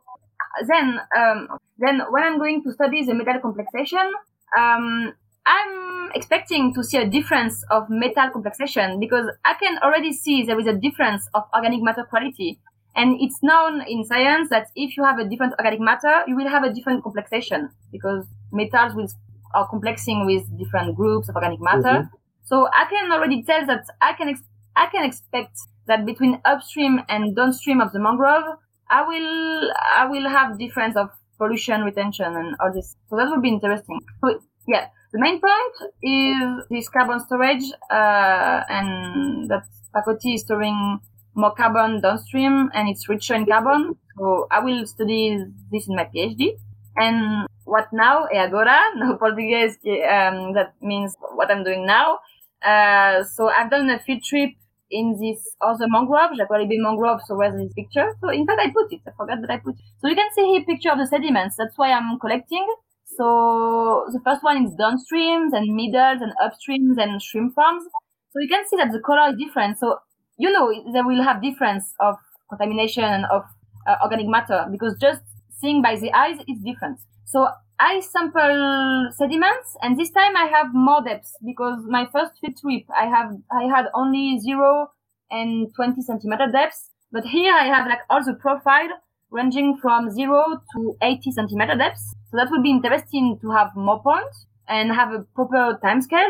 then 0.68 1.00
um, 1.18 1.48
then 1.78 2.02
when 2.10 2.24
I'm 2.24 2.38
going 2.38 2.64
to 2.64 2.72
study 2.74 3.06
the 3.06 3.14
metal 3.14 3.40
complexation, 3.42 4.12
um, 4.58 5.14
I'm 5.46 6.12
expecting 6.14 6.74
to 6.74 6.84
see 6.84 6.98
a 6.98 7.08
difference 7.08 7.64
of 7.72 7.90
metal 7.90 8.30
complexation 8.32 9.00
because 9.00 9.26
I 9.46 9.54
can 9.56 9.78
already 9.80 10.14
see 10.14 10.44
there 10.44 10.60
is 10.60 10.68
a 10.68 10.74
difference 10.74 11.28
of 11.34 11.44
organic 11.54 11.82
matter 11.82 12.04
quality. 12.04 12.60
And 12.96 13.20
it's 13.22 13.38
known 13.42 13.82
in 13.88 14.04
science 14.04 14.50
that 14.50 14.68
if 14.76 14.98
you 14.98 15.04
have 15.04 15.20
a 15.20 15.26
different 15.26 15.54
organic 15.54 15.80
matter, 15.80 16.24
you 16.28 16.36
will 16.36 16.50
have 16.50 16.64
a 16.64 16.74
different 16.74 17.04
complexation 17.04 17.70
because 17.92 18.26
metals 18.52 18.94
will 18.96 19.08
are 19.54 19.68
complexing 19.68 20.26
with 20.26 20.44
different 20.58 20.96
groups 20.96 21.30
of 21.30 21.36
organic 21.36 21.62
matter. 21.62 22.04
Mm-hmm. 22.04 22.16
So 22.44 22.68
I 22.68 22.86
can 22.90 23.12
already 23.12 23.44
tell 23.44 23.66
that 23.66 23.86
I 24.02 24.14
can 24.14 24.30
ex- 24.30 24.44
I 24.76 24.88
can 24.88 25.04
expect 25.06 25.58
that 25.88 26.06
between 26.06 26.40
upstream 26.46 27.02
and 27.10 27.36
downstream 27.36 27.82
of 27.82 27.92
the 27.92 28.00
mangrove, 28.00 28.58
I 28.90 29.04
will 29.08 29.72
I 29.96 30.06
will 30.08 30.30
have 30.30 30.58
difference 30.58 30.96
of 30.96 31.10
pollution 31.38 31.82
retention 31.82 32.36
and 32.36 32.56
all 32.60 32.74
this. 32.74 32.96
So 33.10 33.16
that 33.18 33.30
would 33.30 33.42
be 33.42 33.50
interesting. 33.50 34.00
So 34.22 34.40
yeah, 34.68 34.88
the 35.14 35.20
main 35.20 35.40
point 35.42 35.94
is 36.04 36.66
this 36.70 36.90
carbon 36.90 37.20
storage, 37.20 37.64
uh, 37.92 38.64
and 38.70 39.50
that 39.50 39.64
Pacoti 39.96 40.36
is 40.36 40.42
storing 40.42 41.00
more 41.36 41.54
carbon 41.56 42.02
downstream 42.02 42.70
and 42.74 42.90
it's 42.90 43.08
richer 43.08 43.36
in 43.36 43.46
carbon. 43.46 43.96
So 44.18 44.48
I 44.52 44.60
will 44.60 44.86
study 44.86 45.46
this 45.72 45.88
in 45.88 45.96
my 45.96 46.06
PhD. 46.14 46.58
And 46.96 47.48
what 47.64 47.88
now? 47.94 48.28
E 48.34 48.38
agora? 48.38 48.78
No 48.96 49.18
Portuguese. 49.18 49.78
Um, 49.86 50.54
that 50.54 50.74
means 50.82 51.16
what 51.34 51.50
I'm 51.50 51.64
doing 51.64 51.86
now. 51.86 52.20
Uh, 52.62 53.24
so 53.24 53.48
I've 53.50 53.70
done 53.70 53.90
a 53.90 54.00
field 54.00 54.24
trip 54.24 54.52
in 54.92 55.18
this 55.20 55.56
other 55.62 55.88
mangrove, 55.88 56.32
Jaguaribe 56.32 56.78
mangrove, 56.78 57.22
so 57.26 57.36
where's 57.36 57.56
this 57.56 57.74
picture? 57.74 58.16
So 58.22 58.30
in 58.30 58.46
fact 58.46 58.62
I 58.62 58.72
put 58.72 58.92
it, 58.92 59.02
I 59.08 59.12
forgot 59.18 59.42
that 59.42 59.52
I 59.52 59.58
put 59.58 59.76
it. 59.76 59.82
So 60.00 60.08
you 60.08 60.16
can 60.16 60.30
see 60.34 60.46
here 60.46 60.64
picture 60.66 60.92
of 60.92 60.98
the 60.98 61.08
sediments, 61.08 61.56
that's 61.58 61.78
why 61.78 61.92
I'm 61.92 62.20
collecting. 62.20 62.68
So 63.06 64.08
the 64.12 64.20
first 64.24 64.44
one 64.44 64.66
is 64.66 64.74
downstreams 64.76 65.52
and 65.54 65.76
middles 65.76 66.22
and 66.22 66.32
upstreams 66.42 67.02
and 67.02 67.22
shrimp 67.22 67.54
farms. 67.54 67.84
So 68.32 68.40
you 68.40 68.48
can 68.48 68.66
see 68.68 68.78
that 68.78 68.92
the 68.92 69.00
color 69.00 69.32
is 69.32 69.36
different. 69.38 69.78
So 69.78 70.00
you 70.38 70.52
know 70.52 70.72
they 70.94 71.02
will 71.02 71.24
have 71.24 71.42
difference 71.42 71.94
of 72.00 72.16
contamination 72.50 73.04
and 73.04 73.26
of 73.26 73.44
uh, 73.88 73.96
organic 74.04 74.28
matter 74.28 74.66
because 74.72 74.96
just 75.02 75.22
seeing 75.60 75.82
by 75.82 75.98
the 75.98 76.12
eyes 76.14 76.38
is 76.48 76.58
different. 76.64 77.00
So 77.26 77.50
I 77.80 78.02
sample 78.02 79.10
sediments 79.16 79.78
and 79.82 79.98
this 79.98 80.12
time 80.12 80.36
I 80.36 80.46
have 80.46 80.74
more 80.74 81.02
depth 81.02 81.32
because 81.46 81.80
my 81.88 82.08
first 82.12 82.34
field 82.40 82.58
trip 82.58 82.84
I 82.96 83.06
have 83.06 83.32
I 83.52 83.64
had 83.64 83.86
only 83.94 84.38
zero 84.40 84.92
and 85.32 85.74
20 85.76 86.02
centimeter 86.02 86.48
depth. 86.52 86.90
But 87.12 87.26
here 87.26 87.54
I 87.54 87.66
have 87.66 87.88
like 87.88 88.00
all 88.10 88.24
the 88.24 88.34
profile 88.34 88.90
ranging 89.32 89.78
from 89.82 90.12
zero 90.12 90.62
to 90.76 90.98
80 91.02 91.32
centimeter 91.32 91.76
depth. 91.76 92.02
So 92.30 92.38
that 92.38 92.50
would 92.52 92.64
be 92.64 92.72
interesting 92.72 93.40
to 93.42 93.52
have 93.52 93.76
more 93.76 94.02
points 94.02 94.46
and 94.68 94.92
have 94.92 95.14
a 95.14 95.22
proper 95.36 95.80
time 95.82 96.02
scale. 96.02 96.30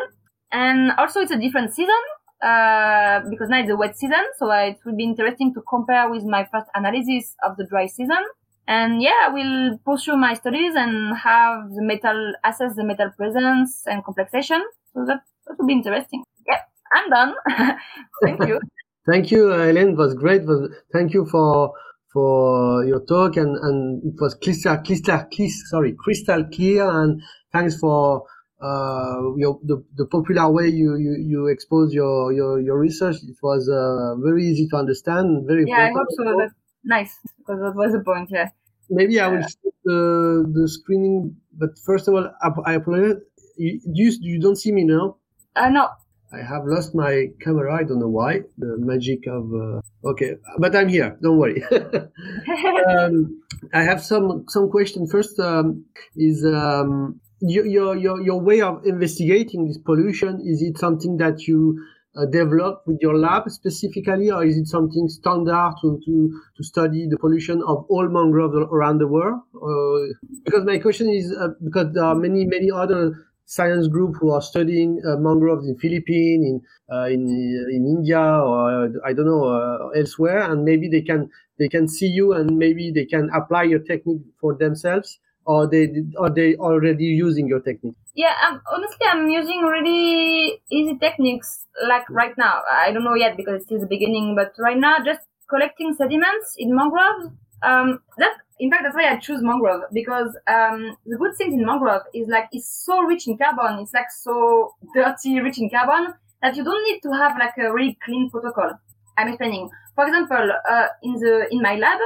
And 0.51 0.91
also 0.97 1.19
it's 1.21 1.31
a 1.31 1.39
different 1.39 1.73
season, 1.73 2.01
uh, 2.41 3.21
because 3.29 3.49
now 3.49 3.59
it's 3.59 3.71
a 3.71 3.75
wet 3.75 3.97
season. 3.97 4.23
So 4.37 4.49
it 4.51 4.77
would 4.85 4.97
be 4.97 5.03
interesting 5.03 5.53
to 5.53 5.61
compare 5.67 6.09
with 6.09 6.23
my 6.23 6.47
first 6.51 6.67
analysis 6.73 7.35
of 7.43 7.57
the 7.57 7.65
dry 7.65 7.87
season. 7.87 8.23
And 8.69 9.01
yeah, 9.01 9.25
I 9.25 9.29
will 9.33 9.79
pursue 9.83 10.15
my 10.15 10.35
studies 10.35 10.75
and 10.75 11.17
have 11.17 11.71
the 11.71 11.81
metal, 11.81 12.33
assess 12.45 12.75
the 12.75 12.83
metal 12.83 13.09
presence 13.17 13.81
and 13.87 14.05
complexation. 14.05 14.61
So 14.93 15.05
that, 15.07 15.21
that 15.47 15.55
would 15.57 15.65
be 15.65 15.73
interesting. 15.73 16.23
Yeah, 16.47 16.59
I'm 16.93 17.09
done. 17.09 17.33
Thank 18.23 18.45
you. 18.47 18.59
Thank 19.07 19.31
you, 19.31 19.45
Hélène. 19.47 19.93
It 19.93 19.97
was 19.97 20.13
great. 20.13 20.43
It 20.43 20.47
was, 20.47 20.69
thank 20.93 21.15
you 21.15 21.25
for 21.25 21.73
for 22.13 22.85
your 22.85 23.03
talk 23.05 23.37
and, 23.37 23.55
and 23.57 24.03
it 24.03 24.19
was 24.19 24.35
crystal, 24.35 24.77
crystal, 24.77 25.19
crystal, 25.33 25.65
sorry, 25.69 25.95
crystal 25.97 26.43
clear 26.53 26.87
and 26.87 27.21
thanks 27.51 27.77
for 27.79 28.23
uh, 28.61 29.33
your, 29.37 29.59
the, 29.63 29.83
the 29.95 30.05
popular 30.07 30.51
way 30.51 30.67
you, 30.67 30.95
you, 30.97 31.15
you 31.25 31.47
expose 31.47 31.93
your, 31.93 32.33
your, 32.33 32.59
your 32.59 32.77
research. 32.77 33.15
It 33.23 33.37
was 33.41 33.69
uh, 33.69 34.19
very 34.21 34.45
easy 34.45 34.67
to 34.69 34.75
understand. 34.75 35.47
Very 35.47 35.65
yeah, 35.67 35.85
I 35.85 35.91
hope 35.91 36.07
so. 36.09 36.35
That's 36.37 36.53
nice 36.83 37.17
because 37.37 37.59
that 37.61 37.75
was 37.75 37.93
the 37.93 38.03
point. 38.03 38.29
Yeah. 38.31 38.49
Maybe 38.89 39.19
I 39.19 39.27
will 39.27 39.43
stop 39.43 39.73
the, 39.83 40.45
the 40.51 40.67
screening, 40.67 41.35
but 41.57 41.69
first 41.85 42.07
of 42.07 42.15
all, 42.15 42.29
I, 42.41 42.71
I 42.71 42.73
apologize. 42.75 43.21
You, 43.57 43.79
you, 43.85 44.13
you 44.21 44.39
don't 44.39 44.55
see 44.55 44.71
me 44.71 44.83
now? 44.83 45.17
Uh, 45.55 45.69
no. 45.69 45.89
I 46.31 46.37
have 46.37 46.63
lost 46.65 46.93
my 46.93 47.27
camera. 47.41 47.73
I 47.73 47.83
don't 47.83 47.99
know 47.99 48.07
why. 48.09 48.41
The 48.57 48.77
magic 48.77 49.25
of 49.27 49.51
uh, 49.51 50.09
okay, 50.11 50.35
but 50.59 50.75
I'm 50.75 50.87
here. 50.87 51.17
Don't 51.23 51.37
worry. 51.37 51.63
um, 52.87 53.41
I 53.73 53.83
have 53.83 54.03
some 54.03 54.45
some 54.47 54.69
question. 54.69 55.07
First 55.07 55.39
um, 55.39 55.85
is 56.15 56.45
um, 56.45 57.19
your, 57.41 57.65
your 57.65 57.97
your 57.97 58.21
your 58.21 58.39
way 58.39 58.61
of 58.61 58.85
investigating 58.85 59.65
this 59.67 59.79
pollution. 59.79 60.39
Is 60.45 60.61
it 60.61 60.77
something 60.77 61.17
that 61.17 61.47
you 61.47 61.83
uh, 62.17 62.25
develop 62.25 62.81
with 62.85 62.97
your 63.01 63.17
lab 63.17 63.49
specifically, 63.49 64.31
or 64.31 64.43
is 64.43 64.57
it 64.57 64.67
something 64.67 65.07
standard 65.07 65.73
to, 65.81 65.99
to, 66.05 66.41
to 66.57 66.63
study 66.63 67.07
the 67.07 67.17
pollution 67.17 67.61
of 67.67 67.85
all 67.89 68.07
mangroves 68.09 68.55
around 68.71 68.97
the 68.97 69.07
world? 69.07 69.41
Uh, 69.55 70.29
because 70.43 70.65
my 70.65 70.77
question 70.79 71.09
is 71.09 71.31
uh, 71.31 71.49
because 71.63 71.93
there 71.93 72.03
are 72.03 72.15
many 72.15 72.45
many 72.45 72.71
other 72.71 73.13
science 73.45 73.87
group 73.87 74.15
who 74.19 74.29
are 74.31 74.41
studying 74.41 75.01
uh, 75.07 75.17
mangroves 75.17 75.67
in 75.67 75.75
Philippines, 75.77 76.45
in 76.45 76.61
uh, 76.95 77.05
in 77.05 77.27
in 77.71 77.85
India, 77.85 78.19
or 78.19 78.85
uh, 78.85 78.87
I 79.05 79.13
don't 79.13 79.25
know 79.25 79.45
uh, 79.45 79.89
elsewhere, 79.89 80.51
and 80.51 80.63
maybe 80.63 80.87
they 80.87 81.01
can 81.01 81.29
they 81.57 81.67
can 81.67 81.87
see 81.87 82.07
you 82.07 82.33
and 82.33 82.57
maybe 82.57 82.91
they 82.91 83.05
can 83.05 83.29
apply 83.33 83.63
your 83.63 83.79
technique 83.79 84.21
for 84.39 84.55
themselves, 84.55 85.19
or 85.45 85.67
they 85.67 85.89
are 86.17 86.33
they 86.33 86.55
already 86.55 87.05
using 87.05 87.47
your 87.47 87.59
technique. 87.59 87.95
Yeah, 88.19 88.35
um, 88.45 88.61
honestly, 88.69 89.05
I'm 89.09 89.29
using 89.29 89.61
really 89.61 90.61
easy 90.69 90.97
techniques 90.97 91.65
like 91.87 92.03
right 92.09 92.37
now. 92.37 92.55
I 92.69 92.91
don't 92.91 93.05
know 93.05 93.15
yet 93.15 93.37
because 93.37 93.55
it's 93.55 93.65
still 93.65 93.79
the 93.79 93.85
beginning, 93.95 94.35
but 94.35 94.51
right 94.59 94.77
now, 94.77 94.97
just 95.05 95.21
collecting 95.49 95.95
sediments 95.95 96.55
in 96.57 96.75
mangroves. 96.75 97.27
Um, 97.63 98.01
that 98.17 98.33
in 98.59 98.69
fact, 98.69 98.83
that's 98.83 98.95
why 98.95 99.07
I 99.09 99.15
choose 99.19 99.41
mangrove 99.41 99.83
because 99.93 100.35
um, 100.47 100.97
the 101.05 101.15
good 101.17 101.33
thing 101.37 101.53
in 101.53 101.65
mangrove 101.65 102.01
is 102.13 102.27
like 102.27 102.49
it's 102.51 102.67
so 102.85 103.01
rich 103.03 103.25
in 103.29 103.37
carbon. 103.37 103.79
It's 103.79 103.93
like 103.93 104.11
so 104.11 104.73
dirty, 104.93 105.39
rich 105.39 105.59
in 105.59 105.69
carbon 105.69 106.13
that 106.41 106.57
you 106.57 106.63
don't 106.65 106.83
need 106.91 106.99
to 107.03 107.11
have 107.13 107.37
like 107.39 107.57
a 107.57 107.71
really 107.71 107.97
clean 108.03 108.29
protocol. 108.29 108.71
I'm 109.17 109.29
explaining. 109.29 109.69
For 109.95 110.05
example, 110.05 110.51
uh, 110.69 110.87
in 111.03 111.13
the 111.13 111.47
in 111.51 111.61
my 111.61 111.75
lab, 111.75 111.99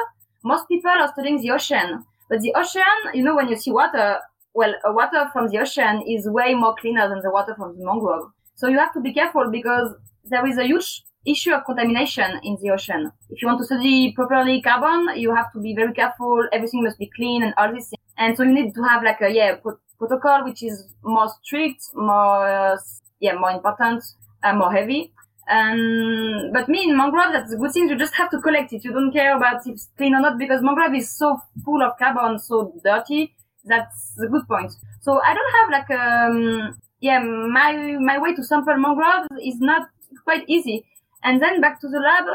most 0.43 0.67
people 0.67 0.91
are 0.91 1.11
studying 1.13 1.41
the 1.41 1.49
ocean, 1.51 2.05
but 2.29 2.41
the 2.41 2.53
ocean, 2.55 2.83
you 3.15 3.23
know, 3.23 3.35
when 3.35 3.47
you 3.47 3.57
see 3.57 3.71
water, 3.71 4.19
well, 4.53 4.73
water 4.85 5.29
from 5.33 5.47
the 5.49 5.59
ocean 5.59 6.03
is 6.07 6.27
way 6.29 6.53
more 6.53 6.75
cleaner 6.75 7.07
than 7.09 7.21
the 7.21 7.31
water 7.31 7.55
from 7.55 7.77
the 7.77 7.85
mangrove. 7.85 8.29
So 8.55 8.67
you 8.67 8.77
have 8.77 8.93
to 8.93 9.01
be 9.01 9.13
careful 9.13 9.49
because 9.51 9.93
there 10.25 10.45
is 10.45 10.57
a 10.57 10.65
huge 10.65 11.03
issue 11.25 11.53
of 11.53 11.65
contamination 11.65 12.39
in 12.43 12.57
the 12.61 12.69
ocean. 12.71 13.11
If 13.29 13.41
you 13.41 13.47
want 13.47 13.59
to 13.59 13.65
study 13.65 14.11
properly 14.13 14.61
carbon, 14.61 15.17
you 15.17 15.33
have 15.33 15.51
to 15.53 15.59
be 15.59 15.73
very 15.75 15.93
careful. 15.93 16.47
Everything 16.51 16.83
must 16.83 16.99
be 16.99 17.09
clean 17.15 17.43
and 17.43 17.53
all 17.57 17.71
these 17.73 17.89
things. 17.89 18.01
And 18.17 18.37
so 18.37 18.43
you 18.43 18.53
need 18.53 18.75
to 18.75 18.83
have 18.83 19.03
like 19.03 19.21
a 19.21 19.29
yeah 19.29 19.55
pro- 19.55 19.79
protocol 19.97 20.43
which 20.43 20.61
is 20.63 20.93
more 21.03 21.29
strict, 21.41 21.81
more 21.95 22.45
uh, 22.47 22.77
yeah 23.19 23.33
more 23.35 23.51
important, 23.51 24.03
and 24.43 24.59
more 24.59 24.71
heavy. 24.71 25.11
And 25.47 26.53
but 26.53 26.69
me 26.69 26.83
in 26.83 26.95
mangrove, 26.95 27.33
that's 27.33 27.51
a 27.51 27.57
good 27.57 27.71
thing. 27.71 27.89
You 27.89 27.97
just 27.97 28.13
have 28.15 28.29
to 28.31 28.39
collect 28.39 28.71
it. 28.73 28.83
You 28.83 28.93
don't 28.93 29.11
care 29.11 29.35
about 29.35 29.65
if 29.67 29.73
it's 29.73 29.89
clean 29.97 30.13
or 30.13 30.21
not 30.21 30.37
because 30.37 30.61
mangrove 30.61 30.93
is 30.93 31.09
so 31.17 31.41
full 31.65 31.81
of 31.81 31.97
carbon, 31.97 32.39
so 32.39 32.73
dirty. 32.83 33.33
That's 33.65 34.17
a 34.21 34.27
good 34.27 34.47
point. 34.47 34.73
So 35.01 35.21
I 35.21 35.33
don't 35.33 35.53
have 35.57 35.69
like 35.77 35.91
um 35.99 36.77
yeah 36.99 37.19
my 37.19 37.97
my 37.99 38.17
way 38.19 38.35
to 38.35 38.43
sample 38.43 38.77
mangroves 38.77 39.27
is 39.41 39.59
not 39.59 39.87
quite 40.23 40.43
easy 40.47 40.85
and 41.23 41.41
then 41.41 41.61
back 41.61 41.79
to 41.81 41.87
the 41.87 41.99
lab. 41.99 42.25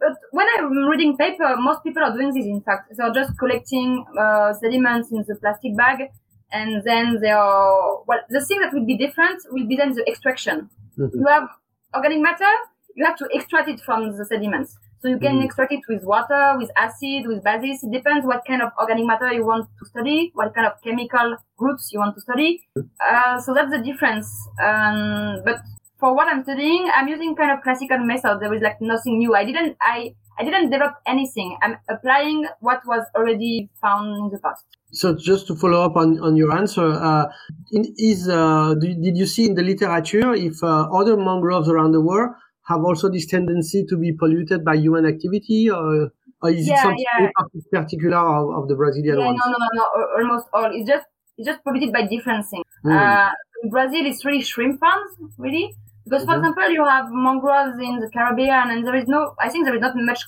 But 0.00 0.16
when 0.32 0.46
I'm 0.58 0.72
reading 0.88 1.16
paper, 1.16 1.56
most 1.56 1.84
people 1.84 2.02
are 2.02 2.12
doing 2.12 2.34
this. 2.34 2.44
In 2.44 2.60
fact, 2.60 2.92
they're 2.96 3.12
just 3.12 3.38
collecting 3.38 4.04
uh, 4.18 4.52
sediments 4.54 5.12
in 5.12 5.24
the 5.28 5.36
plastic 5.36 5.76
bag, 5.76 6.10
and 6.50 6.82
then 6.84 7.20
they 7.20 7.30
are 7.30 8.02
well. 8.06 8.18
The 8.28 8.44
thing 8.44 8.60
that 8.60 8.72
will 8.74 8.84
be 8.84 8.96
different 8.96 9.40
will 9.52 9.66
be 9.66 9.76
then 9.76 9.92
the 9.92 10.04
extraction. 10.08 10.68
Mm-hmm. 10.98 11.20
You 11.20 11.26
have 11.28 11.48
organic 11.94 12.20
matter, 12.20 12.50
you 12.96 13.04
have 13.04 13.16
to 13.18 13.28
extract 13.30 13.68
it 13.68 13.80
from 13.80 14.16
the 14.16 14.24
sediments. 14.24 14.76
So 15.02 15.08
you 15.08 15.18
can 15.18 15.34
mm-hmm. 15.34 15.46
extract 15.46 15.72
it 15.72 15.80
with 15.88 16.04
water, 16.04 16.54
with 16.56 16.70
acid, 16.76 17.26
with 17.26 17.42
bases. 17.42 17.82
It 17.82 17.90
depends 17.90 18.24
what 18.24 18.42
kind 18.46 18.62
of 18.62 18.70
organic 18.78 19.04
matter 19.04 19.32
you 19.32 19.44
want 19.44 19.68
to 19.80 19.84
study, 19.86 20.30
what 20.34 20.54
kind 20.54 20.64
of 20.64 20.74
chemical 20.84 21.36
groups 21.56 21.90
you 21.92 21.98
want 21.98 22.14
to 22.14 22.20
study. 22.20 22.60
Uh, 22.76 23.40
so 23.40 23.52
that's 23.52 23.72
the 23.72 23.82
difference. 23.82 24.30
Um, 24.62 25.42
but 25.44 25.58
for 25.98 26.14
what 26.14 26.28
I'm 26.28 26.44
studying, 26.44 26.88
I'm 26.94 27.08
using 27.08 27.34
kind 27.34 27.50
of 27.50 27.64
classical 27.64 27.98
method. 27.98 28.38
There 28.40 28.54
is 28.54 28.62
like 28.62 28.80
nothing 28.80 29.18
new. 29.18 29.34
I 29.34 29.44
didn't, 29.44 29.76
I, 29.80 30.14
I 30.38 30.44
didn't 30.44 30.70
develop 30.70 30.94
anything. 31.04 31.58
I'm 31.62 31.78
applying 31.90 32.46
what 32.60 32.82
was 32.86 33.04
already 33.16 33.70
found 33.80 34.16
in 34.18 34.30
the 34.30 34.38
past. 34.38 34.64
So 34.92 35.16
just 35.16 35.48
to 35.48 35.56
follow 35.56 35.80
up 35.82 35.96
on, 35.96 36.20
on 36.20 36.36
your 36.36 36.56
answer, 36.56 36.92
uh, 36.92 37.26
in, 37.72 37.92
is 37.98 38.28
uh, 38.28 38.74
did 38.78 39.16
you 39.16 39.26
see 39.26 39.46
in 39.46 39.54
the 39.56 39.62
literature 39.62 40.32
if 40.32 40.62
uh, 40.62 40.88
other 40.92 41.16
mangroves 41.16 41.68
around 41.68 41.90
the 41.90 42.00
world 42.00 42.34
have 42.64 42.84
also 42.84 43.10
this 43.10 43.26
tendency 43.26 43.84
to 43.88 43.96
be 43.96 44.12
polluted 44.12 44.64
by 44.64 44.76
human 44.76 45.06
activity, 45.06 45.70
or, 45.70 46.12
or 46.42 46.50
is 46.50 46.66
yeah, 46.66 46.74
it 46.74 46.82
something 46.82 47.04
yeah. 47.20 47.80
particular 47.80 48.18
of, 48.18 48.62
of, 48.62 48.68
the 48.68 48.74
Brazilian 48.74 49.18
yeah, 49.18 49.26
ones? 49.26 49.40
No, 49.44 49.52
no, 49.52 49.58
no, 49.58 49.68
no, 49.74 50.06
almost 50.18 50.46
all. 50.52 50.70
It's 50.72 50.88
just 50.88 51.06
it's 51.38 51.48
just 51.48 51.64
polluted 51.64 51.92
by 51.92 52.06
different 52.06 52.46
things. 52.46 52.64
Mm. 52.84 53.32
in 53.62 53.70
Brazil, 53.70 54.06
it's 54.06 54.24
really 54.24 54.42
shrimp 54.42 54.80
farms, 54.80 55.12
really. 55.38 55.74
Because, 56.04 56.24
for 56.24 56.32
mm-hmm. 56.32 56.40
example, 56.40 56.70
you 56.70 56.84
have 56.84 57.06
mangroves 57.10 57.78
in 57.78 58.00
the 58.00 58.10
Caribbean, 58.10 58.70
and 58.70 58.86
there 58.86 58.96
is 58.96 59.06
no, 59.06 59.34
I 59.40 59.48
think 59.48 59.64
there 59.64 59.74
is 59.74 59.80
not 59.80 59.94
much 59.96 60.20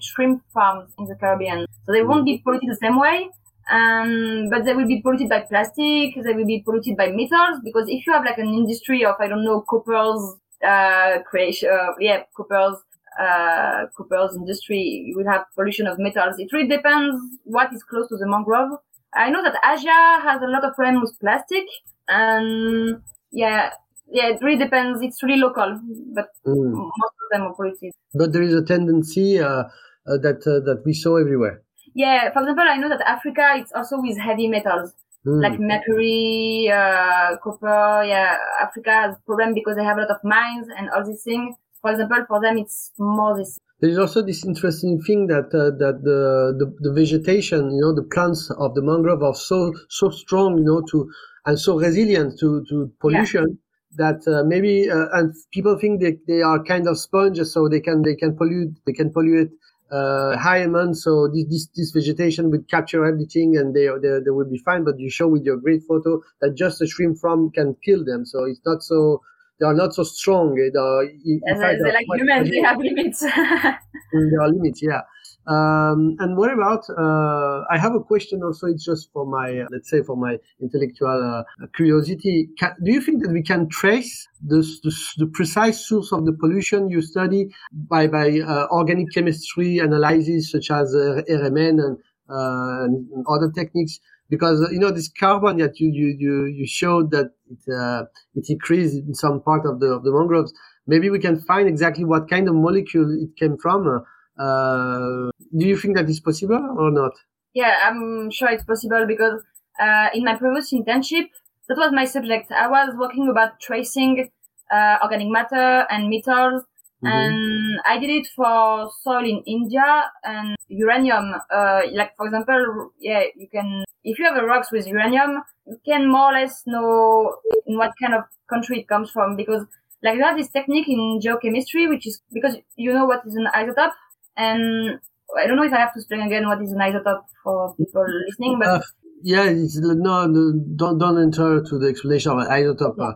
shrimp 0.00 0.42
farms 0.54 0.92
in 0.98 1.06
the 1.06 1.16
Caribbean. 1.16 1.66
So 1.84 1.92
they 1.92 2.02
won't 2.02 2.24
be 2.24 2.38
polluted 2.38 2.70
the 2.70 2.76
same 2.76 2.98
way. 2.98 3.28
Um, 3.70 4.48
but 4.48 4.64
they 4.64 4.74
will 4.74 4.86
be 4.86 5.02
polluted 5.02 5.28
by 5.28 5.40
plastic, 5.40 6.14
they 6.14 6.32
will 6.32 6.46
be 6.46 6.62
polluted 6.64 6.96
by 6.96 7.08
metals, 7.10 7.58
because 7.64 7.88
if 7.88 8.06
you 8.06 8.12
have 8.12 8.24
like 8.24 8.38
an 8.38 8.46
industry 8.46 9.04
of, 9.04 9.16
I 9.18 9.26
don't 9.26 9.44
know, 9.44 9.62
coppers, 9.62 10.36
uh, 10.64 11.18
creation, 11.28 11.68
uh, 11.72 11.92
yeah, 11.98 12.22
coppers, 12.36 12.76
uh, 13.20 13.86
coppers 13.96 14.36
industry, 14.36 15.04
you 15.06 15.16
will 15.16 15.30
have 15.30 15.44
pollution 15.54 15.86
of 15.86 15.98
metals. 15.98 16.36
It 16.38 16.52
really 16.52 16.68
depends 16.68 17.16
what 17.44 17.72
is 17.72 17.82
close 17.82 18.08
to 18.08 18.16
the 18.16 18.26
mangrove. 18.26 18.78
I 19.14 19.30
know 19.30 19.42
that 19.42 19.54
Asia 19.64 20.22
has 20.22 20.42
a 20.42 20.46
lot 20.46 20.64
of 20.64 20.74
problems 20.74 21.10
with 21.10 21.20
plastic, 21.20 21.64
and 22.08 23.00
yeah, 23.30 23.70
yeah, 24.10 24.28
it 24.28 24.42
really 24.42 24.58
depends. 24.58 25.00
It's 25.02 25.22
really 25.22 25.40
local, 25.40 25.80
but 26.14 26.28
mm. 26.46 26.72
most 26.72 27.14
of 27.22 27.28
them 27.32 27.42
are 27.42 27.54
polluted. 27.54 27.92
But 28.14 28.32
there 28.32 28.42
is 28.42 28.54
a 28.54 28.62
tendency 28.62 29.40
uh, 29.40 29.46
uh, 29.46 30.18
that 30.18 30.46
uh, 30.46 30.64
that 30.66 30.82
we 30.84 30.92
saw 30.92 31.16
everywhere. 31.16 31.62
Yeah, 31.94 32.30
for 32.32 32.40
example, 32.40 32.64
I 32.68 32.76
know 32.76 32.90
that 32.90 33.00
Africa 33.08 33.54
it's 33.56 33.72
also 33.72 34.00
with 34.00 34.18
heavy 34.18 34.48
metals 34.48 34.92
mm. 35.26 35.42
like 35.42 35.58
mercury, 35.58 36.70
uh, 36.72 37.36
copper. 37.42 38.04
Yeah, 38.04 38.36
Africa 38.62 38.90
has 38.90 39.16
problem 39.26 39.54
because 39.54 39.76
they 39.76 39.84
have 39.84 39.98
a 39.98 40.02
lot 40.02 40.10
of 40.10 40.22
mines 40.24 40.68
and 40.76 40.88
all 40.90 41.04
these 41.04 41.22
things. 41.22 41.56
For 41.80 41.90
example, 41.90 42.24
for 42.28 42.40
them 42.40 42.58
it's 42.58 42.92
more 42.98 43.36
this. 43.36 43.58
There 43.80 43.90
is 43.90 43.98
also 43.98 44.22
this 44.22 44.44
interesting 44.46 45.02
thing 45.02 45.26
that 45.26 45.52
uh, 45.52 45.76
that 45.76 46.00
the, 46.02 46.56
the 46.58 46.74
the 46.80 46.92
vegetation, 46.92 47.70
you 47.70 47.80
know, 47.80 47.94
the 47.94 48.08
plants 48.10 48.50
of 48.50 48.74
the 48.74 48.82
mangrove 48.82 49.22
are 49.22 49.34
so 49.34 49.72
so 49.88 50.10
strong, 50.10 50.58
you 50.58 50.64
know, 50.64 50.82
to 50.90 51.10
and 51.44 51.58
so 51.58 51.78
resilient 51.78 52.38
to 52.40 52.64
to 52.68 52.90
pollution. 53.00 53.46
Yeah 53.50 53.62
that 53.96 54.20
uh, 54.28 54.44
maybe 54.46 54.90
uh, 54.90 55.06
and 55.12 55.34
people 55.52 55.78
think 55.78 56.00
they, 56.00 56.16
they 56.26 56.42
are 56.42 56.62
kind 56.62 56.86
of 56.86 56.98
sponges 56.98 57.52
so 57.52 57.68
they 57.68 57.80
can 57.80 58.02
they 58.02 58.14
can 58.14 58.36
pollute 58.36 58.76
they 58.86 58.92
can 58.92 59.12
pollute 59.12 59.50
uh, 59.90 60.36
high 60.36 60.58
amounts 60.58 61.04
so 61.04 61.28
this, 61.28 61.44
this, 61.48 61.66
this 61.76 61.90
vegetation 61.92 62.50
would 62.50 62.68
capture 62.68 63.04
everything 63.04 63.56
and 63.56 63.74
they, 63.74 63.86
they 64.02 64.18
they 64.24 64.30
will 64.30 64.48
be 64.48 64.58
fine 64.58 64.84
but 64.84 64.98
you 64.98 65.08
show 65.08 65.28
with 65.28 65.44
your 65.44 65.56
great 65.56 65.82
photo 65.84 66.20
that 66.40 66.54
just 66.56 66.82
a 66.82 66.86
shrimp 66.86 67.18
farm 67.18 67.50
can 67.50 67.76
kill 67.84 68.04
them 68.04 68.24
so 68.26 68.44
it's 68.44 68.60
not 68.66 68.82
so 68.82 69.22
they 69.60 69.66
are 69.66 69.74
not 69.74 69.94
so 69.94 70.02
strong 70.02 70.54
they 70.54 70.78
are, 70.78 71.04
in, 71.04 71.40
in 71.46 71.60
fact, 71.60 71.78
they're 71.82 71.92
like 71.92 72.06
humans 72.14 72.50
they 72.50 72.60
have 72.60 72.78
limits. 72.78 73.22
There 74.12 74.40
are 74.40 74.48
limits 74.48 74.80
yeah 74.82 75.02
um, 75.46 76.16
and 76.18 76.36
what 76.36 76.52
about? 76.52 76.84
Uh, 76.90 77.62
I 77.70 77.78
have 77.78 77.94
a 77.94 78.00
question. 78.00 78.42
Also, 78.42 78.66
it's 78.66 78.84
just 78.84 79.12
for 79.12 79.24
my, 79.24 79.60
uh, 79.60 79.66
let's 79.70 79.88
say, 79.88 80.02
for 80.02 80.16
my 80.16 80.38
intellectual 80.60 81.44
uh, 81.62 81.66
curiosity. 81.76 82.48
Can, 82.58 82.72
do 82.82 82.90
you 82.92 83.00
think 83.00 83.22
that 83.22 83.30
we 83.30 83.42
can 83.42 83.68
trace 83.68 84.26
the, 84.44 84.56
the, 84.82 84.92
the, 85.18 85.26
precise 85.26 85.86
source 85.86 86.10
of 86.10 86.26
the 86.26 86.32
pollution 86.32 86.88
you 86.88 87.00
study 87.00 87.54
by 87.72 88.08
by 88.08 88.40
uh, 88.40 88.66
organic 88.72 89.12
chemistry 89.14 89.78
analysis, 89.78 90.50
such 90.50 90.68
as 90.72 90.92
uh, 90.92 91.22
RMN 91.30 91.78
and, 91.80 91.98
uh, 92.28 92.84
and, 92.84 93.24
other 93.28 93.48
techniques? 93.52 94.00
Because 94.28 94.68
you 94.72 94.80
know 94.80 94.90
this 94.90 95.08
carbon 95.08 95.58
that 95.58 95.78
you 95.78 95.88
you 95.92 96.16
you, 96.18 96.46
you 96.46 96.66
showed 96.66 97.12
that 97.12 97.30
it 97.48 98.08
it 98.34 98.50
increased 98.50 98.96
in 98.96 99.14
some 99.14 99.40
part 99.42 99.64
of 99.64 99.78
the 99.78 99.86
of 99.86 100.02
the 100.02 100.10
mangroves. 100.10 100.52
Maybe 100.88 101.08
we 101.08 101.20
can 101.20 101.40
find 101.40 101.68
exactly 101.68 102.04
what 102.04 102.28
kind 102.28 102.48
of 102.48 102.56
molecule 102.56 103.16
it 103.22 103.36
came 103.36 103.56
from 103.58 104.02
uh, 104.38 105.30
do 105.56 105.66
you 105.66 105.76
think 105.76 105.96
that 105.96 106.08
is 106.08 106.20
possible 106.20 106.76
or 106.78 106.90
not? 106.90 107.12
Yeah, 107.54 107.74
I'm 107.84 108.30
sure 108.30 108.50
it's 108.50 108.64
possible 108.64 109.06
because 109.06 109.42
uh, 109.80 110.08
in 110.14 110.24
my 110.24 110.36
previous 110.36 110.72
internship, 110.72 111.28
that 111.68 111.76
was 111.76 111.92
my 111.92 112.04
subject. 112.04 112.52
I 112.52 112.68
was 112.68 112.94
working 112.98 113.28
about 113.28 113.60
tracing 113.60 114.30
uh, 114.70 114.96
organic 115.02 115.28
matter 115.28 115.86
and 115.90 116.10
metals, 116.10 116.62
mm-hmm. 117.02 117.06
and 117.06 117.80
I 117.86 117.98
did 117.98 118.10
it 118.10 118.28
for 118.36 118.90
soil 119.02 119.24
in 119.24 119.42
India 119.46 120.04
and 120.24 120.56
uranium. 120.68 121.34
Uh, 121.50 121.82
like 121.92 122.16
for 122.16 122.26
example, 122.26 122.92
yeah, 123.00 123.24
you 123.34 123.48
can 123.48 123.84
if 124.04 124.18
you 124.18 124.24
have 124.24 124.36
a 124.36 124.44
rocks 124.44 124.70
with 124.70 124.86
uranium, 124.86 125.42
you 125.66 125.80
can 125.84 126.10
more 126.10 126.30
or 126.30 126.40
less 126.40 126.62
know 126.66 127.36
in 127.66 127.76
what 127.76 127.92
kind 128.00 128.14
of 128.14 128.24
country 128.48 128.80
it 128.80 128.88
comes 128.88 129.10
from 129.10 129.34
because 129.34 129.64
like 130.02 130.16
you 130.16 130.22
have 130.22 130.36
this 130.36 130.50
technique 130.50 130.88
in 130.88 131.20
geochemistry, 131.22 131.88
which 131.88 132.06
is 132.06 132.22
because 132.32 132.56
you 132.76 132.92
know 132.92 133.06
what 133.06 133.22
is 133.26 133.34
an 133.34 133.48
isotope 133.54 133.92
and 134.36 134.98
I 135.36 135.46
don't 135.46 135.56
know 135.56 135.64
if 135.64 135.72
I 135.72 135.78
have 135.78 135.92
to 135.94 135.98
explain 135.98 136.22
again 136.22 136.46
what 136.46 136.62
is 136.62 136.72
an 136.72 136.78
isotope 136.78 137.24
for 137.42 137.74
people 137.76 138.06
listening, 138.26 138.58
but 138.58 138.68
uh, 138.68 138.80
yeah, 139.22 139.52
no, 139.78 140.26
no, 140.26 140.52
don't 140.76 140.98
don't 140.98 141.22
enter 141.22 141.62
to 141.62 141.78
the 141.78 141.88
explanation 141.88 142.32
of 142.32 142.38
an 142.38 142.46
isotope. 142.46 142.98
Uh, 142.98 143.14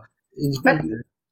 but 0.63 0.81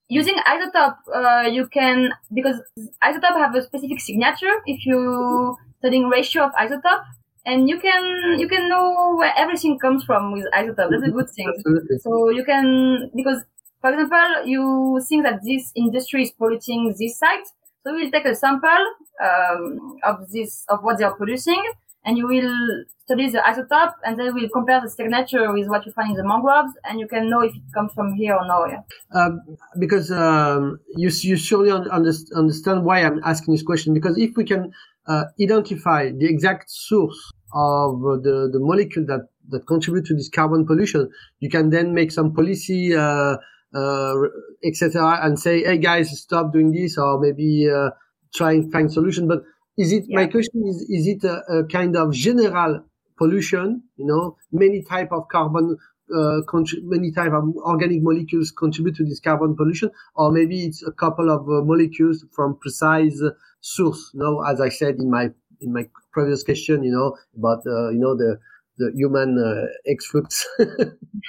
using 0.07 0.35
isotope, 0.47 0.97
uh, 1.13 1.47
you 1.47 1.67
can 1.67 2.11
because 2.33 2.61
isotope 3.03 3.37
have 3.37 3.55
a 3.55 3.61
specific 3.61 3.99
signature. 3.99 4.53
If 4.65 4.85
you 4.85 5.57
studying 5.79 6.07
ratio 6.07 6.43
of 6.45 6.51
isotope, 6.53 7.03
and 7.45 7.69
you 7.69 7.79
can 7.79 8.39
you 8.39 8.47
can 8.47 8.69
know 8.69 9.15
where 9.17 9.33
everything 9.37 9.79
comes 9.79 10.03
from 10.03 10.31
with 10.33 10.45
isotope. 10.53 10.91
That's 10.91 11.03
a 11.03 11.11
good 11.11 11.29
thing. 11.29 11.51
Absolutely. 11.55 11.97
So 11.99 12.29
you 12.29 12.43
can 12.43 13.11
because 13.15 13.43
for 13.81 13.93
example, 13.93 14.45
you 14.45 15.01
think 15.07 15.23
that 15.23 15.39
this 15.43 15.71
industry 15.75 16.23
is 16.23 16.31
polluting 16.31 16.93
this 16.99 17.17
site, 17.17 17.47
so 17.83 17.93
we'll 17.93 18.11
take 18.11 18.25
a 18.25 18.35
sample 18.35 18.85
um, 19.23 19.97
of 20.03 20.29
this 20.31 20.65
of 20.69 20.83
what 20.83 20.97
they 20.97 21.03
are 21.03 21.15
producing, 21.15 21.61
and 22.05 22.17
you 22.17 22.27
will 22.27 22.83
study 23.03 23.29
the 23.29 23.39
isotope, 23.39 23.93
and 24.05 24.19
then 24.19 24.33
we'll 24.33 24.49
compare 24.49 24.81
the 24.81 24.89
signature 24.89 25.51
with 25.51 25.67
what 25.67 25.85
you 25.85 25.91
find 25.91 26.11
in 26.11 26.17
the 26.17 26.23
mangroves, 26.23 26.73
and 26.85 26.99
you 26.99 27.07
can 27.07 27.29
know 27.29 27.41
if 27.41 27.55
it 27.55 27.61
comes 27.73 27.91
from 27.93 28.13
here 28.13 28.35
or 28.35 28.45
no. 28.45 28.67
Yeah. 28.67 28.81
Um, 29.13 29.41
because 29.79 30.11
um, 30.11 30.79
you 30.95 31.09
you 31.21 31.37
surely 31.37 31.71
understand 31.71 32.85
why 32.85 32.99
I'm 32.99 33.19
asking 33.23 33.53
this 33.53 33.63
question. 33.63 33.93
Because 33.93 34.17
if 34.17 34.35
we 34.35 34.43
can 34.43 34.71
uh, 35.07 35.25
identify 35.41 36.11
the 36.11 36.27
exact 36.27 36.69
source 36.69 37.31
of 37.53 38.01
the 38.23 38.49
the 38.51 38.59
molecule 38.59 39.05
that 39.07 39.29
that 39.49 39.65
contribute 39.65 40.05
to 40.05 40.13
this 40.13 40.29
carbon 40.29 40.65
pollution, 40.65 41.09
you 41.39 41.49
can 41.49 41.69
then 41.69 41.93
make 41.93 42.11
some 42.11 42.33
policy. 42.33 42.95
Uh, 42.95 42.99
uh, 43.09 43.37
etc., 44.63 45.19
and 45.23 45.39
say, 45.39 45.63
"Hey 45.63 45.77
guys, 45.77 46.17
stop 46.19 46.53
doing 46.53 46.71
this," 46.71 46.97
or 46.97 47.19
maybe 47.19 47.69
uh, 47.69 47.89
try 48.33 48.53
and 48.53 48.71
find 48.71 48.91
solution. 48.91 49.27
But 49.27 49.43
is 49.77 49.91
it? 49.91 50.05
Yeah. 50.07 50.17
My 50.17 50.27
question 50.27 50.63
is: 50.67 50.81
Is 50.89 51.07
it 51.07 51.23
a, 51.23 51.41
a, 51.51 51.63
kind 51.67 51.95
of 51.95 52.13
general 52.13 52.83
pollution? 53.17 53.83
You 53.97 54.05
know, 54.05 54.37
many 54.51 54.81
type 54.81 55.11
of 55.11 55.27
carbon, 55.29 55.77
uh, 56.15 56.41
many 56.83 57.11
type 57.11 57.31
of 57.31 57.55
organic 57.57 58.01
molecules 58.01 58.51
contribute 58.51 58.95
to 58.95 59.05
this 59.05 59.19
carbon 59.19 59.55
pollution, 59.55 59.91
or 60.15 60.31
maybe 60.31 60.65
it's 60.65 60.83
a 60.83 60.91
couple 60.91 61.29
of 61.29 61.41
uh, 61.47 61.63
molecules 61.63 62.25
from 62.33 62.57
precise 62.59 63.21
source. 63.61 64.11
You 64.13 64.19
know, 64.21 64.43
as 64.43 64.59
I 64.59 64.69
said 64.69 64.95
in 64.95 65.09
my 65.09 65.29
in 65.61 65.73
my 65.73 65.87
previous 66.11 66.43
question, 66.43 66.83
you 66.83 66.91
know 66.91 67.15
about 67.37 67.65
uh, 67.65 67.89
you 67.89 67.99
know 67.99 68.15
the 68.15 68.39
the 68.77 68.91
human 68.95 69.37
uh, 69.37 69.91
efflux. 69.91 70.47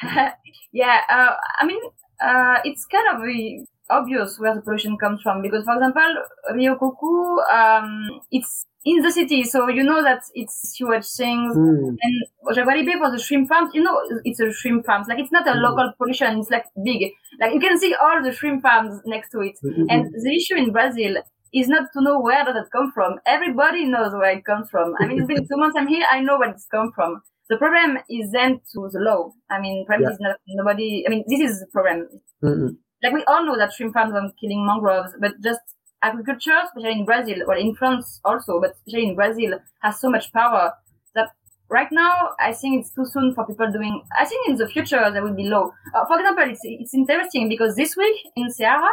yeah, 0.73 1.01
uh, 1.11 1.35
I 1.61 1.67
mean, 1.67 1.81
uh, 2.23 2.59
it's 2.65 2.85
kind 2.87 3.07
of 3.15 3.67
obvious 3.91 4.39
where 4.39 4.55
the 4.55 4.61
pollution 4.61 4.97
comes 4.97 5.21
from 5.23 5.43
because, 5.43 5.65
for 5.65 5.75
example, 5.75 6.15
Rio 6.55 6.77
Coco, 6.77 7.41
um, 7.53 8.21
it's 8.31 8.67
in 8.85 9.03
the 9.03 9.13
city, 9.13 9.45
so 9.45 9.69
you 9.69 9.83
know 9.83 10.03
that 10.03 10.23
it's 10.35 10.73
sewage 10.73 11.07
things. 11.07 11.55
Mm. 11.55 11.97
And 12.01 12.57
Jaguaribe 12.57 12.99
for 12.99 13.11
the 13.11 13.19
shrimp 13.19 13.49
farms, 13.49 13.73
you 13.75 13.83
know, 13.83 14.01
it's 14.25 14.41
a 14.41 14.51
shrimp 14.53 14.87
farms. 14.87 15.07
Like 15.09 15.19
it's 15.19 15.33
not 15.33 15.47
a 15.47 15.53
mm. 15.53 15.61
local 15.61 15.93
pollution; 15.99 16.39
it's 16.39 16.51
like 16.51 16.65
big. 16.83 17.11
Like 17.41 17.53
you 17.53 17.61
can 17.61 17.79
see 17.79 17.95
all 17.95 18.23
the 18.23 18.33
shrimp 18.33 18.63
farms 18.63 19.01
next 19.05 19.31
to 19.33 19.41
it. 19.41 19.57
Mm-hmm. 19.63 19.85
And 19.91 20.13
the 20.13 20.35
issue 20.35 20.57
in 20.57 20.73
Brazil 20.73 21.17
is 21.53 21.69
not 21.69 21.89
to 21.93 22.01
know 22.01 22.21
where 22.21 22.45
does 22.45 22.57
it 22.57 22.71
come 22.73 22.91
from. 22.93 23.19
Everybody 23.27 23.85
knows 23.85 24.13
where 24.13 24.31
it 24.31 24.45
comes 24.45 24.71
from. 24.71 24.95
I 25.01 25.07
mean, 25.07 25.19
it's 25.19 25.27
been 25.27 25.47
two 25.47 25.57
months 25.57 25.77
I'm 25.77 25.89
here. 25.89 26.07
I 26.11 26.21
know 26.21 26.39
where 26.39 26.51
it's 26.51 26.67
come 26.67 26.93
from. 26.95 27.21
The 27.51 27.56
problem 27.56 27.98
is 28.09 28.31
then 28.31 28.60
to 28.72 28.89
the 28.93 29.01
law. 29.01 29.32
I 29.51 29.60
mean, 29.60 29.85
problem 29.85 30.09
yeah. 30.09 30.14
is 30.14 30.20
not 30.20 30.36
nobody. 30.47 31.05
I 31.05 31.10
mean, 31.10 31.24
this 31.27 31.40
is 31.40 31.59
the 31.59 31.66
problem. 31.66 32.06
Mm-hmm. 32.43 32.68
Like 33.02 33.12
we 33.12 33.24
all 33.24 33.44
know 33.44 33.59
that 33.59 33.72
shrimp 33.72 33.94
farms 33.94 34.14
are 34.14 34.31
killing 34.40 34.64
mangroves, 34.64 35.12
but 35.20 35.32
just 35.43 35.60
agriculture, 36.01 36.59
especially 36.64 36.93
in 36.93 37.05
Brazil, 37.05 37.39
well, 37.48 37.59
in 37.59 37.74
France 37.74 38.20
also, 38.24 38.60
but 38.60 38.77
especially 38.77 39.09
in 39.09 39.16
Brazil, 39.16 39.59
has 39.82 40.01
so 40.01 40.09
much 40.09 40.32
power 40.32 40.72
that 41.16 41.31
right 41.68 41.89
now 41.90 42.31
I 42.39 42.52
think 42.52 42.81
it's 42.81 42.93
too 42.94 43.05
soon 43.05 43.35
for 43.35 43.44
people 43.44 43.70
doing. 43.72 44.01
I 44.16 44.24
think 44.27 44.48
in 44.48 44.56
the 44.56 44.68
future 44.68 45.10
there 45.10 45.24
will 45.24 45.35
be 45.35 45.44
law. 45.44 45.72
Uh, 45.93 46.06
for 46.06 46.20
example, 46.20 46.44
it's 46.47 46.60
it's 46.62 46.94
interesting 46.94 47.48
because 47.48 47.74
this 47.74 47.97
week 47.97 48.16
in 48.36 48.47
Ceará, 48.48 48.90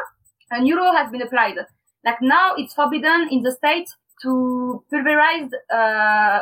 a 0.49 0.61
new 0.61 0.75
law 0.75 0.93
has 0.93 1.11
been 1.11 1.21
applied. 1.21 1.57
Like 2.03 2.17
now, 2.21 2.55
it's 2.57 2.73
forbidden 2.73 3.27
in 3.29 3.43
the 3.43 3.51
state 3.51 3.87
to 4.23 4.83
pulverize 4.89 5.51
uh, 5.71 6.39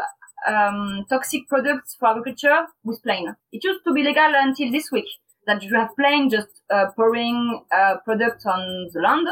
um, 0.48 1.06
toxic 1.10 1.48
products 1.48 1.96
for 2.00 2.10
agriculture 2.10 2.66
with 2.84 3.02
plane. 3.04 3.36
It 3.52 3.64
used 3.64 3.84
to 3.86 3.94
be 3.94 4.04
legal 4.04 4.32
until 4.36 4.72
this 4.72 4.92
week 4.92 5.08
that 5.48 5.64
you 5.64 5.76
have 5.76 5.96
plane 5.96 6.30
just 6.30 6.62
uh, 6.74 6.88
pouring 6.96 7.64
uh, 7.76 7.96
products 8.04 8.46
on 8.46 8.90
the 8.94 9.02
land, 9.02 9.28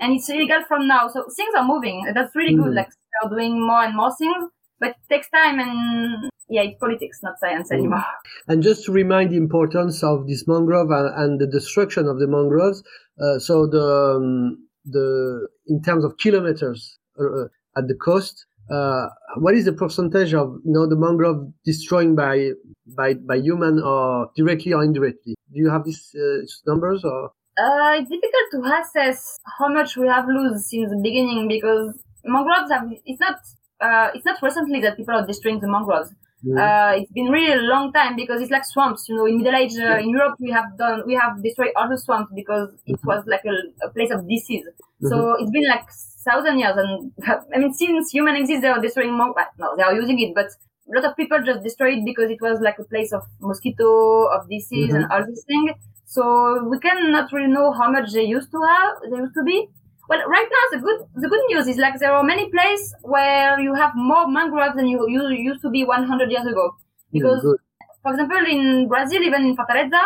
and 0.00 0.14
it's 0.14 0.28
illegal 0.28 0.62
from 0.68 0.86
now. 0.86 1.08
So 1.08 1.24
things 1.36 1.54
are 1.56 1.64
moving. 1.64 2.10
That's 2.14 2.34
really 2.34 2.54
mm. 2.54 2.64
good. 2.64 2.74
Like 2.74 2.88
they're 3.22 3.30
doing 3.30 3.60
more 3.60 3.84
and 3.84 3.96
more 3.96 4.14
things, 4.16 4.50
but 4.78 4.90
it 4.90 4.96
takes 5.08 5.30
time 5.30 5.58
and 5.58 6.30
yeah, 6.48 6.62
it's 6.62 6.78
politics, 6.78 7.20
not 7.22 7.38
science 7.38 7.70
mm. 7.70 7.76
anymore. 7.76 8.04
And 8.48 8.62
just 8.62 8.84
to 8.84 8.92
remind 8.92 9.30
the 9.30 9.36
importance 9.36 10.02
of 10.02 10.26
this 10.26 10.46
mangrove 10.46 10.90
and, 10.90 11.14
and 11.16 11.40
the 11.40 11.46
destruction 11.46 12.06
of 12.06 12.18
the 12.18 12.26
mangroves. 12.26 12.82
Uh, 13.20 13.38
so 13.38 13.66
the 13.66 14.16
um, 14.16 14.68
the 14.84 15.48
in 15.66 15.82
terms 15.82 16.04
of 16.04 16.16
kilometers 16.18 16.98
uh, 17.18 17.44
at 17.76 17.88
the 17.88 17.94
coast, 17.94 18.46
uh, 18.70 19.08
what 19.36 19.54
is 19.54 19.64
the 19.66 19.72
percentage 19.72 20.32
of 20.34 20.56
you 20.64 20.72
know 20.72 20.86
the 20.88 20.96
mangrove 20.96 21.52
destroyed 21.64 22.16
by 22.16 22.50
by 22.96 23.14
by 23.14 23.36
human 23.36 23.80
or 23.80 24.28
directly 24.36 24.72
or 24.72 24.82
indirectly? 24.82 25.34
Do 25.52 25.60
you 25.60 25.70
have 25.70 25.84
these 25.84 26.14
uh, 26.14 26.44
numbers 26.66 27.04
or? 27.04 27.30
Uh, 27.56 27.94
it's 27.94 28.10
difficult 28.10 28.48
to 28.52 28.80
assess 28.80 29.38
how 29.58 29.68
much 29.68 29.96
we 29.96 30.08
have 30.08 30.24
lost 30.26 30.66
since 30.66 30.90
the 30.90 31.00
beginning 31.02 31.46
because 31.48 31.94
mangroves 32.24 32.70
have. 32.70 32.88
It's 33.04 33.20
not. 33.20 33.36
Uh, 33.80 34.10
it's 34.14 34.24
not 34.24 34.40
recently 34.42 34.80
that 34.80 34.96
people 34.96 35.14
are 35.14 35.26
destroying 35.26 35.60
the 35.60 35.68
mangroves. 35.68 36.10
Mm. 36.46 36.58
Uh, 36.58 37.00
it's 37.00 37.12
been 37.12 37.26
really 37.26 37.52
a 37.52 37.62
long 37.62 37.92
time 37.92 38.16
because 38.16 38.40
it's 38.40 38.50
like 38.50 38.64
swamps. 38.64 39.08
You 39.08 39.16
know, 39.16 39.26
in 39.26 39.38
Middle 39.38 39.56
Age 39.56 39.72
uh, 39.78 39.96
yeah. 39.96 39.98
in 39.98 40.10
Europe, 40.10 40.36
we 40.40 40.50
have 40.50 40.76
done 40.76 41.02
we 41.06 41.14
have 41.14 41.42
destroyed 41.42 41.70
all 41.76 41.88
the 41.88 41.98
swamps 41.98 42.32
because 42.34 42.68
it 42.86 42.96
mm-hmm. 42.96 43.08
was 43.08 43.24
like 43.26 43.44
a, 43.44 43.86
a 43.86 43.90
place 43.90 44.10
of 44.10 44.28
disease. 44.28 44.64
Mm-hmm. 45.04 45.08
So 45.08 45.36
it's 45.38 45.50
been 45.50 45.68
like 45.68 45.86
thousand 46.24 46.58
years. 46.58 46.76
And 46.76 47.12
I 47.54 47.58
mean, 47.58 47.72
since 47.72 48.10
human 48.10 48.36
exists, 48.36 48.62
they 48.62 48.68
are 48.68 48.80
destroying 48.80 49.16
more. 49.16 49.34
No, 49.58 49.76
they 49.76 49.82
are 49.82 49.94
using 49.94 50.18
it, 50.20 50.34
but 50.34 50.46
a 50.46 50.94
lot 50.94 51.04
of 51.10 51.16
people 51.16 51.38
just 51.44 51.62
destroy 51.62 51.94
it 51.94 52.04
because 52.04 52.30
it 52.30 52.40
was 52.40 52.60
like 52.60 52.78
a 52.78 52.84
place 52.84 53.12
of 53.12 53.22
mosquito, 53.40 54.26
of 54.26 54.48
disease, 54.48 54.88
mm-hmm. 54.88 54.96
and 54.96 55.12
all 55.12 55.24
these 55.26 55.44
things. 55.46 55.72
So 56.06 56.68
we 56.68 56.78
cannot 56.78 57.32
really 57.32 57.52
know 57.52 57.72
how 57.72 57.90
much 57.90 58.12
they 58.12 58.24
used 58.24 58.50
to 58.50 58.60
have, 58.68 59.10
they 59.10 59.16
used 59.16 59.34
to 59.34 59.42
be. 59.44 59.68
Well, 60.08 60.20
right 60.28 60.48
now 60.56 60.78
the 60.78 60.84
good 60.84 61.00
the 61.14 61.28
good 61.28 61.40
news 61.48 61.66
is 61.66 61.78
like 61.78 61.98
there 61.98 62.12
are 62.12 62.22
many 62.22 62.50
places 62.50 62.94
where 63.02 63.58
you 63.58 63.74
have 63.74 63.92
more 63.94 64.28
mangroves 64.28 64.76
than 64.76 64.86
you, 64.86 65.06
you 65.08 65.28
used 65.30 65.62
to 65.62 65.70
be 65.70 65.84
100 65.84 66.30
years 66.30 66.46
ago. 66.46 66.76
Because, 67.10 67.42
mm, 67.42 67.54
for 68.02 68.12
example, 68.12 68.44
in 68.46 68.86
Brazil, 68.88 69.22
even 69.22 69.46
in 69.46 69.56
Fortaleza, 69.56 70.02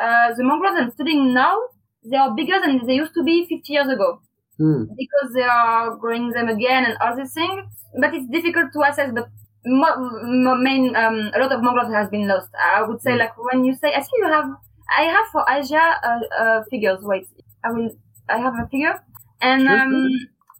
uh, 0.00 0.34
the 0.36 0.42
mangroves 0.42 0.74
I'm 0.76 0.90
studying 0.90 1.32
now, 1.32 1.56
they 2.02 2.16
are 2.16 2.34
bigger 2.34 2.58
than 2.60 2.84
they 2.86 2.94
used 2.94 3.14
to 3.14 3.22
be 3.22 3.46
50 3.48 3.72
years 3.72 3.88
ago 3.88 4.20
mm. 4.60 4.86
because 4.96 5.32
they 5.34 5.42
are 5.42 5.96
growing 5.96 6.30
them 6.30 6.48
again 6.48 6.84
and 6.84 6.96
all 7.00 7.16
these 7.16 7.32
things. 7.32 7.64
But 7.98 8.14
it's 8.14 8.28
difficult 8.28 8.72
to 8.72 8.80
assess. 8.82 9.10
But 9.14 9.28
mo- 9.64 10.56
main 10.56 10.94
um, 10.96 11.30
a 11.34 11.38
lot 11.38 11.52
of 11.52 11.62
mangroves 11.62 11.92
has 11.92 12.08
been 12.10 12.28
lost. 12.28 12.48
I 12.60 12.82
would 12.82 13.00
say 13.00 13.12
mm. 13.12 13.18
like 13.18 13.32
when 13.36 13.64
you 13.64 13.74
say 13.74 13.88
I 13.88 14.00
think 14.00 14.18
you 14.18 14.28
have 14.28 14.50
I 14.88 15.02
have 15.02 15.26
for 15.32 15.44
Asia 15.50 15.96
uh, 16.02 16.42
uh, 16.42 16.62
figures. 16.70 17.00
Wait, 17.02 17.28
I 17.64 17.70
will. 17.72 17.90
I 18.28 18.38
have 18.38 18.54
a 18.54 18.66
figure, 18.68 19.02
and 19.40 19.68
um, 19.68 20.08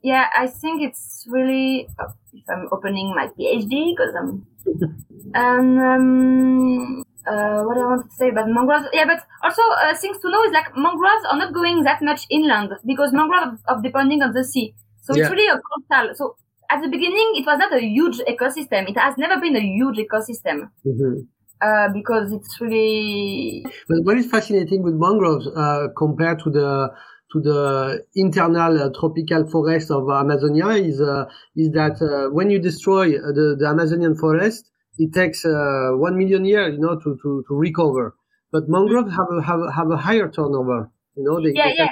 yeah, 0.02 0.26
I 0.36 0.46
think 0.46 0.82
it's 0.82 1.26
really. 1.28 1.88
Oh, 1.98 2.12
if 2.32 2.44
I'm 2.48 2.68
opening 2.70 3.14
my 3.14 3.28
PhD 3.28 3.94
because 3.96 4.14
I'm, 4.14 4.46
and 5.34 5.80
um, 5.80 7.05
uh, 7.26 7.62
what 7.64 7.76
I 7.78 7.84
wanted 7.86 8.10
to 8.10 8.16
say 8.16 8.28
about 8.30 8.48
mangroves. 8.48 8.86
Yeah, 8.92 9.06
but 9.06 9.20
also 9.42 9.62
uh, 9.82 9.94
things 9.94 10.18
to 10.18 10.30
know 10.30 10.42
is 10.44 10.52
like 10.52 10.76
mangroves 10.76 11.24
are 11.30 11.38
not 11.38 11.52
going 11.52 11.82
that 11.84 12.02
much 12.02 12.26
inland 12.30 12.72
because 12.86 13.12
mangroves 13.12 13.60
are 13.68 13.82
depending 13.82 14.22
on 14.22 14.32
the 14.32 14.44
sea. 14.44 14.74
So 15.02 15.14
yeah. 15.14 15.22
it's 15.22 15.30
really 15.30 15.48
a 15.48 15.60
coastal. 15.60 16.14
So 16.14 16.36
at 16.70 16.82
the 16.82 16.88
beginning, 16.88 17.34
it 17.36 17.46
was 17.46 17.58
not 17.58 17.72
a 17.72 17.80
huge 17.80 18.18
ecosystem. 18.28 18.88
It 18.88 18.98
has 18.98 19.16
never 19.18 19.40
been 19.40 19.56
a 19.56 19.60
huge 19.60 19.98
ecosystem. 19.98 20.70
Mm-hmm. 20.86 21.20
Uh, 21.60 21.88
because 21.94 22.32
it's 22.32 22.60
really. 22.60 23.64
But 23.88 23.98
what 24.02 24.18
is 24.18 24.26
fascinating 24.26 24.82
with 24.82 24.94
mangroves 24.94 25.48
uh, 25.56 25.88
compared 25.96 26.40
to 26.40 26.50
the 26.50 26.90
to 27.32 27.40
the 27.40 28.04
internal 28.14 28.82
uh, 28.82 28.90
tropical 28.98 29.48
forest 29.48 29.90
of 29.90 30.08
Amazonia 30.10 30.68
is 30.68 31.00
uh, 31.00 31.24
is 31.56 31.70
that 31.72 32.00
uh, 32.02 32.32
when 32.32 32.50
you 32.50 32.58
destroy 32.58 33.12
the, 33.12 33.56
the 33.58 33.66
Amazonian 33.66 34.14
forest, 34.16 34.70
it 34.98 35.12
takes 35.12 35.44
uh, 35.44 35.90
one 35.94 36.16
million 36.16 36.44
years, 36.44 36.74
you 36.74 36.80
know, 36.80 36.98
to, 36.98 37.18
to, 37.22 37.44
to 37.48 37.54
recover. 37.54 38.14
But 38.52 38.68
mangroves 38.68 39.10
have 39.10 39.26
a, 39.30 39.42
have 39.42 39.60
a, 39.60 39.72
have 39.72 39.90
a 39.90 39.96
higher 39.96 40.28
turnover. 40.30 40.90
You 41.16 41.24
know, 41.24 41.40
they, 41.40 41.52
yeah, 41.54 41.68
they 41.68 41.74
yeah, 41.74 41.88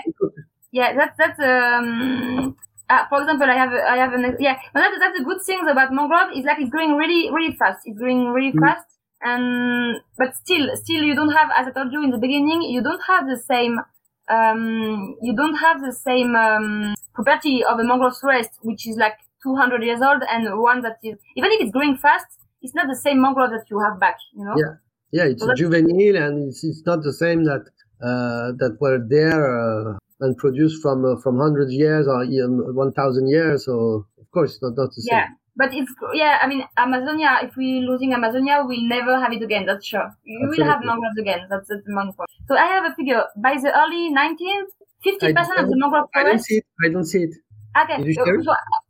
yeah. 0.73 0.95
That's 0.97 1.17
that's 1.19 1.41
um. 1.41 2.57
Uh, 2.89 3.07
for 3.09 3.23
example, 3.23 3.49
I 3.49 3.55
have 3.55 3.73
I 3.73 3.97
have 3.97 4.13
an 4.13 4.37
yeah. 4.39 4.59
But 4.73 4.81
that's 4.81 4.99
that's 4.99 5.19
the 5.19 5.25
good 5.25 5.43
things 5.43 5.67
about 5.71 5.93
mangrove 5.93 6.37
is 6.37 6.45
like 6.45 6.59
it's 6.61 6.71
growing 6.71 6.97
really 6.97 7.31
really 7.33 7.57
fast. 7.57 7.81
It's 7.87 7.99
growing 7.99 8.29
really 8.29 8.53
mm. 8.53 8.61
fast, 8.61 8.87
and 9.23 10.01
but 10.19 10.37
still 10.37 10.69
still 10.77 11.03
you 11.03 11.15
don't 11.15 11.33
have 11.33 11.49
as 11.57 11.67
I 11.67 11.71
told 11.71 11.93
you 11.93 12.05
in 12.05 12.11
the 12.11 12.19
beginning 12.19 12.63
you 12.63 12.83
don't 12.83 13.01
have 13.09 13.27
the 13.27 13.39
same 13.39 13.81
um 14.29 15.17
you 15.23 15.35
don't 15.35 15.57
have 15.57 15.81
the 15.83 15.93
same 15.93 16.37
um, 16.37 16.95
property 17.15 17.65
of 17.65 17.79
a 17.79 17.85
mangrove 17.85 18.17
forest 18.19 18.51
which 18.63 18.87
is 18.87 18.97
like 18.97 19.17
200 19.43 19.83
years 19.83 20.01
old 20.01 20.23
and 20.31 20.61
one 20.61 20.83
that 20.83 20.99
is 21.03 21.17
even 21.37 21.51
if 21.53 21.61
it's 21.61 21.73
growing 21.73 21.97
fast 21.97 22.27
it's 22.65 22.75
not 22.75 22.87
the 22.89 22.97
same 22.97 23.21
mangrove 23.21 23.51
that 23.51 23.67
you 23.71 23.79
have 23.79 24.01
back, 24.01 24.17
you 24.33 24.45
know? 24.45 24.57
Yeah, 24.57 24.75
yeah, 25.17 25.31
it's 25.31 25.43
so 25.43 25.55
juvenile 25.55 26.17
and 26.17 26.49
it's, 26.49 26.65
it's 26.65 26.83
not 26.85 27.03
the 27.03 27.13
same 27.13 27.45
that 27.45 27.65
uh, 28.03 28.53
that 28.61 28.77
were 28.81 28.99
there 29.17 29.41
uh, 29.47 29.99
and 30.21 30.37
produced 30.37 30.83
from 30.83 31.05
uh, 31.05 31.21
from 31.23 31.39
hundred 31.39 31.71
years 31.71 32.09
or 32.09 32.25
even 32.25 32.75
one 32.75 32.93
thousand 32.93 33.29
years. 33.29 33.67
So 33.67 34.07
of 34.19 34.31
course, 34.33 34.59
not 34.63 34.75
not 34.77 34.91
the 34.97 35.03
same. 35.03 35.17
Yeah, 35.17 35.27
but 35.57 35.73
it's 35.73 35.93
yeah. 36.15 36.39
I 36.43 36.47
mean, 36.49 36.65
Amazonia. 36.77 37.39
If 37.43 37.57
we're 37.57 37.83
losing 37.83 38.13
Amazonia, 38.13 38.65
we'll 38.67 38.89
never 38.89 39.21
have 39.21 39.33
it 39.33 39.43
again. 39.43 39.67
That's 39.67 39.87
sure. 39.87 40.11
You 40.25 40.41
Absolutely. 40.41 40.65
will 40.65 40.73
have 40.73 40.81
mangroves 40.85 41.19
again. 41.19 41.41
That's, 41.51 41.69
that's 41.69 41.85
the 41.87 41.95
main 41.95 42.13
point. 42.13 42.31
So 42.49 42.57
I 42.57 42.67
have 42.67 42.85
a 42.91 42.95
figure. 42.95 43.23
By 43.37 43.55
the 43.55 43.73
early 43.83 44.11
19th, 44.11 44.73
50 45.05 45.33
percent 45.33 45.59
of 45.61 45.69
the 45.69 45.77
mangrove 45.77 46.09
forest. 46.13 46.17
I 46.17 46.31
don't 46.31 46.43
see 46.43 46.57
it. 46.57 46.67
I 46.85 46.89
don't 46.89 47.05
see 47.05 47.23
it. 47.29 47.35
Okay, 47.77 48.13
so 48.13 48.23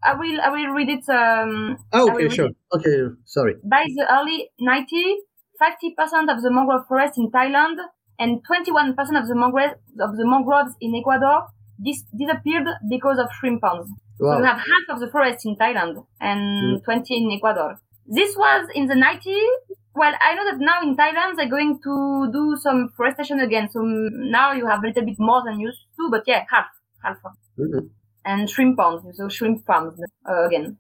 I 0.02 0.14
will 0.14 0.40
I 0.40 0.50
will 0.50 0.74
read 0.74 0.90
it. 0.90 1.08
Um, 1.08 1.78
oh, 1.92 2.12
okay, 2.12 2.28
sure. 2.28 2.48
It. 2.48 2.56
Okay, 2.74 3.14
sorry. 3.24 3.54
By 3.64 3.84
the 3.96 4.06
early 4.12 4.50
90s, 4.60 5.24
50% 5.60 6.34
of 6.34 6.42
the 6.42 6.50
mangrove 6.50 6.86
forest 6.86 7.16
in 7.16 7.30
Thailand 7.30 7.76
and 8.18 8.40
21% 8.46 8.92
of 9.20 9.26
the 9.28 9.34
mangroves 9.34 9.74
of 10.00 10.16
the 10.16 10.26
mangroves 10.26 10.74
in 10.80 10.94
Ecuador 10.94 11.46
dis- 11.82 12.04
disappeared 12.16 12.68
because 12.88 13.18
of 13.18 13.28
shrimp 13.38 13.62
ponds. 13.62 13.88
Wow. 14.20 14.34
So 14.34 14.38
you 14.38 14.44
have 14.44 14.58
half 14.58 14.86
of 14.90 15.00
the 15.00 15.08
forest 15.08 15.46
in 15.46 15.56
Thailand 15.56 16.04
and 16.20 16.80
mm. 16.80 16.84
20 16.84 17.16
in 17.16 17.32
Ecuador. 17.32 17.76
This 18.06 18.36
was 18.36 18.68
in 18.74 18.86
the 18.86 18.94
90s. 18.94 19.76
Well, 19.94 20.12
I 20.20 20.34
know 20.34 20.44
that 20.50 20.58
now 20.58 20.82
in 20.82 20.96
Thailand 20.96 21.36
they're 21.36 21.48
going 21.48 21.80
to 21.82 22.30
do 22.32 22.56
some 22.60 22.90
forestation 22.96 23.40
again. 23.40 23.68
So 23.70 23.80
now 23.82 24.52
you 24.52 24.66
have 24.66 24.84
a 24.84 24.88
little 24.88 25.04
bit 25.04 25.16
more 25.18 25.42
than 25.44 25.58
used 25.58 25.78
to, 25.96 26.08
but 26.10 26.24
yeah, 26.26 26.44
half, 26.50 26.66
half. 27.02 27.16
Mm-hmm. 27.58 27.86
And 28.24 28.48
shrimp 28.48 28.78
ponds, 28.78 29.04
so 29.16 29.28
shrimp 29.28 29.66
farms 29.66 30.00
uh, 30.28 30.46
again. 30.46 30.78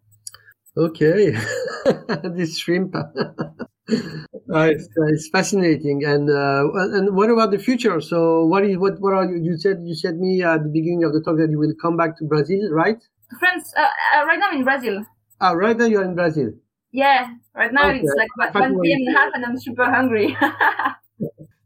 Okay, 0.76 1.36
this 2.24 2.58
shrimp. 2.58 2.94
Uh, 2.96 3.02
it's, 3.88 4.88
uh, 4.88 5.06
it's, 5.12 5.28
fascinating. 5.28 6.04
And 6.04 6.30
uh, 6.30 6.64
and 6.96 7.14
what 7.14 7.30
about 7.30 7.50
the 7.50 7.58
future? 7.58 8.00
So 8.00 8.46
what 8.46 8.64
is 8.64 8.78
what 8.78 9.00
what 9.00 9.12
are 9.12 9.24
you? 9.24 9.36
You 9.36 9.56
said 9.56 9.82
you 9.84 9.94
said 9.94 10.18
me 10.18 10.42
at 10.42 10.62
the 10.62 10.68
beginning 10.68 11.04
of 11.04 11.12
the 11.12 11.20
talk 11.20 11.36
that 11.38 11.50
you 11.50 11.58
will 11.58 11.74
come 11.80 11.96
back 11.96 12.16
to 12.18 12.24
Brazil, 12.24 12.70
right? 12.72 12.96
France. 13.38 13.72
Uh, 13.76 13.82
uh, 13.82 14.24
right 14.26 14.38
now 14.38 14.48
I'm 14.50 14.58
in 14.58 14.64
Brazil. 14.64 15.04
Ah, 15.40 15.52
right 15.52 15.76
now 15.76 15.84
you're 15.84 16.04
in 16.04 16.14
Brazil. 16.14 16.50
Yeah, 16.92 17.28
right 17.54 17.72
now 17.72 17.90
okay. 17.90 18.00
it's 18.00 18.14
like 18.16 18.54
one 18.54 18.80
p.m. 18.80 19.00
and 19.06 19.16
a 19.16 19.18
half, 19.18 19.30
and 19.34 19.44
I'm 19.44 19.58
super 19.58 19.84
hungry. 19.84 20.36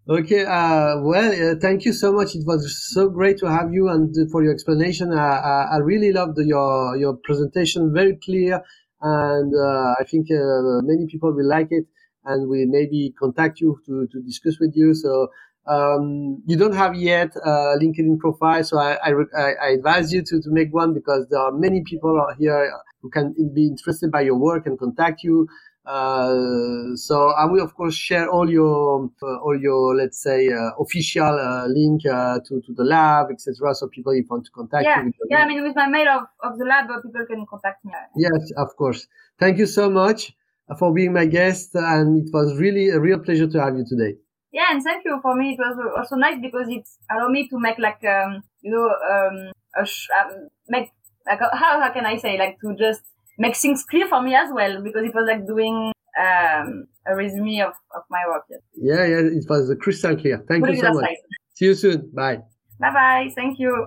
okay. 0.09 0.45
Uh, 0.45 1.01
well, 1.03 1.33
uh, 1.33 1.55
thank 1.61 1.85
you 1.85 1.93
so 1.93 2.13
much. 2.13 2.35
It 2.35 2.47
was 2.47 2.93
so 2.93 3.09
great 3.09 3.39
to 3.39 3.47
have 3.47 3.73
you 3.73 3.89
and 3.89 4.15
for 4.31 4.43
your 4.43 4.53
explanation. 4.53 5.13
I, 5.13 5.69
I 5.73 5.77
really 5.79 6.13
loved 6.13 6.39
your 6.39 6.97
your 6.97 7.15
presentation. 7.25 7.93
Very 7.93 8.17
clear, 8.17 8.63
and 9.01 9.53
I 10.01 10.05
think 10.11 10.27
many 10.31 11.07
people 11.07 11.33
will 11.33 11.49
like 11.49 11.69
it 11.71 11.87
and 12.29 12.49
we 12.49 12.67
maybe 12.67 13.15
contact 13.19 13.61
you 13.61 13.81
to, 13.87 14.07
to 14.13 14.23
discuss 14.23 14.59
with 14.61 14.73
you. 14.75 14.95
So 14.95 15.29
um, 15.67 16.43
you 16.47 16.57
don't 16.57 16.75
have 16.75 16.95
yet 16.95 17.35
a 17.37 17.77
LinkedIn 17.81 18.19
profile, 18.19 18.65
so 18.65 18.79
I, 18.79 18.97
I, 19.05 19.13
I, 19.37 19.69
advise 19.73 20.13
you 20.13 20.23
to, 20.23 20.41
to 20.41 20.51
make 20.51 20.73
one 20.73 20.95
because 20.95 21.27
there 21.31 21.41
are 21.41 21.53
many 21.53 21.83
people 21.85 22.27
here 22.39 22.73
who 23.03 23.11
can 23.11 23.35
be 23.55 23.67
interested 23.67 24.11
by 24.11 24.23
your 24.23 24.37
work 24.37 24.67
and 24.67 24.79
contact 24.79 25.23
you. 25.23 25.47
Uh, 25.89 26.95
so 26.97 27.31
I 27.31 27.47
will 27.47 27.65
of 27.65 27.75
course 27.75 27.95
share 27.95 28.29
all 28.29 28.51
your 28.51 29.11
uh, 29.23 29.37
all 29.39 29.59
your 29.59 29.97
let's 29.97 30.23
say 30.23 30.49
uh, 30.49 30.73
official 30.79 31.25
uh, 31.25 31.67
link 31.67 32.05
uh, 32.05 32.41
to 32.47 32.61
to 32.61 32.75
the 32.75 32.85
lab 32.85 33.29
etc. 33.31 33.75
So 33.75 33.89
people 33.89 34.13
if 34.13 34.27
want 34.29 34.45
to 34.45 34.51
contact 34.51 34.85
yeah. 34.85 35.03
you. 35.03 35.13
Yeah, 35.31 35.45
I 35.45 35.49
mean 35.49 35.63
with 35.63 35.75
my 35.75 35.87
mail 35.87 36.09
of, 36.09 36.25
of 36.43 36.59
the 36.59 36.67
lab, 36.67 36.89
people 37.03 37.25
can 37.27 37.47
contact 37.47 37.83
me. 37.87 37.93
Yes, 38.17 38.53
of 38.59 38.77
course. 38.77 39.07
Thank 39.41 39.57
you 39.57 39.65
so 39.65 39.89
much 39.89 40.37
for 40.79 40.93
being 40.93 41.15
my 41.15 41.25
guest, 41.25 41.75
and 41.75 42.19
it 42.19 42.31
was 42.35 42.59
really 42.59 42.91
a 42.91 43.01
real 43.01 43.21
pleasure 43.21 43.47
to 43.47 43.59
have 43.59 43.75
you 43.75 43.87
today. 43.89 44.19
Yeah, 44.53 44.67
and 44.71 44.83
thank 44.83 45.07
you 45.07 45.19
for 45.23 45.35
me. 45.35 45.53
It 45.55 45.59
was 45.59 45.75
also 45.97 46.17
nice 46.17 46.39
because 46.39 46.69
it 46.69 46.87
allowed 47.11 47.31
me 47.31 47.49
to 47.49 47.59
make 47.59 47.79
like 47.79 48.05
um, 48.05 48.43
you 48.61 48.73
know 48.73 48.89
um, 49.15 49.53
a 49.75 49.87
sh- 49.87 50.09
um, 50.21 50.49
make 50.69 50.93
like 51.27 51.41
how 51.41 51.81
how 51.81 51.91
can 51.93 52.05
I 52.05 52.19
say 52.19 52.39
like 52.39 52.61
to 52.61 52.75
just 52.77 53.03
make 53.39 53.57
things 53.57 53.85
clear 53.85 54.07
for 54.09 54.21
me 54.21 54.35
as 54.35 54.51
well 54.53 54.83
because 54.83 55.05
it 55.05 55.15
was 55.15 55.27
like 55.27 55.47
doing 55.47 55.93
um, 56.19 56.87
a 57.07 57.15
resume 57.15 57.61
of, 57.61 57.73
of 57.95 58.03
my 58.11 58.23
work. 58.29 58.45
Yes. 58.51 58.61
Yeah, 58.75 59.07
yeah, 59.07 59.39
it 59.39 59.45
was 59.49 59.75
crystal 59.81 60.17
clear. 60.17 60.45
Thank 60.49 60.65
Put 60.65 60.75
you 60.75 60.81
so 60.81 60.93
much. 60.93 61.11
See 61.55 61.67
you 61.67 61.75
soon. 61.75 62.11
Bye. 62.13 62.39
Bye 62.81 62.93
bye. 62.93 63.33
Thank 63.35 63.59
you. 63.59 63.87